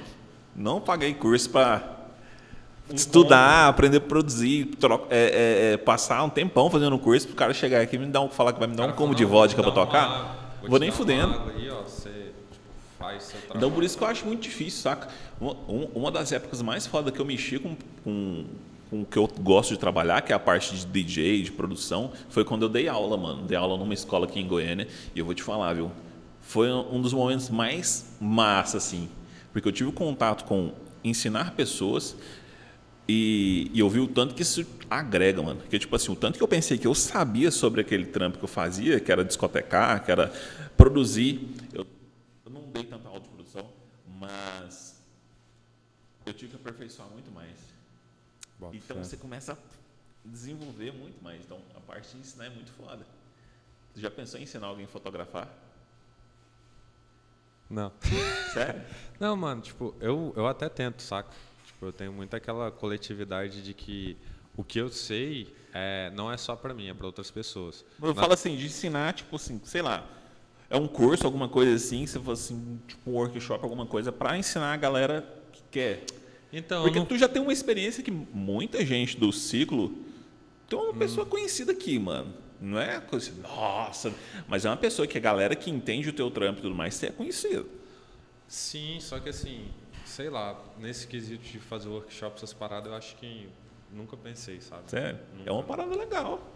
Não 0.56 0.82
paguei 0.82 1.14
curso 1.14 1.48
para 1.48 2.01
estudar, 2.94 3.68
aprender 3.68 3.98
a 3.98 4.02
produzir, 4.02 4.66
troca, 4.80 5.08
é, 5.10 5.20
é, 5.20 5.74
é, 5.74 5.78
passar 5.78 6.24
um 6.24 6.30
tempão 6.30 6.70
fazendo 6.70 6.96
um 6.96 7.00
curso 7.00 7.28
para 7.28 7.34
o 7.34 7.38
cara 7.38 7.54
chegar 7.54 7.82
aqui 7.82 7.96
e 7.96 8.00
me 8.00 8.08
dar 8.08 8.22
um, 8.22 8.30
falar 8.30 8.54
que 8.54 8.60
vai 8.60 8.68
me 8.68 8.76
dar 8.76 8.88
um 8.88 8.92
combo 8.92 9.16
de 9.16 9.26
vodka 9.26 9.62
para 9.62 9.72
tocar. 9.72 10.58
Vou, 10.62 10.72
vou 10.72 10.80
nem 10.80 10.92
fudendo. 10.92 11.42
Aí, 11.56 11.70
ó, 11.70 11.82
você, 11.82 12.32
tipo, 12.52 13.58
então 13.58 13.72
por 13.72 13.84
isso 13.84 13.98
que 13.98 14.04
eu 14.04 14.08
acho 14.08 14.26
muito 14.26 14.42
difícil, 14.42 14.82
saca? 14.82 15.08
Uma, 15.40 15.56
uma 15.96 16.12
das 16.12 16.32
épocas 16.32 16.62
mais 16.62 16.86
foda 16.86 17.12
que 17.12 17.20
eu 17.20 17.26
mexi 17.26 17.58
com, 17.58 17.76
com, 18.04 18.46
com 18.90 19.02
o 19.02 19.06
que 19.06 19.18
eu 19.18 19.28
gosto 19.40 19.72
de 19.72 19.80
trabalhar, 19.80 20.22
que 20.22 20.32
é 20.32 20.36
a 20.36 20.40
parte 20.40 20.76
de 20.76 20.86
DJ, 20.86 21.44
de 21.44 21.52
produção, 21.52 22.12
foi 22.30 22.44
quando 22.44 22.64
eu 22.64 22.70
dei 22.70 22.88
aula, 22.88 23.18
mano. 23.18 23.44
Dei 23.44 23.58
aula 23.58 23.78
numa 23.78 23.94
escola 23.94 24.26
aqui 24.26 24.40
em 24.40 24.48
Goiânia 24.48 24.88
e 25.16 25.20
eu 25.20 25.26
vou 25.26 25.34
te 25.34 25.42
falar, 25.42 25.74
viu? 25.74 25.92
Foi 26.42 26.72
um 26.72 27.02
dos 27.02 27.14
momentos 27.14 27.50
mais 27.50 28.16
massa, 28.20 28.78
assim. 28.78 29.10
Porque 29.54 29.68
eu 29.68 29.72
tive 29.72 29.92
contato 29.92 30.46
com 30.46 30.72
ensinar 31.04 31.52
pessoas 31.52 32.16
e, 33.08 33.70
e 33.74 33.80
eu 33.80 33.90
vi 33.90 34.00
o 34.00 34.08
tanto 34.08 34.36
que 34.36 34.42
isso 34.42 34.66
agrega, 34.90 35.42
mano. 35.42 35.60
Porque, 35.62 35.80
tipo 35.80 35.96
assim, 35.96 36.12
o 36.12 36.16
tanto 36.16 36.38
que 36.38 36.44
eu 36.44 36.48
pensei 36.48 36.78
que 36.78 36.88
eu 36.88 36.96
sabia 36.96 37.52
sobre 37.52 37.82
aquele 37.82 38.06
trampo 38.06 38.38
que 38.38 38.44
eu 38.44 38.48
fazia, 38.48 39.00
que 39.00 39.12
era 39.12 39.24
discotecar, 39.24 40.04
que 40.04 40.12
era 40.12 40.32
produzir. 40.78 41.48
Eu, 41.74 41.86
eu 42.46 42.52
não 42.52 42.64
dei 42.72 42.84
tanta 42.84 43.08
aula 43.08 43.20
de 43.20 43.28
produção, 43.28 43.70
mas 44.20 45.02
eu 46.26 46.34
tive 46.34 46.52
que 46.52 46.56
aperfeiçoar 46.58 47.10
muito 47.10 47.32
mais. 47.32 47.58
Bom, 48.60 48.72
então 48.74 48.98
certo. 48.98 49.10
você 49.10 49.18
começa 49.18 49.54
a 49.54 49.58
desenvolver 50.24 50.94
muito 50.94 51.22
mais. 51.24 51.42
Então 51.42 51.60
a 51.76 51.80
parte 51.80 52.12
de 52.12 52.20
ensinar 52.20 52.46
é 52.46 52.50
muito 52.50 52.72
foda. 52.74 53.06
Você 53.94 54.02
já 54.02 54.12
pensou 54.12 54.40
em 54.40 54.44
ensinar 54.44 54.68
alguém 54.68 54.86
a 54.86 54.88
fotografar? 54.88 55.50
Não. 57.70 57.92
Sério? 58.54 58.82
Não, 59.20 59.36
mano, 59.36 59.62
tipo, 59.62 59.96
eu, 60.00 60.34
eu 60.36 60.46
até 60.48 60.68
tento, 60.68 61.02
saca? 61.02 61.30
Tipo, 61.82 61.88
eu 61.88 61.94
tenho 61.94 62.14
muito 62.14 62.36
aquela 62.36 62.70
coletividade 62.70 63.64
de 63.64 63.74
que 63.74 64.16
o 64.56 64.64
que 64.64 64.80
eu 64.80 64.92
sei 64.92 65.52
é, 65.74 66.12
não 66.14 66.32
é 66.32 66.38
só 66.38 66.56
para 66.56 66.76
mim, 66.76 66.88
é 66.88 66.94
para 66.94 67.08
outras 67.08 67.32
pessoas. 67.32 67.84
Eu 68.00 68.10
Na... 68.10 68.22
falo 68.22 68.34
assim, 68.34 68.56
de 68.56 68.68
ensinar, 68.68 69.14
tipo 69.14 69.36
assim, 69.36 69.60
sei 69.64 69.82
lá, 69.82 70.08
é 70.70 70.78
um 70.78 70.88
curso, 70.88 71.26
alguma 71.26 71.50
coisa 71.50 71.74
assim, 71.74 72.06
se 72.06 72.20
fosse 72.20 72.54
assim, 72.54 72.80
tipo 72.88 73.10
um 73.10 73.16
workshop, 73.16 73.64
alguma 73.64 73.88
coisa, 73.88 74.12
para 74.12 74.38
ensinar 74.38 74.74
a 74.74 74.78
galera 74.78 75.28
que 75.52 75.64
quer. 75.72 76.04
Então, 76.54 76.84
Porque 76.84 77.00
não... 77.00 77.06
tu 77.08 77.18
já 77.18 77.28
tem 77.28 77.42
uma 77.42 77.54
experiência 77.54 78.04
que 78.04 78.12
muita 78.12 78.86
gente 78.86 79.18
do 79.18 79.32
ciclo 79.32 79.92
tem 80.70 80.78
uma 80.78 80.92
hum. 80.92 80.98
pessoa 81.00 81.26
conhecida 81.26 81.72
aqui, 81.72 81.98
mano. 81.98 82.32
Não 82.62 82.80
é 82.80 83.00
coisa 83.00 83.32
assim, 83.32 83.42
nossa, 83.42 84.14
mas 84.48 84.66
é 84.66 84.70
uma 84.70 84.78
pessoa 84.78 85.08
que 85.08 85.18
a 85.18 85.22
galera 85.22 85.56
que 85.56 85.72
entende 85.72 86.10
o 86.10 86.14
teu 86.14 86.30
trampo 86.30 86.60
e 86.60 86.62
tudo 86.62 86.76
mais, 86.76 86.94
você 86.94 87.08
é 87.08 87.12
conhecido. 87.12 87.68
Sim, 88.48 89.00
só 89.00 89.20
que 89.20 89.30
assim, 89.30 89.66
sei 90.12 90.30
lá, 90.30 90.60
nesse 90.78 91.08
quesito 91.08 91.44
de 91.44 91.58
fazer 91.60 91.88
workshop, 91.88 92.36
essas 92.36 92.54
paradas, 92.54 92.92
eu 92.92 92.98
acho 92.98 93.16
que 93.16 93.48
nunca 93.92 94.18
pensei, 94.18 94.60
sabe? 94.60 94.84
Sério? 94.88 95.20
Nunca. 95.38 95.50
É 95.50 95.54
uma 95.54 95.64
parada 95.64 95.96
legal. 95.96 96.52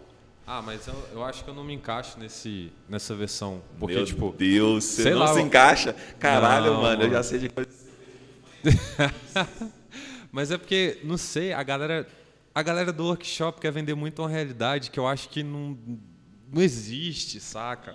Ah, 0.46 0.62
mas 0.62 0.86
eu, 0.86 1.08
eu 1.12 1.24
acho 1.24 1.42
que 1.42 1.50
eu 1.50 1.54
não 1.54 1.64
me 1.64 1.74
encaixo 1.74 2.18
nesse, 2.20 2.70
nessa 2.88 3.14
versão. 3.14 3.62
Porque, 3.80 3.96
Meu 3.96 4.04
tipo. 4.04 4.32
Deus, 4.36 4.84
você 4.84 5.10
não 5.10 5.20
lá, 5.20 5.34
se 5.34 5.40
encaixa? 5.40 5.94
Caralho, 6.20 6.74
não, 6.74 6.82
mano, 6.82 7.02
eu 7.02 7.10
já 7.10 7.22
sei 7.22 7.38
de 7.38 7.48
coisa. 7.48 7.70
mas 10.30 10.50
é 10.50 10.58
porque, 10.58 11.00
não 11.02 11.16
sei, 11.16 11.52
a 11.52 11.62
galera. 11.62 12.06
A 12.54 12.62
galera 12.62 12.90
do 12.90 13.04
workshop 13.04 13.60
quer 13.60 13.70
vender 13.70 13.94
muito 13.94 14.22
uma 14.22 14.30
realidade 14.30 14.90
que 14.90 14.98
eu 14.98 15.06
acho 15.06 15.28
que 15.28 15.42
não, 15.42 15.76
não 16.50 16.62
existe, 16.62 17.38
saca? 17.38 17.94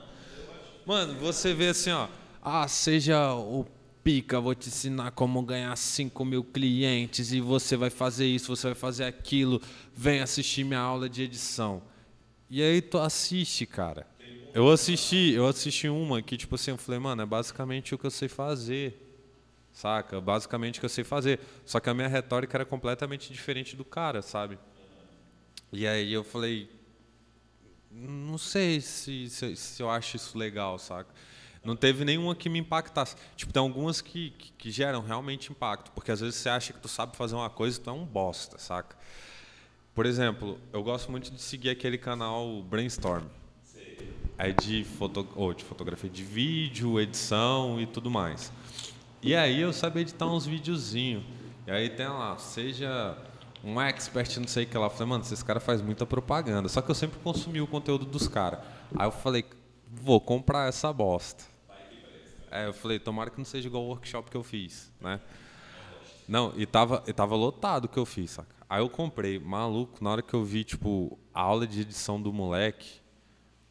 Mano, 0.86 1.16
você 1.16 1.54
vê 1.54 1.70
assim, 1.70 1.92
ó. 1.92 2.08
Ah, 2.44 2.68
seja 2.68 3.34
o 3.34 3.66
pica, 4.04 4.40
vou 4.40 4.56
te 4.56 4.70
ensinar 4.70 5.12
como 5.12 5.42
ganhar 5.44 5.76
5 5.76 6.26
mil 6.26 6.44
clientes 6.44 7.32
e 7.32 7.40
você 7.40 7.76
vai 7.78 7.90
fazer 7.90 8.26
isso, 8.26 8.56
você 8.56 8.68
vai 8.68 8.76
fazer 8.76 9.06
aquilo, 9.06 9.62
vem 9.96 10.22
assistir 10.22 10.64
minha 10.64 10.80
aula 10.80 11.08
de 11.08 11.24
edição. 11.24 11.82
E 12.50 12.62
aí 12.62 12.82
tu 12.82 12.98
assiste, 12.98 13.66
cara. 13.66 14.06
Eu 14.54 14.70
assisti, 14.70 15.32
eu 15.32 15.48
assisti 15.48 15.88
uma 15.88 16.22
que, 16.22 16.36
tipo 16.36 16.56
assim, 16.56 16.72
eu 16.72 16.78
falei, 16.78 17.00
mano, 17.00 17.22
é 17.22 17.26
basicamente 17.26 17.96
o 17.96 17.98
que 17.98 18.06
eu 18.06 18.12
sei 18.12 18.28
fazer. 18.28 19.08
Saca? 19.72 20.20
Basicamente 20.20 20.78
o 20.78 20.82
que 20.82 20.86
eu 20.86 20.90
sei 20.90 21.06
fazer. 21.06 21.40
Só 21.66 21.80
que 21.80 21.90
a 21.90 21.94
minha 21.94 22.10
retórica 22.10 22.58
era 22.58 22.66
completamente 22.66 23.32
diferente 23.32 23.76
do 23.76 23.86
cara, 23.86 24.22
sabe? 24.22 24.60
E 25.72 25.88
aí 25.88 26.12
eu 26.12 26.24
falei, 26.24 26.70
não 27.90 28.38
sei 28.38 28.82
se, 28.82 29.30
se, 29.30 29.56
se 29.56 29.82
eu 29.82 29.90
acho 29.90 30.18
isso 30.18 30.38
legal, 30.38 30.78
saca? 30.78 31.14
Não 31.64 31.76
teve 31.76 32.04
nenhuma 32.04 32.34
que 32.34 32.50
me 32.50 32.60
impactasse. 32.60 33.16
Tipo, 33.36 33.54
tem 33.54 33.62
algumas 33.62 34.02
que, 34.02 34.32
que, 34.32 34.52
que, 34.54 34.72
geram 34.72 35.02
realmente 35.02 35.52
impacto, 35.52 35.92
porque 35.92 36.12
às 36.12 36.20
vezes 36.20 36.36
você 36.36 36.50
acha 36.50 36.74
que 36.74 36.80
tu 36.80 36.88
sabe 36.88 37.16
fazer 37.16 37.36
uma 37.36 37.50
coisa 37.50 37.78
e 37.78 37.82
tu 37.82 37.90
é 37.90 37.94
um 37.94 38.04
bosta, 38.04 38.58
saca? 38.58 38.96
Por 39.94 40.06
exemplo, 40.06 40.58
eu 40.74 40.82
gosto 40.82 41.12
muito 41.12 41.30
de 41.30 41.42
seguir 41.42 41.70
aquele 41.70 41.98
canal 41.98 42.64
Brainstorm. 42.64 43.26
É 44.38 44.52
de, 44.52 44.84
foto, 44.84 45.28
ou 45.36 45.54
de 45.54 45.64
fotografia 45.64 46.10
de 46.10 46.24
vídeo, 46.24 47.00
edição 47.00 47.80
e 47.80 47.86
tudo 47.86 48.10
mais. 48.10 48.52
E 49.22 49.36
aí 49.36 49.62
eu 49.62 49.72
sabia 49.72 50.02
editar 50.02 50.26
uns 50.26 50.48
videozinhos. 50.48 51.24
E 51.68 51.72
aí 51.72 51.90
tem 51.92 52.08
lá, 52.08 52.36
seja 52.40 53.16
um 53.64 53.80
expert, 53.80 54.36
não 54.40 54.48
sei 54.48 54.64
o 54.64 54.68
que 54.68 54.76
lá. 54.76 54.88
Eu 54.88 54.90
falei, 54.90 55.08
mano, 55.08 55.24
esses 55.24 55.44
caras 55.44 55.64
fazem 55.64 55.86
muita 55.86 56.08
propaganda. 56.08 56.68
Só 56.70 56.82
que 56.82 56.90
eu 56.90 56.96
sempre 56.96 57.20
consumi 57.20 57.62
o 57.62 57.68
conteúdo 57.68 58.06
dos 58.06 58.28
caras. 58.28 58.62
Aí 58.96 59.06
eu 59.06 59.12
falei, 59.12 59.46
vou 59.92 60.22
comprar 60.22 60.70
essa 60.70 60.92
bosta. 60.94 61.44
É, 62.50 62.68
eu 62.68 62.74
falei, 62.74 63.00
tomara 63.00 63.30
que 63.30 63.38
não 63.38 63.46
seja 63.46 63.68
igual 63.68 63.84
o 63.84 63.88
workshop 63.88 64.30
que 64.30 64.36
eu 64.36 64.44
fiz, 64.44 64.92
né? 65.00 65.20
Não, 66.28 66.54
e 66.56 66.66
tava, 66.66 67.04
e 67.08 67.14
tava 67.14 67.36
lotado 67.36 67.86
o 67.86 67.88
que 67.88 67.98
eu 67.98 68.06
fiz, 68.06 68.32
saca? 68.32 68.56
Aí 68.70 68.82
eu 68.82 68.90
comprei, 68.90 69.40
maluco, 69.40 70.02
na 70.04 70.12
hora 70.12 70.22
que 70.22 70.34
eu 70.34 70.44
vi, 70.44 70.64
tipo, 70.64 71.20
a 71.34 71.42
aula 71.42 71.68
de 71.68 71.82
edição 71.82 72.22
do 72.22 72.32
moleque, 72.32 73.02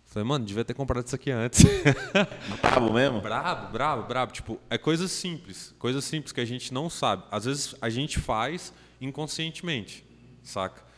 falei, 0.05 0.29
mano, 0.29 0.45
devia 0.45 0.64
ter 0.64 0.75
comprado 0.75 1.07
isso 1.07 1.14
aqui 1.14 1.31
antes. 1.31 1.64
Brabo 2.61 2.93
mesmo? 2.93 3.21
Brabo, 3.21 3.73
brabo, 3.73 4.03
brabo. 4.07 4.33
Tipo, 4.33 4.61
é 4.68 4.77
coisa 4.77 5.09
simples, 5.09 5.75
coisa 5.79 6.01
simples 6.01 6.33
que 6.33 6.41
a 6.41 6.45
gente 6.45 6.73
não 6.75 6.91
sabe. 6.91 7.23
Às 7.31 7.45
vezes 7.45 7.75
a 7.81 7.89
gente 7.89 8.18
faz 8.18 8.75
inconscientemente, 9.01 10.05
saca? 10.43 10.89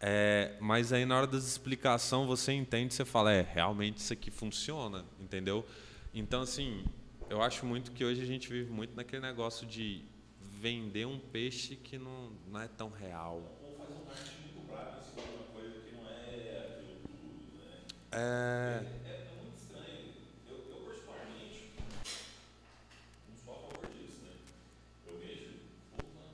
É, 0.00 0.54
mas 0.60 0.92
aí 0.92 1.04
na 1.04 1.16
hora 1.16 1.26
da 1.26 1.38
explicação 1.38 2.26
você 2.26 2.52
entende, 2.52 2.94
você 2.94 3.04
fala, 3.04 3.32
é, 3.32 3.42
realmente 3.42 3.98
isso 3.98 4.12
aqui 4.12 4.30
funciona, 4.30 5.04
entendeu? 5.20 5.66
Então, 6.14 6.42
assim, 6.42 6.84
eu 7.28 7.42
acho 7.42 7.66
muito 7.66 7.90
que 7.92 8.04
hoje 8.04 8.22
a 8.22 8.26
gente 8.26 8.48
vive 8.48 8.70
muito 8.70 8.94
naquele 8.94 9.22
negócio 9.22 9.66
de 9.66 10.04
vender 10.60 11.06
um 11.06 11.18
peixe 11.18 11.76
que 11.76 11.98
não, 11.98 12.30
não 12.50 12.60
é 12.60 12.68
tão 12.68 12.90
real. 12.90 13.42
Ou 13.62 13.76
faz 13.76 13.90
um 13.90 14.04
marketing 14.06 14.42
muito 14.54 14.66
bravo, 14.68 14.98
assim, 14.98 15.20
uma 15.36 15.44
coisa 15.52 15.80
que 15.80 15.94
não 15.94 16.08
é 16.08 16.68
aquilo 16.68 17.00
tudo, 17.02 17.58
né? 17.58 17.66
É... 18.12 18.82
é, 19.06 19.10
é 19.10 19.42
muito 19.42 19.58
estranho. 19.58 20.14
Eu, 20.48 20.56
eu 20.70 20.76
particularmente, 20.84 21.74
não 23.28 23.36
sou 23.44 23.54
a 23.54 23.56
favor 23.56 23.86
disso, 23.94 24.22
né? 24.24 24.32
Eu 25.06 25.18
vejo, 25.18 25.58
puta, 25.96 26.24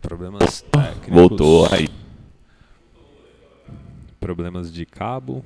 Problemas 0.00 0.64
Voltou 1.38 1.72
aí. 1.72 1.88
Problemas 4.18 4.72
de 4.72 4.84
cabo. 4.84 5.44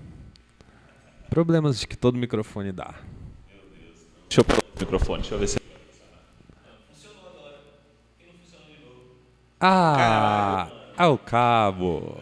Problemas 1.28 1.78
de 1.78 1.86
que 1.86 1.99
todo 1.99 2.16
microfone 2.16 2.72
dá. 2.72 2.95
Deixa 4.26 4.40
eu 4.40 4.45
pegar 4.45 4.62
o 4.62 4.80
microfone, 4.80 5.20
deixa 5.20 5.34
eu 5.34 5.38
ver 5.38 5.49
se. 5.49 5.61
Ah! 9.61 10.70
É 10.97 11.05
o 11.05 11.18
cabo. 11.18 12.18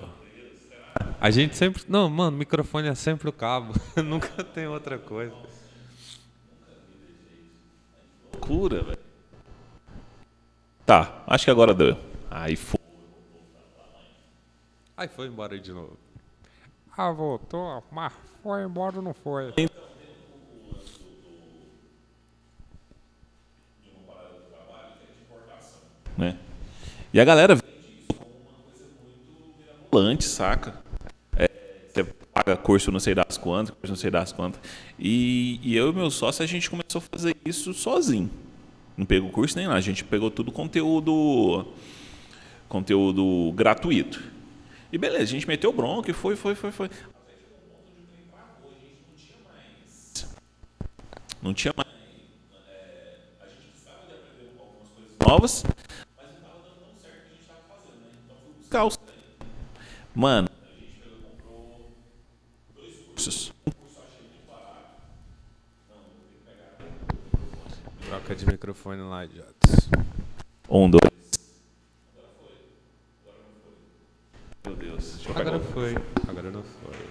A 1.21 1.31
gente 1.31 1.57
sempre. 1.57 1.85
Não, 1.89 2.11
mano, 2.11 2.37
microfone 2.37 2.89
é 2.89 2.95
sempre 2.97 3.29
o 3.29 3.33
cabo. 3.33 3.73
Nunca 4.05 4.43
tem 4.43 4.67
outra 4.67 4.99
coisa. 4.99 5.35
Loucura, 8.33 8.83
velho. 8.83 8.99
Tá, 10.85 11.23
acho 11.29 11.45
que 11.45 11.51
agora 11.53 11.73
deu. 11.73 11.97
Aí 12.29 12.57
foi. 12.57 12.80
Aí 15.01 15.09
foi 15.09 15.29
embora 15.29 15.59
de 15.59 15.73
novo. 15.73 15.97
Ah, 16.95 17.11
voltou, 17.11 17.83
mas 17.91 18.13
foi 18.43 18.63
embora 18.65 18.97
ou 18.97 19.03
não 19.03 19.15
foi? 19.15 19.51
né? 26.19 26.37
E 27.15 27.19
a 27.19 27.25
galera 27.25 27.55
vende 27.55 27.65
isso 27.99 28.13
como 28.13 28.31
uma 28.31 28.63
coisa 28.63 28.85
muito 29.01 29.59
mirabolante, 29.59 30.25
saca? 30.25 30.79
É, 31.35 31.49
você 31.89 32.05
paga 32.05 32.55
curso 32.59 32.93
não 32.93 33.01
sei 33.01 33.15
das 33.15 33.39
quantas, 33.39 33.75
curso 33.75 33.93
não 33.93 33.97
sei 33.97 34.11
das 34.11 34.33
quantas. 34.33 34.61
E, 34.99 35.59
e 35.63 35.75
eu 35.75 35.89
e 35.89 35.95
meu 35.95 36.11
sócio, 36.11 36.45
a 36.45 36.47
gente 36.47 36.69
começou 36.69 36.99
a 36.99 37.17
fazer 37.17 37.35
isso 37.43 37.73
sozinho. 37.73 38.31
Não 38.99 39.07
pegou 39.07 39.31
curso 39.31 39.57
nem 39.57 39.67
nada, 39.67 39.79
a 39.79 39.81
gente 39.81 40.05
pegou 40.05 40.31
tudo 40.31 40.53
conteúdo 40.53 41.67
conteúdo 42.69 43.51
gratuito. 43.57 44.40
E 44.93 44.99
beleza, 44.99 45.25
a 45.25 45.27
gente 45.27 45.47
meteu 45.47 45.73
bronca 45.73 46.11
e 46.11 46.15
foi, 46.15 46.35
foi, 46.37 46.55
foi, 46.55 46.73
foi. 46.73 46.91
Não 51.43 51.55
tinha 51.55 51.73
mais. 51.77 51.89
é, 52.69 53.17
a 53.41 53.47
gente 53.47 53.69
precisava 53.69 54.07
de 54.07 54.13
aprender 54.13 54.51
algumas 54.59 54.89
coisas 54.89 55.17
novas, 55.27 55.63
mas 56.17 56.27
não 56.27 56.35
estava 56.37 56.59
dando 56.61 56.75
tão 56.81 56.95
certo 57.01 57.17
o 57.17 57.23
que 57.23 57.29
a 57.29 57.31
gente 57.31 57.41
estava 57.41 57.63
fazendo, 57.69 58.01
né? 58.01 58.13
Então 58.25 58.37
fui 58.45 58.53
buscar 58.59 58.85
os. 58.85 58.99
Mano, 60.15 60.49
a 60.51 60.69
gente 60.79 60.99
pegou 60.99 61.19
comprou 61.19 61.93
dois 62.75 62.97
cursos. 63.07 63.53
Um 63.67 63.71
curso 63.71 64.01
achei 64.01 64.23
muito 64.27 64.47
barato. 64.47 65.01
Não, 65.89 65.97
vou 65.97 66.13
ter 66.19 66.29
que 66.29 66.45
pegar. 66.45 66.77
Troca 68.07 68.35
de 68.37 68.47
microfone 68.47 69.03
lá, 69.03 69.25
idiotas. 69.25 69.89
Um, 70.69 70.91
dois. 70.91 71.01
Meu 74.67 74.77
Deus, 74.77 75.05
deixa 75.15 75.15
eu 75.15 75.19
pegar 75.19 75.20
Agora 75.35 75.61
foi. 75.61 75.95
Agora 76.29 76.51
não 76.51 76.63
foi. 76.63 77.11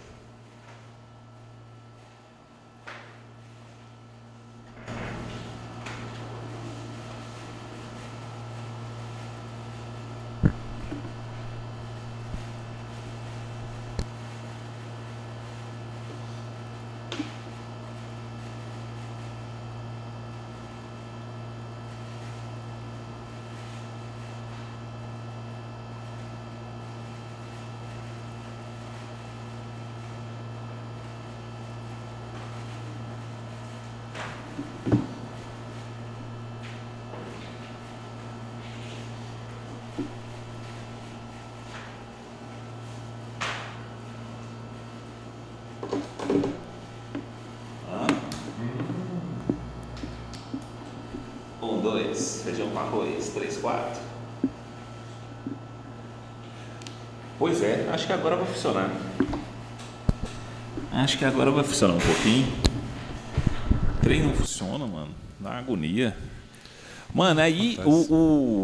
Um, 51.61 51.81
dois, 51.81 52.38
feijão 52.49 52.69
com 52.71 52.79
arroz, 52.79 53.29
três, 53.29 53.57
quatro. 53.57 54.01
Pois 57.37 57.61
é, 57.61 57.87
acho 57.93 58.07
que 58.07 58.13
agora 58.13 58.35
vai 58.35 58.45
funcionar. 58.45 58.91
Acho 60.91 61.17
que 61.17 61.25
agora 61.25 61.51
vai 61.51 61.63
funcionar 61.63 61.93
um 61.93 61.99
pouquinho. 61.99 62.51
O 63.97 64.01
trem 64.01 64.23
não 64.23 64.33
funciona, 64.33 64.85
mano. 64.85 65.11
Dá 65.39 65.51
uma 65.51 65.59
agonia. 65.59 66.17
Mano, 67.13 67.39
aí 67.39 67.79
o, 67.85 68.13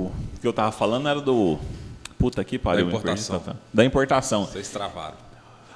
o 0.08 0.12
que 0.42 0.48
eu 0.48 0.52
tava 0.54 0.72
falando 0.72 1.08
era 1.08 1.22
do. 1.22 1.58
Puta 2.18 2.44
que 2.44 2.58
pariu, 2.58 2.86
Da 2.86 2.92
perdi, 2.92 3.08
importação. 3.08 3.40
tá, 3.40 3.54
tá. 3.54 3.60
Da 3.74 3.86
importação. 3.86 4.46
Vocês 4.46 4.70
travaram. 4.70 5.16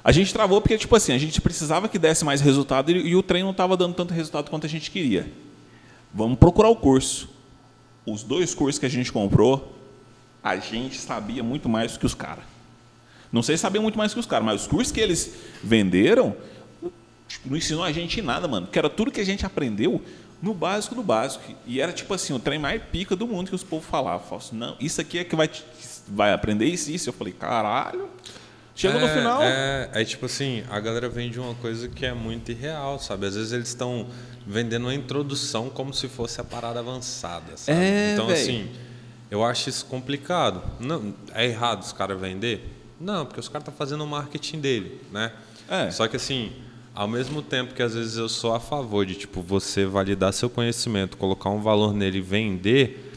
A 0.02 0.12
gente 0.12 0.32
travou 0.32 0.60
porque, 0.60 0.76
tipo 0.76 0.94
assim, 0.96 1.12
a 1.12 1.18
gente 1.18 1.40
precisava 1.40 1.88
que 1.88 1.98
desse 1.98 2.24
mais 2.24 2.40
resultado 2.40 2.90
e, 2.90 3.08
e 3.08 3.16
o 3.16 3.22
trem 3.22 3.42
não 3.42 3.50
estava 3.50 3.76
dando 3.76 3.94
tanto 3.94 4.12
resultado 4.12 4.50
quanto 4.50 4.66
a 4.66 4.68
gente 4.68 4.90
queria. 4.90 5.30
Vamos 6.12 6.38
procurar 6.38 6.68
o 6.68 6.76
curso. 6.76 7.39
Os 8.06 8.22
dois 8.22 8.54
cursos 8.54 8.78
que 8.78 8.86
a 8.86 8.90
gente 8.90 9.12
comprou, 9.12 9.76
a 10.42 10.56
gente 10.56 10.98
sabia 10.98 11.42
muito 11.42 11.68
mais 11.68 11.96
que 11.96 12.06
os 12.06 12.14
caras. 12.14 12.44
Não 13.32 13.42
sei 13.42 13.56
se 13.56 13.62
sabia 13.62 13.80
muito 13.80 13.96
mais 13.96 14.12
que 14.12 14.18
os 14.20 14.26
caras, 14.26 14.44
mas 14.44 14.62
os 14.62 14.66
cursos 14.66 14.90
que 14.92 15.00
eles 15.00 15.34
venderam 15.62 16.34
tipo, 17.28 17.48
não 17.48 17.56
ensinou 17.56 17.84
a 17.84 17.92
gente 17.92 18.20
nada, 18.20 18.48
mano. 18.48 18.66
Que 18.66 18.78
era 18.78 18.90
tudo 18.90 19.10
que 19.10 19.20
a 19.20 19.24
gente 19.24 19.46
aprendeu 19.46 20.02
no 20.42 20.52
básico 20.52 20.94
do 20.94 21.02
básico. 21.02 21.44
E 21.66 21.80
era 21.80 21.92
tipo 21.92 22.12
assim, 22.12 22.32
o 22.32 22.38
trem 22.38 22.58
mais 22.58 22.82
pica 22.82 23.14
do 23.14 23.26
mundo 23.26 23.48
que 23.48 23.54
os 23.54 23.62
povos 23.62 23.86
falavam. 23.86 24.20
Falavam 24.26 24.38
assim, 24.38 24.56
não, 24.56 24.76
isso 24.80 25.00
aqui 25.00 25.18
é 25.18 25.24
que 25.24 25.36
vai, 25.36 25.48
vai 26.08 26.32
aprender 26.32 26.64
isso 26.66 26.90
e 26.90 26.94
isso. 26.94 27.08
Eu 27.08 27.12
falei, 27.12 27.32
caralho. 27.32 28.08
Chegou 28.74 28.98
no 28.98 29.06
É, 29.06 29.14
final. 29.14 29.42
É, 29.42 29.90
é 29.92 30.04
tipo 30.04 30.24
assim, 30.26 30.64
a 30.70 30.80
galera 30.80 31.08
vende 31.08 31.38
uma 31.38 31.54
coisa 31.56 31.88
que 31.88 32.06
é 32.06 32.14
muito 32.14 32.50
irreal, 32.50 32.98
sabe? 32.98 33.26
Às 33.26 33.34
vezes 33.36 33.52
eles 33.52 33.68
estão 33.68 34.06
vendendo 34.50 34.86
uma 34.86 34.94
introdução 34.94 35.70
como 35.70 35.94
se 35.94 36.08
fosse 36.08 36.40
a 36.40 36.44
parada 36.44 36.80
avançada, 36.80 37.56
sabe? 37.56 37.78
É, 37.78 38.12
então, 38.14 38.26
véi. 38.26 38.34
assim, 38.34 38.70
eu 39.30 39.44
acho 39.44 39.68
isso 39.68 39.86
complicado. 39.86 40.60
Não, 40.80 41.14
é 41.32 41.46
errado 41.46 41.82
os 41.82 41.92
caras 41.92 42.20
vender? 42.20 42.68
Não, 43.00 43.24
porque 43.24 43.38
os 43.38 43.48
caras 43.48 43.62
estão 43.62 43.74
fazendo 43.74 44.02
o 44.02 44.06
marketing 44.06 44.60
dele, 44.60 45.00
né? 45.12 45.32
É. 45.68 45.90
Só 45.92 46.08
que 46.08 46.16
assim, 46.16 46.52
ao 46.92 47.06
mesmo 47.06 47.40
tempo 47.40 47.74
que 47.74 47.82
às 47.82 47.94
vezes 47.94 48.16
eu 48.16 48.28
sou 48.28 48.52
a 48.52 48.58
favor 48.58 49.06
de, 49.06 49.14
tipo, 49.14 49.40
você 49.40 49.86
validar 49.86 50.32
seu 50.32 50.50
conhecimento, 50.50 51.16
colocar 51.16 51.48
um 51.48 51.62
valor 51.62 51.94
nele 51.94 52.18
e 52.18 52.20
vender, 52.20 53.14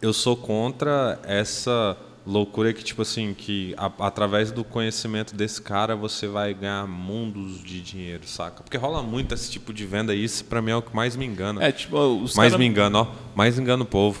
eu 0.00 0.14
sou 0.14 0.34
contra 0.34 1.18
essa 1.24 1.94
loucura 2.28 2.72
que, 2.74 2.84
tipo 2.84 3.00
assim, 3.02 3.32
que 3.32 3.74
a- 3.78 3.90
através 4.00 4.50
do 4.52 4.62
conhecimento 4.62 5.34
desse 5.34 5.62
cara 5.62 5.96
você 5.96 6.26
vai 6.26 6.52
ganhar 6.52 6.86
mundos 6.86 7.62
de 7.64 7.80
dinheiro, 7.80 8.26
saca? 8.26 8.62
Porque 8.62 8.76
rola 8.76 9.02
muito 9.02 9.34
esse 9.34 9.50
tipo 9.50 9.72
de 9.72 9.86
venda 9.86 10.14
e 10.14 10.22
isso 10.22 10.44
pra 10.44 10.60
mim 10.60 10.72
é 10.72 10.76
o 10.76 10.82
que 10.82 10.94
mais 10.94 11.16
me 11.16 11.24
engana. 11.24 11.64
É, 11.64 11.72
tipo, 11.72 11.96
os 11.98 12.34
mais 12.34 12.52
cara- 12.52 12.58
me 12.58 12.66
engana, 12.66 12.98
ó. 13.00 13.06
Mais 13.34 13.58
engana 13.58 13.82
o 13.82 13.86
povo. 13.86 14.20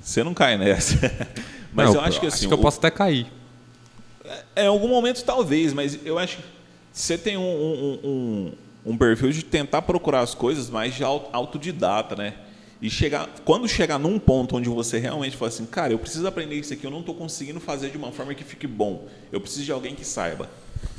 Você 0.00 0.24
não 0.24 0.34
cai 0.34 0.58
nessa. 0.58 0.96
Mas 1.72 1.86
Não, 1.88 1.94
eu 1.96 2.00
acho 2.00 2.18
que 2.20 2.26
assim. 2.26 2.36
Acho 2.38 2.48
que 2.48 2.54
eu 2.54 2.58
o- 2.58 2.62
posso 2.62 2.78
até 2.78 2.90
cair. 2.90 3.26
É, 4.56 4.64
em 4.64 4.66
algum 4.66 4.88
momento 4.88 5.22
talvez, 5.24 5.72
mas 5.72 5.98
eu 6.04 6.18
acho 6.18 6.38
que 6.38 6.42
você 6.92 7.16
tem 7.16 7.36
um, 7.36 7.42
um, 7.42 8.00
um, 8.04 8.52
um 8.92 8.96
perfil 8.96 9.30
de 9.30 9.42
tentar 9.44 9.82
procurar 9.82 10.20
as 10.20 10.34
coisas 10.34 10.68
mais 10.68 10.94
de 10.94 11.04
au- 11.04 11.28
autodidata, 11.32 12.16
né? 12.16 12.34
E 12.82 12.88
chegar, 12.88 13.28
quando 13.44 13.68
chegar 13.68 13.98
num 13.98 14.18
ponto 14.18 14.56
onde 14.56 14.68
você 14.68 14.98
realmente 14.98 15.36
fala 15.36 15.50
assim, 15.50 15.66
cara, 15.66 15.92
eu 15.92 15.98
preciso 15.98 16.26
aprender 16.26 16.54
isso 16.54 16.72
aqui, 16.72 16.84
eu 16.84 16.90
não 16.90 17.00
estou 17.00 17.14
conseguindo 17.14 17.60
fazer 17.60 17.90
de 17.90 17.98
uma 17.98 18.10
forma 18.10 18.34
que 18.34 18.42
fique 18.42 18.66
bom. 18.66 19.06
Eu 19.30 19.40
preciso 19.40 19.64
de 19.64 19.72
alguém 19.72 19.94
que 19.94 20.04
saiba. 20.04 20.48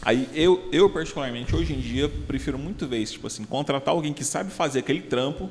Aí 0.01 0.29
eu, 0.33 0.69
eu 0.71 0.89
particularmente 0.91 1.55
hoje 1.55 1.73
em 1.73 1.79
dia 1.79 2.07
prefiro 2.27 2.57
muito 2.59 2.87
vezes, 2.87 3.13
tipo 3.13 3.25
assim, 3.25 3.43
contratar 3.43 3.95
alguém 3.95 4.13
que 4.13 4.23
sabe 4.23 4.51
fazer 4.51 4.79
aquele 4.79 5.01
trampo 5.01 5.49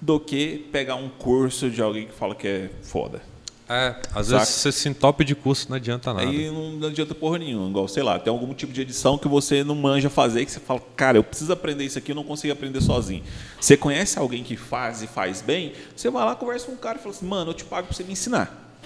do 0.00 0.18
que 0.18 0.66
pegar 0.72 0.94
um 0.94 1.08
curso 1.08 1.68
de 1.68 1.82
alguém 1.82 2.06
que 2.06 2.12
fala 2.12 2.34
que 2.34 2.48
é 2.48 2.70
foda. 2.82 3.33
É, 3.68 3.96
às 4.14 4.26
Saca? 4.26 4.38
vezes 4.40 4.54
você 4.54 4.72
se 4.72 4.88
entope 4.88 5.24
de 5.24 5.34
curso 5.34 5.68
não 5.70 5.76
adianta 5.76 6.12
nada. 6.12 6.28
Aí 6.28 6.50
não 6.50 6.88
adianta 6.88 7.14
porra 7.14 7.38
nenhuma. 7.38 7.68
Igual, 7.68 7.88
sei 7.88 8.02
lá, 8.02 8.18
tem 8.18 8.30
algum 8.30 8.52
tipo 8.52 8.72
de 8.72 8.82
edição 8.82 9.16
que 9.16 9.26
você 9.26 9.64
não 9.64 9.74
manja 9.74 10.10
fazer, 10.10 10.44
que 10.44 10.52
você 10.52 10.60
fala, 10.60 10.82
cara, 10.94 11.16
eu 11.16 11.24
preciso 11.24 11.52
aprender 11.52 11.84
isso 11.84 11.98
aqui, 11.98 12.12
eu 12.12 12.16
não 12.16 12.24
consigo 12.24 12.52
aprender 12.52 12.80
sozinho. 12.82 13.22
Você 13.58 13.76
conhece 13.76 14.18
alguém 14.18 14.44
que 14.44 14.56
faz 14.56 15.02
e 15.02 15.06
faz 15.06 15.40
bem, 15.40 15.72
você 15.96 16.10
vai 16.10 16.24
lá, 16.24 16.34
conversa 16.36 16.66
com 16.66 16.72
um 16.72 16.76
cara 16.76 16.98
e 16.98 17.02
fala 17.02 17.14
assim, 17.14 17.26
mano, 17.26 17.50
eu 17.50 17.54
te 17.54 17.64
pago 17.64 17.86
pra 17.86 17.96
você 17.96 18.04
me 18.04 18.12
ensinar. 18.12 18.78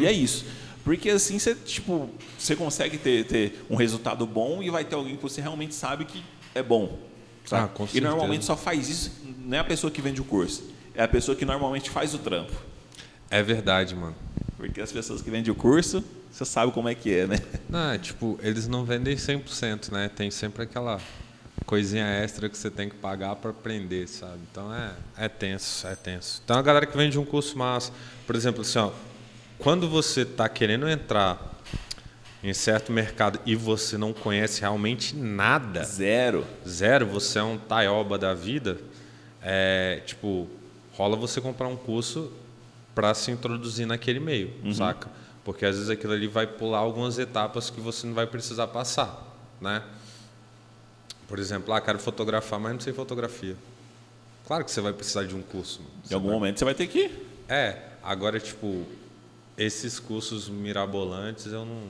E 0.00 0.06
é 0.06 0.12
isso. 0.12 0.44
Porque 0.84 1.10
assim 1.10 1.38
você, 1.38 1.54
tipo, 1.54 2.08
você 2.38 2.54
consegue 2.54 2.98
ter, 2.98 3.26
ter 3.26 3.64
um 3.68 3.74
resultado 3.74 4.24
bom 4.26 4.62
e 4.62 4.70
vai 4.70 4.84
ter 4.84 4.94
alguém 4.94 5.16
que 5.16 5.22
você 5.22 5.40
realmente 5.40 5.74
sabe 5.74 6.04
que 6.04 6.22
é 6.54 6.62
bom. 6.62 6.96
Ah, 7.52 7.68
e 7.92 8.00
normalmente 8.00 8.44
só 8.44 8.56
faz 8.56 8.88
isso, 8.88 9.12
não 9.44 9.56
é 9.56 9.60
a 9.60 9.64
pessoa 9.64 9.90
que 9.90 10.00
vende 10.00 10.20
o 10.20 10.24
curso, 10.24 10.62
é 10.94 11.02
a 11.02 11.08
pessoa 11.08 11.36
que 11.36 11.44
normalmente 11.44 11.90
faz 11.90 12.14
o 12.14 12.18
trampo. 12.18 12.69
É 13.30 13.42
verdade, 13.42 13.94
mano. 13.94 14.14
Porque 14.56 14.80
as 14.80 14.90
pessoas 14.90 15.22
que 15.22 15.30
vendem 15.30 15.52
o 15.52 15.54
curso, 15.54 16.04
você 16.30 16.44
sabe 16.44 16.72
como 16.72 16.88
é 16.88 16.94
que 16.94 17.14
é, 17.14 17.26
né? 17.26 17.38
Não, 17.68 17.92
é, 17.92 17.98
tipo, 17.98 18.38
eles 18.42 18.66
não 18.66 18.84
vendem 18.84 19.16
100%, 19.16 19.92
né? 19.92 20.10
Tem 20.14 20.30
sempre 20.30 20.64
aquela 20.64 21.00
coisinha 21.64 22.04
extra 22.04 22.48
que 22.48 22.58
você 22.58 22.70
tem 22.70 22.88
que 22.88 22.96
pagar 22.96 23.36
para 23.36 23.50
aprender, 23.50 24.08
sabe? 24.08 24.40
Então 24.50 24.74
é, 24.74 24.92
é 25.16 25.28
tenso, 25.28 25.86
é 25.86 25.94
tenso. 25.94 26.42
Então 26.44 26.58
a 26.58 26.62
galera 26.62 26.84
que 26.84 26.96
vende 26.96 27.18
um 27.18 27.24
curso 27.24 27.56
massa, 27.56 27.92
por 28.26 28.34
exemplo, 28.34 28.62
assim, 28.62 28.78
ó, 28.78 28.90
quando 29.58 29.88
você 29.88 30.22
está 30.22 30.48
querendo 30.48 30.88
entrar 30.88 31.60
em 32.42 32.52
certo 32.52 32.90
mercado 32.90 33.38
e 33.46 33.54
você 33.54 33.96
não 33.96 34.12
conhece 34.12 34.62
realmente 34.62 35.14
nada, 35.14 35.84
Zero. 35.84 36.44
zero, 36.66 37.06
você 37.06 37.38
é 37.38 37.42
um 37.42 37.56
taioba 37.56 38.18
da 38.18 38.34
vida, 38.34 38.78
é, 39.42 40.02
tipo, 40.06 40.48
rola 40.92 41.16
você 41.16 41.40
comprar 41.40 41.68
um 41.68 41.76
curso 41.76 42.32
para 43.00 43.14
se 43.14 43.30
introduzir 43.30 43.86
naquele 43.86 44.20
meio, 44.20 44.52
saca? 44.74 45.08
Porque 45.42 45.64
às 45.64 45.74
vezes 45.76 45.88
aquilo 45.88 46.12
ali 46.12 46.26
vai 46.26 46.46
pular 46.46 46.78
algumas 46.80 47.18
etapas 47.18 47.70
que 47.70 47.80
você 47.80 48.06
não 48.06 48.12
vai 48.12 48.26
precisar 48.26 48.66
passar, 48.66 49.26
né? 49.58 49.82
Por 51.26 51.38
exemplo, 51.38 51.72
ah, 51.72 51.80
quero 51.80 51.98
fotografar, 51.98 52.60
mas 52.60 52.72
não 52.74 52.80
sei 52.80 52.92
fotografia. 52.92 53.56
Claro 54.46 54.64
que 54.66 54.70
você 54.70 54.82
vai 54.82 54.92
precisar 54.92 55.24
de 55.24 55.34
um 55.34 55.40
curso. 55.40 55.80
Em 56.10 56.14
algum 56.14 56.26
vai- 56.28 56.34
momento 56.36 56.58
você 56.58 56.64
vai 56.66 56.74
ter 56.74 56.86
que 56.88 56.98
ir. 57.04 57.26
É, 57.48 57.78
agora, 58.02 58.38
tipo, 58.38 58.84
esses 59.56 59.98
cursos 59.98 60.48
mirabolantes, 60.50 61.46
eu 61.46 61.64
não. 61.64 61.80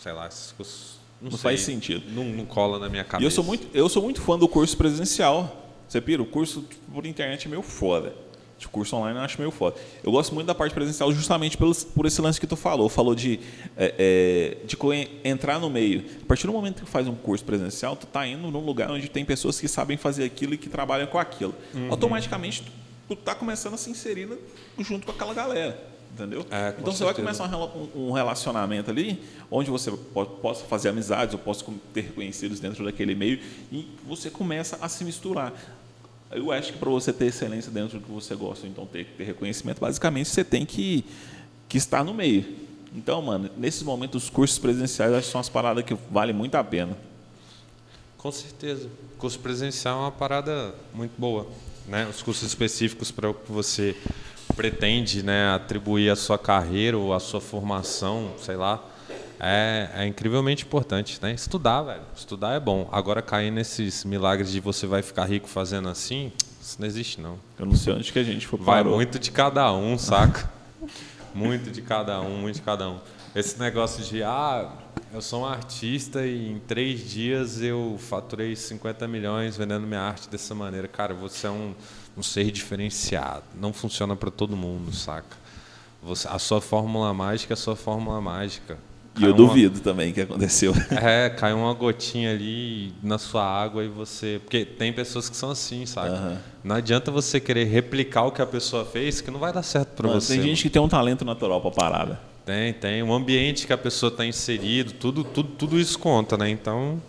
Sei 0.00 0.12
lá, 0.12 0.26
esses 0.26 0.52
cursos. 0.52 0.96
Não, 1.20 1.30
Não 1.30 1.36
sei, 1.36 1.42
faz 1.42 1.60
sentido. 1.62 2.10
Não, 2.12 2.24
não 2.24 2.46
cola 2.46 2.78
na 2.78 2.88
minha 2.88 3.04
cabeça. 3.04 3.22
E 3.24 3.26
eu 3.26 3.30
sou 3.30 3.44
muito, 3.44 3.68
eu 3.76 3.88
sou 3.90 4.02
muito 4.02 4.22
fã 4.22 4.38
do 4.38 4.48
curso 4.48 4.74
presencial. 4.76 5.64
Você 5.88 6.00
pira? 6.00 6.22
O 6.22 6.26
curso 6.26 6.62
tipo, 6.62 6.92
por 6.92 7.04
internet 7.06 7.46
é 7.46 7.50
meio 7.50 7.62
foda. 7.62 8.14
O 8.64 8.68
curso 8.70 8.96
online 8.96 9.18
eu 9.18 9.24
acho 9.24 9.38
meio 9.38 9.50
foda. 9.50 9.76
Eu 10.02 10.10
gosto 10.10 10.34
muito 10.34 10.46
da 10.46 10.54
parte 10.54 10.72
presencial 10.72 11.12
justamente 11.12 11.56
pelos, 11.58 11.84
por 11.84 12.06
esse 12.06 12.20
lance 12.22 12.40
que 12.40 12.46
tu 12.46 12.56
falou. 12.56 12.88
Falou 12.88 13.14
de, 13.14 13.38
é, 13.76 14.56
é, 14.62 14.66
de 14.66 14.76
entrar 15.24 15.58
no 15.60 15.68
meio. 15.68 16.04
A 16.22 16.26
partir 16.26 16.46
do 16.46 16.52
momento 16.52 16.82
que 16.84 16.90
faz 16.90 17.06
um 17.06 17.14
curso 17.14 17.44
presencial, 17.44 17.94
tu 17.96 18.06
tá 18.06 18.26
indo 18.26 18.50
num 18.50 18.64
lugar 18.64 18.90
onde 18.90 19.08
tem 19.08 19.24
pessoas 19.24 19.60
que 19.60 19.68
sabem 19.68 19.96
fazer 19.96 20.24
aquilo 20.24 20.54
e 20.54 20.58
que 20.58 20.68
trabalham 20.70 21.06
com 21.06 21.18
aquilo. 21.18 21.54
Uhum. 21.74 21.90
Automaticamente, 21.90 22.62
tu, 22.62 22.72
tu 23.08 23.16
tá 23.16 23.34
começando 23.34 23.74
a 23.74 23.76
se 23.76 23.90
inserir 23.90 24.28
junto 24.78 25.04
com 25.06 25.12
aquela 25.12 25.34
galera. 25.34 25.96
Entendeu? 26.14 26.46
É, 26.50 26.74
então 26.78 26.94
você 26.94 27.04
vai 27.04 27.12
começar 27.12 27.44
um 27.44 27.48
rela- 27.48 27.72
relacionamento 28.14 28.90
ali, 28.90 29.22
onde 29.50 29.70
você 29.70 29.90
po- 29.90 30.24
possa 30.24 30.64
fazer 30.64 30.88
amizades, 30.88 31.34
ou 31.34 31.38
possa 31.38 31.62
com- 31.62 31.76
ter 31.92 32.12
conhecidos 32.14 32.58
dentro 32.58 32.82
daquele 32.86 33.14
meio, 33.14 33.38
e 33.70 33.86
você 34.06 34.30
começa 34.30 34.78
a 34.80 34.88
se 34.88 35.04
misturar. 35.04 35.52
Eu 36.30 36.50
acho 36.50 36.72
que 36.72 36.78
para 36.78 36.90
você 36.90 37.12
ter 37.12 37.26
excelência 37.26 37.70
dentro 37.70 37.98
do 37.98 38.04
que 38.04 38.10
você 38.10 38.34
gosta, 38.34 38.66
então 38.66 38.84
ter, 38.84 39.06
ter 39.16 39.24
reconhecimento, 39.24 39.80
basicamente 39.80 40.28
você 40.28 40.44
tem 40.44 40.66
que, 40.66 41.04
que 41.68 41.78
estar 41.78 42.04
no 42.04 42.12
meio. 42.12 42.44
Então, 42.94 43.20
mano, 43.22 43.50
nesses 43.56 43.82
momentos, 43.82 44.24
os 44.24 44.30
cursos 44.30 44.58
presenciais 44.58 45.12
acho 45.12 45.26
que 45.26 45.32
são 45.32 45.40
as 45.40 45.48
paradas 45.48 45.84
que 45.84 45.94
valem 46.10 46.34
muito 46.34 46.54
a 46.56 46.64
pena. 46.64 46.96
Com 48.16 48.32
certeza. 48.32 48.88
O 49.14 49.18
curso 49.18 49.38
presencial 49.38 49.98
é 49.98 50.00
uma 50.02 50.12
parada 50.12 50.74
muito 50.92 51.12
boa. 51.16 51.46
Né? 51.86 52.06
Os 52.08 52.22
cursos 52.22 52.48
específicos 52.48 53.10
para 53.10 53.30
o 53.30 53.34
que 53.34 53.52
você 53.52 53.96
pretende 54.56 55.22
né, 55.22 55.50
atribuir 55.50 56.10
à 56.10 56.16
sua 56.16 56.38
carreira 56.38 56.96
ou 56.96 57.12
à 57.12 57.20
sua 57.20 57.40
formação, 57.40 58.32
sei 58.38 58.56
lá, 58.56 58.82
é, 59.40 59.90
é 59.94 60.06
incrivelmente 60.06 60.64
importante. 60.64 61.18
Né? 61.22 61.32
Estudar, 61.32 61.82
velho. 61.82 62.02
Estudar 62.14 62.54
é 62.54 62.60
bom. 62.60 62.88
Agora, 62.92 63.22
cair 63.22 63.50
nesses 63.50 64.04
milagres 64.04 64.50
de 64.50 64.60
você 64.60 64.86
vai 64.86 65.02
ficar 65.02 65.24
rico 65.24 65.48
fazendo 65.48 65.88
assim, 65.88 66.32
isso 66.60 66.76
não 66.78 66.86
existe, 66.86 67.20
não. 67.20 67.38
Eu 67.58 67.66
não 67.66 67.76
sei 67.76 67.92
onde 67.92 68.12
que 68.12 68.18
a 68.18 68.24
gente 68.24 68.46
foi 68.46 68.58
Vai 68.58 68.82
parou. 68.82 68.96
muito 68.96 69.18
de 69.18 69.30
cada 69.30 69.72
um, 69.72 69.96
saca? 69.98 70.50
muito 71.34 71.70
de 71.70 71.82
cada 71.82 72.20
um, 72.20 72.38
muito 72.38 72.56
de 72.56 72.62
cada 72.62 72.88
um. 72.88 72.98
Esse 73.34 73.58
negócio 73.58 74.02
de, 74.02 74.22
ah, 74.22 74.72
eu 75.12 75.20
sou 75.20 75.42
um 75.42 75.46
artista 75.46 76.26
e 76.26 76.52
em 76.52 76.58
três 76.58 77.08
dias 77.08 77.60
eu 77.60 77.96
faturei 77.98 78.56
50 78.56 79.06
milhões 79.06 79.56
vendendo 79.56 79.86
minha 79.86 80.00
arte 80.00 80.28
dessa 80.28 80.54
maneira. 80.54 80.88
Cara, 80.88 81.14
você 81.14 81.46
é 81.46 81.50
um, 81.50 81.74
um 82.16 82.22
ser 82.22 82.50
diferenciado. 82.50 83.44
Não 83.54 83.72
funciona 83.72 84.16
para 84.16 84.30
todo 84.30 84.56
mundo, 84.56 84.92
saca? 84.94 85.36
Você, 86.02 86.26
a 86.28 86.38
sua 86.38 86.60
fórmula 86.60 87.12
mágica 87.12 87.52
é 87.52 87.54
a 87.54 87.58
sua 87.58 87.76
fórmula 87.76 88.20
mágica. 88.20 88.78
E 89.18 89.24
eu 89.24 89.30
Cai 89.32 89.40
uma- 89.40 89.48
duvido 89.48 89.80
também 89.80 90.12
que 90.12 90.20
aconteceu. 90.20 90.72
é, 91.02 91.30
cai 91.30 91.52
uma 91.54 91.72
gotinha 91.72 92.30
ali 92.30 92.92
na 93.02 93.16
sua 93.18 93.42
água 93.44 93.82
e 93.84 93.88
você. 93.88 94.40
Porque 94.44 94.64
tem 94.64 94.92
pessoas 94.92 95.28
que 95.30 95.36
são 95.36 95.50
assim, 95.50 95.86
saca? 95.86 96.08
Aham. 96.10 96.38
Não 96.62 96.76
adianta 96.76 97.10
você 97.10 97.40
querer 97.40 97.64
replicar 97.64 98.24
o 98.24 98.32
que 98.32 98.42
a 98.42 98.46
pessoa 98.46 98.84
fez, 98.84 99.20
que 99.20 99.30
não 99.30 99.38
vai 99.40 99.52
dar 99.52 99.62
certo 99.62 99.90
pra 99.94 100.08
Mano, 100.08 100.20
você. 100.20 100.34
tem 100.34 100.42
gente 100.42 100.62
que 100.64 100.70
tem 100.70 100.82
um 100.82 100.88
talento 100.88 101.24
natural 101.24 101.60
pra 101.60 101.70
parada. 101.70 102.20
Tem, 102.44 102.72
tem. 102.74 103.02
O 103.02 103.12
ambiente 103.12 103.66
que 103.66 103.72
a 103.72 103.78
pessoa 103.78 104.10
está 104.10 104.24
inserido, 104.26 104.92
tudo, 104.92 105.24
tudo, 105.24 105.48
tudo 105.56 105.80
isso 105.80 105.98
conta, 105.98 106.36
né? 106.36 106.48
Então, 106.50 107.00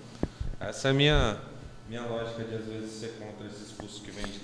essa 0.59 0.87
é 0.87 0.91
a 0.91 0.93
minha, 0.93 1.37
minha 1.89 2.01
lógica 2.03 2.43
de 2.43 2.55
às 2.55 2.65
vezes 2.65 2.91
ser 2.91 3.17
contra 3.19 3.45
esses 3.47 3.71
cursos 3.77 4.01
que 4.01 4.11
vende 4.11 4.39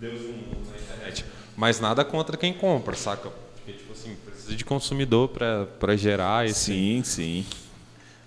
Deus 0.00 0.20
no 0.22 0.28
mundo 0.32 0.66
na 0.70 0.76
internet. 0.80 1.24
Mas 1.56 1.78
nada 1.78 2.04
contra 2.04 2.36
quem 2.36 2.52
compra, 2.52 2.96
saca? 2.96 3.30
Porque, 3.56 3.72
tipo 3.72 3.92
assim, 3.92 4.16
precisa 4.44 4.56
de 4.56 4.64
consumidor 4.64 5.28
para 5.28 5.96
gerar 5.96 6.46
esse. 6.46 6.72
Sim, 6.72 7.02
sim. 7.02 7.46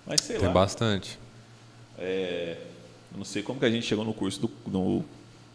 Mas 0.06 0.20
sei 0.22 0.38
Tem 0.38 0.48
lá. 0.48 0.52
bastante. 0.52 1.18
É, 1.98 2.56
não 3.16 3.24
sei 3.24 3.42
como 3.42 3.58
que 3.58 3.66
a 3.66 3.70
gente 3.70 3.86
chegou 3.86 4.04
no 4.04 4.12
curso 4.12 4.40
do 4.40 4.50
no 4.66 5.04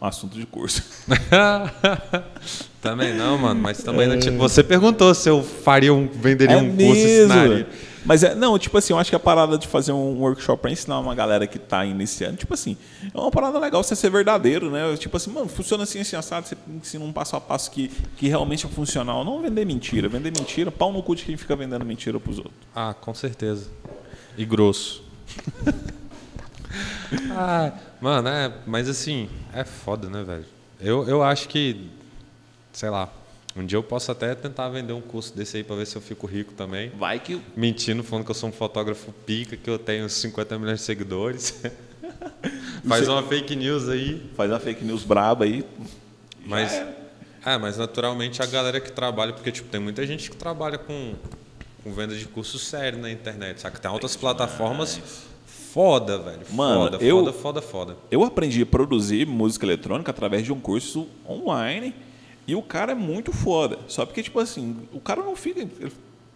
assunto 0.00 0.38
de 0.38 0.46
curso. 0.46 0.82
também 2.80 3.14
não, 3.14 3.38
mano, 3.38 3.60
mas 3.60 3.82
também 3.82 4.06
não 4.06 4.18
tinha. 4.18 4.36
Você 4.38 4.62
perguntou 4.62 5.14
se 5.14 5.28
eu 5.28 5.42
faria 5.42 5.92
um, 5.92 6.06
venderia 6.06 6.56
É 6.56 6.58
um 6.58 6.70
curso 6.70 6.82
e 6.84 7.22
ensinaria. 7.22 7.68
Mas 8.04 8.22
é, 8.22 8.34
não, 8.34 8.58
tipo 8.58 8.76
assim, 8.76 8.92
eu 8.92 8.98
acho 8.98 9.10
que 9.10 9.16
a 9.16 9.20
parada 9.20 9.56
de 9.56 9.66
fazer 9.66 9.92
um 9.92 10.20
workshop 10.20 10.60
pra 10.60 10.70
ensinar 10.70 10.98
uma 10.98 11.14
galera 11.14 11.46
que 11.46 11.58
tá 11.58 11.84
iniciando, 11.84 12.36
tipo 12.36 12.52
assim, 12.52 12.76
é 13.02 13.18
uma 13.18 13.30
parada 13.30 13.58
legal 13.58 13.82
você 13.82 13.96
ser 13.96 14.10
verdadeiro, 14.10 14.70
né? 14.70 14.94
Tipo 14.96 15.16
assim, 15.16 15.30
mano, 15.30 15.48
funciona 15.48 15.84
assim, 15.84 16.00
assim, 16.00 16.14
assado, 16.14 16.46
você 16.46 16.56
ensina 16.68 17.04
um 17.04 17.12
passo 17.12 17.34
a 17.34 17.40
passo 17.40 17.70
que, 17.70 17.88
que 18.16 18.28
realmente 18.28 18.66
é 18.66 18.68
funcional. 18.68 19.24
Não 19.24 19.40
vender 19.40 19.64
mentira. 19.64 20.08
Vender 20.08 20.32
mentira, 20.36 20.70
pau 20.70 20.92
no 20.92 21.02
cu 21.02 21.16
de 21.16 21.24
quem 21.24 21.36
fica 21.36 21.56
vendendo 21.56 21.84
mentira 21.84 22.20
pros 22.20 22.38
outros. 22.38 22.54
Ah, 22.74 22.94
com 22.94 23.14
certeza. 23.14 23.70
E 24.36 24.44
grosso. 24.44 25.02
ah, 27.32 27.72
mano, 28.00 28.28
é, 28.28 28.52
mas 28.66 28.88
assim, 28.88 29.28
é 29.52 29.64
foda, 29.64 30.08
né, 30.10 30.22
velho? 30.22 30.44
Eu, 30.78 31.08
eu 31.08 31.22
acho 31.22 31.48
que, 31.48 31.88
sei 32.72 32.90
lá, 32.90 33.08
um 33.56 33.64
dia 33.64 33.78
eu 33.78 33.82
posso 33.82 34.10
até 34.10 34.34
tentar 34.34 34.68
vender 34.68 34.92
um 34.92 35.00
curso 35.00 35.34
desse 35.36 35.56
aí 35.58 35.64
pra 35.64 35.76
ver 35.76 35.86
se 35.86 35.96
eu 35.96 36.02
fico 36.02 36.26
rico 36.26 36.52
também. 36.54 36.90
Vai 36.98 37.20
que 37.20 37.40
Mentindo, 37.56 38.02
falando 38.02 38.24
que 38.24 38.30
eu 38.30 38.34
sou 38.34 38.48
um 38.48 38.52
fotógrafo 38.52 39.12
pica, 39.24 39.56
que 39.56 39.70
eu 39.70 39.78
tenho 39.78 40.08
50 40.08 40.58
milhões 40.58 40.80
de 40.80 40.84
seguidores. 40.84 41.54
Faz 42.86 43.08
uma 43.08 43.22
fake 43.22 43.56
news 43.56 43.88
aí. 43.88 44.22
faz 44.36 44.50
uma 44.50 44.60
fake 44.60 44.84
news 44.84 45.02
braba 45.04 45.44
aí. 45.44 45.64
Mas, 46.44 46.72
é, 47.44 47.56
mas 47.58 47.78
naturalmente 47.78 48.42
a 48.42 48.46
galera 48.46 48.78
que 48.80 48.92
trabalha, 48.92 49.32
porque 49.32 49.50
tipo, 49.50 49.68
tem 49.70 49.80
muita 49.80 50.06
gente 50.06 50.30
que 50.30 50.36
trabalha 50.36 50.76
com, 50.76 51.14
com 51.82 51.92
venda 51.92 52.14
de 52.14 52.26
curso 52.26 52.58
sério 52.58 52.98
na 52.98 53.10
internet, 53.10 53.60
sabe? 53.60 53.80
Tem 53.80 53.90
outras 53.90 54.16
plataformas 54.16 55.00
foda, 55.46 56.18
velho. 56.18 56.40
Mano, 56.50 56.82
foda, 56.92 57.04
eu- 57.04 57.18
foda, 57.18 57.32
foda, 57.32 57.62
foda. 57.62 57.96
Eu 58.10 58.22
aprendi 58.22 58.62
a 58.62 58.66
produzir 58.66 59.26
música 59.26 59.64
eletrônica 59.64 60.10
através 60.10 60.44
de 60.44 60.52
um 60.52 60.60
curso 60.60 61.08
online 61.28 61.94
e 62.46 62.54
o 62.54 62.62
cara 62.62 62.92
é 62.92 62.94
muito 62.94 63.32
foda. 63.32 63.78
Só 63.88 64.04
porque, 64.04 64.22
tipo 64.22 64.38
assim, 64.38 64.88
o 64.92 65.00
cara 65.00 65.22
não 65.22 65.34
fica 65.34 65.66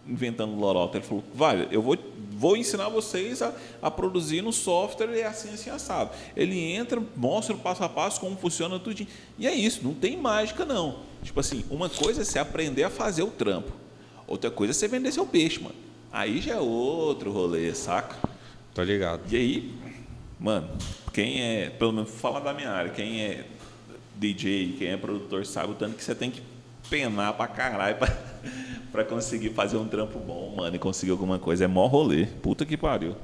inventando 0.07 0.55
lorota. 0.55 0.97
Ele 0.97 1.05
falou, 1.05 1.23
vale, 1.33 1.67
eu 1.71 1.81
vou, 1.81 1.97
vou 2.31 2.57
ensinar 2.57 2.89
vocês 2.89 3.41
a, 3.41 3.53
a 3.81 3.91
produzir 3.91 4.41
no 4.41 4.51
software 4.51 5.15
e 5.15 5.23
assim, 5.23 5.49
assim, 5.49 5.69
assado. 5.69 6.11
Ele 6.35 6.59
entra, 6.59 7.01
mostra 7.15 7.55
o 7.55 7.59
passo 7.59 7.83
a 7.83 7.89
passo 7.89 8.19
como 8.19 8.35
funciona 8.35 8.79
tudo. 8.79 9.05
E 9.37 9.47
é 9.47 9.53
isso, 9.53 9.81
não 9.83 9.93
tem 9.93 10.17
mágica 10.17 10.65
não. 10.65 10.99
Tipo 11.23 11.39
assim, 11.39 11.63
uma 11.69 11.89
coisa 11.89 12.21
é 12.21 12.25
você 12.25 12.39
aprender 12.39 12.83
a 12.83 12.89
fazer 12.89 13.23
o 13.23 13.27
trampo. 13.27 13.71
Outra 14.25 14.49
coisa 14.49 14.71
é 14.71 14.73
você 14.73 14.87
vender 14.87 15.11
seu 15.11 15.25
peixe, 15.25 15.59
mano. 15.61 15.75
Aí 16.11 16.41
já 16.41 16.55
é 16.55 16.59
outro 16.59 17.31
rolê, 17.31 17.73
saca? 17.75 18.15
Tô 18.73 18.81
ligado. 18.81 19.21
E 19.31 19.35
aí, 19.35 19.73
mano, 20.39 20.69
quem 21.13 21.41
é, 21.41 21.69
pelo 21.69 21.91
menos 21.91 22.09
falar 22.09 22.39
da 22.39 22.53
minha 22.53 22.71
área, 22.71 22.91
quem 22.91 23.21
é 23.21 23.45
DJ, 24.19 24.75
quem 24.77 24.89
é 24.89 24.97
produtor, 24.97 25.45
sabe 25.45 25.71
o 25.71 25.75
tanto 25.75 25.95
que 25.95 26.03
você 26.03 26.13
tem 26.13 26.29
que 26.29 26.43
penar 26.89 27.33
pra 27.33 27.47
caralho 27.47 27.95
pra, 27.95 28.07
pra 28.91 29.03
conseguir 29.05 29.51
fazer 29.51 29.77
um 29.77 29.87
trampo 29.87 30.19
bom, 30.19 30.55
mano, 30.57 30.75
e 30.75 30.79
conseguir 30.79 31.11
alguma 31.11 31.39
coisa. 31.39 31.63
É 31.63 31.67
mó 31.67 31.87
rolê. 31.87 32.25
Puta 32.25 32.65
que 32.65 32.75
pariu. 32.75 33.15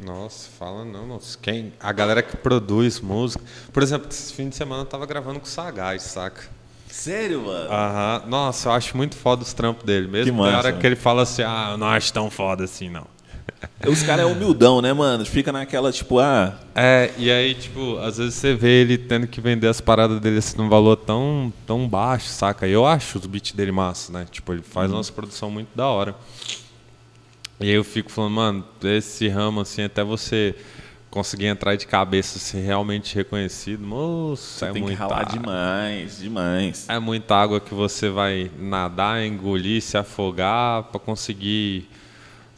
Nossa, 0.00 0.48
fala 0.58 0.84
não, 0.84 1.06
nossa. 1.06 1.36
Quem, 1.40 1.72
a 1.78 1.92
galera 1.92 2.22
que 2.22 2.36
produz 2.36 2.98
música. 3.00 3.44
Por 3.72 3.82
exemplo, 3.82 4.08
esse 4.08 4.32
fim 4.32 4.48
de 4.48 4.56
semana 4.56 4.82
eu 4.82 4.86
tava 4.86 5.04
gravando 5.04 5.38
com 5.38 5.46
o 5.46 5.48
Sagaz, 5.48 6.02
saca? 6.02 6.48
Sério, 6.88 7.42
mano? 7.42 7.70
Aham. 7.70 8.22
Nossa, 8.28 8.68
eu 8.68 8.72
acho 8.72 8.96
muito 8.96 9.16
foda 9.16 9.42
os 9.42 9.52
trampos 9.52 9.84
dele. 9.84 10.08
Mesmo 10.08 10.32
Que 10.32 10.38
na 10.38 10.56
massa, 10.56 10.68
hora 10.68 10.72
que 10.78 10.86
ele 10.86 10.96
fala 10.96 11.22
assim, 11.22 11.42
ah, 11.42 11.70
eu 11.72 11.78
não 11.78 11.88
acho 11.88 12.12
tão 12.12 12.30
foda 12.30 12.64
assim, 12.64 12.88
não. 12.88 13.06
Os 13.86 14.02
caras 14.02 14.26
é 14.26 14.28
humildão, 14.28 14.82
né, 14.82 14.92
mano? 14.92 15.24
Fica 15.24 15.52
naquela, 15.52 15.92
tipo, 15.92 16.18
ah, 16.18 16.58
É, 16.74 17.10
e 17.16 17.30
aí, 17.30 17.54
tipo, 17.54 17.96
às 17.98 18.18
vezes 18.18 18.34
você 18.34 18.54
vê 18.54 18.82
ele 18.82 18.98
tendo 18.98 19.26
que 19.26 19.40
vender 19.40 19.68
as 19.68 19.80
paradas 19.80 20.20
dele 20.20 20.38
assim 20.38 20.56
num 20.58 20.68
valor 20.68 20.96
tão, 20.96 21.52
tão 21.66 21.88
baixo, 21.88 22.28
saca? 22.28 22.66
Eu 22.66 22.86
acho 22.86 23.18
os 23.18 23.26
beats 23.26 23.52
dele 23.52 23.72
massa, 23.72 24.12
né? 24.12 24.26
Tipo, 24.30 24.52
ele 24.52 24.62
faz 24.62 24.90
umas 24.90 25.10
produção 25.10 25.50
muito 25.50 25.68
da 25.74 25.86
hora. 25.86 26.14
E 27.60 27.64
aí 27.64 27.74
eu 27.74 27.84
fico 27.84 28.10
falando, 28.10 28.32
mano, 28.32 28.64
esse 28.84 29.28
ramo, 29.28 29.60
assim, 29.60 29.82
até 29.82 30.04
você 30.04 30.54
conseguir 31.10 31.46
entrar 31.46 31.74
de 31.74 31.86
cabeça, 31.86 32.38
ser 32.38 32.60
realmente 32.60 33.14
reconhecido, 33.14 33.84
moço, 33.84 34.64
é 34.64 34.72
tem 34.72 34.84
que 34.84 34.92
ralar 34.92 35.22
água. 35.22 35.32
demais, 35.32 36.18
demais. 36.18 36.88
É 36.88 36.98
muita 36.98 37.34
água 37.34 37.60
que 37.60 37.74
você 37.74 38.08
vai 38.10 38.50
nadar, 38.58 39.24
engolir, 39.24 39.82
se 39.82 39.96
afogar 39.96 40.84
pra 40.84 41.00
conseguir 41.00 41.88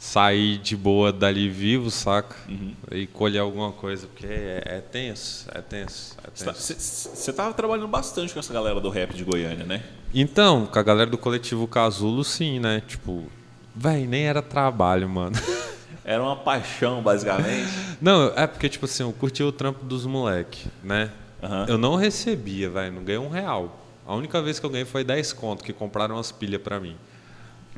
sair 0.01 0.57
de 0.57 0.75
boa 0.75 1.13
dali 1.13 1.47
vivo, 1.47 1.91
saca? 1.91 2.35
Uhum. 2.49 2.73
E 2.91 3.05
colher 3.05 3.37
alguma 3.37 3.71
coisa, 3.71 4.07
porque 4.07 4.25
é, 4.25 4.63
é 4.65 4.79
tenso, 4.79 5.47
é 5.53 5.61
tenso, 5.61 6.17
é. 6.23 6.53
Você 6.53 7.31
tava 7.31 7.53
trabalhando 7.53 7.87
bastante 7.87 8.33
com 8.33 8.39
essa 8.39 8.51
galera 8.51 8.81
do 8.81 8.89
rap 8.89 9.13
de 9.13 9.23
Goiânia, 9.23 9.63
né? 9.63 9.83
Então, 10.11 10.65
com 10.65 10.79
a 10.79 10.81
galera 10.81 11.07
do 11.07 11.19
coletivo 11.19 11.67
Casulo, 11.67 12.23
sim, 12.23 12.59
né? 12.59 12.81
Tipo, 12.87 13.27
véi, 13.75 14.07
nem 14.07 14.23
era 14.23 14.41
trabalho, 14.41 15.07
mano. 15.07 15.35
Era 16.03 16.23
uma 16.23 16.35
paixão, 16.35 16.99
basicamente. 17.03 17.69
Não, 18.01 18.33
é 18.35 18.47
porque, 18.47 18.67
tipo 18.67 18.85
assim, 18.85 19.03
eu 19.03 19.13
curti 19.13 19.43
o 19.43 19.51
trampo 19.51 19.85
dos 19.85 20.03
moleque, 20.03 20.67
né? 20.83 21.11
Aham. 21.43 21.65
Eu 21.69 21.77
não 21.77 21.95
recebia, 21.95 22.71
velho, 22.71 22.91
não 22.91 23.03
ganhei 23.03 23.21
um 23.21 23.29
real. 23.29 23.79
A 24.07 24.15
única 24.15 24.41
vez 24.41 24.59
que 24.59 24.65
eu 24.65 24.69
ganhei 24.71 24.83
foi 24.83 25.03
10 25.03 25.31
conto, 25.33 25.63
que 25.63 25.71
compraram 25.71 26.15
umas 26.15 26.31
pilhas 26.31 26.59
pra 26.59 26.79
mim. 26.79 26.97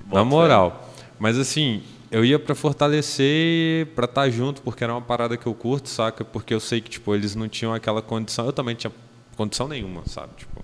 Bota 0.05 0.15
Na 0.15 0.23
moral. 0.23 0.89
Mas 1.19 1.37
assim, 1.37 1.83
eu 2.13 2.23
ia 2.23 2.37
pra 2.37 2.53
fortalecer, 2.53 3.87
pra 3.95 4.05
estar 4.05 4.29
junto, 4.29 4.61
porque 4.61 4.83
era 4.83 4.93
uma 4.93 5.01
parada 5.01 5.35
que 5.35 5.47
eu 5.47 5.53
curto, 5.55 5.89
saca? 5.89 6.23
Porque 6.23 6.53
eu 6.53 6.59
sei 6.59 6.79
que, 6.79 6.87
tipo, 6.87 7.15
eles 7.15 7.33
não 7.33 7.49
tinham 7.49 7.73
aquela 7.73 8.03
condição. 8.03 8.45
Eu 8.45 8.53
também 8.53 8.75
tinha 8.75 8.93
condição 9.35 9.67
nenhuma, 9.67 10.03
sabe? 10.05 10.31
Tipo. 10.37 10.63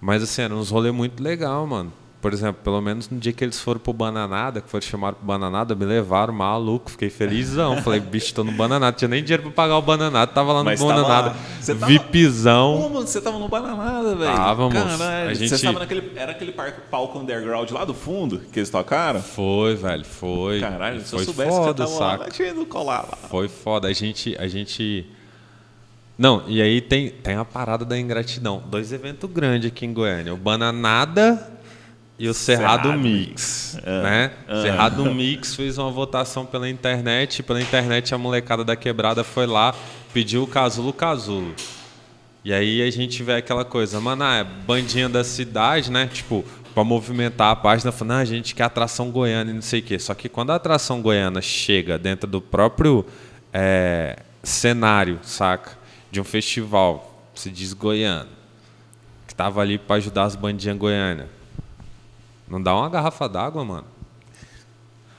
Mas 0.00 0.22
assim, 0.22 0.40
era 0.40 0.54
uns 0.54 0.70
rolê 0.70 0.90
muito 0.90 1.22
legal, 1.22 1.66
mano. 1.66 1.92
Por 2.20 2.32
exemplo, 2.32 2.60
pelo 2.64 2.80
menos 2.80 3.08
no 3.08 3.18
dia 3.18 3.32
que 3.32 3.44
eles 3.44 3.60
foram 3.60 3.78
pro 3.78 3.92
Bananada, 3.92 4.60
que 4.60 4.68
foram 4.68 4.82
chamados 4.82 5.18
pro 5.18 5.26
Bananada, 5.26 5.74
me 5.76 5.84
levaram 5.84 6.32
maluco, 6.32 6.90
fiquei 6.90 7.08
felizão. 7.10 7.76
Falei, 7.84 8.00
bicho, 8.00 8.34
tô 8.34 8.42
no 8.42 8.50
Bananada. 8.50 8.96
Tinha 8.96 9.06
nem 9.06 9.22
dinheiro 9.22 9.44
pra 9.44 9.52
pagar 9.52 9.76
o 9.76 9.82
Bananada, 9.82 10.26
tava 10.32 10.52
lá 10.52 10.58
no 10.60 10.64
Mas 10.64 10.80
tava 10.80 10.92
Bananada. 10.94 11.28
lá. 11.28 11.36
Você 11.60 11.74
tava- 11.74 11.86
VIPzão. 11.86 12.80
Pô, 12.82 12.88
mano, 12.88 13.06
você 13.06 13.20
tava 13.20 13.38
no 13.38 13.46
Bananada, 13.48 14.16
velho. 14.16 14.34
Tava, 14.34 14.62
moço. 14.70 14.98
Caralho. 14.98 15.30
A 15.30 15.34
Você 15.34 15.46
gente- 15.46 15.62
tava 15.62 15.78
naquele. 15.78 16.12
Era 16.16 16.32
aquele 16.32 16.52
palco 16.90 17.18
underground 17.18 17.70
lá 17.70 17.84
do 17.84 17.94
fundo 17.94 18.40
que 18.50 18.58
eles 18.58 18.70
tocaram? 18.70 19.22
Foi, 19.22 19.76
velho, 19.76 20.04
foi. 20.04 20.58
Caralho, 20.58 21.02
se 21.02 21.14
eu 21.14 21.20
soubesse 21.20 21.50
foda, 21.50 21.74
que 21.84 21.88
você 21.90 21.96
tava 21.98 22.10
saca? 22.10 22.22
lá, 22.22 22.28
eu 22.28 22.32
tinha 22.32 22.48
ido 22.48 22.66
colar 22.66 23.02
lá. 23.02 23.18
Foi 23.28 23.46
foda. 23.46 23.86
A 23.88 23.92
gente. 23.92 24.34
A 24.38 24.48
gente... 24.48 25.06
Não, 26.18 26.42
e 26.48 26.62
aí 26.62 26.80
tem, 26.80 27.10
tem 27.10 27.36
a 27.36 27.44
parada 27.44 27.84
da 27.84 27.96
ingratidão. 27.98 28.62
Dois 28.68 28.90
eventos 28.90 29.30
grandes 29.30 29.68
aqui 29.70 29.84
em 29.84 29.92
Goiânia. 29.92 30.32
O 30.32 30.36
Bananada 30.36 31.52
e 32.18 32.28
o 32.28 32.34
Cerrado, 32.34 32.84
Cerrado 32.84 32.98
Mix. 32.98 33.78
Ah, 33.84 34.02
Né? 34.02 34.30
ah. 34.48 34.62
Cerrado 34.62 35.14
Mix 35.14 35.54
fez 35.54 35.76
uma 35.76 35.90
votação 35.90 36.46
pela 36.46 36.68
internet. 36.68 37.42
Pela 37.42 37.60
internet 37.60 38.14
a 38.14 38.18
molecada 38.18 38.64
da 38.64 38.74
quebrada 38.74 39.22
foi 39.22 39.46
lá, 39.46 39.74
pediu 40.14 40.42
o 40.42 40.46
casulo 40.46 40.92
casulo. 40.92 41.54
E 42.42 42.52
aí 42.52 42.80
a 42.80 42.90
gente 42.90 43.22
vê 43.22 43.34
aquela 43.34 43.64
coisa, 43.64 44.00
mano, 44.00 44.22
ah, 44.22 44.36
é 44.36 44.44
bandinha 44.44 45.08
da 45.08 45.24
cidade, 45.24 45.90
né? 45.90 46.06
Tipo, 46.06 46.44
pra 46.72 46.84
movimentar 46.84 47.50
a 47.50 47.56
página, 47.56 47.90
falando, 47.90 48.18
ah, 48.18 48.20
a 48.20 48.24
gente 48.24 48.54
quer 48.54 48.64
atração 48.64 49.10
goiana 49.10 49.50
e 49.50 49.54
não 49.54 49.62
sei 49.62 49.80
o 49.80 49.82
quê. 49.82 49.98
Só 49.98 50.14
que 50.14 50.28
quando 50.28 50.50
a 50.50 50.54
atração 50.54 51.02
goiana 51.02 51.42
chega 51.42 51.98
dentro 51.98 52.30
do 52.30 52.40
próprio 52.40 53.04
é, 53.52 54.20
cenário, 54.42 55.18
saca? 55.22 55.72
De 56.10 56.20
um 56.20 56.24
festival, 56.24 57.28
se 57.34 57.50
diz 57.50 57.72
goiano, 57.72 58.30
que 59.26 59.34
tava 59.34 59.60
ali 59.60 59.76
pra 59.76 59.96
ajudar 59.96 60.22
as 60.24 60.36
bandinhas 60.36 60.78
goianas. 60.78 61.35
Não 62.48 62.62
dá 62.62 62.74
uma 62.74 62.88
garrafa 62.88 63.28
d'água, 63.28 63.64
mano? 63.64 63.86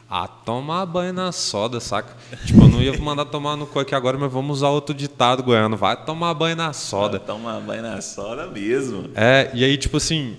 Ah, 0.09 0.25
tomar 0.27 0.85
banho 0.85 1.11
na 1.11 1.33
soda, 1.33 1.81
saca? 1.81 2.15
Tipo, 2.45 2.61
eu 2.61 2.69
não 2.69 2.81
ia 2.81 2.97
mandar 2.97 3.25
tomar 3.25 3.57
no 3.57 3.67
cu 3.67 3.79
aqui 3.79 3.93
agora, 3.93 4.17
mas 4.17 4.31
vamos 4.31 4.57
usar 4.57 4.69
outro 4.69 4.95
ditado 4.95 5.43
goiano. 5.43 5.75
Vai 5.75 6.01
tomar 6.05 6.33
banho 6.33 6.55
na 6.55 6.71
soda. 6.71 7.19
Toma 7.19 7.59
banho 7.59 7.81
na 7.81 7.99
soda 8.01 8.47
mesmo. 8.47 9.09
É, 9.13 9.51
e 9.53 9.65
aí, 9.65 9.75
tipo 9.75 9.97
assim, 9.97 10.37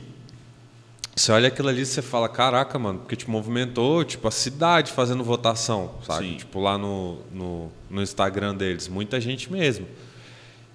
você 1.15 1.33
olha 1.33 1.49
aquilo 1.49 1.69
ali 1.69 1.83
e 1.83 1.87
você 1.87 2.01
fala, 2.01 2.31
caraca, 2.31 2.79
mano, 2.79 3.01
porque 3.01 3.15
te 3.15 3.29
movimentou, 3.29 4.05
tipo, 4.05 4.27
a 4.27 4.31
cidade 4.31 4.93
fazendo 4.93 5.23
votação, 5.23 5.91
sabe? 6.07 6.29
Sim. 6.29 6.37
Tipo, 6.37 6.61
lá 6.61 6.79
no, 6.79 7.19
no, 7.31 7.73
no 7.91 8.03
Instagram 8.03 8.55
deles, 8.55 8.89
muita 8.89 9.21
gente 9.21 9.53
mesmo. 9.53 9.87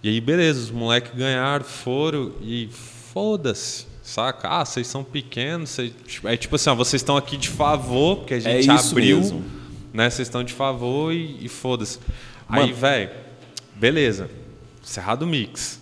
E 0.04 0.10
aí, 0.10 0.22
beleza, 0.22 0.60
os 0.60 0.70
moleques 0.70 1.16
ganharam, 1.16 1.66
foram 1.66 2.34
e 2.42 2.70
foda-se, 3.14 3.88
saca? 4.04 4.48
Ah, 4.50 4.66
vocês 4.66 4.86
são 4.86 5.04
pequenos, 5.04 5.70
vocês... 5.72 5.94
é 6.26 6.38
tipo 6.38 6.56
assim, 6.56 6.70
ó, 6.70 6.76
vocês 6.76 7.02
estão 7.02 7.18
aqui 7.18 7.38
de 7.38 7.50
favor, 7.50 8.18
porque 8.18 8.36
a 8.36 8.40
gente 8.40 8.70
É 8.70 8.74
abriu, 8.74 9.18
mesmo. 9.18 9.44
né? 9.94 10.10
Vocês 10.10 10.28
estão 10.28 10.44
de 10.44 10.54
favor 10.54 11.12
e, 11.14 11.44
e 11.44 11.48
foda-se. 11.48 12.00
Aí, 12.48 12.72
velho, 12.74 13.10
beleza, 13.76 14.30
Cerrado 14.84 15.26
Mix. 15.26 15.80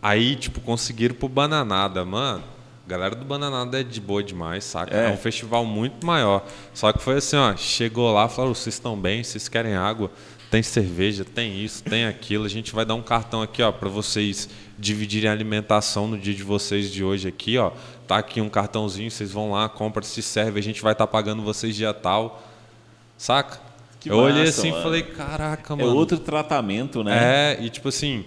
Aí, 0.00 0.36
tipo, 0.36 0.60
conseguiram 0.60 1.14
pro 1.14 1.28
Bananada, 1.28 2.04
mano. 2.04 2.44
A 2.86 2.90
galera 2.90 3.14
do 3.14 3.24
Bananada 3.24 3.80
é 3.80 3.82
de 3.82 4.00
boa 4.00 4.22
demais, 4.22 4.62
saca? 4.64 4.94
É. 4.94 5.08
É. 5.08 5.12
um 5.12 5.16
festival 5.16 5.64
muito 5.64 6.06
maior. 6.06 6.46
Só 6.74 6.92
que 6.92 7.02
foi 7.02 7.16
assim, 7.16 7.36
ó, 7.36 7.56
chegou 7.56 8.12
lá, 8.12 8.28
falou, 8.28 8.54
vocês 8.54 8.74
estão 8.74 8.96
bem, 8.96 9.24
vocês 9.24 9.48
querem 9.48 9.74
água, 9.74 10.10
tem 10.50 10.62
cerveja, 10.62 11.24
tem 11.24 11.64
isso, 11.64 11.82
tem 11.82 12.04
aquilo. 12.04 12.44
A 12.44 12.48
gente 12.48 12.74
vai 12.74 12.84
dar 12.84 12.94
um 12.94 13.02
cartão 13.02 13.40
aqui, 13.42 13.62
ó, 13.62 13.72
para 13.72 13.88
vocês 13.88 14.48
dividirem 14.78 15.28
a 15.28 15.32
alimentação 15.32 16.08
no 16.08 16.18
dia 16.18 16.34
de 16.34 16.42
vocês 16.42 16.90
de 16.90 17.04
hoje 17.04 17.28
aqui, 17.28 17.56
ó. 17.58 17.72
Tá 18.06 18.18
aqui 18.18 18.40
um 18.40 18.48
cartãozinho, 18.48 19.10
vocês 19.10 19.32
vão 19.32 19.50
lá, 19.52 19.68
compra, 19.68 20.02
se 20.02 20.22
serve, 20.22 20.58
a 20.58 20.62
gente 20.62 20.82
vai 20.82 20.92
estar 20.92 21.06
pagando 21.06 21.42
vocês 21.42 21.74
dia 21.74 21.94
tal. 21.94 22.42
Saca? 23.16 23.60
Que 24.00 24.10
Eu 24.10 24.16
olhei 24.16 24.44
massa, 24.44 24.60
assim 24.60 24.68
e 24.68 24.82
falei, 24.82 25.02
caraca, 25.02 25.72
É 25.72 25.76
mano. 25.76 25.94
outro 25.94 26.18
tratamento, 26.18 27.02
né? 27.02 27.54
É, 27.54 27.62
e 27.62 27.70
tipo 27.70 27.88
assim, 27.88 28.24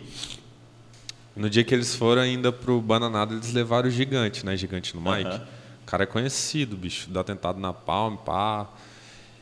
no 1.36 1.50
dia 1.50 1.64
que 1.64 1.74
eles 1.74 1.96
foram 1.96 2.22
ainda 2.24 2.52
pro 2.52 2.82
Bananada, 2.82 3.34
eles 3.36 3.54
levaram 3.54 3.88
o 3.88 3.92
gigante, 3.92 4.44
né? 4.46 4.58
Gigante 4.58 4.96
no 4.96 5.02
Mike. 5.02 5.36
O 5.84 5.86
cara 5.86 6.04
é 6.04 6.08
conhecido, 6.08 6.76
bicho, 6.76 7.10
do 7.10 7.20
atentado 7.20 7.60
na 7.60 7.72
Palme, 7.72 8.18
pá. 8.26 8.68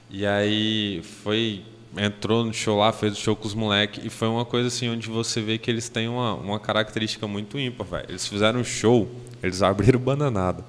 E 0.09 0.25
aí 0.25 1.01
foi. 1.23 1.63
Entrou 1.97 2.43
no 2.43 2.53
show 2.53 2.77
lá, 2.77 2.91
fez 2.91 3.13
o 3.13 3.15
show 3.15 3.35
com 3.35 3.47
os 3.47 3.53
moleques. 3.53 4.03
E 4.03 4.09
foi 4.09 4.27
uma 4.27 4.45
coisa 4.45 4.67
assim, 4.67 4.89
onde 4.89 5.09
você 5.09 5.41
vê 5.41 5.57
que 5.57 5.69
eles 5.71 5.89
têm 5.89 6.07
uma, 6.07 6.33
uma 6.33 6.59
característica 6.59 7.27
muito 7.27 7.57
ímpar, 7.57 7.85
velho. 7.87 8.05
Eles 8.09 8.27
fizeram 8.27 8.59
um 8.59 8.63
show, 8.63 9.09
eles 9.41 9.61
abriram 9.61 9.99
o 9.99 10.03
Bananada. 10.03 10.63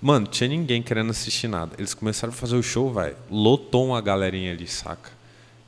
Mano, 0.00 0.26
tinha 0.26 0.48
ninguém 0.48 0.80
querendo 0.80 1.10
assistir 1.10 1.48
nada. 1.48 1.72
Eles 1.76 1.92
começaram 1.92 2.32
a 2.32 2.36
fazer 2.36 2.56
o 2.56 2.62
show, 2.62 2.92
velho. 2.92 3.16
Lotou 3.30 3.86
uma 3.86 4.00
galerinha 4.00 4.52
ali, 4.52 4.66
saca? 4.66 5.10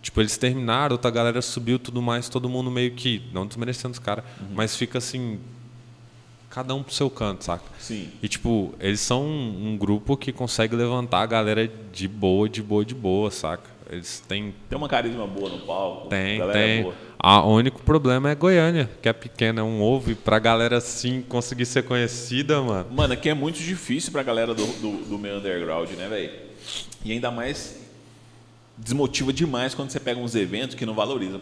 Tipo, 0.02 0.20
eles 0.20 0.36
terminaram, 0.36 0.94
outra 0.94 1.10
galera 1.10 1.42
subiu 1.42 1.78
tudo 1.78 2.00
mais, 2.00 2.28
todo 2.28 2.48
mundo 2.48 2.70
meio 2.70 2.92
que. 2.92 3.22
Não 3.32 3.46
desmerecendo 3.46 3.92
os 3.92 3.98
caras, 3.98 4.24
mas 4.54 4.76
fica 4.76 4.98
assim. 4.98 5.38
Cada 6.48 6.74
um 6.74 6.82
pro 6.82 6.92
seu 6.92 7.08
canto, 7.08 7.44
saca? 7.44 7.64
Sim. 7.78 8.08
E, 8.20 8.28
tipo, 8.28 8.74
eles 8.80 9.00
são 9.00 9.24
um, 9.24 9.68
um 9.68 9.76
grupo 9.76 10.16
que 10.16 10.32
consegue 10.32 10.74
levantar 10.74 11.22
a 11.22 11.26
galera 11.26 11.70
de 11.92 12.08
boa, 12.08 12.48
de 12.48 12.60
boa, 12.60 12.84
de 12.84 12.94
boa, 12.94 13.30
saca? 13.30 13.70
Eles 13.90 14.20
têm. 14.28 14.54
Tem 14.68 14.78
uma 14.78 14.88
carisma 14.88 15.26
boa 15.26 15.50
no 15.50 15.58
palco. 15.66 16.08
Tem, 16.08 16.40
é 16.40 16.52
tem. 16.52 16.82
boa. 16.84 16.94
A- 17.18 17.42
O 17.44 17.54
único 17.56 17.82
problema 17.82 18.30
é 18.30 18.34
Goiânia, 18.34 18.88
que 19.02 19.08
é 19.08 19.12
pequena, 19.12 19.60
é 19.60 19.64
um 19.64 19.82
ovo. 19.82 20.12
E 20.12 20.14
pra 20.14 20.38
galera 20.38 20.76
assim 20.76 21.22
conseguir 21.28 21.66
ser 21.66 21.82
conhecida, 21.82 22.62
mano. 22.62 22.86
Mano, 22.92 23.12
aqui 23.14 23.28
é 23.28 23.34
muito 23.34 23.58
difícil 23.58 24.12
pra 24.12 24.22
galera 24.22 24.54
do, 24.54 24.64
do, 24.64 25.04
do 25.08 25.18
meio 25.18 25.38
underground, 25.38 25.90
né, 25.90 26.08
velho? 26.08 26.30
E 27.04 27.10
ainda 27.12 27.30
mais 27.32 27.80
desmotiva 28.78 29.32
demais 29.32 29.74
quando 29.74 29.90
você 29.90 30.00
pega 30.00 30.20
uns 30.20 30.34
eventos 30.34 30.74
que 30.76 30.86
não 30.86 30.94
valoriza. 30.94 31.40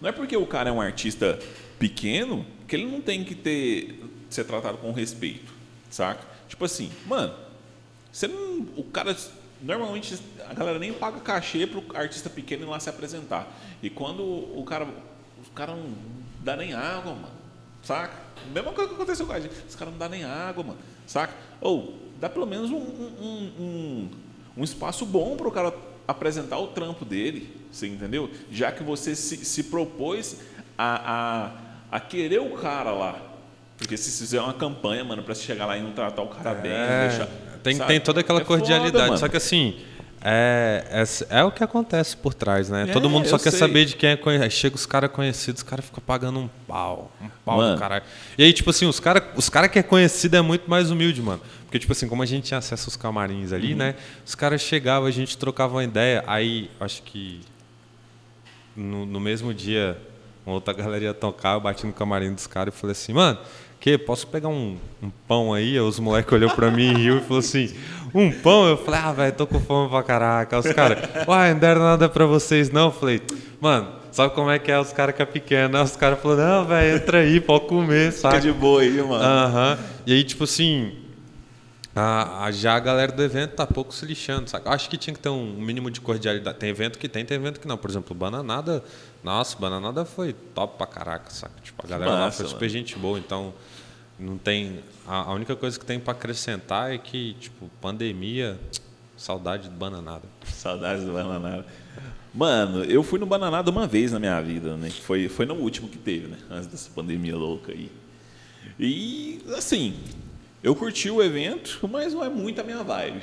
Não 0.00 0.08
é 0.08 0.12
porque 0.12 0.36
o 0.36 0.46
cara 0.46 0.68
é 0.68 0.72
um 0.72 0.80
artista 0.80 1.38
pequeno 1.78 2.44
que 2.68 2.76
ele 2.76 2.84
não 2.86 3.00
tem 3.00 3.24
que 3.24 3.34
ter 3.34 4.02
ser 4.28 4.44
tratado 4.44 4.76
com 4.78 4.92
respeito, 4.92 5.52
saca? 5.88 6.20
Tipo 6.48 6.64
assim, 6.64 6.90
mano, 7.06 7.32
você 8.12 8.28
não, 8.28 8.66
o 8.76 8.84
cara 8.84 9.16
normalmente 9.62 10.18
a 10.48 10.54
galera 10.54 10.78
nem 10.78 10.92
paga 10.92 11.20
cachê 11.20 11.66
pro 11.66 11.84
artista 11.94 12.28
pequeno 12.28 12.64
ir 12.64 12.66
lá 12.66 12.78
se 12.80 12.88
apresentar. 12.88 13.48
E 13.82 13.90
quando 13.90 14.22
o 14.22 14.64
cara 14.64 14.86
o 15.38 15.50
cara 15.54 15.74
não 15.74 15.94
dá 16.40 16.56
nem 16.56 16.72
água, 16.74 17.12
mano. 17.12 17.36
Saca? 17.82 18.14
Mesma 18.52 18.72
coisa 18.72 18.88
que 18.88 18.96
aconteceu 18.96 19.26
com 19.26 19.32
a 19.32 19.40
gente. 19.40 19.54
Os 19.68 19.74
caras 19.74 19.92
não 19.92 19.98
dão 19.98 20.08
nem 20.08 20.24
água, 20.24 20.64
mano. 20.64 20.78
Saca? 21.06 21.32
Ou 21.60 21.94
dá 22.20 22.28
pelo 22.28 22.46
menos 22.46 22.70
um, 22.70 22.76
um, 22.76 23.52
um, 23.58 24.10
um 24.56 24.64
espaço 24.64 25.06
bom 25.06 25.36
para 25.36 25.48
o 25.48 25.52
cara 25.52 25.72
apresentar 26.06 26.58
o 26.58 26.68
trampo 26.68 27.04
dele. 27.04 27.54
Você 27.70 27.86
entendeu? 27.86 28.30
Já 28.50 28.72
que 28.72 28.82
você 28.82 29.14
se, 29.14 29.44
se 29.44 29.64
propôs 29.64 30.40
a, 30.76 31.50
a, 31.90 31.96
a 31.96 32.00
querer 32.00 32.40
o 32.40 32.56
cara 32.56 32.90
lá. 32.90 33.20
Porque 33.76 33.96
se 33.96 34.10
fizer 34.18 34.40
uma 34.40 34.54
campanha, 34.54 35.04
mano, 35.04 35.22
para 35.22 35.34
chegar 35.34 35.66
lá 35.66 35.76
e 35.76 35.82
não 35.82 35.92
tratar 35.92 36.22
o 36.22 36.28
cara 36.28 36.54
bem, 36.54 36.72
É, 36.72 37.08
deixar. 37.08 37.28
Tem, 37.70 37.76
sabe? 37.76 37.88
tem 37.88 38.00
toda 38.00 38.20
aquela 38.20 38.40
É 38.40 38.44
foda, 38.44 38.58
cordialidade. 38.58 39.06
mano. 39.06 39.18
só 39.18 39.28
que 39.28 39.36
assim, 39.36 39.76
É, 40.28 41.04
é, 41.30 41.38
é 41.38 41.44
o 41.44 41.52
que 41.52 41.62
acontece 41.62 42.16
por 42.16 42.34
trás, 42.34 42.68
né? 42.68 42.86
É, 42.88 42.92
Todo 42.92 43.08
mundo 43.08 43.28
só 43.28 43.38
quer 43.38 43.50
sei. 43.50 43.60
saber 43.60 43.84
de 43.84 43.94
quem 43.94 44.10
é 44.10 44.16
conhecido. 44.16 44.44
Aí 44.44 44.50
Chega 44.50 44.74
os 44.74 44.84
caras 44.86 45.10
conhecidos, 45.12 45.60
os 45.62 45.68
caras 45.68 45.84
ficam 45.84 46.02
pagando 46.04 46.40
um 46.40 46.48
pau. 46.66 47.12
Um 47.22 47.28
pau 47.44 47.58
Mano. 47.58 47.74
do 47.74 47.78
caralho. 47.78 48.02
E 48.36 48.42
aí, 48.42 48.52
tipo 48.52 48.70
assim, 48.70 48.86
os 48.86 48.98
caras 48.98 49.22
os 49.36 49.48
cara 49.48 49.68
que 49.68 49.78
é 49.78 49.82
conhecido 49.84 50.36
é 50.36 50.40
muito 50.40 50.68
mais 50.68 50.90
humilde, 50.90 51.22
mano. 51.22 51.40
Porque, 51.64 51.78
tipo 51.78 51.92
assim, 51.92 52.08
como 52.08 52.22
a 52.22 52.26
gente 52.26 52.44
tinha 52.44 52.58
acesso 52.58 52.88
aos 52.88 52.96
camarins 52.96 53.52
ali, 53.52 53.72
Uhum. 53.72 53.78
né? 53.78 53.94
Os 54.24 54.34
caras 54.34 54.60
chegavam, 54.62 55.06
a 55.06 55.10
gente 55.12 55.36
trocava 55.38 55.74
uma 55.74 55.84
ideia. 55.84 56.24
Aí, 56.26 56.70
acho 56.80 57.02
que 57.02 57.40
no, 58.74 59.06
no 59.06 59.20
mesmo 59.20 59.52
dia, 59.54 59.96
uma 60.44 60.54
outra 60.54 60.72
galera 60.74 61.04
ia 61.04 61.14
tocar, 61.14 61.54
eu 61.54 61.60
bati 61.60 61.86
no 61.86 61.92
camarim 61.92 62.32
dos 62.34 62.46
caras 62.46 62.74
e 62.74 62.76
falei 62.76 62.92
assim, 62.92 63.12
mano, 63.12 63.38
que 63.86 63.96
posso 63.96 64.26
pegar 64.26 64.48
um, 64.48 64.76
um 65.00 65.08
pão 65.28 65.54
aí? 65.54 65.78
Os 65.78 66.00
moleques 66.00 66.32
olhou 66.32 66.50
pra 66.50 66.72
mim 66.72 66.90
e 66.90 66.94
riu 66.94 67.18
e 67.18 67.20
falou 67.20 67.38
assim, 67.38 67.72
um 68.12 68.32
pão? 68.32 68.66
Eu 68.66 68.76
falei, 68.76 68.98
ah, 69.00 69.12
velho, 69.12 69.32
tô 69.32 69.46
com 69.46 69.60
fome 69.60 69.88
pra 69.88 70.02
caraca. 70.02 70.58
Os 70.58 70.66
caras, 70.72 70.98
uai, 71.24 71.52
não 71.52 71.60
deram 71.60 71.82
nada 71.82 72.08
pra 72.08 72.26
vocês 72.26 72.68
não? 72.68 72.86
Eu 72.86 72.90
falei, 72.90 73.22
mano, 73.60 73.86
sabe 74.10 74.34
como 74.34 74.50
é 74.50 74.58
que 74.58 74.72
é 74.72 74.80
os 74.80 74.92
caras 74.92 75.14
que 75.14 75.22
é 75.22 75.24
pequeno? 75.24 75.80
Os 75.80 75.94
caras 75.94 76.18
falaram, 76.20 76.62
não, 76.62 76.64
velho, 76.64 76.96
entra 76.96 77.18
aí, 77.20 77.40
pode 77.40 77.66
comer, 77.66 78.10
Fica 78.10 78.30
sabe? 78.30 78.40
de 78.40 78.50
boa 78.52 78.80
aí, 78.82 78.90
mano. 79.00 79.22
Aham. 79.22 79.78
E 80.04 80.12
aí, 80.14 80.24
tipo 80.24 80.42
assim, 80.42 80.90
a, 81.96 82.44
a- 82.44 82.52
já 82.52 82.74
a 82.76 82.78
galera 82.80 83.10
do 83.10 83.22
evento 83.22 83.54
tá 83.54 83.66
pouco 83.66 83.92
se 83.94 84.04
lixando, 84.04 84.48
sabe? 84.50 84.68
Acho 84.68 84.88
que 84.90 84.96
tinha 84.98 85.14
que 85.14 85.20
ter 85.20 85.30
um 85.30 85.54
mínimo 85.54 85.90
de 85.90 86.00
cordialidade. 86.00 86.58
Tem 86.58 86.68
evento 86.68 86.98
que 86.98 87.08
tem, 87.08 87.24
tem 87.24 87.36
evento 87.36 87.58
que 87.58 87.66
não. 87.66 87.78
Por 87.78 87.88
exemplo, 87.90 88.14
o 88.14 88.18
Bananada, 88.18 88.84
nossa, 89.24 89.56
Bananada 89.58 90.04
foi 90.04 90.34
top 90.54 90.76
pra 90.76 90.86
caraca, 90.86 91.30
saca? 91.30 91.54
Tipo, 91.62 91.84
a 91.86 91.88
galera 91.88 92.12
lá 92.12 92.18
massa, 92.26 92.36
foi 92.42 92.46
super 92.48 92.60
mano. 92.66 92.70
gente 92.70 92.96
boa, 92.98 93.18
então 93.18 93.54
não 94.18 94.36
tem... 94.38 94.80
A, 95.06 95.22
a 95.22 95.32
única 95.34 95.56
coisa 95.56 95.78
que 95.78 95.84
tem 95.86 95.98
pra 95.98 96.12
acrescentar 96.12 96.92
é 96.92 96.98
que, 96.98 97.34
tipo, 97.40 97.70
pandemia, 97.80 98.58
saudade 99.16 99.68
do 99.68 99.74
Bananada. 99.76 100.24
Saudades 100.44 101.04
do 101.04 101.12
Bananada. 101.12 101.64
Mano, 102.34 102.84
eu 102.84 103.02
fui 103.02 103.18
no 103.18 103.24
Bananada 103.24 103.70
uma 103.70 103.86
vez 103.86 104.12
na 104.12 104.18
minha 104.18 104.38
vida, 104.42 104.76
né? 104.76 104.90
Foi, 104.90 105.28
foi 105.30 105.46
no 105.46 105.54
último 105.54 105.88
que 105.88 105.96
teve, 105.96 106.26
né? 106.28 106.36
Antes 106.50 106.66
dessa 106.66 106.90
pandemia 106.94 107.34
louca 107.34 107.72
aí. 107.72 107.90
E, 108.78 109.42
assim, 109.56 109.94
eu 110.62 110.74
curti 110.74 111.10
o 111.10 111.22
evento, 111.22 111.80
mas 111.90 112.12
não 112.12 112.24
é 112.24 112.28
muito 112.28 112.60
a 112.60 112.64
minha 112.64 112.82
vibe. 112.82 113.22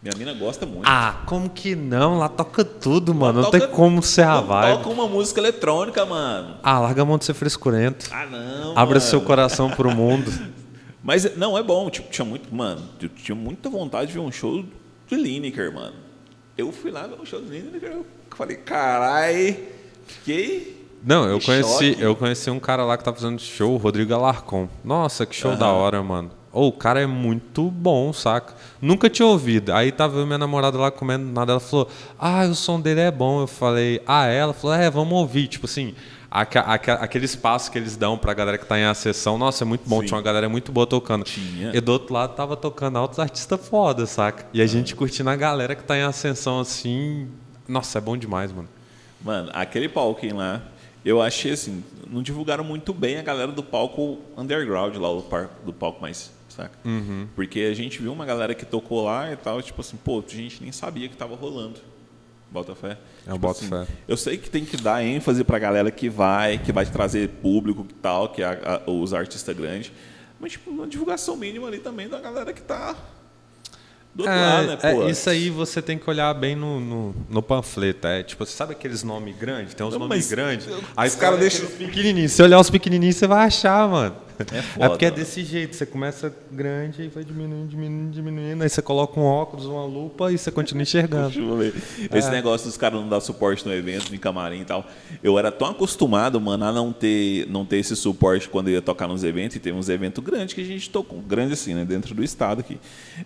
Minha 0.00 0.14
mina 0.16 0.32
gosta 0.32 0.64
muito. 0.64 0.84
Ah, 0.86 1.22
como 1.26 1.50
que 1.50 1.74
não? 1.74 2.18
Lá 2.18 2.28
toca 2.28 2.64
tudo, 2.64 3.12
mano. 3.12 3.42
Não 3.42 3.50
Toca- 3.50 3.66
tem 3.66 3.68
como 3.74 4.00
ser 4.00 4.22
a 4.22 4.36
não 4.36 4.46
vibe. 4.46 4.76
Toca 4.78 4.90
uma 4.90 5.08
música 5.08 5.40
eletrônica, 5.40 6.06
mano. 6.06 6.56
Ah, 6.62 6.78
larga 6.78 7.02
a 7.02 7.04
mão 7.04 7.18
de 7.18 7.24
ser 7.24 7.34
frescurento. 7.34 8.08
Ah, 8.12 8.24
não. 8.26 8.70
Abra 8.78 8.98
mano. 8.98 9.00
seu 9.00 9.20
coração 9.20 9.70
pro 9.70 9.90
mundo. 9.90 10.30
Mas 11.02 11.36
não, 11.36 11.58
é 11.58 11.62
bom. 11.64 11.90
Tipo, 11.90 12.08
tinha 12.10 12.24
muito. 12.24 12.54
Mano, 12.54 12.80
eu 13.02 13.08
tinha 13.08 13.34
muita 13.34 13.68
vontade 13.68 14.08
de 14.08 14.12
ver 14.12 14.20
um 14.20 14.30
show 14.30 14.64
de 15.08 15.16
Lineker, 15.16 15.74
mano. 15.74 15.96
Eu 16.56 16.70
fui 16.70 16.92
lá 16.92 17.06
ver 17.08 17.20
um 17.20 17.24
show 17.24 17.40
de 17.40 17.48
Lineker. 17.48 17.90
Eu 17.90 18.06
falei, 18.36 18.56
carai, 18.56 19.64
fiquei. 20.06 20.86
Não, 21.04 21.24
eu 21.28 21.40
conheci, 21.40 21.90
choque. 21.92 22.02
eu 22.02 22.14
conheci 22.14 22.50
um 22.50 22.60
cara 22.60 22.84
lá 22.84 22.96
que 22.96 23.02
tá 23.04 23.12
fazendo 23.12 23.40
show, 23.40 23.74
o 23.74 23.76
Rodrigo 23.78 24.12
Alarcon. 24.14 24.68
Nossa, 24.84 25.26
que 25.26 25.34
show 25.34 25.50
Aham. 25.52 25.58
da 25.60 25.68
hora, 25.72 26.02
mano. 26.02 26.30
Ô, 26.58 26.68
o 26.68 26.72
cara 26.72 27.00
é 27.00 27.06
muito 27.06 27.62
bom, 27.70 28.12
saca? 28.12 28.54
Nunca 28.82 29.08
tinha 29.08 29.26
ouvido. 29.26 29.72
Aí 29.72 29.92
tava 29.92 30.24
minha 30.26 30.38
namorada 30.38 30.76
lá 30.78 30.90
comendo 30.90 31.24
nada. 31.30 31.52
Ela 31.52 31.60
falou, 31.60 31.88
ah, 32.18 32.44
o 32.46 32.54
som 32.54 32.80
dele 32.80 33.00
é 33.00 33.10
bom. 33.10 33.40
Eu 33.42 33.46
falei, 33.46 34.02
ah, 34.06 34.26
é? 34.26 34.38
Ela 34.38 34.52
falou, 34.52 34.74
é, 34.76 34.90
vamos 34.90 35.12
ouvir. 35.12 35.46
Tipo 35.48 35.66
assim, 35.66 35.94
aquele 36.30 37.24
espaço 37.24 37.70
que 37.70 37.78
eles 37.78 37.96
dão 37.96 38.16
pra 38.18 38.34
galera 38.34 38.58
que 38.58 38.66
tá 38.66 38.78
em 38.78 38.84
acessão, 38.84 39.38
nossa, 39.38 39.64
é 39.64 39.66
muito 39.66 39.88
bom. 39.88 40.00
Sim. 40.00 40.06
Tinha 40.06 40.16
uma 40.16 40.22
galera 40.22 40.48
muito 40.48 40.72
boa 40.72 40.86
tocando. 40.86 41.24
Tinha. 41.24 41.70
E 41.74 41.80
do 41.80 41.92
outro 41.92 42.12
lado 42.12 42.34
tava 42.34 42.56
tocando 42.56 42.98
altos 42.98 43.18
artistas 43.18 43.66
foda, 43.68 44.06
saca? 44.06 44.46
E 44.52 44.60
a 44.60 44.66
gente 44.66 44.94
curtindo 44.94 45.30
a 45.30 45.36
galera 45.36 45.74
que 45.74 45.82
tá 45.84 45.96
em 45.96 46.02
ascensão 46.02 46.60
assim. 46.60 47.28
Nossa, 47.68 47.98
é 47.98 48.00
bom 48.00 48.16
demais, 48.16 48.50
mano. 48.52 48.68
Mano, 49.24 49.50
aquele 49.52 49.88
palquinho 49.88 50.36
lá, 50.36 50.62
eu 51.04 51.20
achei 51.20 51.52
assim, 51.52 51.82
não 52.08 52.22
divulgaram 52.22 52.62
muito 52.64 52.94
bem 52.94 53.18
a 53.18 53.22
galera 53.22 53.50
do 53.52 53.62
palco 53.62 54.18
underground 54.36 54.94
lá, 54.96 55.10
o 55.10 55.22
par- 55.22 55.50
do 55.66 55.72
palco 55.72 56.00
mais, 56.00 56.30
saca? 56.62 56.78
Uhum. 56.84 57.26
Porque 57.34 57.60
a 57.60 57.74
gente 57.74 58.00
viu 58.02 58.12
uma 58.12 58.26
galera 58.26 58.54
que 58.54 58.66
tocou 58.66 59.04
lá 59.04 59.32
e 59.32 59.36
tal, 59.36 59.62
tipo 59.62 59.80
assim, 59.80 59.96
pô, 59.96 60.22
a 60.26 60.30
gente 60.34 60.62
nem 60.62 60.72
sabia 60.72 61.08
que 61.08 61.16
tava 61.16 61.34
rolando. 61.36 61.80
Bota 62.50 62.74
fé. 62.74 62.96
Eu 63.26 63.34
Tipo 63.34 63.38
boto 63.38 63.60
assim, 63.60 63.68
fé. 63.68 63.86
Eu 64.06 64.16
sei 64.16 64.38
que 64.38 64.48
tem 64.48 64.64
que 64.64 64.76
dar 64.76 65.04
ênfase 65.04 65.44
pra 65.44 65.58
galera 65.58 65.90
que 65.90 66.08
vai, 66.08 66.58
que 66.58 66.72
vai 66.72 66.86
trazer 66.86 67.28
público 67.28 67.86
e 67.88 67.92
tal, 67.94 68.30
que 68.30 68.42
é 68.42 68.46
a- 68.46 68.82
a- 68.86 68.90
os 68.90 69.12
artistas 69.12 69.54
grandes. 69.56 69.92
Mas, 70.40 70.52
tipo, 70.52 70.70
uma 70.70 70.86
divulgação 70.86 71.36
mínima 71.36 71.68
ali 71.68 71.78
também 71.78 72.08
da 72.08 72.18
galera 72.20 72.52
que 72.52 72.62
tá 72.62 72.96
do 74.14 74.22
outro 74.22 74.34
lado, 74.36 74.66
né, 74.66 74.78
É, 74.82 74.94
pô? 74.94 75.02
é, 75.06 75.10
isso 75.10 75.28
aí 75.28 75.50
você 75.50 75.82
tem 75.82 75.98
que 75.98 76.08
olhar 76.08 76.32
bem 76.34 76.56
no, 76.56 76.80
no, 76.80 77.14
no 77.28 77.42
panfleto. 77.42 78.06
É, 78.06 78.22
tipo, 78.22 78.44
você 78.46 78.52
sabe 78.52 78.72
aqueles 78.72 79.02
nomes 79.02 79.36
grandes? 79.36 79.74
Tem 79.74 79.86
uns 79.86 79.94
nomes 79.96 80.28
grandes. 80.30 80.66
Aí 80.96 81.06
os 81.08 81.14
você 81.14 81.20
cara 81.20 81.32
olha 81.34 81.40
deixam- 81.40 81.66
aqueles 81.66 81.86
pequenininhos. 81.86 82.32
Se 82.32 82.42
olhar 82.42 82.58
os 82.58 82.70
pequenininhos, 82.70 83.16
você 83.16 83.26
vai 83.26 83.46
achar, 83.46 83.86
mano. 83.88 84.16
É 84.38 84.78
É, 84.84 84.88
porque 84.88 85.06
é 85.06 85.10
desse 85.10 85.44
jeito. 85.44 85.74
Você 85.74 85.84
começa 85.84 86.34
grande 86.50 87.02
e 87.02 87.08
vai 87.08 87.24
diminuindo, 87.24 87.68
diminuindo, 87.68 88.10
diminuindo. 88.10 88.62
Aí 88.62 88.68
você 88.68 88.80
coloca 88.80 89.18
um 89.18 89.24
óculos, 89.24 89.66
uma 89.66 89.84
lupa 89.84 90.32
e 90.32 90.38
você 90.38 90.50
continua 90.50 90.82
enxergando. 90.82 91.30
Deixa 91.30 91.40
eu 91.40 91.56
ver. 91.56 91.74
Esse 92.12 92.30
negócio 92.30 92.66
dos 92.66 92.76
caras 92.76 93.00
não 93.00 93.08
dar 93.08 93.20
suporte 93.20 93.66
no 93.66 93.72
evento, 93.72 94.14
em 94.14 94.18
camarim 94.18 94.60
e 94.60 94.64
tal. 94.64 94.86
Eu 95.22 95.38
era 95.38 95.50
tão 95.50 95.68
acostumado, 95.68 96.40
mano, 96.40 96.64
a 96.64 96.72
não 96.72 96.92
ter, 96.92 97.46
não 97.48 97.64
ter 97.64 97.78
esse 97.78 97.96
suporte 97.96 98.48
quando 98.48 98.68
eu 98.68 98.74
ia 98.74 98.82
tocar 98.82 99.08
nos 99.08 99.24
eventos. 99.24 99.56
E 99.56 99.60
teve 99.60 99.76
uns 99.76 99.88
eventos 99.88 100.22
grandes 100.22 100.54
que 100.54 100.60
a 100.60 100.64
gente 100.64 100.88
tocou. 100.90 101.20
Grande 101.20 101.54
assim, 101.54 101.74
né? 101.74 101.84
Dentro 101.84 102.14
do 102.14 102.22
estado 102.22 102.60
aqui. 102.60 102.78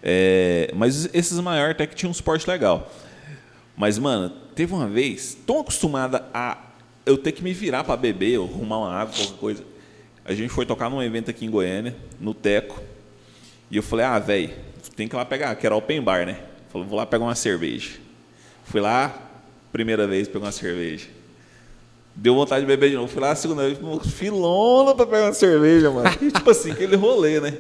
É, 0.03 0.73
mas 0.75 1.09
esses 1.13 1.39
maiores 1.41 1.73
até 1.73 1.87
que 1.87 1.95
tinham 1.95 2.11
um 2.11 2.15
suporte 2.15 2.49
legal. 2.49 2.91
Mas, 3.77 3.99
mano, 3.99 4.31
teve 4.55 4.73
uma 4.73 4.87
vez, 4.87 5.37
tão 5.47 5.61
acostumada 5.61 6.25
a 6.33 6.59
eu 7.05 7.19
ter 7.19 7.33
que 7.33 7.43
me 7.43 7.53
virar 7.53 7.85
pra 7.85 7.97
beber, 7.97 8.39
ou 8.39 8.47
arrumar 8.47 8.79
uma 8.79 8.93
água, 8.93 9.15
qualquer 9.15 9.39
coisa. 9.39 9.72
A 10.25 10.35
gente 10.35 10.51
foi 10.51 10.65
tocar 10.65 10.89
num 10.89 11.03
evento 11.03 11.31
aqui 11.31 11.45
em 11.45 11.51
Goiânia, 11.51 11.97
no 12.21 12.33
Teco. 12.33 12.81
E 13.71 13.77
eu 13.77 13.83
falei, 13.83 14.05
ah, 14.05 14.19
velho, 14.19 14.51
tem 14.95 15.09
que 15.09 15.15
ir 15.15 15.19
lá 15.19 15.25
pegar, 15.25 15.55
que 15.57 15.67
era 15.67 15.75
open 15.75 16.01
bar, 16.01 16.27
né? 16.27 16.39
Falei, 16.71 16.87
vou 16.87 16.97
lá 16.97 17.05
pegar 17.05 17.25
uma 17.25 17.35
cerveja. 17.35 17.91
Fui 18.65 18.81
lá, 18.81 19.15
primeira 19.73 20.07
vez, 20.07 20.29
peguei 20.29 20.43
uma 20.43 20.53
cerveja. 20.53 21.09
Deu 22.15 22.35
vontade 22.35 22.61
de 22.61 22.67
beber 22.67 22.91
de 22.91 22.97
novo. 22.97 23.09
Fui 23.09 23.21
lá 23.21 23.33
a 23.33 23.35
segunda 23.35 23.63
vez, 23.63 23.79
filona 24.13 24.95
pra 24.95 25.07
pegar 25.07 25.25
uma 25.25 25.35
cerveja, 25.35 25.91
mano. 25.91 26.09
E, 26.21 26.31
tipo 26.31 26.51
assim, 26.51 26.71
aquele 26.71 26.95
rolê, 26.95 27.41
né? 27.41 27.59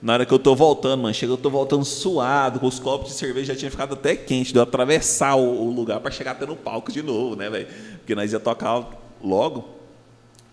Na 0.00 0.12
hora 0.12 0.26
que 0.26 0.34
eu 0.34 0.38
tô 0.38 0.54
voltando, 0.54 1.00
mano, 1.02 1.14
chega, 1.14 1.32
eu 1.32 1.38
tô 1.38 1.48
voltando 1.48 1.84
suado, 1.84 2.60
com 2.60 2.66
os 2.66 2.78
copos 2.78 3.08
de 3.08 3.14
cerveja 3.14 3.54
já 3.54 3.58
tinha 3.58 3.70
ficado 3.70 3.94
até 3.94 4.14
quente, 4.14 4.52
deu 4.52 4.62
atravessar 4.62 5.34
o, 5.34 5.66
o 5.66 5.70
lugar 5.70 5.98
pra 6.00 6.10
chegar 6.10 6.32
até 6.32 6.44
no 6.44 6.54
palco 6.54 6.92
de 6.92 7.02
novo, 7.02 7.34
né, 7.34 7.48
velho? 7.48 7.66
Porque 7.98 8.14
nós 8.14 8.30
ia 8.30 8.38
tocar 8.38 8.86
logo. 9.22 9.66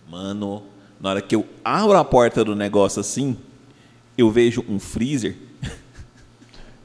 Mano, 0.09 0.63
na 1.01 1.09
hora 1.09 1.21
que 1.21 1.35
eu 1.35 1.45
abro 1.63 1.97
a 1.97 2.05
porta 2.05 2.43
do 2.43 2.55
negócio 2.55 2.99
assim, 2.99 3.37
eu 4.17 4.29
vejo 4.29 4.63
um 4.69 4.79
freezer 4.79 5.35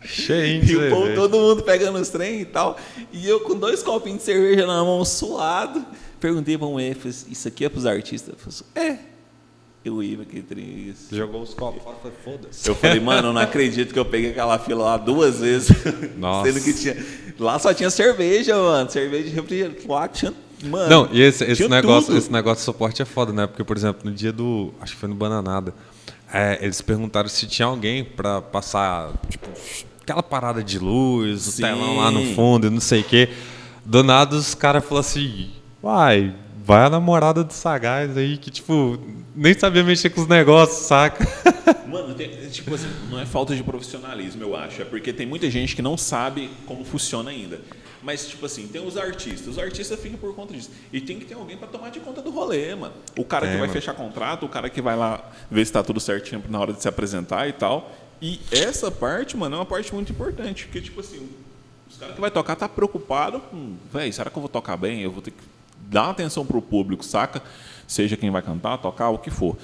Cheio 0.03 0.63
de 0.65 0.73
e 0.73 0.77
o 0.77 0.91
povo, 0.91 1.15
todo 1.15 1.39
mundo 1.39 1.63
pegando 1.63 1.99
os 1.99 2.09
trem 2.09 2.41
e 2.41 2.45
tal. 2.45 2.79
E 3.13 3.29
eu 3.29 3.41
com 3.41 3.57
dois 3.57 3.83
copinhos 3.83 4.21
de 4.21 4.25
cerveja 4.25 4.67
na 4.67 4.83
mão, 4.85 5.05
suado. 5.05 5.85
Perguntei 6.21 6.57
pra 6.57 6.67
mulher, 6.67 6.95
falei, 6.95 7.17
isso 7.29 7.49
aqui 7.49 7.65
é 7.65 7.69
pros 7.69 7.85
artistas? 7.85 8.31
Ela 8.31 8.39
falou 8.39 8.55
assim, 8.55 8.93
é. 8.93 9.17
Eu 9.85 10.03
ia, 10.03 10.25
que 10.25 10.43
trem 10.43 10.89
isso. 10.89 11.15
Jogou 11.15 11.43
os 11.43 11.55
copos 11.55 11.81
fora, 11.81 11.97
foi 12.03 12.11
foda-se. 12.25 12.69
Eu 12.69 12.75
falei, 12.75 12.99
mano, 12.99 13.29
eu 13.29 13.33
não 13.33 13.41
acredito 13.41 13.93
que 13.93 13.99
eu 13.99 14.05
peguei 14.05 14.31
aquela 14.31 14.59
fila 14.59 14.85
lá 14.85 14.97
duas 14.97 15.39
vezes. 15.39 15.69
Nossa. 16.17 16.51
Sendo 16.51 16.65
que 16.65 16.73
tinha. 16.73 16.97
Lá 17.39 17.57
só 17.59 17.73
tinha 17.73 17.89
cerveja, 17.89 18.57
mano. 18.57 18.91
Cerveja 18.91 19.29
de 19.29 19.31
refrigerante. 19.31 19.87
Lá 19.87 20.09
tinha. 20.09 20.35
Mano. 20.65 20.89
Não, 20.89 21.09
e 21.12 21.20
esse, 21.20 21.45
esse 21.45 21.69
negócio, 21.69 22.07
tudo. 22.09 22.19
esse 22.19 22.33
negócio 22.33 22.59
de 22.59 22.65
suporte 22.65 23.03
é 23.03 23.05
foda, 23.05 23.33
né? 23.33 23.47
Porque, 23.47 23.62
por 23.62 23.77
exemplo, 23.77 24.09
no 24.09 24.15
dia 24.16 24.33
do. 24.33 24.73
Acho 24.81 24.95
que 24.95 25.01
foi 25.01 25.09
no 25.09 25.15
Bananada. 25.15 25.74
é, 26.33 26.59
eles 26.62 26.81
perguntaram 26.81 27.28
se 27.28 27.47
tinha 27.47 27.66
alguém 27.66 28.03
pra 28.05 28.41
passar, 28.41 29.12
tipo, 29.28 29.47
aquela 30.03 30.23
parada 30.23 30.62
de 30.65 30.78
luz, 30.78 31.47
o 31.47 31.51
Sim. 31.53 31.62
telão 31.62 31.97
lá 31.99 32.11
no 32.11 32.35
fundo 32.35 32.66
e 32.66 32.70
não 32.70 32.81
sei 32.81 33.01
o 33.01 33.05
quê. 33.05 33.28
Do 33.85 34.03
nada 34.03 34.35
os 34.35 34.55
caras 34.55 34.83
falaram 34.85 35.01
assim, 35.07 35.51
uai, 35.83 36.35
vai 36.65 36.87
a 36.87 36.91
namorada 36.91 37.45
do 37.45 37.53
Sagaz 37.53 38.16
aí, 38.16 38.37
que, 38.37 38.51
tipo, 38.51 38.99
nem 39.35 39.57
sabia 39.57 39.85
mexer 39.85 40.11
com 40.11 40.23
os 40.23 40.27
negócios, 40.27 40.87
saca? 40.87 41.24
Mano, 41.87 42.15
tem- 42.15 42.31
tipo 42.51 42.74
assim, 42.74 42.89
não 43.11 43.20
é 43.20 43.24
falta 43.27 43.55
de 43.55 43.62
profissionalismo, 43.62 44.43
eu 44.43 44.57
acho. 44.57 44.83
É 44.83 44.85
porque 44.85 45.12
tem 45.12 45.24
muita 45.27 45.49
gente 45.51 45.77
que 45.77 45.83
não 45.83 45.97
sabe 45.97 46.51
como 46.66 46.85
funciona 46.85 47.31
ainda. 47.31 47.61
Mas, 48.07 48.28
tipo 48.28 48.47
assim, 48.47 48.69
tem 48.69 48.87
os 48.87 48.97
artistas. 48.97 49.49
Os 49.49 49.59
artistas 49.59 49.99
ficam 50.01 50.16
por 50.16 50.33
conta 50.33 50.55
disso. 50.55 50.70
E 50.93 51.01
tem 51.01 51.19
que 51.19 51.24
ter 51.24 51.35
alguém 51.35 51.57
pra 51.57 51.66
tomar 51.66 51.91
de 51.91 51.99
conta 51.99 52.23
do 52.23 52.31
rolê, 52.31 52.73
mano. 52.73 52.95
O 53.19 53.24
cara 53.24 53.47
Tem, 53.47 53.55
que 53.55 53.59
vai 53.59 53.66
mano. 53.66 53.73
fechar 53.73 53.95
contrato, 53.95 54.47
o 54.47 54.49
cara 54.49 54.70
que 54.70 54.81
vai 54.81 54.95
lá 54.95 55.28
ver 55.51 55.66
se 55.66 55.73
tá 55.73 55.83
tudo 55.83 55.99
certinho 55.99 56.41
na 56.49 56.61
hora 56.61 56.73
de 56.73 56.81
se 56.81 56.87
apresentar 56.87 57.49
e 57.49 57.53
tal. 57.53 57.91
E 58.23 58.39
essa 58.53 58.93
parte, 58.93 59.37
mano, 59.37 59.57
é 59.57 59.59
uma 59.59 59.66
parte 59.66 59.93
muito 59.93 60.12
importante. 60.12 60.66
Porque, 60.66 60.81
tipo 60.81 61.01
assim, 61.01 61.28
os 61.91 61.97
caras 61.97 62.15
que 62.15 62.20
vai 62.20 62.31
tocar 62.31 62.55
tá 62.55 62.69
preocupado 62.69 63.41
com, 63.41 63.74
véi, 63.93 64.12
será 64.12 64.31
que 64.31 64.39
eu 64.39 64.41
vou 64.41 64.49
tocar 64.49 64.77
bem? 64.77 65.01
Eu 65.03 65.11
vou 65.11 65.20
ter 65.20 65.33
que 65.33 65.43
dar 65.89 66.11
atenção 66.11 66.47
pro 66.47 66.62
público, 66.62 67.05
saca? 67.05 67.43
Seja 67.89 68.16
quem 68.16 68.31
vai 68.31 68.41
cantar, 68.41 68.78
tocar, 68.78 69.11
o 69.11 69.19
que 69.19 69.31
for. 69.31 69.57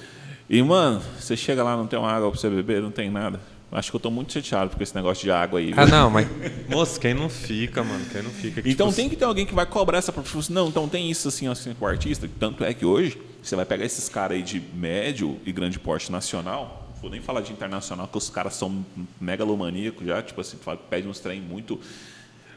E, 0.49 0.61
mano, 0.61 1.01
você 1.17 1.37
chega 1.37 1.63
lá, 1.63 1.77
não 1.77 1.87
tem 1.87 1.97
uma 1.97 2.11
água 2.11 2.29
pra 2.29 2.37
você 2.37 2.49
beber, 2.49 2.81
não 2.81 2.91
tem 2.91 3.09
nada. 3.09 3.39
Acho 3.73 3.89
que 3.89 3.95
eu 3.95 3.99
tô 3.99 4.11
muito 4.11 4.31
chateado 4.31 4.75
com 4.75 4.83
esse 4.83 4.95
negócio 4.95 5.23
de 5.23 5.31
água 5.31 5.59
aí. 5.59 5.73
Ah, 5.75 5.85
viu? 5.85 5.95
não, 5.95 6.09
mas. 6.09 6.27
Moço, 6.69 6.99
quem 6.99 7.13
não 7.13 7.27
fica, 7.27 7.83
mano? 7.83 8.05
Quem 8.11 8.21
não 8.21 8.29
fica? 8.29 8.61
que, 8.61 8.69
Então 8.69 8.87
tipo, 8.87 8.95
tem 8.95 9.09
que 9.09 9.15
ter 9.15 9.25
alguém 9.25 9.45
que 9.45 9.53
vai 9.53 9.65
cobrar 9.65 9.97
essa 9.97 10.11
tipo 10.11 10.39
assim, 10.39 10.53
Não, 10.53 10.67
então 10.67 10.87
tem 10.87 11.09
isso 11.09 11.27
assim, 11.27 11.47
assim 11.47 11.73
com 11.73 11.85
o 11.85 11.87
artista. 11.87 12.29
Tanto 12.39 12.63
é 12.63 12.73
que 12.73 12.85
hoje, 12.85 13.19
você 13.41 13.55
vai 13.55 13.65
pegar 13.65 13.83
esses 13.83 14.07
caras 14.07 14.37
aí 14.37 14.43
de 14.43 14.61
médio 14.73 15.39
e 15.45 15.51
grande 15.51 15.79
porte 15.79 16.11
nacional, 16.11 16.87
não 16.93 17.01
vou 17.01 17.09
nem 17.09 17.19
falar 17.19 17.41
de 17.41 17.51
internacional, 17.51 18.07
que 18.07 18.17
os 18.17 18.29
caras 18.29 18.53
são 18.53 18.85
megalomaníacos 19.19 20.05
já, 20.05 20.21
tipo 20.21 20.39
assim, 20.39 20.57
pede 20.89 21.07
uns 21.07 21.19
trem 21.19 21.41
muito. 21.41 21.79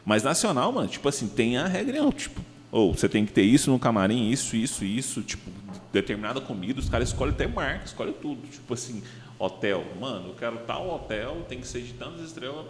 Mas 0.05 0.23
nacional, 0.23 0.71
mano, 0.71 0.87
tipo 0.87 1.09
assim, 1.09 1.27
tem 1.27 1.57
a 1.57 1.67
regra, 1.67 2.09
tipo, 2.11 2.41
ou 2.71 2.93
você 2.93 3.09
tem 3.09 3.25
que 3.25 3.31
ter 3.31 3.41
isso 3.41 3.71
no 3.71 3.79
camarim, 3.79 4.29
isso, 4.29 4.55
isso, 4.55 4.85
isso, 4.85 5.21
tipo, 5.21 5.49
determinada 5.91 6.39
comida, 6.39 6.79
os 6.79 6.89
caras 6.89 7.09
escolhem 7.09 7.33
até 7.33 7.47
marca, 7.47 7.85
escolhem 7.85 8.13
tudo. 8.13 8.47
Tipo 8.47 8.73
assim, 8.73 9.01
hotel, 9.39 9.83
mano, 9.99 10.29
eu 10.29 10.35
quero 10.35 10.57
tal 10.59 10.89
hotel, 10.89 11.45
tem 11.47 11.59
que 11.59 11.67
ser 11.67 11.81
de 11.81 11.93
tantas 11.93 12.21
estrelas. 12.21 12.65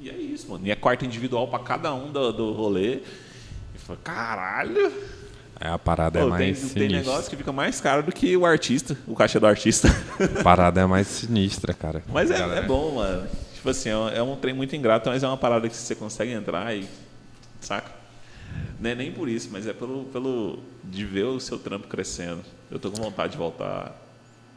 E 0.00 0.08
é 0.08 0.16
isso, 0.16 0.50
mano. 0.50 0.66
E 0.66 0.70
é 0.70 0.76
quarto 0.76 1.04
individual 1.04 1.48
pra 1.48 1.58
cada 1.58 1.92
um 1.94 2.10
do, 2.10 2.32
do 2.32 2.52
rolê. 2.52 3.00
E 3.74 3.78
fala, 3.78 3.98
caralho! 4.02 4.92
É, 5.60 5.68
a 5.68 5.78
parada 5.78 6.18
é 6.18 6.22
Pô, 6.22 6.28
tem, 6.28 6.38
mais 6.38 6.58
tem 6.58 6.68
sinistra. 6.68 6.98
negócio 6.98 7.30
que 7.30 7.36
fica 7.36 7.52
mais 7.52 7.80
caro 7.82 8.02
do 8.02 8.10
que 8.10 8.34
o 8.34 8.46
artista, 8.46 8.96
o 9.06 9.14
caixa 9.14 9.38
do 9.38 9.46
artista. 9.46 9.88
A 10.38 10.42
parada 10.42 10.80
é 10.80 10.86
mais 10.86 11.06
sinistra, 11.06 11.74
cara. 11.74 12.02
Mas 12.08 12.30
é, 12.30 12.58
é 12.58 12.62
bom, 12.62 12.94
mano. 12.94 13.28
Tipo 13.54 13.68
assim, 13.68 13.90
é 13.90 13.96
um, 13.96 14.08
é 14.08 14.22
um 14.22 14.36
trem 14.36 14.54
muito 14.54 14.74
ingrato, 14.74 15.10
mas 15.10 15.22
é 15.22 15.26
uma 15.26 15.36
parada 15.36 15.68
que 15.68 15.76
você 15.76 15.94
consegue 15.94 16.32
entrar 16.32 16.74
e. 16.74 16.88
Saca? 17.60 17.90
Não 18.80 18.88
é 18.88 18.94
nem 18.94 19.12
por 19.12 19.28
isso, 19.28 19.50
mas 19.52 19.66
é 19.66 19.74
pelo, 19.74 20.04
pelo. 20.04 20.60
de 20.82 21.04
ver 21.04 21.24
o 21.24 21.38
seu 21.38 21.58
trampo 21.58 21.86
crescendo. 21.88 22.40
Eu 22.70 22.78
tô 22.78 22.90
com 22.90 23.02
vontade 23.02 23.32
de 23.32 23.38
voltar. 23.38 23.94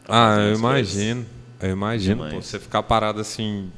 Ah, 0.07 0.37
eu 0.39 0.55
imagino. 0.55 1.25
Eu 1.61 1.71
imagino, 1.71 2.29
pô. 2.29 2.41
Você 2.41 2.59
ficar 2.59 2.83
parado 2.83 3.21
assim 3.21 3.71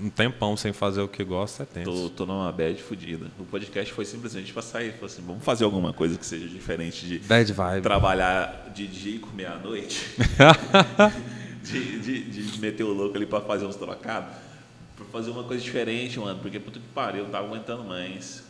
um 0.00 0.08
tempão 0.08 0.56
sem 0.56 0.72
fazer 0.72 1.00
o 1.00 1.08
que 1.08 1.24
gosta 1.24 1.64
é 1.64 1.66
tenso. 1.66 1.90
Tô, 1.90 2.10
tô 2.10 2.26
numa 2.26 2.52
bad 2.52 2.80
fodida. 2.82 3.26
O 3.38 3.44
podcast 3.44 3.92
foi 3.92 4.04
simplesmente 4.04 4.52
pra 4.52 4.62
sair. 4.62 4.92
Falei 4.92 5.06
assim, 5.06 5.22
vamos 5.26 5.42
fazer 5.42 5.64
alguma 5.64 5.92
coisa 5.92 6.16
que 6.16 6.24
seja 6.24 6.46
diferente 6.46 7.04
de 7.04 7.18
Bad 7.20 7.52
vibe. 7.52 7.82
trabalhar 7.82 8.70
de 8.74 8.86
dia 8.86 9.16
e 9.16 9.18
comer 9.18 9.46
à 9.46 9.56
noite. 9.56 10.06
de, 11.62 12.00
de, 12.00 12.22
de 12.30 12.60
meter 12.60 12.84
o 12.84 12.92
louco 12.92 13.16
ali 13.16 13.26
pra 13.26 13.40
fazer 13.40 13.66
uns 13.66 13.76
trocados. 13.76 14.30
Pra 14.96 15.06
fazer 15.06 15.30
uma 15.30 15.44
coisa 15.44 15.62
diferente, 15.62 16.18
mano. 16.18 16.38
Porque 16.40 16.60
puta 16.60 16.78
que 16.78 16.86
pariu, 16.88 17.20
eu 17.20 17.24
não 17.24 17.32
tava 17.32 17.46
aguentando 17.46 17.84
mais. 17.84 18.44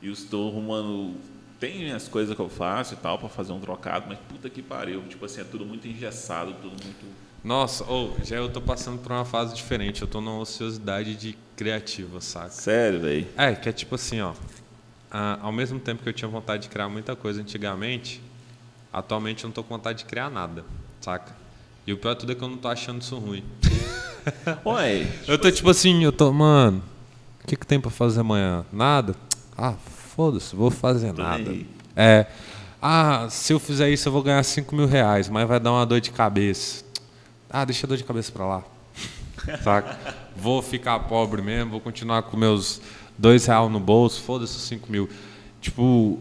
E 0.00 0.06
eu 0.06 0.12
estou 0.12 0.48
arrumando. 0.50 1.14
Tem 1.60 1.92
as 1.92 2.08
coisas 2.08 2.34
que 2.34 2.40
eu 2.40 2.48
faço 2.48 2.94
e 2.94 2.96
tal 2.96 3.18
pra 3.18 3.28
fazer 3.28 3.52
um 3.52 3.60
trocado, 3.60 4.06
mas 4.08 4.18
puta 4.18 4.48
que 4.48 4.62
pariu. 4.62 5.02
Tipo 5.02 5.26
assim, 5.26 5.42
é 5.42 5.44
tudo 5.44 5.66
muito 5.66 5.86
engessado, 5.86 6.54
tudo 6.54 6.70
muito. 6.82 7.04
Nossa, 7.44 7.84
ou 7.84 8.16
já 8.24 8.36
eu 8.36 8.48
tô 8.48 8.62
passando 8.62 8.98
por 8.98 9.12
uma 9.12 9.26
fase 9.26 9.54
diferente. 9.54 10.00
Eu 10.00 10.08
tô 10.08 10.22
numa 10.22 10.38
ociosidade 10.38 11.14
de 11.14 11.36
criativa, 11.54 12.18
saca? 12.22 12.48
Sério, 12.48 13.00
velho. 13.00 13.26
É, 13.36 13.54
que 13.54 13.68
é 13.68 13.72
tipo 13.72 13.94
assim, 13.94 14.22
ó. 14.22 14.32
ah, 15.10 15.38
ao 15.42 15.52
mesmo 15.52 15.78
tempo 15.78 16.02
que 16.02 16.08
eu 16.08 16.12
tinha 16.14 16.28
vontade 16.28 16.62
de 16.62 16.70
criar 16.70 16.88
muita 16.88 17.14
coisa 17.14 17.42
antigamente, 17.42 18.22
atualmente 18.90 19.44
eu 19.44 19.48
não 19.48 19.52
tô 19.52 19.62
com 19.62 19.74
vontade 19.76 19.98
de 19.98 20.04
criar 20.06 20.30
nada, 20.30 20.64
saca? 21.02 21.36
E 21.86 21.92
o 21.92 21.98
pior 21.98 22.14
de 22.14 22.20
tudo 22.20 22.32
é 22.32 22.34
que 22.34 22.42
eu 22.42 22.48
não 22.48 22.56
tô 22.56 22.68
achando 22.68 23.02
isso 23.02 23.18
ruim. 23.18 23.44
Ué, 24.64 25.06
eu 25.28 25.38
tô 25.38 25.50
tipo 25.50 25.68
assim, 25.68 26.02
eu 26.04 26.12
tô, 26.12 26.32
mano, 26.32 26.82
o 27.44 27.46
que, 27.46 27.56
que 27.56 27.66
tem 27.66 27.78
pra 27.78 27.90
fazer 27.90 28.20
amanhã? 28.20 28.64
Nada? 28.72 29.14
Ah, 29.56 29.74
foda-se, 30.20 30.54
vou 30.54 30.70
fazer 30.70 31.14
Tô 31.14 31.22
nada. 31.22 31.56
É. 31.96 32.26
Ah, 32.82 33.26
se 33.30 33.54
eu 33.54 33.58
fizer 33.58 33.88
isso 33.88 34.06
eu 34.06 34.12
vou 34.12 34.22
ganhar 34.22 34.42
5 34.42 34.74
mil 34.74 34.86
reais, 34.86 35.30
mas 35.30 35.48
vai 35.48 35.58
dar 35.58 35.72
uma 35.72 35.86
dor 35.86 35.98
de 35.98 36.10
cabeça. 36.10 36.84
Ah, 37.48 37.64
deixa 37.64 37.86
a 37.86 37.88
dor 37.88 37.96
de 37.96 38.04
cabeça 38.04 38.30
pra 38.30 38.46
lá. 38.46 38.64
Saca? 39.64 39.98
Vou 40.36 40.60
ficar 40.60 40.98
pobre 41.00 41.40
mesmo, 41.40 41.70
vou 41.70 41.80
continuar 41.80 42.22
com 42.24 42.36
meus 42.36 42.82
dois 43.16 43.46
reais 43.46 43.70
no 43.70 43.80
bolso, 43.80 44.22
foda-se 44.22 44.56
os 44.56 44.62
5 44.64 44.92
mil. 44.92 45.08
Tipo, 45.58 46.18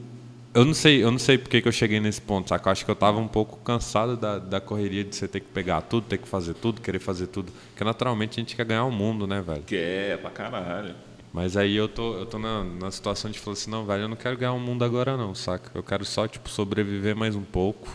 eu 0.53 0.63
não 0.63 0.73
sei, 0.73 1.03
eu 1.03 1.11
não 1.11 1.19
sei 1.19 1.37
porque 1.37 1.61
que 1.61 1.67
eu 1.67 1.71
cheguei 1.73 1.99
nesse 1.99 2.21
ponto, 2.21 2.47
saca? 2.47 2.69
Eu 2.69 2.71
acho 2.71 2.85
que 2.85 2.91
eu 2.91 2.95
tava 2.95 3.19
um 3.19 3.27
pouco 3.27 3.57
cansado 3.57 4.15
da, 4.15 4.39
da 4.39 4.61
correria 4.61 5.03
de 5.03 5.13
você 5.13 5.27
ter 5.27 5.41
que 5.41 5.47
pegar 5.47 5.81
tudo, 5.81 6.05
ter 6.07 6.19
que 6.19 6.27
fazer 6.27 6.53
tudo, 6.53 6.79
querer 6.79 6.99
fazer 6.99 7.27
tudo. 7.27 7.51
Porque 7.71 7.83
naturalmente 7.83 8.39
a 8.39 8.41
gente 8.41 8.55
quer 8.55 8.65
ganhar 8.65 8.85
o 8.85 8.91
mundo, 8.91 9.27
né, 9.27 9.41
velho? 9.41 9.63
que 9.63 9.75
é 9.75 10.15
pra 10.15 10.29
caralho. 10.29 10.95
Mas 11.31 11.55
aí 11.55 11.75
eu 11.75 11.87
tô, 11.87 12.15
eu 12.15 12.25
tô 12.25 12.39
na, 12.39 12.63
na 12.63 12.91
situação 12.91 13.29
de 13.29 13.39
falar 13.39 13.53
assim, 13.53 13.69
não, 13.69 13.85
velho, 13.85 14.03
eu 14.03 14.07
não 14.07 14.15
quero 14.15 14.35
ganhar 14.35 14.53
o 14.53 14.59
mundo 14.59 14.83
agora 14.83 15.15
não, 15.15 15.35
saca? 15.35 15.69
Eu 15.75 15.83
quero 15.83 16.03
só, 16.03 16.27
tipo, 16.27 16.49
sobreviver 16.49 17.15
mais 17.15 17.35
um 17.35 17.43
pouco, 17.43 17.87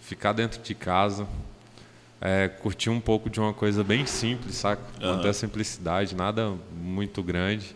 ficar 0.00 0.32
dentro 0.32 0.60
de 0.60 0.74
casa, 0.74 1.26
é, 2.20 2.48
curtir 2.48 2.90
um 2.90 3.00
pouco 3.00 3.30
de 3.30 3.38
uma 3.38 3.54
coisa 3.54 3.84
bem 3.84 4.04
simples, 4.04 4.56
saca? 4.56 4.82
Manter 5.00 5.28
a 5.28 5.32
simplicidade, 5.32 6.14
nada 6.16 6.54
muito 6.72 7.22
grande. 7.22 7.74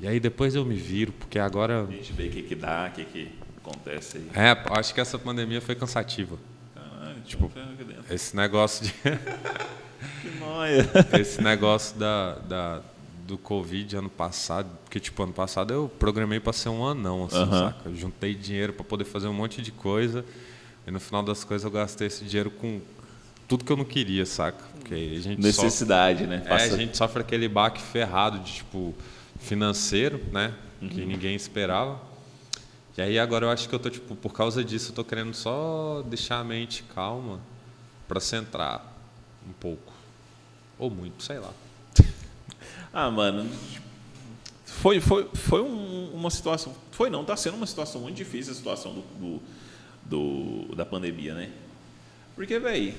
E 0.00 0.06
aí 0.06 0.20
depois 0.20 0.54
eu 0.54 0.64
me 0.64 0.76
viro, 0.76 1.12
porque 1.12 1.40
agora... 1.40 1.82
A 1.82 1.90
gente 1.90 2.12
vê 2.12 2.28
o 2.28 2.30
que, 2.30 2.42
que 2.42 2.54
dá, 2.54 2.88
o 2.92 2.94
que, 2.94 3.04
que 3.04 3.32
acontece 3.56 4.18
aí. 4.18 4.30
É, 4.32 4.56
acho 4.78 4.94
que 4.94 5.00
essa 5.00 5.18
pandemia 5.18 5.60
foi 5.60 5.74
cansativa. 5.74 6.38
Caralho, 6.72 7.20
tipo, 7.22 7.46
aqui 7.46 7.84
dentro. 7.84 8.14
Esse 8.14 8.36
negócio 8.36 8.86
de... 8.86 8.94
Que 10.22 10.30
nóia. 10.38 10.88
esse 11.20 11.42
negócio 11.42 11.98
da, 11.98 12.34
da, 12.36 12.82
do 13.28 13.36
Covid 13.36 13.94
ano 13.96 14.08
passado, 14.08 14.70
porque 14.84 14.98
tipo, 14.98 15.22
ano 15.22 15.34
passado 15.34 15.70
eu 15.72 15.86
programei 15.98 16.40
para 16.40 16.52
ser 16.54 16.70
um 16.70 16.82
anão, 16.86 17.26
assim, 17.26 17.36
saca? 17.50 17.90
Eu 17.90 17.94
juntei 17.94 18.34
dinheiro 18.34 18.72
para 18.72 18.82
poder 18.84 19.04
fazer 19.04 19.28
um 19.28 19.34
monte 19.34 19.60
de 19.60 19.70
coisa 19.70 20.24
e 20.86 20.90
no 20.90 20.98
final 20.98 21.22
das 21.22 21.44
coisas 21.44 21.62
eu 21.62 21.70
gastei 21.70 22.06
esse 22.06 22.24
dinheiro 22.24 22.50
com 22.50 22.80
tudo 23.46 23.64
que 23.66 23.70
eu 23.72 23.76
não 23.76 23.84
queria, 23.84 24.24
saca? 24.24 24.64
Porque 24.78 24.94
a 24.94 25.20
gente 25.20 25.42
sofre, 25.52 25.64
Necessidade, 25.66 26.26
né? 26.26 26.42
é, 26.46 26.48
Passa- 26.48 26.74
a 26.74 26.76
gente 26.78 26.96
sofre 26.96 27.20
aquele 27.20 27.48
baque 27.48 27.82
ferrado 27.82 28.38
de 28.38 28.54
tipo 28.54 28.94
financeiro, 29.38 30.20
né? 30.32 30.54
Que 30.80 31.04
ninguém 31.04 31.34
esperava. 31.36 32.00
E 32.96 33.02
aí 33.02 33.18
agora 33.18 33.44
eu 33.44 33.50
acho 33.50 33.68
que 33.68 33.74
eu 33.74 33.78
tô 33.78 33.90
tipo, 33.90 34.16
por 34.16 34.32
causa 34.32 34.64
disso, 34.64 34.90
eu 34.90 34.94
tô 34.94 35.04
querendo 35.04 35.34
só 35.34 36.02
deixar 36.06 36.40
a 36.40 36.44
mente 36.44 36.82
calma 36.94 37.40
para 38.08 38.20
centrar 38.20 38.84
um 39.48 39.52
pouco 39.52 39.92
ou 40.78 40.90
muito, 40.90 41.22
sei 41.22 41.38
lá. 41.38 41.50
Ah, 42.92 43.10
mano. 43.10 43.48
Foi, 44.64 45.00
foi, 45.00 45.28
foi 45.34 45.62
um- 45.62 46.12
uma 46.14 46.30
situação. 46.30 46.74
Foi 46.92 47.10
não, 47.10 47.24
tá 47.24 47.36
sendo 47.36 47.56
uma 47.56 47.66
situação 47.66 48.00
muito 48.00 48.16
difícil 48.16 48.52
a 48.52 48.56
situação 48.56 48.92
do, 48.94 49.02
do, 49.18 49.42
do- 50.68 50.74
da 50.76 50.84
pandemia, 50.86 51.34
né? 51.34 51.50
Porque, 52.34 52.58
velho, 52.58 52.94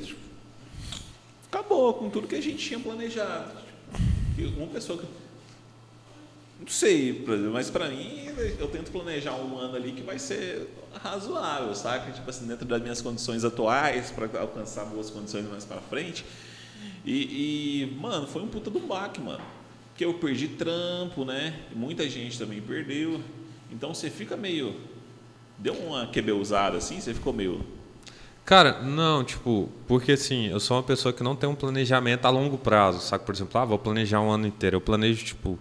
acabou 1.48 1.94
com 1.94 2.10
tudo 2.10 2.28
que 2.28 2.36
a 2.36 2.42
gente 2.42 2.58
tinha 2.58 2.80
planejado. 2.80 3.52
Uma 4.58 4.68
pessoa 4.68 4.98
que. 5.00 5.06
Não 6.60 6.68
sei, 6.68 7.26
mas 7.54 7.70
pra 7.70 7.88
mim, 7.88 8.26
eu 8.60 8.68
tento 8.68 8.92
planejar 8.92 9.34
um 9.36 9.58
ano 9.58 9.76
ali 9.78 9.94
que 9.94 10.02
vai 10.02 10.20
ser 10.20 10.68
razoável, 11.02 11.74
saca? 11.74 12.12
Tipo 12.12 12.30
assim, 12.30 12.46
dentro 12.46 12.66
das 12.66 12.82
minhas 12.82 13.02
condições 13.02 13.46
atuais, 13.46 14.12
para 14.12 14.42
alcançar 14.42 14.84
boas 14.86 15.10
condições 15.10 15.48
mais 15.50 15.64
pra 15.64 15.80
frente. 15.80 16.26
E, 17.06 17.84
e, 17.84 17.96
mano, 17.98 18.28
foi 18.28 18.42
um 18.42 18.48
puta 18.48 18.70
do 18.70 18.80
baque, 18.80 19.22
mano. 19.22 19.42
Porque 20.00 20.06
eu 20.06 20.14
perdi 20.14 20.48
trampo, 20.48 21.26
né? 21.26 21.54
Muita 21.76 22.08
gente 22.10 22.40
também 22.40 22.62
perdeu. 22.62 23.20
Então 23.70 23.94
você 23.94 24.10
fica 24.10 24.38
meio. 24.38 24.74
Deu 25.58 25.74
uma 25.74 26.08
quebeusada 26.08 26.78
assim, 26.78 27.02
você 27.02 27.14
ficou 27.14 27.34
meio. 27.34 27.60
Cara, 28.46 28.82
não, 28.82 29.26
tipo, 29.26 29.70
porque 29.90 30.14
assim, 30.14 30.48
eu 30.48 30.60
sou 30.62 30.78
uma 30.78 30.84
pessoa 30.84 31.12
que 31.12 31.22
não 31.22 31.36
tem 31.36 31.50
um 31.50 31.54
planejamento 31.54 32.24
a 32.24 32.30
longo 32.30 32.58
prazo, 32.58 33.02
saca? 33.02 33.26
Por 33.26 33.36
exemplo, 33.36 33.60
ah, 33.60 33.66
vou 33.66 33.78
planejar 33.78 34.22
um 34.22 34.32
ano 34.32 34.48
inteiro. 34.48 34.78
Eu 34.78 34.82
planejo, 34.82 35.26
tipo, 35.26 35.60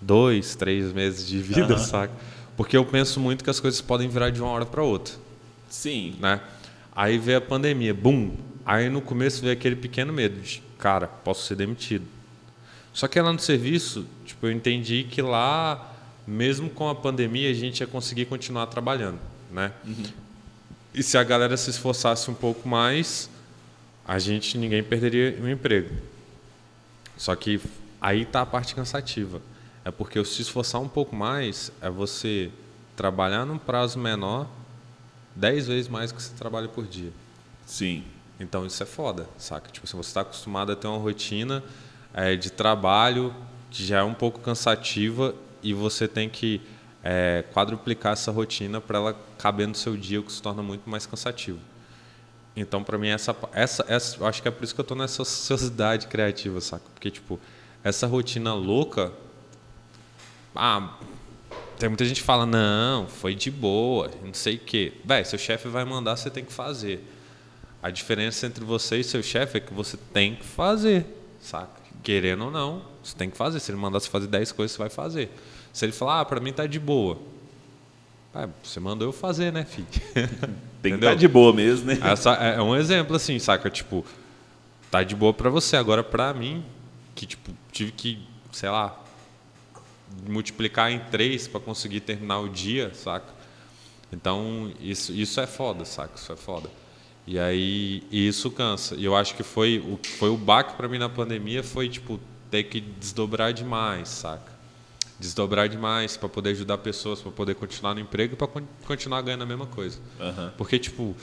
dois, 0.00 0.56
três 0.56 0.92
meses 0.92 1.24
de 1.24 1.38
vida, 1.38 1.74
Aham. 1.74 1.78
saca? 1.78 2.12
Porque 2.56 2.76
eu 2.76 2.84
penso 2.84 3.20
muito 3.20 3.44
que 3.44 3.50
as 3.50 3.60
coisas 3.60 3.80
podem 3.80 4.08
virar 4.08 4.30
de 4.30 4.42
uma 4.42 4.50
hora 4.50 4.66
para 4.66 4.82
outra, 4.82 5.14
Sim, 5.68 6.16
né? 6.18 6.40
Aí 6.90 7.18
veio 7.18 7.38
a 7.38 7.40
pandemia, 7.40 7.94
bum. 7.94 8.34
Aí 8.64 8.88
no 8.88 9.00
começo 9.00 9.42
veio 9.42 9.52
aquele 9.52 9.76
pequeno 9.76 10.12
medo 10.12 10.40
de, 10.40 10.60
cara, 10.76 11.06
posso 11.06 11.46
ser 11.46 11.54
demitido. 11.54 12.15
Só 12.96 13.06
que 13.06 13.20
lá 13.20 13.30
no 13.30 13.38
serviço, 13.38 14.06
tipo, 14.24 14.46
eu 14.46 14.50
entendi 14.50 15.04
que 15.04 15.20
lá, 15.20 15.94
mesmo 16.26 16.70
com 16.70 16.88
a 16.88 16.94
pandemia, 16.94 17.50
a 17.50 17.52
gente 17.52 17.80
ia 17.80 17.86
conseguir 17.86 18.24
continuar 18.24 18.68
trabalhando, 18.68 19.18
né? 19.52 19.70
E 20.94 21.02
se 21.02 21.18
a 21.18 21.22
galera 21.22 21.58
se 21.58 21.68
esforçasse 21.68 22.30
um 22.30 22.34
pouco 22.34 22.66
mais, 22.66 23.28
a 24.02 24.18
gente 24.18 24.56
ninguém 24.56 24.82
perderia 24.82 25.38
o 25.42 25.46
emprego. 25.46 25.94
Só 27.18 27.36
que 27.36 27.60
aí 28.00 28.24
tá 28.24 28.40
a 28.40 28.46
parte 28.46 28.74
cansativa. 28.74 29.42
É 29.84 29.90
porque 29.90 30.24
se 30.24 30.40
esforçar 30.40 30.80
um 30.80 30.88
pouco 30.88 31.14
mais 31.14 31.70
é 31.82 31.90
você 31.90 32.50
trabalhar 32.96 33.44
num 33.44 33.58
prazo 33.58 33.98
menor, 33.98 34.48
10 35.34 35.66
vezes 35.66 35.88
mais 35.88 36.12
que 36.12 36.22
você 36.22 36.32
trabalha 36.34 36.66
por 36.66 36.86
dia. 36.86 37.12
sim. 37.66 38.02
Então 38.40 38.64
isso 38.66 38.82
é 38.82 38.86
foda, 38.86 39.28
saca? 39.36 39.70
Tipo, 39.70 39.86
se 39.86 39.94
você 39.94 40.08
está 40.08 40.22
acostumado 40.22 40.72
a 40.72 40.76
ter 40.76 40.86
uma 40.86 40.98
rotina 40.98 41.62
eh, 42.16 42.34
de 42.34 42.50
trabalho 42.50 43.32
que 43.70 43.84
já 43.84 43.98
é 43.98 44.02
um 44.02 44.14
pouco 44.14 44.40
cansativa 44.40 45.34
e 45.62 45.74
você 45.74 46.08
tem 46.08 46.28
que 46.28 46.60
eh, 47.04 47.44
quadruplicar 47.52 48.14
essa 48.14 48.32
rotina 48.32 48.80
para 48.80 48.98
ela 48.98 49.16
caber 49.38 49.68
no 49.68 49.74
seu 49.74 49.96
dia, 49.96 50.18
o 50.18 50.22
que 50.22 50.32
se 50.32 50.40
torna 50.40 50.62
muito 50.62 50.88
mais 50.88 51.06
cansativo. 51.06 51.60
Então, 52.56 52.82
pra 52.82 52.96
mim, 52.96 53.08
essa, 53.08 53.36
essa, 53.52 53.84
essa. 53.86 54.26
Acho 54.26 54.40
que 54.40 54.48
é 54.48 54.50
por 54.50 54.64
isso 54.64 54.74
que 54.74 54.80
eu 54.80 54.84
tô 54.84 54.94
nessa 54.94 55.24
sociedade 55.24 56.06
criativa, 56.08 56.58
saca? 56.60 56.84
Porque, 56.94 57.10
tipo, 57.10 57.38
essa 57.84 58.06
rotina 58.06 58.54
louca. 58.54 59.12
Ah, 60.54 60.96
tem 61.78 61.90
muita 61.90 62.06
gente 62.06 62.22
que 62.22 62.26
fala, 62.26 62.46
não, 62.46 63.06
foi 63.06 63.34
de 63.34 63.50
boa, 63.50 64.10
não 64.24 64.32
sei 64.32 64.56
o 64.56 64.58
quê. 64.58 64.94
Véi, 65.04 65.22
seu 65.24 65.38
chefe 65.38 65.68
vai 65.68 65.84
mandar, 65.84 66.16
você 66.16 66.30
tem 66.30 66.42
que 66.42 66.52
fazer. 66.52 67.06
A 67.82 67.90
diferença 67.90 68.46
entre 68.46 68.64
você 68.64 68.96
e 68.96 69.04
seu 69.04 69.22
chefe 69.22 69.58
é 69.58 69.60
que 69.60 69.74
você 69.74 69.98
tem 70.14 70.34
que 70.36 70.44
fazer, 70.44 71.04
saca? 71.38 71.85
Querendo 72.06 72.44
ou 72.44 72.50
não, 72.52 72.82
você 73.02 73.16
tem 73.16 73.28
que 73.28 73.36
fazer. 73.36 73.58
Se 73.58 73.68
ele 73.68 73.78
mandar 73.78 73.98
você 73.98 74.08
fazer 74.08 74.28
10 74.28 74.52
coisas, 74.52 74.70
você 74.70 74.78
vai 74.78 74.88
fazer. 74.88 75.28
Se 75.72 75.84
ele 75.84 75.90
falar, 75.90 76.20
ah, 76.20 76.24
pra 76.24 76.38
mim 76.38 76.52
tá 76.52 76.64
de 76.64 76.78
boa. 76.78 77.18
Ah, 78.32 78.48
você 78.62 78.78
mandou 78.78 79.08
eu 79.08 79.12
fazer, 79.12 79.52
né, 79.52 79.64
filho? 79.64 79.88
Tem 80.80 80.92
que 80.92 80.98
estar 80.98 81.16
de 81.16 81.26
boa 81.26 81.52
mesmo, 81.52 81.86
né? 81.86 81.98
Essa 82.00 82.34
é 82.34 82.62
um 82.62 82.76
exemplo 82.76 83.16
assim, 83.16 83.40
saca? 83.40 83.68
Tipo, 83.68 84.04
tá 84.88 85.02
de 85.02 85.16
boa 85.16 85.34
pra 85.34 85.50
você. 85.50 85.76
Agora, 85.76 86.04
pra 86.04 86.32
mim, 86.32 86.64
que 87.12 87.26
tipo, 87.26 87.50
tive 87.72 87.90
que, 87.90 88.24
sei 88.52 88.70
lá, 88.70 88.96
multiplicar 90.28 90.92
em 90.92 91.00
três 91.10 91.48
pra 91.48 91.58
conseguir 91.58 92.02
terminar 92.02 92.38
o 92.38 92.48
dia, 92.48 92.94
saca? 92.94 93.34
Então, 94.12 94.72
isso, 94.78 95.12
isso 95.12 95.40
é 95.40 95.46
foda, 95.48 95.84
saca? 95.84 96.12
Isso 96.14 96.32
é 96.32 96.36
foda. 96.36 96.70
E 97.26 97.38
aí, 97.38 98.02
e 98.10 98.28
isso 98.28 98.50
cansa. 98.50 98.94
E 98.94 99.04
eu 99.04 99.16
acho 99.16 99.34
que 99.34 99.42
foi 99.42 99.78
o, 99.80 99.98
foi 100.18 100.28
o 100.28 100.36
baque 100.36 100.74
pra 100.76 100.88
mim 100.88 100.98
na 100.98 101.08
pandemia 101.08 101.62
foi, 101.62 101.88
tipo, 101.88 102.20
ter 102.50 102.62
que 102.64 102.80
desdobrar 102.80 103.52
demais, 103.52 104.08
saca? 104.08 104.52
Desdobrar 105.18 105.68
demais 105.68 106.16
pra 106.16 106.28
poder 106.28 106.50
ajudar 106.50 106.78
pessoas, 106.78 107.20
pra 107.20 107.32
poder 107.32 107.54
continuar 107.54 107.94
no 107.94 108.00
emprego 108.00 108.34
e 108.34 108.36
pra 108.36 108.46
con- 108.46 108.62
continuar 108.86 109.22
ganhando 109.22 109.42
a 109.42 109.46
mesma 109.46 109.66
coisa. 109.66 109.98
Aham. 110.20 110.52
Porque, 110.56 110.78
tipo, 110.78 111.16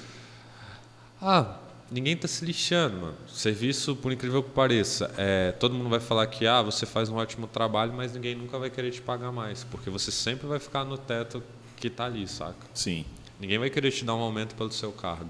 ah, 1.21 1.57
ninguém 1.89 2.17
tá 2.17 2.27
se 2.27 2.43
lixando, 2.43 2.97
mano. 2.97 3.15
Serviço, 3.29 3.95
por 3.95 4.11
incrível 4.11 4.43
que 4.43 4.49
pareça, 4.49 5.13
é, 5.17 5.51
todo 5.53 5.73
mundo 5.73 5.89
vai 5.89 5.99
falar 5.99 6.27
que 6.27 6.45
ah, 6.45 6.61
você 6.61 6.85
faz 6.85 7.07
um 7.09 7.15
ótimo 7.15 7.47
trabalho, 7.47 7.93
mas 7.93 8.13
ninguém 8.13 8.35
nunca 8.35 8.57
vai 8.59 8.69
querer 8.69 8.91
te 8.91 9.01
pagar 9.01 9.31
mais. 9.31 9.63
Porque 9.63 9.89
você 9.89 10.11
sempre 10.11 10.47
vai 10.47 10.59
ficar 10.59 10.83
no 10.83 10.97
teto 10.97 11.41
que 11.77 11.89
tá 11.89 12.05
ali, 12.05 12.27
saca? 12.27 12.55
Sim. 12.73 13.05
Ninguém 13.39 13.57
vai 13.57 13.69
querer 13.69 13.91
te 13.91 14.03
dar 14.03 14.15
um 14.15 14.21
aumento 14.21 14.55
pelo 14.55 14.71
seu 14.71 14.91
cargo, 14.91 15.29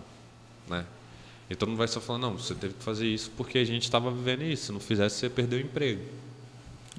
né? 0.70 0.86
E 1.50 1.56
todo 1.56 1.70
mundo 1.70 1.78
vai 1.78 1.88
só 1.88 2.00
falar, 2.00 2.20
não, 2.20 2.38
você 2.38 2.56
teve 2.56 2.74
que 2.74 2.84
fazer 2.84 3.06
isso 3.06 3.32
porque 3.38 3.58
a 3.58 3.66
gente 3.66 3.84
estava 3.84 4.10
vivendo 4.10 4.44
isso. 4.44 4.66
Se 4.68 4.72
não 4.72 4.80
fizesse, 4.80 5.18
você 5.18 5.30
perdeu 5.30 5.60
o 5.60 5.62
emprego. 5.62 6.02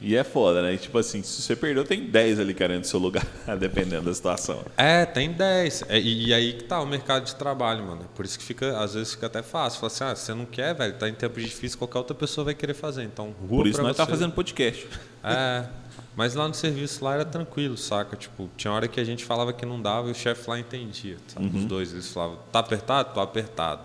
E 0.00 0.16
é 0.16 0.24
foda, 0.24 0.60
né? 0.60 0.76
Tipo 0.76 0.98
assim, 0.98 1.22
se 1.22 1.40
você 1.40 1.54
perdeu, 1.54 1.84
tem 1.84 2.04
10 2.04 2.40
ali 2.40 2.52
querendo 2.52 2.84
seu 2.84 2.98
lugar, 2.98 3.26
dependendo 3.58 4.02
da 4.02 4.14
situação. 4.14 4.62
É, 4.76 5.06
tem 5.06 5.32
10. 5.32 5.84
É, 5.88 5.98
e, 5.98 6.26
e 6.26 6.34
aí 6.34 6.52
que 6.54 6.64
tá 6.64 6.80
o 6.80 6.86
mercado 6.86 7.24
de 7.24 7.34
trabalho, 7.36 7.84
mano. 7.84 8.04
Por 8.14 8.24
isso 8.24 8.38
que 8.38 8.44
fica, 8.44 8.78
às 8.78 8.94
vezes 8.94 9.12
fica 9.12 9.26
até 9.26 9.42
fácil. 9.42 9.80
Fala 9.80 9.92
assim, 9.92 10.04
ah, 10.04 10.14
você 10.14 10.34
não 10.34 10.44
quer, 10.44 10.74
velho, 10.74 10.94
tá 10.94 11.08
em 11.08 11.14
tempo 11.14 11.40
difícil, 11.40 11.78
qualquer 11.78 11.98
outra 11.98 12.14
pessoa 12.14 12.44
vai 12.44 12.54
querer 12.54 12.74
fazer. 12.74 13.04
Então, 13.04 13.34
rua 13.40 13.48
Por 13.48 13.66
isso 13.66 13.82
nós 13.82 13.96
tá 13.96 14.04
você. 14.04 14.10
fazendo 14.10 14.32
podcast. 14.32 14.86
É, 15.22 15.64
mas 16.16 16.34
lá 16.34 16.46
no 16.48 16.54
serviço 16.54 17.04
lá 17.04 17.14
era 17.14 17.24
tranquilo, 17.24 17.76
saca? 17.76 18.16
Tipo, 18.16 18.48
tinha 18.56 18.72
hora 18.72 18.86
que 18.88 19.00
a 19.00 19.04
gente 19.04 19.24
falava 19.24 19.52
que 19.52 19.64
não 19.66 19.80
dava 19.80 20.08
e 20.08 20.12
o 20.12 20.14
chefe 20.14 20.48
lá 20.48 20.58
entendia, 20.58 21.16
sabe? 21.28 21.46
Uhum. 21.46 21.58
Os 21.60 21.64
dois, 21.66 21.92
eles 21.92 22.10
falavam, 22.12 22.38
tá 22.52 22.58
apertado? 22.60 23.12
Tô 23.14 23.20
apertado. 23.20 23.82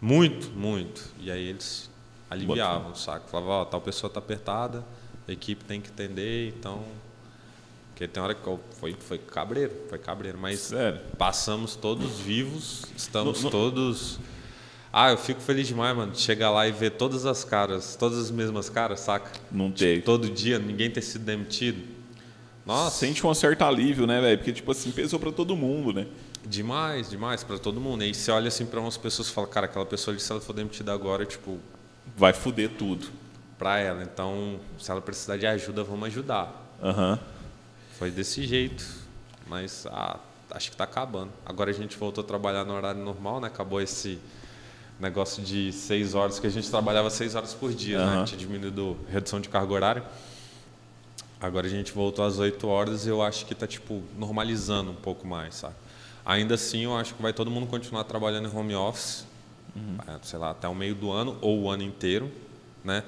Muito, 0.00 0.50
muito. 0.50 1.02
E 1.20 1.30
aí 1.30 1.48
eles 1.48 1.90
aliviavam, 2.30 2.94
saca? 2.94 3.26
Falavam, 3.28 3.52
ó, 3.54 3.64
tal 3.64 3.80
pessoa 3.80 4.10
tá 4.10 4.18
apertada, 4.18 4.84
a 5.26 5.32
equipe 5.32 5.64
tem 5.64 5.80
que 5.80 5.88
entender, 5.90 6.48
então... 6.56 6.82
Porque 7.90 8.08
tem 8.08 8.20
hora 8.20 8.34
que 8.34 8.42
foi, 8.80 8.92
foi 8.94 9.18
cabreiro, 9.18 9.72
foi 9.88 9.98
cabreiro, 10.00 10.36
mas 10.36 10.58
Sério. 10.58 11.00
passamos 11.16 11.76
todos 11.76 12.18
vivos, 12.18 12.86
estamos 12.96 13.38
No- 13.38 13.44
no- 13.44 13.50
todos... 13.50 14.18
Ah, 14.96 15.10
eu 15.10 15.18
fico 15.18 15.40
feliz 15.40 15.66
demais, 15.66 15.96
mano, 15.96 16.12
de 16.12 16.20
chegar 16.20 16.50
lá 16.50 16.68
e 16.68 16.70
ver 16.70 16.90
todas 16.90 17.26
as 17.26 17.42
caras, 17.42 17.96
todas 17.96 18.16
as 18.16 18.30
mesmas 18.30 18.70
caras, 18.70 19.00
saca? 19.00 19.28
Não 19.50 19.68
teve. 19.72 20.02
todo 20.02 20.30
dia, 20.30 20.56
ninguém 20.56 20.88
ter 20.88 21.02
sido 21.02 21.24
demitido. 21.24 21.82
Nossa, 22.64 22.98
Sente 22.98 23.26
um 23.26 23.34
certo 23.34 23.62
alívio, 23.62 24.06
né, 24.06 24.20
velho? 24.20 24.38
Porque, 24.38 24.52
tipo 24.52 24.70
assim, 24.70 24.92
pesou 24.92 25.18
pra 25.18 25.32
todo 25.32 25.56
mundo, 25.56 25.92
né? 25.92 26.06
demais, 26.46 27.10
demais 27.10 27.42
pra 27.42 27.58
todo 27.58 27.80
mundo. 27.80 28.02
E 28.04 28.06
aí 28.06 28.14
você 28.14 28.30
olha 28.30 28.48
assim 28.48 28.66
pra 28.66 28.78
umas 28.78 28.96
pessoas 28.96 29.28
e 29.28 29.32
fala, 29.32 29.46
cara, 29.48 29.66
aquela 29.66 29.84
pessoa 29.86 30.12
ali, 30.14 30.20
se 30.20 30.30
ela 30.30 30.40
for 30.40 30.52
demitida 30.52 30.92
agora, 30.92 31.24
tipo, 31.26 31.58
Vai 32.16 32.32
fuder 32.32 32.70
tudo. 32.78 33.08
pra 33.58 33.78
ela. 33.80 34.02
Então, 34.04 34.60
se 34.78 34.90
ela 34.90 35.00
precisar 35.00 35.36
de 35.38 35.46
ajuda, 35.46 35.82
vamos 35.82 36.06
ajudar. 36.06 36.70
Aham. 36.80 37.18
Foi 37.98 38.10
desse 38.12 38.46
jeito. 38.46 38.84
Mas 39.48 39.86
ah, 39.90 40.18
acho 40.52 40.70
que 40.70 40.76
tá 40.76 40.84
acabando. 40.84 41.32
Agora 41.44 41.70
a 41.70 41.74
gente 41.74 41.96
voltou 41.96 42.22
a 42.22 42.26
trabalhar 42.26 42.64
no 42.64 42.74
horário 42.74 43.02
normal, 43.02 43.40
né? 43.40 43.48
Acabou 43.48 43.80
esse 43.80 44.18
negócio 44.98 45.42
de 45.42 45.72
seis 45.72 46.14
horas, 46.14 46.38
que 46.38 46.46
a 46.46 46.50
gente 46.50 46.70
trabalhava 46.70 47.10
seis 47.10 47.34
horas 47.34 47.52
por 47.52 47.72
dia, 47.72 47.98
né? 47.98 48.16
Aham. 48.16 48.24
Tinha 48.24 48.38
diminuído 48.38 48.96
redução 49.08 49.40
de 49.40 49.48
carga 49.48 49.72
horária. 49.72 50.04
Agora 51.40 51.66
a 51.66 51.70
gente 51.70 51.92
voltou 51.92 52.24
às 52.24 52.38
8 52.38 52.66
horas 52.66 53.04
e 53.04 53.10
eu 53.10 53.20
acho 53.20 53.44
que 53.44 53.54
tá, 53.54 53.66
tipo, 53.66 54.02
normalizando 54.16 54.92
um 54.92 54.94
pouco 54.94 55.26
mais, 55.26 55.56
sabe? 55.56 55.74
Ainda 56.24 56.54
assim, 56.54 56.84
eu 56.84 56.96
acho 56.96 57.14
que 57.14 57.20
vai 57.20 57.34
todo 57.34 57.50
mundo 57.50 57.66
continuar 57.66 58.04
trabalhando 58.04 58.48
em 58.48 58.56
home 58.56 58.74
office, 58.74 59.26
é, 60.08 60.18
sei 60.22 60.38
lá, 60.38 60.52
até 60.52 60.66
o 60.66 60.74
meio 60.74 60.94
do 60.94 61.10
ano 61.10 61.36
ou 61.42 61.62
o 61.64 61.70
ano 61.70 61.82
inteiro, 61.82 62.32
né? 62.82 63.02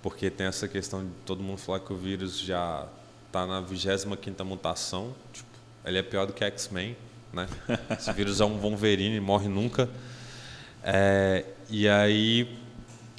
Porque 0.00 0.30
tem 0.30 0.46
essa 0.46 0.68
questão 0.68 1.04
de 1.04 1.10
todo 1.26 1.42
mundo 1.42 1.58
falar 1.58 1.80
que 1.80 1.92
o 1.92 1.96
vírus 1.96 2.38
já 2.38 2.86
tá 3.32 3.46
na 3.46 3.60
25ª 3.60 4.44
mutação, 4.44 5.12
tipo, 5.32 5.48
ele 5.84 5.98
é 5.98 6.02
pior 6.02 6.26
do 6.26 6.32
que 6.32 6.44
X-Men, 6.44 6.96
né? 7.32 7.48
Esse 7.98 8.12
vírus 8.12 8.40
é 8.40 8.44
um 8.44 8.58
Wolverine, 8.58 9.18
morre 9.18 9.48
nunca. 9.48 9.88
É, 10.84 11.44
e 11.70 11.88
aí 11.88 12.48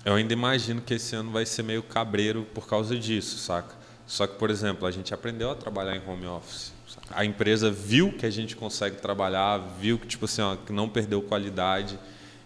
eu 0.05 0.13
ainda 0.13 0.33
imagino 0.33 0.81
que 0.81 0.93
esse 0.95 1.15
ano 1.15 1.31
vai 1.31 1.45
ser 1.45 1.63
meio 1.63 1.81
cabreiro 1.81 2.45
por 2.53 2.67
causa 2.67 2.97
disso, 2.97 3.37
saca? 3.37 3.73
Só 4.05 4.27
que, 4.27 4.37
por 4.37 4.49
exemplo, 4.49 4.85
a 4.85 4.91
gente 4.91 5.13
aprendeu 5.13 5.49
a 5.49 5.55
trabalhar 5.55 5.95
em 5.95 6.01
home 6.05 6.25
office. 6.27 6.73
saca? 6.87 7.07
A 7.11 7.23
empresa 7.23 7.71
viu 7.71 8.11
que 8.11 8.25
a 8.25 8.29
gente 8.29 8.55
consegue 8.55 8.97
trabalhar, 8.97 9.57
viu 9.79 9.97
que 9.97 10.07
tipo 10.07 10.25
assim, 10.25 10.41
ó, 10.41 10.55
que 10.55 10.73
não 10.73 10.89
perdeu 10.89 11.21
qualidade. 11.21 11.97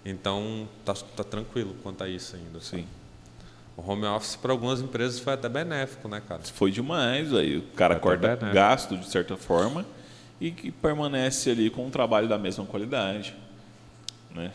Então 0.05 0.69
tá, 0.85 0.93
tá 0.93 1.23
tranquilo 1.23 1.75
quanto 1.81 2.03
a 2.03 2.07
isso 2.07 2.35
ainda. 2.35 2.59
Assim. 2.59 2.85
O 3.75 3.91
home 3.91 4.05
office 4.05 4.35
para 4.35 4.51
algumas 4.51 4.79
empresas 4.79 5.19
foi 5.19 5.33
até 5.33 5.49
benéfico, 5.49 6.07
né, 6.07 6.21
cara? 6.27 6.41
Foi 6.43 6.71
demais, 6.71 7.33
aí 7.33 7.57
o 7.57 7.61
cara 7.75 7.95
Até 7.95 8.01
corta 8.01 8.35
gasto 8.53 8.97
de 8.97 9.07
certa 9.07 9.35
forma 9.35 9.85
e 10.39 10.51
que 10.51 10.71
permanece 10.71 11.49
ali 11.49 11.69
com 11.69 11.85
um 11.85 11.89
trabalho 11.89 12.27
da 12.27 12.37
mesma 12.37 12.65
qualidade, 12.65 13.35
né? 14.33 14.51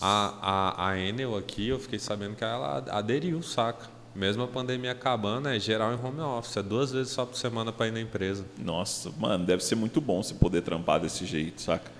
A, 0.00 0.74
a, 0.76 0.90
a 0.90 0.98
Enel 0.98 1.36
aqui, 1.36 1.68
eu 1.68 1.78
fiquei 1.78 1.98
sabendo 1.98 2.36
que 2.36 2.44
ela 2.44 2.84
aderiu, 2.90 3.42
saca? 3.42 3.88
Mesmo 4.14 4.42
a 4.42 4.46
pandemia 4.46 4.92
acabando, 4.92 5.48
é 5.48 5.58
geral 5.58 5.92
em 5.92 6.02
home 6.02 6.20
office. 6.20 6.56
É 6.56 6.62
duas 6.62 6.90
vezes 6.90 7.12
só 7.12 7.26
por 7.26 7.36
semana 7.36 7.70
para 7.70 7.88
ir 7.88 7.92
na 7.92 8.00
empresa. 8.00 8.46
Nossa, 8.58 9.12
mano, 9.18 9.44
deve 9.44 9.62
ser 9.62 9.74
muito 9.74 10.00
bom 10.00 10.22
você 10.22 10.34
poder 10.34 10.62
trampar 10.62 11.00
desse 11.00 11.26
jeito, 11.26 11.60
saca? 11.60 11.90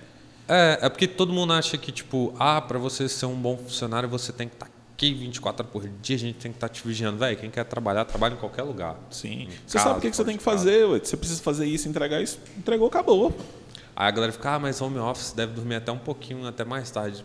É, 0.49 0.79
é 0.83 0.89
porque 0.89 1.07
todo 1.07 1.33
mundo 1.33 1.53
acha 1.53 1.77
que, 1.77 1.93
tipo, 1.93 2.35
ah, 2.39 2.61
para 2.61 2.79
você 2.79 3.09
ser 3.09 3.27
um 3.27 3.35
bom 3.35 3.57
funcionário, 3.59 4.09
você 4.09 4.33
tem 4.33 4.49
que 4.49 4.55
estar 4.55 4.69
aqui 4.95 5.13
24 5.13 5.63
horas 5.63 5.73
por 5.73 5.87
dia, 6.01 6.17
a 6.17 6.19
gente 6.19 6.39
tem 6.39 6.51
que 6.51 6.57
estar 6.57 6.71
te 6.71 6.87
vigiando. 6.87 7.19
Velho, 7.19 7.37
quem 7.37 7.51
quer 7.51 7.65
trabalhar, 7.65 8.07
trabalha 8.07 8.35
em 8.35 8.39
qualquer 8.39 8.63
lugar. 8.63 8.97
Sim. 9.11 9.49
Você 9.67 9.77
casa, 9.77 9.89
sabe 9.89 9.99
o 9.99 10.01
que, 10.01 10.11
que 10.11 10.17
você 10.17 10.25
tem 10.25 10.39
que 10.39 10.43
fazer, 10.43 10.87
ué. 10.87 10.99
Você 10.99 11.17
precisa 11.19 11.43
fazer 11.43 11.67
isso, 11.67 11.87
entregar 11.87 12.23
isso. 12.23 12.39
Entregou, 12.57 12.89
acabou. 12.89 13.37
Aí 13.95 14.09
a 14.09 14.11
galera 14.11 14.33
fica, 14.33 14.55
ah, 14.55 14.59
mas 14.59 14.81
home 14.81 14.99
office 14.99 15.33
deve 15.33 15.53
dormir 15.53 15.77
até 15.77 15.93
um 15.93 15.99
pouquinho, 15.99 16.47
até 16.47 16.65
mais 16.65 16.91
tarde. 16.91 17.25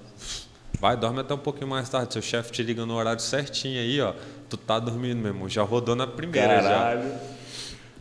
Vai, 0.81 0.97
dorme 0.97 1.19
até 1.19 1.35
um 1.35 1.37
pouquinho 1.37 1.67
mais 1.67 1.87
tarde. 1.87 2.11
Seu 2.11 2.23
chefe 2.23 2.51
te 2.51 2.63
liga 2.63 2.87
no 2.87 2.95
horário 2.95 3.21
certinho 3.21 3.79
aí, 3.79 4.01
ó. 4.01 4.15
Tu 4.49 4.57
tá 4.57 4.79
dormindo, 4.79 5.19
meu 5.19 5.27
irmão. 5.27 5.47
Já 5.47 5.61
rodou 5.61 5.95
na 5.95 6.07
primeira 6.07 6.59
já. 6.59 6.99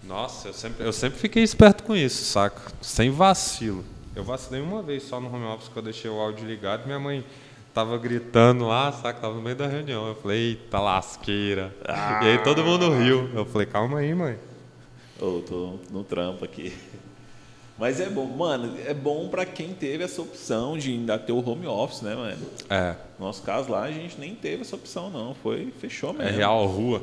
Nossa, 0.02 0.48
eu 0.48 0.54
sempre, 0.54 0.86
eu 0.86 0.92
sempre 0.92 1.18
fiquei 1.18 1.42
esperto 1.42 1.84
com 1.84 1.94
isso, 1.94 2.24
saca? 2.24 2.72
Sem 2.80 3.10
vacilo. 3.10 3.84
Eu 4.16 4.24
vacilei 4.24 4.62
uma 4.62 4.80
vez 4.82 5.02
só 5.02 5.20
no 5.20 5.32
home 5.32 5.44
office 5.44 5.68
que 5.68 5.76
eu 5.76 5.82
deixei 5.82 6.10
o 6.10 6.18
áudio 6.18 6.46
ligado. 6.46 6.86
Minha 6.86 6.98
mãe 6.98 7.22
tava 7.74 7.98
gritando 7.98 8.66
lá, 8.66 8.90
saca? 8.90 9.20
Tava 9.20 9.34
no 9.34 9.42
meio 9.42 9.56
da 9.56 9.66
reunião. 9.66 10.08
Eu 10.08 10.14
falei, 10.14 10.38
eita 10.38 10.80
lasqueira. 10.80 11.76
E 12.22 12.28
aí 12.28 12.38
todo 12.38 12.64
mundo 12.64 12.90
riu. 12.94 13.28
Eu 13.34 13.44
falei, 13.44 13.66
calma 13.66 13.98
aí, 13.98 14.14
mãe. 14.14 14.38
Ô, 15.20 15.42
tô 15.46 15.78
no 15.90 16.02
trampo 16.02 16.46
aqui. 16.46 16.72
Mas 17.80 17.98
é 17.98 18.10
bom, 18.10 18.26
mano, 18.26 18.78
é 18.86 18.92
bom 18.92 19.26
pra 19.30 19.46
quem 19.46 19.72
teve 19.72 20.04
essa 20.04 20.20
opção 20.20 20.76
de 20.76 20.90
ainda 20.90 21.18
ter 21.18 21.32
o 21.32 21.38
home 21.38 21.66
office, 21.66 22.02
né, 22.02 22.14
mano? 22.14 22.46
É, 22.68 22.94
No 23.18 23.24
nosso 23.24 23.42
caso 23.42 23.70
lá, 23.72 23.84
a 23.84 23.90
gente 23.90 24.20
nem 24.20 24.34
teve 24.34 24.60
essa 24.60 24.76
opção, 24.76 25.08
não. 25.08 25.34
Foi, 25.34 25.72
fechou 25.80 26.12
mesmo. 26.12 26.28
é 26.28 26.30
real 26.30 26.66
rua. 26.66 27.02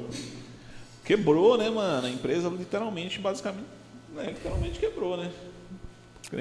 Quebrou, 1.03 1.57
né, 1.57 1.67
mano? 1.67 2.05
A 2.05 2.09
empresa 2.11 2.47
literalmente, 2.47 3.19
basicamente, 3.19 3.65
né, 4.13 4.25
literalmente 4.27 4.77
quebrou, 4.79 5.17
né? 5.17 5.31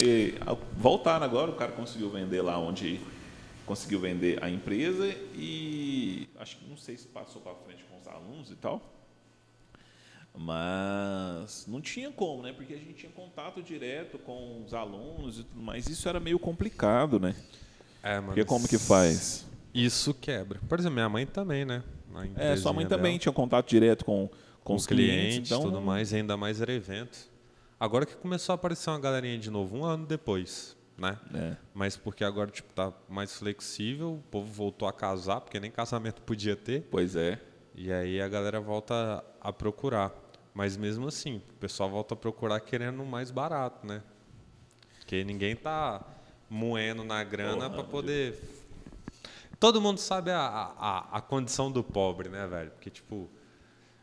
E, 0.02 0.34
voltaram 0.76 1.24
agora, 1.24 1.50
o 1.50 1.54
cara 1.54 1.72
conseguiu 1.72 2.10
vender 2.10 2.42
lá 2.42 2.58
onde 2.58 3.00
conseguiu 3.64 3.98
vender 4.00 4.38
a 4.44 4.50
empresa 4.50 5.08
e 5.34 6.28
acho 6.38 6.58
que 6.58 6.68
não 6.68 6.76
sei 6.76 6.96
se 6.98 7.06
passou 7.06 7.40
para 7.40 7.54
frente 7.54 7.84
com 7.90 7.98
os 7.98 8.06
alunos 8.06 8.50
e 8.50 8.54
tal. 8.56 8.82
Mas 10.36 11.66
não 11.66 11.80
tinha 11.80 12.10
como, 12.10 12.42
né? 12.42 12.52
Porque 12.52 12.74
a 12.74 12.76
gente 12.76 12.92
tinha 12.92 13.12
contato 13.12 13.62
direto 13.62 14.18
com 14.18 14.62
os 14.64 14.74
alunos 14.74 15.40
e 15.40 15.44
tudo 15.44 15.62
mais. 15.62 15.88
Isso 15.88 16.08
era 16.08 16.20
meio 16.20 16.38
complicado, 16.38 17.18
né? 17.18 17.34
É, 18.02 18.16
mano. 18.16 18.28
Porque 18.28 18.44
como 18.44 18.68
que 18.68 18.78
faz? 18.78 19.46
Isso 19.72 20.14
quebra. 20.14 20.60
Por 20.68 20.78
exemplo, 20.78 20.94
minha 20.94 21.08
mãe 21.08 21.26
também, 21.26 21.64
né? 21.64 21.82
É, 22.36 22.56
sua 22.56 22.72
mãe 22.72 22.84
empresinha 22.84 22.88
também 22.88 23.12
dela, 23.12 23.18
tinha 23.18 23.32
contato 23.32 23.68
direto 23.68 24.04
com, 24.04 24.28
com, 24.28 24.36
com 24.64 24.74
os 24.74 24.86
clientes, 24.86 25.14
clientes, 25.16 25.50
então 25.50 25.62
tudo 25.62 25.80
mais, 25.80 26.12
ainda 26.14 26.36
mais 26.36 26.60
era 26.60 26.72
evento. 26.72 27.30
Agora 27.78 28.06
que 28.06 28.16
começou 28.16 28.54
a 28.54 28.56
aparecer 28.56 28.88
uma 28.88 28.98
galerinha 28.98 29.38
de 29.38 29.50
novo, 29.50 29.76
um 29.76 29.84
ano 29.84 30.06
depois, 30.06 30.74
né? 30.96 31.18
É. 31.34 31.56
Mas 31.74 31.94
porque 31.96 32.24
agora, 32.24 32.50
tipo, 32.50 32.72
tá 32.72 32.90
mais 33.08 33.36
flexível, 33.36 34.14
o 34.14 34.22
povo 34.30 34.50
voltou 34.50 34.88
a 34.88 34.92
casar, 34.92 35.42
porque 35.42 35.60
nem 35.60 35.70
casamento 35.70 36.22
podia 36.22 36.56
ter. 36.56 36.86
Pois 36.90 37.14
é. 37.16 37.38
E 37.74 37.92
aí 37.92 38.18
a 38.22 38.28
galera 38.28 38.58
volta 38.58 39.22
a 39.38 39.52
procurar. 39.52 40.10
Mas 40.56 40.74
mesmo 40.74 41.06
assim, 41.06 41.36
o 41.36 41.52
pessoal 41.60 41.90
volta 41.90 42.14
a 42.14 42.16
procurar 42.16 42.60
querendo 42.60 43.04
mais 43.04 43.30
barato, 43.30 43.86
né? 43.86 44.02
Porque 44.98 45.22
ninguém 45.22 45.54
tá 45.54 46.02
moendo 46.48 47.04
na 47.04 47.22
grana 47.22 47.68
para 47.68 47.84
poder. 47.84 48.42
Todo 49.60 49.82
mundo 49.82 49.98
sabe 49.98 50.30
a, 50.30 50.40
a, 50.40 51.18
a 51.18 51.20
condição 51.20 51.70
do 51.70 51.84
pobre, 51.84 52.30
né, 52.30 52.46
velho? 52.46 52.70
Porque, 52.70 52.88
tipo, 52.88 53.28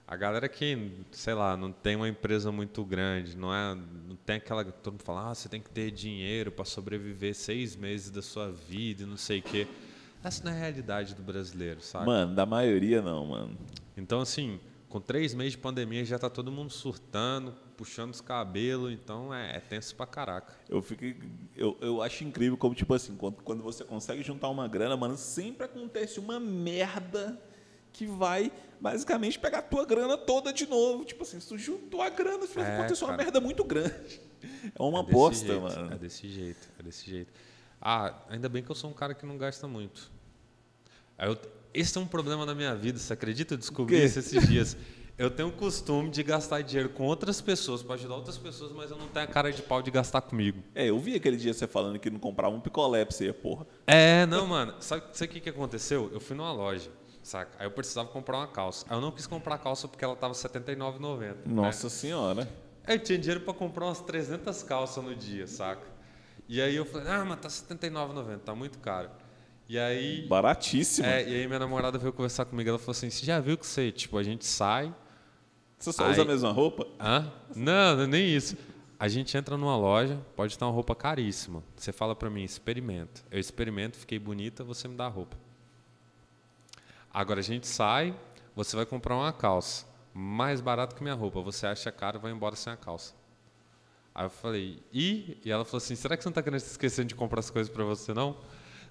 a 0.08 0.16
galera 0.16 0.48
que, 0.48 0.92
sei 1.12 1.34
lá, 1.34 1.58
não 1.58 1.72
tem 1.72 1.96
uma 1.96 2.08
empresa 2.08 2.52
muito 2.52 2.86
grande, 2.86 3.36
não 3.36 3.52
é, 3.52 3.74
não 3.74 4.16
tem 4.24 4.36
aquela. 4.36 4.64
Todo 4.64 4.94
mundo 4.94 5.04
fala, 5.04 5.32
ah, 5.32 5.34
você 5.34 5.50
tem 5.50 5.60
que 5.60 5.72
ter 5.72 5.90
dinheiro 5.90 6.52
para 6.52 6.66
sobreviver 6.66 7.34
seis 7.34 7.76
meses 7.76 8.12
da 8.12 8.22
sua 8.22 8.52
vida 8.52 9.02
e 9.02 9.06
não 9.08 9.18
sei 9.18 9.40
o 9.40 9.44
quê. 9.44 9.68
Essa 10.24 10.44
não 10.44 10.52
é 10.52 10.56
a 10.56 10.60
realidade 10.60 11.16
do 11.16 11.24
brasileiro, 11.24 11.82
sabe? 11.82 12.06
Mano, 12.06 12.36
da 12.36 12.46
maioria 12.46 13.02
não, 13.02 13.26
mano. 13.26 13.58
Então, 13.98 14.22
assim, 14.22 14.60
com 14.94 15.02
três 15.02 15.34
meses 15.34 15.54
de 15.54 15.58
pandemia 15.58 16.06
já 16.06 16.20
tá 16.20 16.30
todo 16.30 16.52
mundo 16.52 16.70
surtando, 16.72 17.52
puxando 17.76 18.12
os 18.14 18.22
cabelos, 18.22 18.94
então 18.94 19.34
é, 19.34 19.58
é 19.58 19.60
tenso 19.60 19.96
pra 19.96 20.06
caraca. 20.06 20.54
Eu 20.70 20.84
fico. 20.84 21.04
Eu, 21.56 21.76
eu 21.82 22.00
acho 22.04 22.24
incrível 22.24 22.56
como, 22.56 22.76
tipo 22.76 22.94
assim, 22.94 23.16
quando, 23.16 23.38
quando 23.42 23.64
você 23.64 23.84
consegue 23.84 24.22
juntar 24.22 24.50
uma 24.50 24.68
grana, 24.68 24.96
mano, 24.96 25.18
sempre 25.18 25.66
acontece 25.66 26.20
uma 26.20 26.40
merda 26.40 27.42
que 27.92 28.06
vai 28.06 28.52
basicamente 28.80 29.40
pegar 29.40 29.60
a 29.60 29.62
tua 29.64 29.84
grana 29.84 30.16
toda 30.16 30.54
de 30.54 30.68
novo. 30.68 31.04
Tipo 31.06 31.24
assim, 31.24 31.40
tu 31.40 31.58
juntou 31.58 32.00
a 32.00 32.10
grana, 32.10 32.46
É, 32.56 32.78
acontecer 32.78 33.04
uma 33.04 33.14
cara. 33.14 33.24
merda 33.24 33.42
muito 33.42 33.64
grande. 33.64 34.22
É 34.78 34.84
uma 34.84 35.00
É 35.00 35.02
aposta, 35.02 35.48
jeito, 35.48 35.62
mano. 35.62 35.94
É 35.94 35.98
desse 35.98 36.30
jeito, 36.30 36.70
é 36.78 36.84
desse 36.84 37.10
jeito. 37.10 37.32
Ah, 37.82 38.14
ainda 38.30 38.48
bem 38.50 38.62
que 38.62 38.70
eu 38.70 38.76
sou 38.76 38.90
um 38.90 38.94
cara 38.94 39.14
que 39.16 39.26
não 39.26 39.38
gasta 39.38 39.68
muito. 39.70 40.12
Aí 41.18 41.30
eu- 41.30 41.38
esse 41.74 41.98
é 41.98 42.02
um 42.02 42.06
problema 42.06 42.46
na 42.46 42.54
minha 42.54 42.76
vida, 42.76 43.00
você 43.00 43.14
acredita? 43.14 43.54
Eu 43.54 43.58
descobri 43.58 44.04
isso 44.04 44.20
esses 44.20 44.48
dias. 44.48 44.78
Eu 45.18 45.30
tenho 45.30 45.50
o 45.50 45.52
costume 45.52 46.10
de 46.10 46.24
gastar 46.24 46.62
dinheiro 46.62 46.90
com 46.90 47.04
outras 47.04 47.40
pessoas, 47.40 47.84
para 47.84 47.94
ajudar 47.96 48.16
outras 48.16 48.38
pessoas, 48.38 48.72
mas 48.72 48.90
eu 48.90 48.98
não 48.98 49.08
tenho 49.08 49.26
a 49.26 49.28
cara 49.28 49.52
de 49.52 49.62
pau 49.62 49.82
de 49.82 49.92
gastar 49.92 50.22
comigo. 50.22 50.64
É, 50.74 50.90
eu 50.90 50.98
vi 50.98 51.16
aquele 51.16 51.38
dia 51.38 51.54
você 51.54 51.68
falando 51.68 52.00
que 52.00 52.10
não 52.10 52.20
comprava 52.20 52.56
um 52.56 52.60
picolé 52.60 53.06
pra 53.06 53.16
você, 53.16 53.32
porra. 53.32 53.68
É, 53.86 54.26
não, 54.26 54.48
mano. 54.48 54.74
Sabe, 54.80 55.04
o 55.04 55.28
que, 55.28 55.40
que 55.40 55.50
aconteceu? 55.50 56.10
Eu 56.12 56.20
fui 56.20 56.36
numa 56.36 56.52
loja, 56.52 56.90
saca? 57.22 57.52
Aí 57.60 57.68
eu 57.68 57.72
precisava 57.72 58.10
comprar 58.10 58.38
uma 58.38 58.48
calça. 58.48 58.88
Aí 58.90 58.98
eu 58.98 59.02
não 59.02 59.12
quis 59.12 59.28
comprar 59.28 59.56
a 59.56 59.58
calça 59.60 59.88
porque 59.88 60.04
ela 60.04 60.16
tava 60.16 60.34
R$ 60.34 60.40
79,90. 60.40 61.20
né? 61.20 61.36
Nossa 61.46 61.90
senhora. 61.90 62.50
Aí 62.86 62.96
eu 62.96 63.00
tinha 63.00 63.18
dinheiro 63.18 63.42
pra 63.42 63.54
comprar 63.54 63.86
umas 63.86 64.02
300 64.02 64.64
calças 64.64 65.04
no 65.04 65.14
dia, 65.16 65.46
saca? 65.46 65.88
E 66.50 66.60
aí 66.60 66.76
eu 66.76 66.86
falei, 66.86 67.08
ah, 67.10 67.24
mas 67.24 67.40
tá 67.40 67.48
R$ 67.48 67.80
79,90, 67.80 68.40
tá 68.40 68.56
muito 68.56 68.80
caro. 68.80 69.10
E 69.68 69.80
aí, 69.80 70.28
Baratíssimo. 70.28 71.08
é, 71.08 71.24
e 71.28 71.36
aí 71.36 71.48
minha 71.48 71.60
namorada 71.60 71.98
veio 71.98 72.12
conversar 72.14 72.46
comigo, 72.46 72.70
ela 72.70 72.78
falou 72.80 72.92
assim, 72.92 73.10
você 73.10 73.26
já 73.26 73.40
viu 73.40 73.58
que 73.58 73.66
você, 73.66 73.92
tipo, 73.92 74.18
a 74.18 74.24
gente 74.24 74.46
sai... 74.46 74.94
Você 75.80 75.92
só 75.92 76.06
Aí- 76.06 76.12
usa 76.12 76.22
a 76.22 76.26
mesma 76.26 76.52
roupa? 76.52 76.88
Hã? 77.00 77.32
Não, 77.56 77.96
não 77.98 78.04
é 78.04 78.08
nem 78.08 78.26
isso. 78.36 78.56
A 79.00 79.08
gente 79.10 79.36
entra 79.36 79.58
numa 79.58 79.76
loja, 79.76 80.18
pode 80.36 80.54
estar 80.54 80.66
uma 80.66 80.72
roupa 80.72 80.96
caríssima. 80.96 81.62
Você 81.76 81.92
fala 81.92 82.16
pra 82.16 82.30
mim, 82.30 82.44
experimenta. 82.44 83.22
Eu 83.30 83.40
experimento, 83.40 83.98
fiquei 83.98 84.18
bonita, 84.18 84.64
você 84.64 84.88
me 84.88 84.96
dá 84.96 85.06
a 85.06 85.10
roupa. 85.10 85.36
Agora 87.14 87.40
a 87.42 87.44
gente 87.44 87.68
sai, 87.68 88.16
você 88.56 88.76
vai 88.76 88.86
comprar 88.86 89.16
uma 89.16 89.32
calça, 89.34 89.86
mais 90.14 90.62
barato 90.62 90.96
que 90.96 91.04
minha 91.04 91.16
roupa. 91.16 91.42
Você 91.42 91.68
acha 91.68 91.92
caro, 91.92 92.20
vai 92.20 92.32
embora 92.32 92.56
sem 92.56 92.72
a 92.72 92.78
calça. 92.78 93.14
Aí 94.16 94.26
eu 94.26 94.30
falei, 94.30 94.82
e? 94.94 95.38
E 95.44 95.52
ela 95.52 95.66
falou 95.66 95.78
assim, 95.80 95.96
será 95.96 96.16
que 96.16 96.24
você 96.24 96.30
não 96.30 96.34
tá 96.34 96.42
querendo 96.44 96.60
se 96.60 96.72
esquecendo 96.72 97.08
de 97.10 97.16
comprar 97.16 97.40
as 97.40 97.50
coisas 97.50 97.72
pra 97.74 97.84
você, 97.84 98.14
não? 98.14 98.38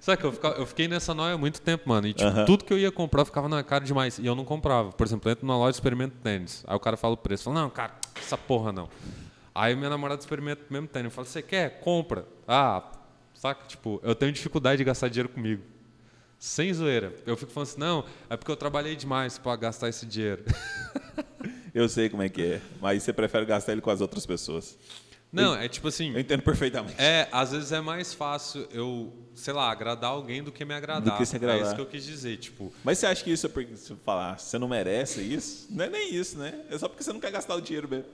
Sabe 0.02 0.20
que 0.20 0.26
eu, 0.26 0.32
eu 0.58 0.66
fiquei 0.66 0.88
nessa 0.88 1.14
noia 1.14 1.34
há 1.34 1.38
muito 1.38 1.60
tempo, 1.60 1.88
mano. 1.88 2.08
E 2.08 2.12
tipo, 2.12 2.28
Aham. 2.28 2.44
tudo 2.44 2.64
que 2.64 2.72
eu 2.72 2.78
ia 2.78 2.90
comprar 2.90 3.24
ficava, 3.24 3.48
não, 3.48 3.56
é 3.56 3.62
caro 3.62 3.84
demais. 3.84 4.18
E 4.18 4.26
eu 4.26 4.34
não 4.34 4.44
comprava. 4.44 4.90
Por 4.90 5.06
exemplo, 5.06 5.28
eu 5.28 5.32
entro 5.32 5.46
numa 5.46 5.56
loja 5.56 5.76
e 5.76 5.78
experimento 5.78 6.16
tênis. 6.20 6.64
Aí 6.66 6.74
o 6.74 6.80
cara 6.80 6.96
fala 6.96 7.14
o 7.14 7.16
preço. 7.16 7.42
Eu 7.48 7.52
falo, 7.52 7.62
não, 7.62 7.70
cara, 7.70 7.94
essa 8.16 8.36
porra 8.36 8.72
não. 8.72 8.88
Aí 9.54 9.76
minha 9.76 9.88
namorada 9.88 10.20
experimenta 10.20 10.62
o 10.68 10.72
mesmo 10.72 10.88
tênis. 10.88 11.04
Eu 11.04 11.10
falo, 11.12 11.24
você 11.28 11.40
quer? 11.40 11.78
Compra. 11.78 12.26
Ah, 12.48 12.82
saca? 13.32 13.64
Tipo, 13.68 14.00
eu 14.02 14.12
tenho 14.16 14.32
dificuldade 14.32 14.78
de 14.78 14.84
gastar 14.84 15.06
dinheiro 15.06 15.28
comigo. 15.28 15.62
Sem 16.36 16.74
zoeira. 16.74 17.14
Eu 17.24 17.36
fico 17.36 17.52
falando 17.52 17.68
assim, 17.68 17.78
não, 17.78 18.04
é 18.28 18.36
porque 18.36 18.50
eu 18.50 18.56
trabalhei 18.56 18.96
demais 18.96 19.38
pra 19.38 19.54
gastar 19.54 19.88
esse 19.88 20.04
dinheiro. 20.04 20.42
Eu 21.72 21.88
sei 21.88 22.10
como 22.10 22.22
é 22.22 22.28
que 22.28 22.42
é. 22.42 22.60
Mas 22.82 23.02
você 23.02 23.14
prefere 23.14 23.46
gastar 23.46 23.72
ele 23.72 23.80
com 23.80 23.88
as 23.88 24.02
outras 24.02 24.26
pessoas. 24.26 24.76
Não, 25.32 25.54
é 25.56 25.66
tipo 25.66 25.88
assim. 25.88 26.12
Eu 26.12 26.20
entendo 26.20 26.42
perfeitamente. 26.42 26.94
É, 27.00 27.26
às 27.32 27.52
vezes 27.52 27.72
é 27.72 27.80
mais 27.80 28.12
fácil 28.12 28.68
eu, 28.70 29.10
sei 29.34 29.54
lá, 29.54 29.70
agradar 29.70 30.10
alguém 30.10 30.42
do 30.42 30.52
que 30.52 30.62
me 30.64 30.74
agradar. 30.74 31.14
Do 31.14 31.18
que 31.18 31.24
se 31.24 31.36
agradar. 31.36 31.60
É 31.60 31.62
isso 31.62 31.74
que 31.74 31.80
eu 31.80 31.86
quis 31.86 32.04
dizer, 32.04 32.36
tipo, 32.36 32.70
Mas 32.84 32.98
você 32.98 33.06
acha 33.06 33.24
que 33.24 33.30
isso 33.30 33.46
é 33.46 33.48
porque 33.48 33.74
se 33.76 33.94
falar, 34.04 34.38
você 34.38 34.58
não 34.58 34.68
merece 34.68 35.22
isso? 35.22 35.68
Não 35.70 35.84
é 35.86 35.88
nem 35.88 36.14
isso, 36.14 36.36
né? 36.36 36.60
É 36.70 36.76
só 36.78 36.86
porque 36.86 37.02
você 37.02 37.12
não 37.12 37.20
quer 37.20 37.30
gastar 37.30 37.54
o 37.54 37.60
dinheiro 37.62 37.88
mesmo. 37.88 38.10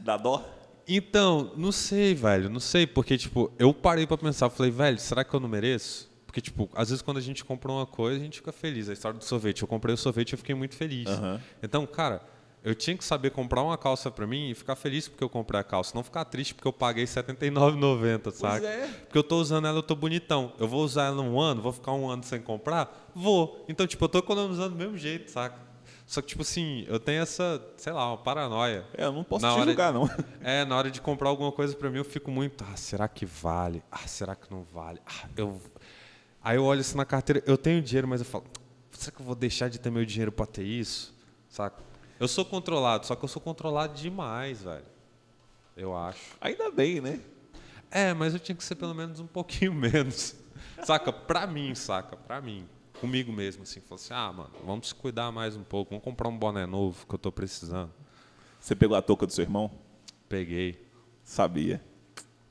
Dá 0.00 0.16
dó? 0.16 0.44
Então, 0.86 1.52
não 1.56 1.70
sei, 1.70 2.12
velho, 2.12 2.50
não 2.50 2.58
sei, 2.58 2.88
porque, 2.88 3.16
tipo, 3.16 3.52
eu 3.56 3.72
parei 3.72 4.04
pra 4.04 4.18
pensar, 4.18 4.50
falei, 4.50 4.72
velho, 4.72 4.98
será 4.98 5.22
que 5.22 5.32
eu 5.32 5.38
não 5.38 5.48
mereço? 5.48 6.10
Porque, 6.26 6.40
tipo, 6.40 6.68
às 6.74 6.88
vezes 6.88 7.02
quando 7.02 7.18
a 7.18 7.20
gente 7.20 7.44
compra 7.44 7.70
uma 7.70 7.86
coisa, 7.86 8.18
a 8.18 8.24
gente 8.24 8.38
fica 8.38 8.50
feliz. 8.50 8.88
A 8.88 8.94
história 8.94 9.18
do 9.18 9.24
sorvete, 9.24 9.62
eu 9.62 9.68
comprei 9.68 9.94
o 9.94 9.98
sorvete 9.98 10.30
e 10.30 10.34
eu 10.34 10.38
fiquei 10.38 10.54
muito 10.54 10.74
feliz. 10.74 11.06
Aham. 11.06 11.40
Então, 11.62 11.86
cara, 11.86 12.22
eu 12.64 12.74
tinha 12.74 12.96
que 12.96 13.04
saber 13.04 13.30
comprar 13.30 13.62
uma 13.62 13.76
calça 13.76 14.10
pra 14.10 14.26
mim 14.26 14.50
e 14.50 14.54
ficar 14.54 14.76
feliz 14.76 15.08
porque 15.08 15.22
eu 15.22 15.28
comprei 15.28 15.60
a 15.60 15.64
calça, 15.64 15.92
não 15.94 16.02
ficar 16.02 16.24
triste 16.24 16.54
porque 16.54 16.68
eu 16.68 16.72
paguei 16.72 17.04
R$ 17.04 17.10
79,90, 17.10 18.30
saca? 18.32 18.66
é. 18.66 18.86
Porque 18.86 19.18
eu 19.18 19.22
tô 19.22 19.38
usando 19.38 19.66
ela, 19.66 19.78
eu 19.78 19.82
tô 19.82 19.94
bonitão. 19.94 20.52
Eu 20.58 20.68
vou 20.68 20.84
usar 20.84 21.06
ela 21.06 21.22
um 21.22 21.40
ano, 21.40 21.60
vou 21.60 21.72
ficar 21.72 21.92
um 21.92 22.08
ano 22.08 22.22
sem 22.22 22.40
comprar? 22.40 23.10
Vou. 23.14 23.64
Então, 23.68 23.86
tipo, 23.86 24.04
eu 24.04 24.08
tô 24.08 24.18
economizando 24.18 24.70
do 24.70 24.76
mesmo 24.76 24.96
jeito, 24.96 25.30
saca? 25.30 25.58
Só 26.06 26.20
que, 26.20 26.28
tipo 26.28 26.42
assim, 26.42 26.84
eu 26.88 27.00
tenho 27.00 27.22
essa, 27.22 27.64
sei 27.76 27.92
lá, 27.92 28.08
uma 28.08 28.18
paranoia. 28.18 28.84
É, 28.96 29.04
eu 29.04 29.12
não 29.12 29.24
posso 29.24 29.44
Na 29.44 29.54
te 29.54 29.64
julgar, 29.64 29.92
não. 29.92 30.08
É, 30.42 30.64
na 30.64 30.76
hora 30.76 30.90
de 30.90 31.00
comprar 31.00 31.28
alguma 31.28 31.50
coisa 31.50 31.74
pra 31.74 31.88
mim, 31.90 31.98
eu 31.98 32.04
fico 32.04 32.30
muito, 32.30 32.64
ah, 32.70 32.76
será 32.76 33.08
que 33.08 33.24
vale? 33.24 33.82
Ah, 33.90 34.06
será 34.06 34.34
que 34.34 34.50
não 34.50 34.62
vale? 34.62 35.00
Ah, 35.06 35.28
eu 35.36 35.60
Aí 36.44 36.56
eu 36.56 36.64
olho 36.64 36.80
isso 36.80 36.96
na 36.96 37.04
carteira, 37.04 37.42
eu 37.46 37.56
tenho 37.56 37.80
dinheiro, 37.80 38.08
mas 38.08 38.20
eu 38.20 38.24
falo, 38.24 38.44
será 38.90 39.14
que 39.14 39.22
eu 39.22 39.26
vou 39.26 39.34
deixar 39.34 39.68
de 39.68 39.78
ter 39.78 39.90
meu 39.90 40.04
dinheiro 40.04 40.32
pra 40.32 40.44
ter 40.44 40.64
isso? 40.64 41.14
Saca? 41.48 41.82
Eu 42.22 42.28
sou 42.28 42.44
controlado, 42.44 43.04
só 43.04 43.16
que 43.16 43.24
eu 43.24 43.28
sou 43.28 43.42
controlado 43.42 43.94
demais, 43.94 44.62
velho. 44.62 44.84
Eu 45.76 45.92
acho. 45.96 46.36
Ainda 46.40 46.70
bem, 46.70 47.00
né? 47.00 47.18
É, 47.90 48.14
mas 48.14 48.32
eu 48.32 48.38
tinha 48.38 48.54
que 48.54 48.62
ser 48.62 48.76
pelo 48.76 48.94
menos 48.94 49.18
um 49.18 49.26
pouquinho 49.26 49.74
menos. 49.74 50.36
Saca? 50.84 51.12
Pra 51.12 51.48
mim, 51.48 51.74
saca? 51.74 52.16
Pra 52.16 52.40
mim. 52.40 52.64
Comigo 53.00 53.32
mesmo, 53.32 53.64
assim. 53.64 53.80
Falei 53.80 54.04
assim, 54.04 54.14
ah, 54.14 54.32
mano, 54.32 54.52
vamos 54.64 54.86
se 54.86 54.94
cuidar 54.94 55.32
mais 55.32 55.56
um 55.56 55.64
pouco. 55.64 55.90
Vamos 55.90 56.04
comprar 56.04 56.28
um 56.28 56.38
boné 56.38 56.64
novo 56.64 57.04
que 57.08 57.12
eu 57.12 57.18
tô 57.18 57.32
precisando. 57.32 57.90
Você 58.60 58.76
pegou 58.76 58.96
a 58.96 59.02
touca 59.02 59.26
do 59.26 59.32
seu 59.32 59.42
irmão? 59.42 59.68
Peguei. 60.28 60.80
Sabia. 61.24 61.82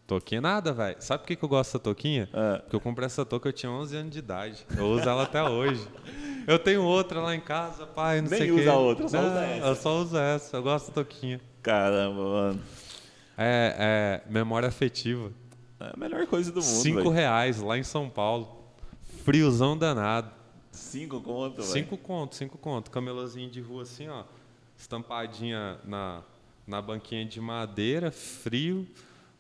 Toquinha 0.06 0.42
nada, 0.42 0.74
velho. 0.74 0.98
Sabe 1.02 1.24
por 1.24 1.28
que, 1.28 1.38
que 1.38 1.46
eu 1.46 1.48
gosto 1.48 1.70
dessa 1.70 1.80
toquinha? 1.80 2.28
Ah. 2.34 2.60
Porque 2.62 2.76
eu 2.76 2.82
comprei 2.82 3.06
essa 3.06 3.26
touca, 3.26 3.48
eu 3.48 3.54
tinha 3.54 3.72
11 3.72 3.96
anos 3.96 4.12
de 4.12 4.20
idade. 4.20 4.68
Eu 4.76 4.88
uso 4.88 5.08
ela 5.08 5.24
até 5.24 5.42
hoje. 5.42 5.88
Eu 6.48 6.58
tenho 6.60 6.84
outra 6.84 7.20
lá 7.22 7.36
em 7.36 7.40
casa, 7.40 7.86
pai, 7.86 8.22
não 8.22 8.30
Nem 8.30 8.40
sei 8.40 8.52
o 8.52 8.56
quê. 8.56 8.62
usa 8.62 8.72
a 8.72 8.78
outra, 8.78 9.08
só 9.10 9.20
usa 9.20 9.46
essa. 9.46 9.66
Eu 9.68 9.76
só 9.76 9.98
uso 10.02 10.18
essa, 10.18 10.58
eu 10.58 10.64
gosto 10.64 10.88
da 10.88 10.94
toquinha. 10.94 11.42
Caramba, 11.62 12.22
mano. 12.24 12.62
É, 13.38 14.22
é 14.28 14.32
memória 14.32 14.68
afetiva. 14.68 15.32
É 15.80 15.92
a 15.94 15.98
melhor 15.98 16.26
coisa 16.28 16.52
do 16.52 16.62
mundo, 16.62 16.82
Cinco 16.82 16.98
velho. 17.00 17.10
reais 17.10 17.60
lá 17.62 17.78
em 17.78 17.84
São 17.84 18.10
Paulo. 18.10 18.64
Friozão 19.24 19.78
danado. 19.78 20.32
Cinco 20.72 21.20
conto, 21.22 21.58
velho. 21.62 21.68
Cinco 21.68 21.98
conto, 21.98 22.36
cinco 22.36 22.58
conto. 22.58 22.90
Camelozinho 22.92 23.50
de 23.50 23.62
rua 23.62 23.84
assim, 23.84 24.08
ó. 24.08 24.24
Estampadinha 24.78 25.78
na, 25.86 26.22
na 26.66 26.82
banquinha 26.82 27.26
de 27.26 27.40
madeira, 27.40 28.12
frio. 28.12 28.88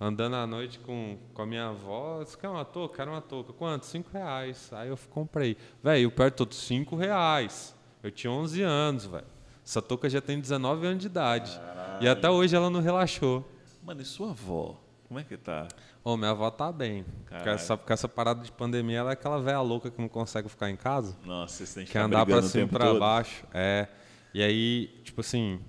Andando 0.03 0.35
à 0.35 0.47
noite 0.47 0.79
com, 0.79 1.15
com 1.31 1.43
a 1.43 1.45
minha 1.45 1.67
avó. 1.67 2.17
Você 2.25 2.35
quer 2.35 2.49
uma 2.49 2.65
touca? 2.65 2.95
Quero 2.97 3.11
uma 3.11 3.21
touca. 3.21 3.53
Quanto? 3.53 3.85
Cinco 3.85 4.09
reais. 4.11 4.73
Aí 4.73 4.89
eu 4.89 4.97
comprei. 5.11 5.55
Velho, 5.83 6.07
o 6.07 6.11
perto 6.11 6.37
todo, 6.37 6.55
cinco 6.55 6.95
reais. 6.95 7.75
Eu 8.01 8.09
tinha 8.09 8.31
11 8.31 8.63
anos, 8.63 9.05
velho. 9.05 9.27
Essa 9.63 9.79
touca 9.79 10.09
já 10.09 10.19
tem 10.19 10.39
19 10.39 10.87
anos 10.87 11.01
de 11.01 11.05
idade. 11.05 11.61
E 11.99 12.07
até 12.07 12.27
hoje 12.31 12.55
ela 12.55 12.67
não 12.67 12.81
relaxou. 12.81 13.47
Mano, 13.83 14.01
e 14.01 14.05
sua 14.05 14.31
avó? 14.31 14.75
Como 15.07 15.19
é 15.19 15.23
que 15.23 15.37
tá? 15.37 15.67
Ô, 16.03 16.17
minha 16.17 16.31
avó 16.31 16.49
tá 16.49 16.71
bem. 16.71 17.05
Caralho. 17.27 17.51
essa, 17.51 17.77
com 17.77 17.93
essa 17.93 18.09
parada 18.09 18.41
de 18.41 18.51
pandemia, 18.51 18.97
ela 18.97 19.11
é 19.11 19.13
aquela 19.13 19.39
velha 19.39 19.61
louca 19.61 19.91
que 19.91 20.01
não 20.01 20.09
consegue 20.09 20.49
ficar 20.49 20.71
em 20.71 20.75
casa. 20.75 21.15
Nossa, 21.23 21.63
você 21.63 21.75
tem 21.75 21.85
que 21.85 21.91
Quer 21.91 21.99
ficar 21.99 22.05
andar 22.05 22.25
pra 22.25 22.41
cima 22.41 22.63
e 22.63 22.67
pra 22.67 22.85
todo. 22.87 22.99
baixo. 22.99 23.45
É. 23.53 23.87
E 24.33 24.41
aí, 24.41 24.87
tipo 25.03 25.21
assim, 25.21 25.59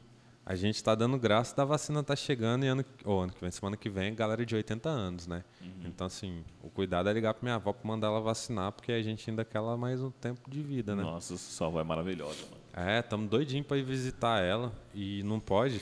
A 0.45 0.57
gente 0.57 0.83
tá 0.83 0.95
dando 0.95 1.17
graça 1.19 1.55
da 1.55 1.65
vacina 1.65 2.03
tá 2.03 2.17
chegando 2.17 2.65
e 2.65 2.69
ano, 2.69 2.85
ou 3.05 3.21
ano 3.21 3.33
que 3.33 3.41
vem, 3.41 3.51
semana 3.51 3.77
que 3.77 3.89
vem, 3.89 4.13
galera 4.13 4.45
de 4.45 4.57
80 4.57 4.89
anos, 4.89 5.27
né? 5.29 5.45
Então, 5.85 6.07
assim, 6.07 6.45
o 6.61 6.69
cuidado 6.69 7.09
é 7.09 7.13
ligar 7.13 7.33
pra 7.35 7.45
minha 7.45 7.55
avó 7.55 7.73
pra 7.73 7.87
mandar 7.87 8.09
ela 8.09 8.21
vacinar, 8.21 8.73
porque 8.73 8.91
a 8.91 9.01
gente 9.03 9.31
ainda 9.31 9.45
quer 9.45 9.59
ela 9.59 9.77
mais 9.77 10.03
um 10.03 10.11
tempo 10.11 10.51
de 10.51 10.61
vida, 10.61 10.97
né? 10.97 11.03
Nossa, 11.03 11.37
sua 11.37 11.69
avó 11.69 11.81
é 11.81 11.85
maravilhosa, 11.85 12.45
mano. 12.51 12.63
É, 12.75 12.99
estamos 12.99 13.31
doidinho 13.31 13.63
pra 13.63 13.77
ir 13.77 13.85
visitar 13.85 14.43
ela 14.43 14.73
e 14.93 15.23
não 15.23 15.39
pode. 15.39 15.81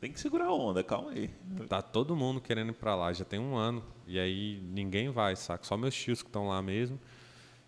Tem 0.00 0.10
que 0.10 0.18
segurar 0.18 0.46
a 0.46 0.54
onda, 0.54 0.82
calma 0.82 1.10
aí. 1.10 1.28
Tá 1.68 1.82
todo 1.82 2.16
mundo 2.16 2.40
querendo 2.40 2.70
ir 2.70 2.74
pra 2.74 2.94
lá, 2.94 3.12
já 3.12 3.26
tem 3.26 3.38
um 3.38 3.56
ano. 3.56 3.84
E 4.06 4.18
aí 4.18 4.58
ninguém 4.72 5.10
vai, 5.10 5.36
saca? 5.36 5.66
Só 5.66 5.76
meus 5.76 5.94
tios 5.94 6.22
que 6.22 6.28
estão 6.28 6.48
lá 6.48 6.62
mesmo. 6.62 6.98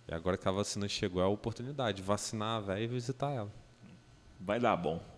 E 0.09 0.15
agora 0.15 0.39
que 0.39 0.49
a 0.49 0.53
vacina 0.53 0.89
chegou, 0.89 1.21
é 1.21 1.25
a 1.27 1.29
oportunidade 1.29 1.99
de 1.99 2.03
vacinar 2.03 2.57
a 2.57 2.61
véia 2.61 2.85
e 2.85 2.87
visitar 2.87 3.31
ela. 3.31 3.53
Vai 4.41 4.59
dar 4.59 4.77
bom. 4.77 5.12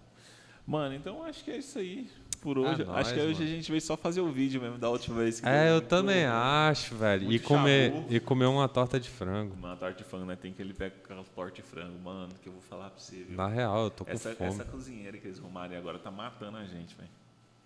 Mano, 0.66 0.95
então 0.95 1.23
acho 1.24 1.45
que 1.45 1.51
é 1.51 1.59
isso 1.59 1.78
aí 1.78 2.09
por 2.41 2.59
hoje. 2.59 2.82
É 2.82 2.85
nóis, 2.85 2.99
acho 3.07 3.15
que 3.15 3.20
hoje 3.20 3.32
mano. 3.41 3.45
a 3.45 3.57
gente 3.57 3.70
veio 3.70 3.81
só 3.81 3.97
fazer 3.97 4.20
o 4.20 4.31
vídeo 4.31 4.61
mesmo 4.61 4.78
da 4.78 4.89
última 4.89 5.16
vez 5.19 5.41
que 5.41 5.47
É, 5.49 5.69
eu 5.69 5.73
muito- 5.74 5.89
também 5.89 6.24
acho, 6.24 6.95
velho. 6.95 7.31
E 7.32 7.39
comer, 7.39 7.93
chabu. 7.93 8.07
e 8.15 8.20
comer 8.20 8.47
uma 8.47 8.69
torta 8.69 8.99
de 9.01 9.09
frango. 9.11 9.55
Uma 9.55 9.77
torta 9.77 9.99
de 9.99 10.05
frango, 10.05 10.24
né? 10.27 10.36
Tem 10.36 10.53
que 10.53 10.62
ele 10.62 10.73
pega 10.74 10.95
aquela 11.05 11.23
torta 11.35 11.57
de 11.57 11.62
frango, 11.62 11.99
mano, 12.03 12.32
que 12.43 12.49
eu 12.49 12.53
vou 12.53 12.62
falar 12.62 12.91
pra 12.91 12.99
você, 12.99 13.16
viu? 13.24 13.36
Na 13.36 13.47
real, 13.49 13.85
eu 13.85 13.91
tô 13.91 14.05
com 14.05 14.11
Essa, 14.12 14.35
fome. 14.35 14.51
essa 14.51 14.65
cozinheira 14.65 15.19
que 15.19 15.27
eles 15.27 15.39
arrumaram 15.39 15.77
agora 15.77 15.99
tá 15.99 16.11
matando 16.11 16.57
a 16.57 16.65
gente, 16.65 16.95
velho. 16.97 17.11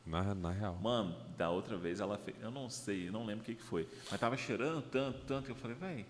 Na, 0.07 0.35
na 0.35 0.51
real. 0.51 0.77
Mano, 0.83 1.15
da 1.37 1.51
outra 1.51 1.77
vez 1.77 2.01
ela 2.01 2.17
fez. 2.19 2.37
Eu 2.41 2.51
não 2.51 2.71
sei, 2.71 3.09
eu 3.09 3.13
não 3.13 3.27
lembro 3.27 3.43
o 3.43 3.45
que, 3.45 3.55
que 3.55 3.63
foi. 3.63 3.87
Mas 4.11 4.19
tava 4.19 4.37
cheirando 4.37 4.81
tanto, 4.83 5.19
tanto 5.27 5.45
que 5.47 5.51
eu 5.53 5.57
falei, 5.57 5.77
velho, 5.77 6.07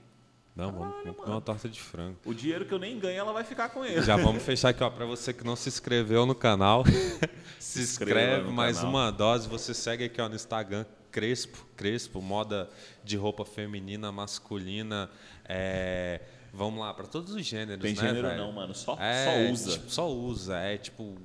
Não, 0.59 0.73
vamos 0.73 0.95
vamos 1.05 1.17
comer 1.17 1.31
uma 1.35 1.41
torta 1.41 1.69
de 1.69 1.81
frango. 1.81 2.17
o 2.25 2.35
dinheiro 2.35 2.65
que 2.67 2.75
eu 2.75 2.79
nem 2.79 2.99
ganho, 2.99 3.19
ela 3.19 3.33
vai 3.33 3.45
ficar 3.45 3.69
com 3.69 3.85
ele. 3.85 4.03
Já 4.03 4.17
vamos 4.17 4.43
fechar 4.43 4.71
aqui, 4.71 4.83
ó. 4.83 4.91
Pra 4.91 5.07
você 5.07 5.33
que 5.33 5.45
não 5.45 5.55
se 5.57 5.69
inscreveu 5.69 6.27
no 6.27 6.35
canal, 6.35 6.85
se 7.61 7.81
inscreva 7.81 8.21
inscreve, 8.39 8.51
mais 8.51 8.77
canal. 8.79 8.91
uma 8.93 9.11
dose. 9.13 9.49
Você 9.49 9.73
segue 9.73 10.05
aqui 10.05 10.21
ó, 10.21 10.29
no 10.29 10.35
Instagram, 10.35 10.85
Crespo, 11.13 11.65
Crespo, 11.77 12.21
moda 12.21 12.69
de 13.05 13.17
roupa 13.17 13.45
feminina, 13.45 14.11
masculina. 14.13 15.09
é, 15.49 16.21
Vamos 16.53 16.81
lá, 16.81 16.93
pra 16.95 17.07
todos 17.07 17.35
os 17.35 17.45
gêneros, 17.47 17.81
Tem 17.83 17.95
né, 17.95 18.01
gênero 18.01 18.27
velho? 18.27 18.41
não, 18.41 18.53
mano. 18.53 18.75
Só, 18.75 18.97
É, 18.99 19.25
só 19.25 19.53
usa. 19.53 19.71
tipo, 19.73 19.91
só 19.91 20.11
usa. 20.11 20.57
É 20.59 20.77
tipo 20.79 21.17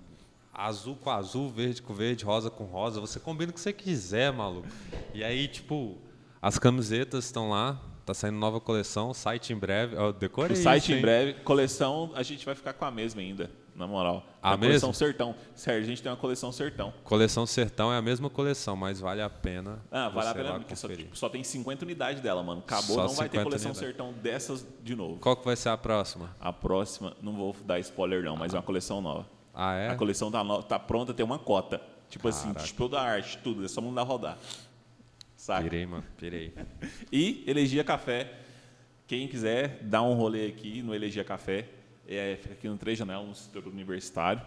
azul 0.53 0.95
com 0.97 1.09
azul, 1.09 1.49
verde 1.49 1.81
com 1.81 1.93
verde, 1.93 2.23
rosa 2.23 2.49
com 2.51 2.65
rosa. 2.65 2.99
Você 3.01 3.19
combina 3.19 3.49
o 3.49 3.53
que 3.53 3.59
você 3.59 3.73
quiser, 3.73 4.31
maluco. 4.31 4.67
E 5.13 5.23
aí, 5.23 5.47
tipo, 5.47 5.97
as 6.41 6.59
camisetas 6.59 7.25
estão 7.25 7.49
lá. 7.49 7.81
Tá 8.05 8.13
saindo 8.13 8.37
nova 8.37 8.59
coleção, 8.59 9.13
site 9.13 9.53
em 9.53 9.55
breve. 9.55 9.95
Eu 9.95 10.11
decorei 10.11 10.57
o 10.57 10.61
site 10.61 10.83
isso, 10.83 10.91
em 10.93 11.01
breve, 11.01 11.33
coleção, 11.35 12.11
a 12.15 12.21
gente 12.23 12.45
vai 12.45 12.53
ficar 12.53 12.73
com 12.73 12.83
a 12.83 12.91
mesma 12.91 13.21
ainda, 13.21 13.49
na 13.73 13.87
moral. 13.87 14.25
A 14.41 14.53
a 14.53 14.57
coleção 14.57 14.89
mesma? 14.89 14.93
Sertão. 14.93 15.35
Sério, 15.55 15.81
a 15.81 15.85
gente 15.85 16.01
tem 16.03 16.11
uma 16.11 16.17
coleção 16.17 16.51
Sertão. 16.51 16.93
Coleção 17.05 17.45
Sertão 17.45 17.93
é 17.93 17.97
a 17.97 18.01
mesma 18.01 18.29
coleção, 18.29 18.75
mas 18.75 18.99
vale 18.99 19.21
a 19.21 19.29
pena. 19.29 19.79
Ah, 19.89 20.09
vale 20.09 20.27
a 20.27 20.33
pena 20.33 20.59
porque 20.59 20.75
só, 20.75 20.89
tipo, 20.89 21.15
só 21.17 21.29
tem 21.29 21.43
50 21.45 21.85
unidades 21.85 22.21
dela, 22.21 22.43
mano. 22.43 22.61
Acabou, 22.65 22.95
Só 22.95 23.03
não 23.03 23.13
vai 23.13 23.29
ter 23.29 23.37
50 23.37 23.43
coleção 23.45 23.71
unidades. 23.71 23.79
Sertão 23.95 24.13
dessas 24.21 24.65
de 24.83 24.95
novo. 24.95 25.19
Qual 25.21 25.37
que 25.37 25.45
vai 25.45 25.55
ser 25.55 25.69
a 25.69 25.77
próxima? 25.77 26.35
A 26.41 26.51
próxima, 26.51 27.15
não 27.21 27.31
vou 27.33 27.55
dar 27.65 27.79
spoiler 27.79 28.21
não, 28.21 28.35
mas 28.35 28.53
é 28.53 28.57
uma 28.57 28.63
coleção 28.63 28.99
nova. 29.01 29.25
Ah, 29.53 29.75
é? 29.75 29.89
A 29.91 29.95
coleção 29.95 30.29
tá, 30.29 30.43
no- 30.43 30.61
tá 30.61 30.77
pronta, 30.77 31.13
tem 31.13 31.23
uma 31.25 31.39
cota. 31.39 31.79
Tipo 32.09 32.27
assim, 32.27 32.49
Caraca. 32.49 32.65
tipo, 32.65 32.77
toda 32.77 32.99
a 32.99 33.03
arte, 33.03 33.39
tudo, 33.39 33.65
é 33.65 33.67
só 33.67 33.81
mandar 33.81 34.03
rodar. 34.03 34.37
Saca? 35.43 35.63
Pirei, 35.63 35.85
mano, 35.85 36.05
pirei. 36.15 36.53
E 37.11 37.43
Elegia 37.45 37.83
Café. 37.83 38.31
Quem 39.05 39.27
quiser 39.27 39.79
dar 39.81 40.01
um 40.01 40.13
rolê 40.13 40.47
aqui 40.47 40.81
no 40.81 40.95
Elegia 40.95 41.25
Café, 41.25 41.67
é, 42.07 42.37
fica 42.41 42.53
aqui 42.53 42.69
no 42.69 42.77
Três 42.77 42.97
Janelas, 42.97 43.27
no 43.27 43.35
setor 43.35 43.67
universitário. 43.67 44.41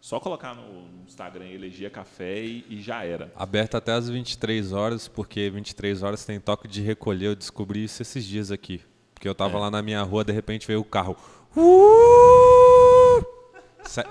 Só 0.00 0.18
colocar 0.18 0.52
no, 0.52 1.04
Instagram 1.06 1.46
Elegia 1.46 1.88
Café 1.88 2.40
e, 2.42 2.66
e 2.68 2.80
já 2.82 3.04
era. 3.04 3.30
Aberto 3.36 3.76
até 3.76 3.92
às 3.92 4.10
23 4.10 4.72
horas, 4.72 5.06
porque 5.06 5.48
23 5.48 6.02
horas 6.02 6.24
tem 6.24 6.40
toque 6.40 6.66
de 6.66 6.82
recolher. 6.82 7.26
Eu 7.26 7.36
descobri 7.36 7.84
isso 7.84 8.02
esses 8.02 8.24
dias 8.26 8.50
aqui. 8.50 8.80
Porque 9.14 9.28
eu 9.28 9.32
É. 9.32 9.34
tava 9.36 9.60
lá 9.60 9.70
na 9.70 9.80
minha 9.80 10.02
rua, 10.02 10.24
de 10.24 10.32
repente 10.32 10.66
veio 10.66 10.80
o 10.80 10.84
carro. 10.84 11.16
Uh! 11.56 12.51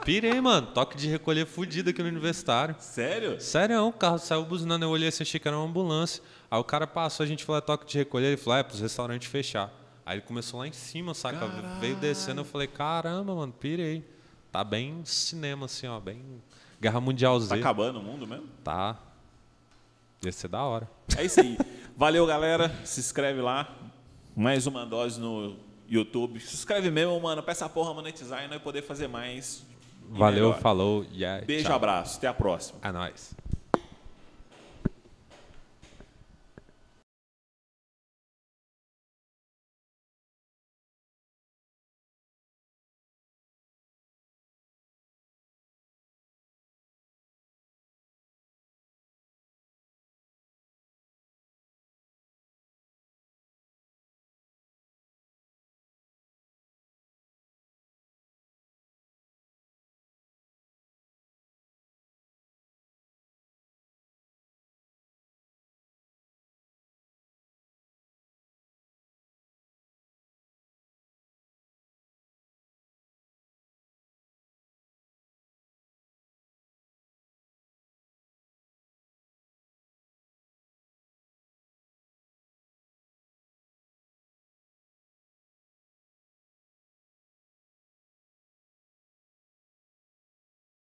Pirei, 0.04 0.40
mano. 0.42 0.68
Toque 0.68 0.98
de 0.98 1.08
recolher 1.08 1.46
fudido 1.46 1.90
aqui 1.90 2.02
no 2.02 2.10
universitário. 2.10 2.76
Sério? 2.80 3.40
Sério, 3.40 3.88
o 3.88 3.94
carro 3.94 4.18
saiu 4.18 4.44
buzinando, 4.44 4.86
eu 4.86 4.90
olhei 4.90 5.10
assim, 5.10 5.24
achei 5.24 5.40
que 5.40 5.48
era 5.48 5.58
uma 5.58 5.66
ambulância. 5.66 6.22
Aí 6.50 6.60
o 6.60 6.64
cara 6.64 6.86
passou, 6.86 7.24
a 7.24 7.28
gente 7.28 7.44
falou, 7.44 7.58
é 7.60 7.62
toque 7.62 7.86
de 7.86 7.98
recolher, 7.98 8.28
ele 8.28 8.38
falou, 8.38 8.60
é 8.60 8.64
pros 8.64 8.80
restaurantes 8.80 9.28
fechar. 9.30 9.72
Aí 10.06 10.18
ele 10.18 10.22
começou 10.24 10.60
lá 10.60 10.68
em 10.68 10.74
cima, 10.74 11.14
saca? 11.14 11.48
Veio 11.80 11.96
descendo, 11.96 12.42
eu 12.42 12.46
falei, 12.46 12.68
caramba, 12.68 13.34
mano, 13.34 13.54
pirei. 13.54 14.06
Tá 14.52 14.64
bem 14.64 15.02
cinema, 15.06 15.66
assim, 15.66 15.88
ó, 15.88 16.00
bem 16.00 16.42
Guerra 16.80 17.00
Mundial 17.00 17.40
Z. 17.40 17.50
Tá 17.50 17.56
acabando 17.56 18.00
o 18.00 18.04
mundo 18.04 18.28
mesmo? 18.28 18.48
Tá. 18.64 19.00
Ia 20.24 20.32
ser 20.32 20.48
da 20.48 20.64
hora. 20.64 20.90
É 21.18 21.24
isso 21.24 21.40
aí. 21.40 21.58
Valeu, 21.96 22.26
galera. 22.26 22.70
Se 22.84 23.00
inscreve 23.00 23.40
lá. 23.40 23.74
Mais 24.36 24.68
uma 24.68 24.86
dose 24.86 25.20
no 25.20 25.56
YouTube. 25.92 26.40
Se 26.40 26.56
inscreve 26.56 26.90
mesmo, 26.90 27.20
mano, 27.20 27.44
pra 27.44 27.52
essa 27.52 27.68
porra 27.68 27.94
monetizar 27.94 28.44
e 28.46 28.48
nós 28.48 28.62
poder 28.62 28.82
fazer 28.82 29.08
mais. 29.08 29.64
Valeu, 30.10 30.48
melhor. 30.48 30.60
falou, 30.60 31.06
yeah, 31.14 31.46
Beijo, 31.46 31.66
tchau. 31.66 31.76
abraço. 31.76 32.18
Até 32.18 32.28
a 32.28 32.34
próxima. 32.34 32.80
É 32.82 32.92
nóis. 32.92 33.34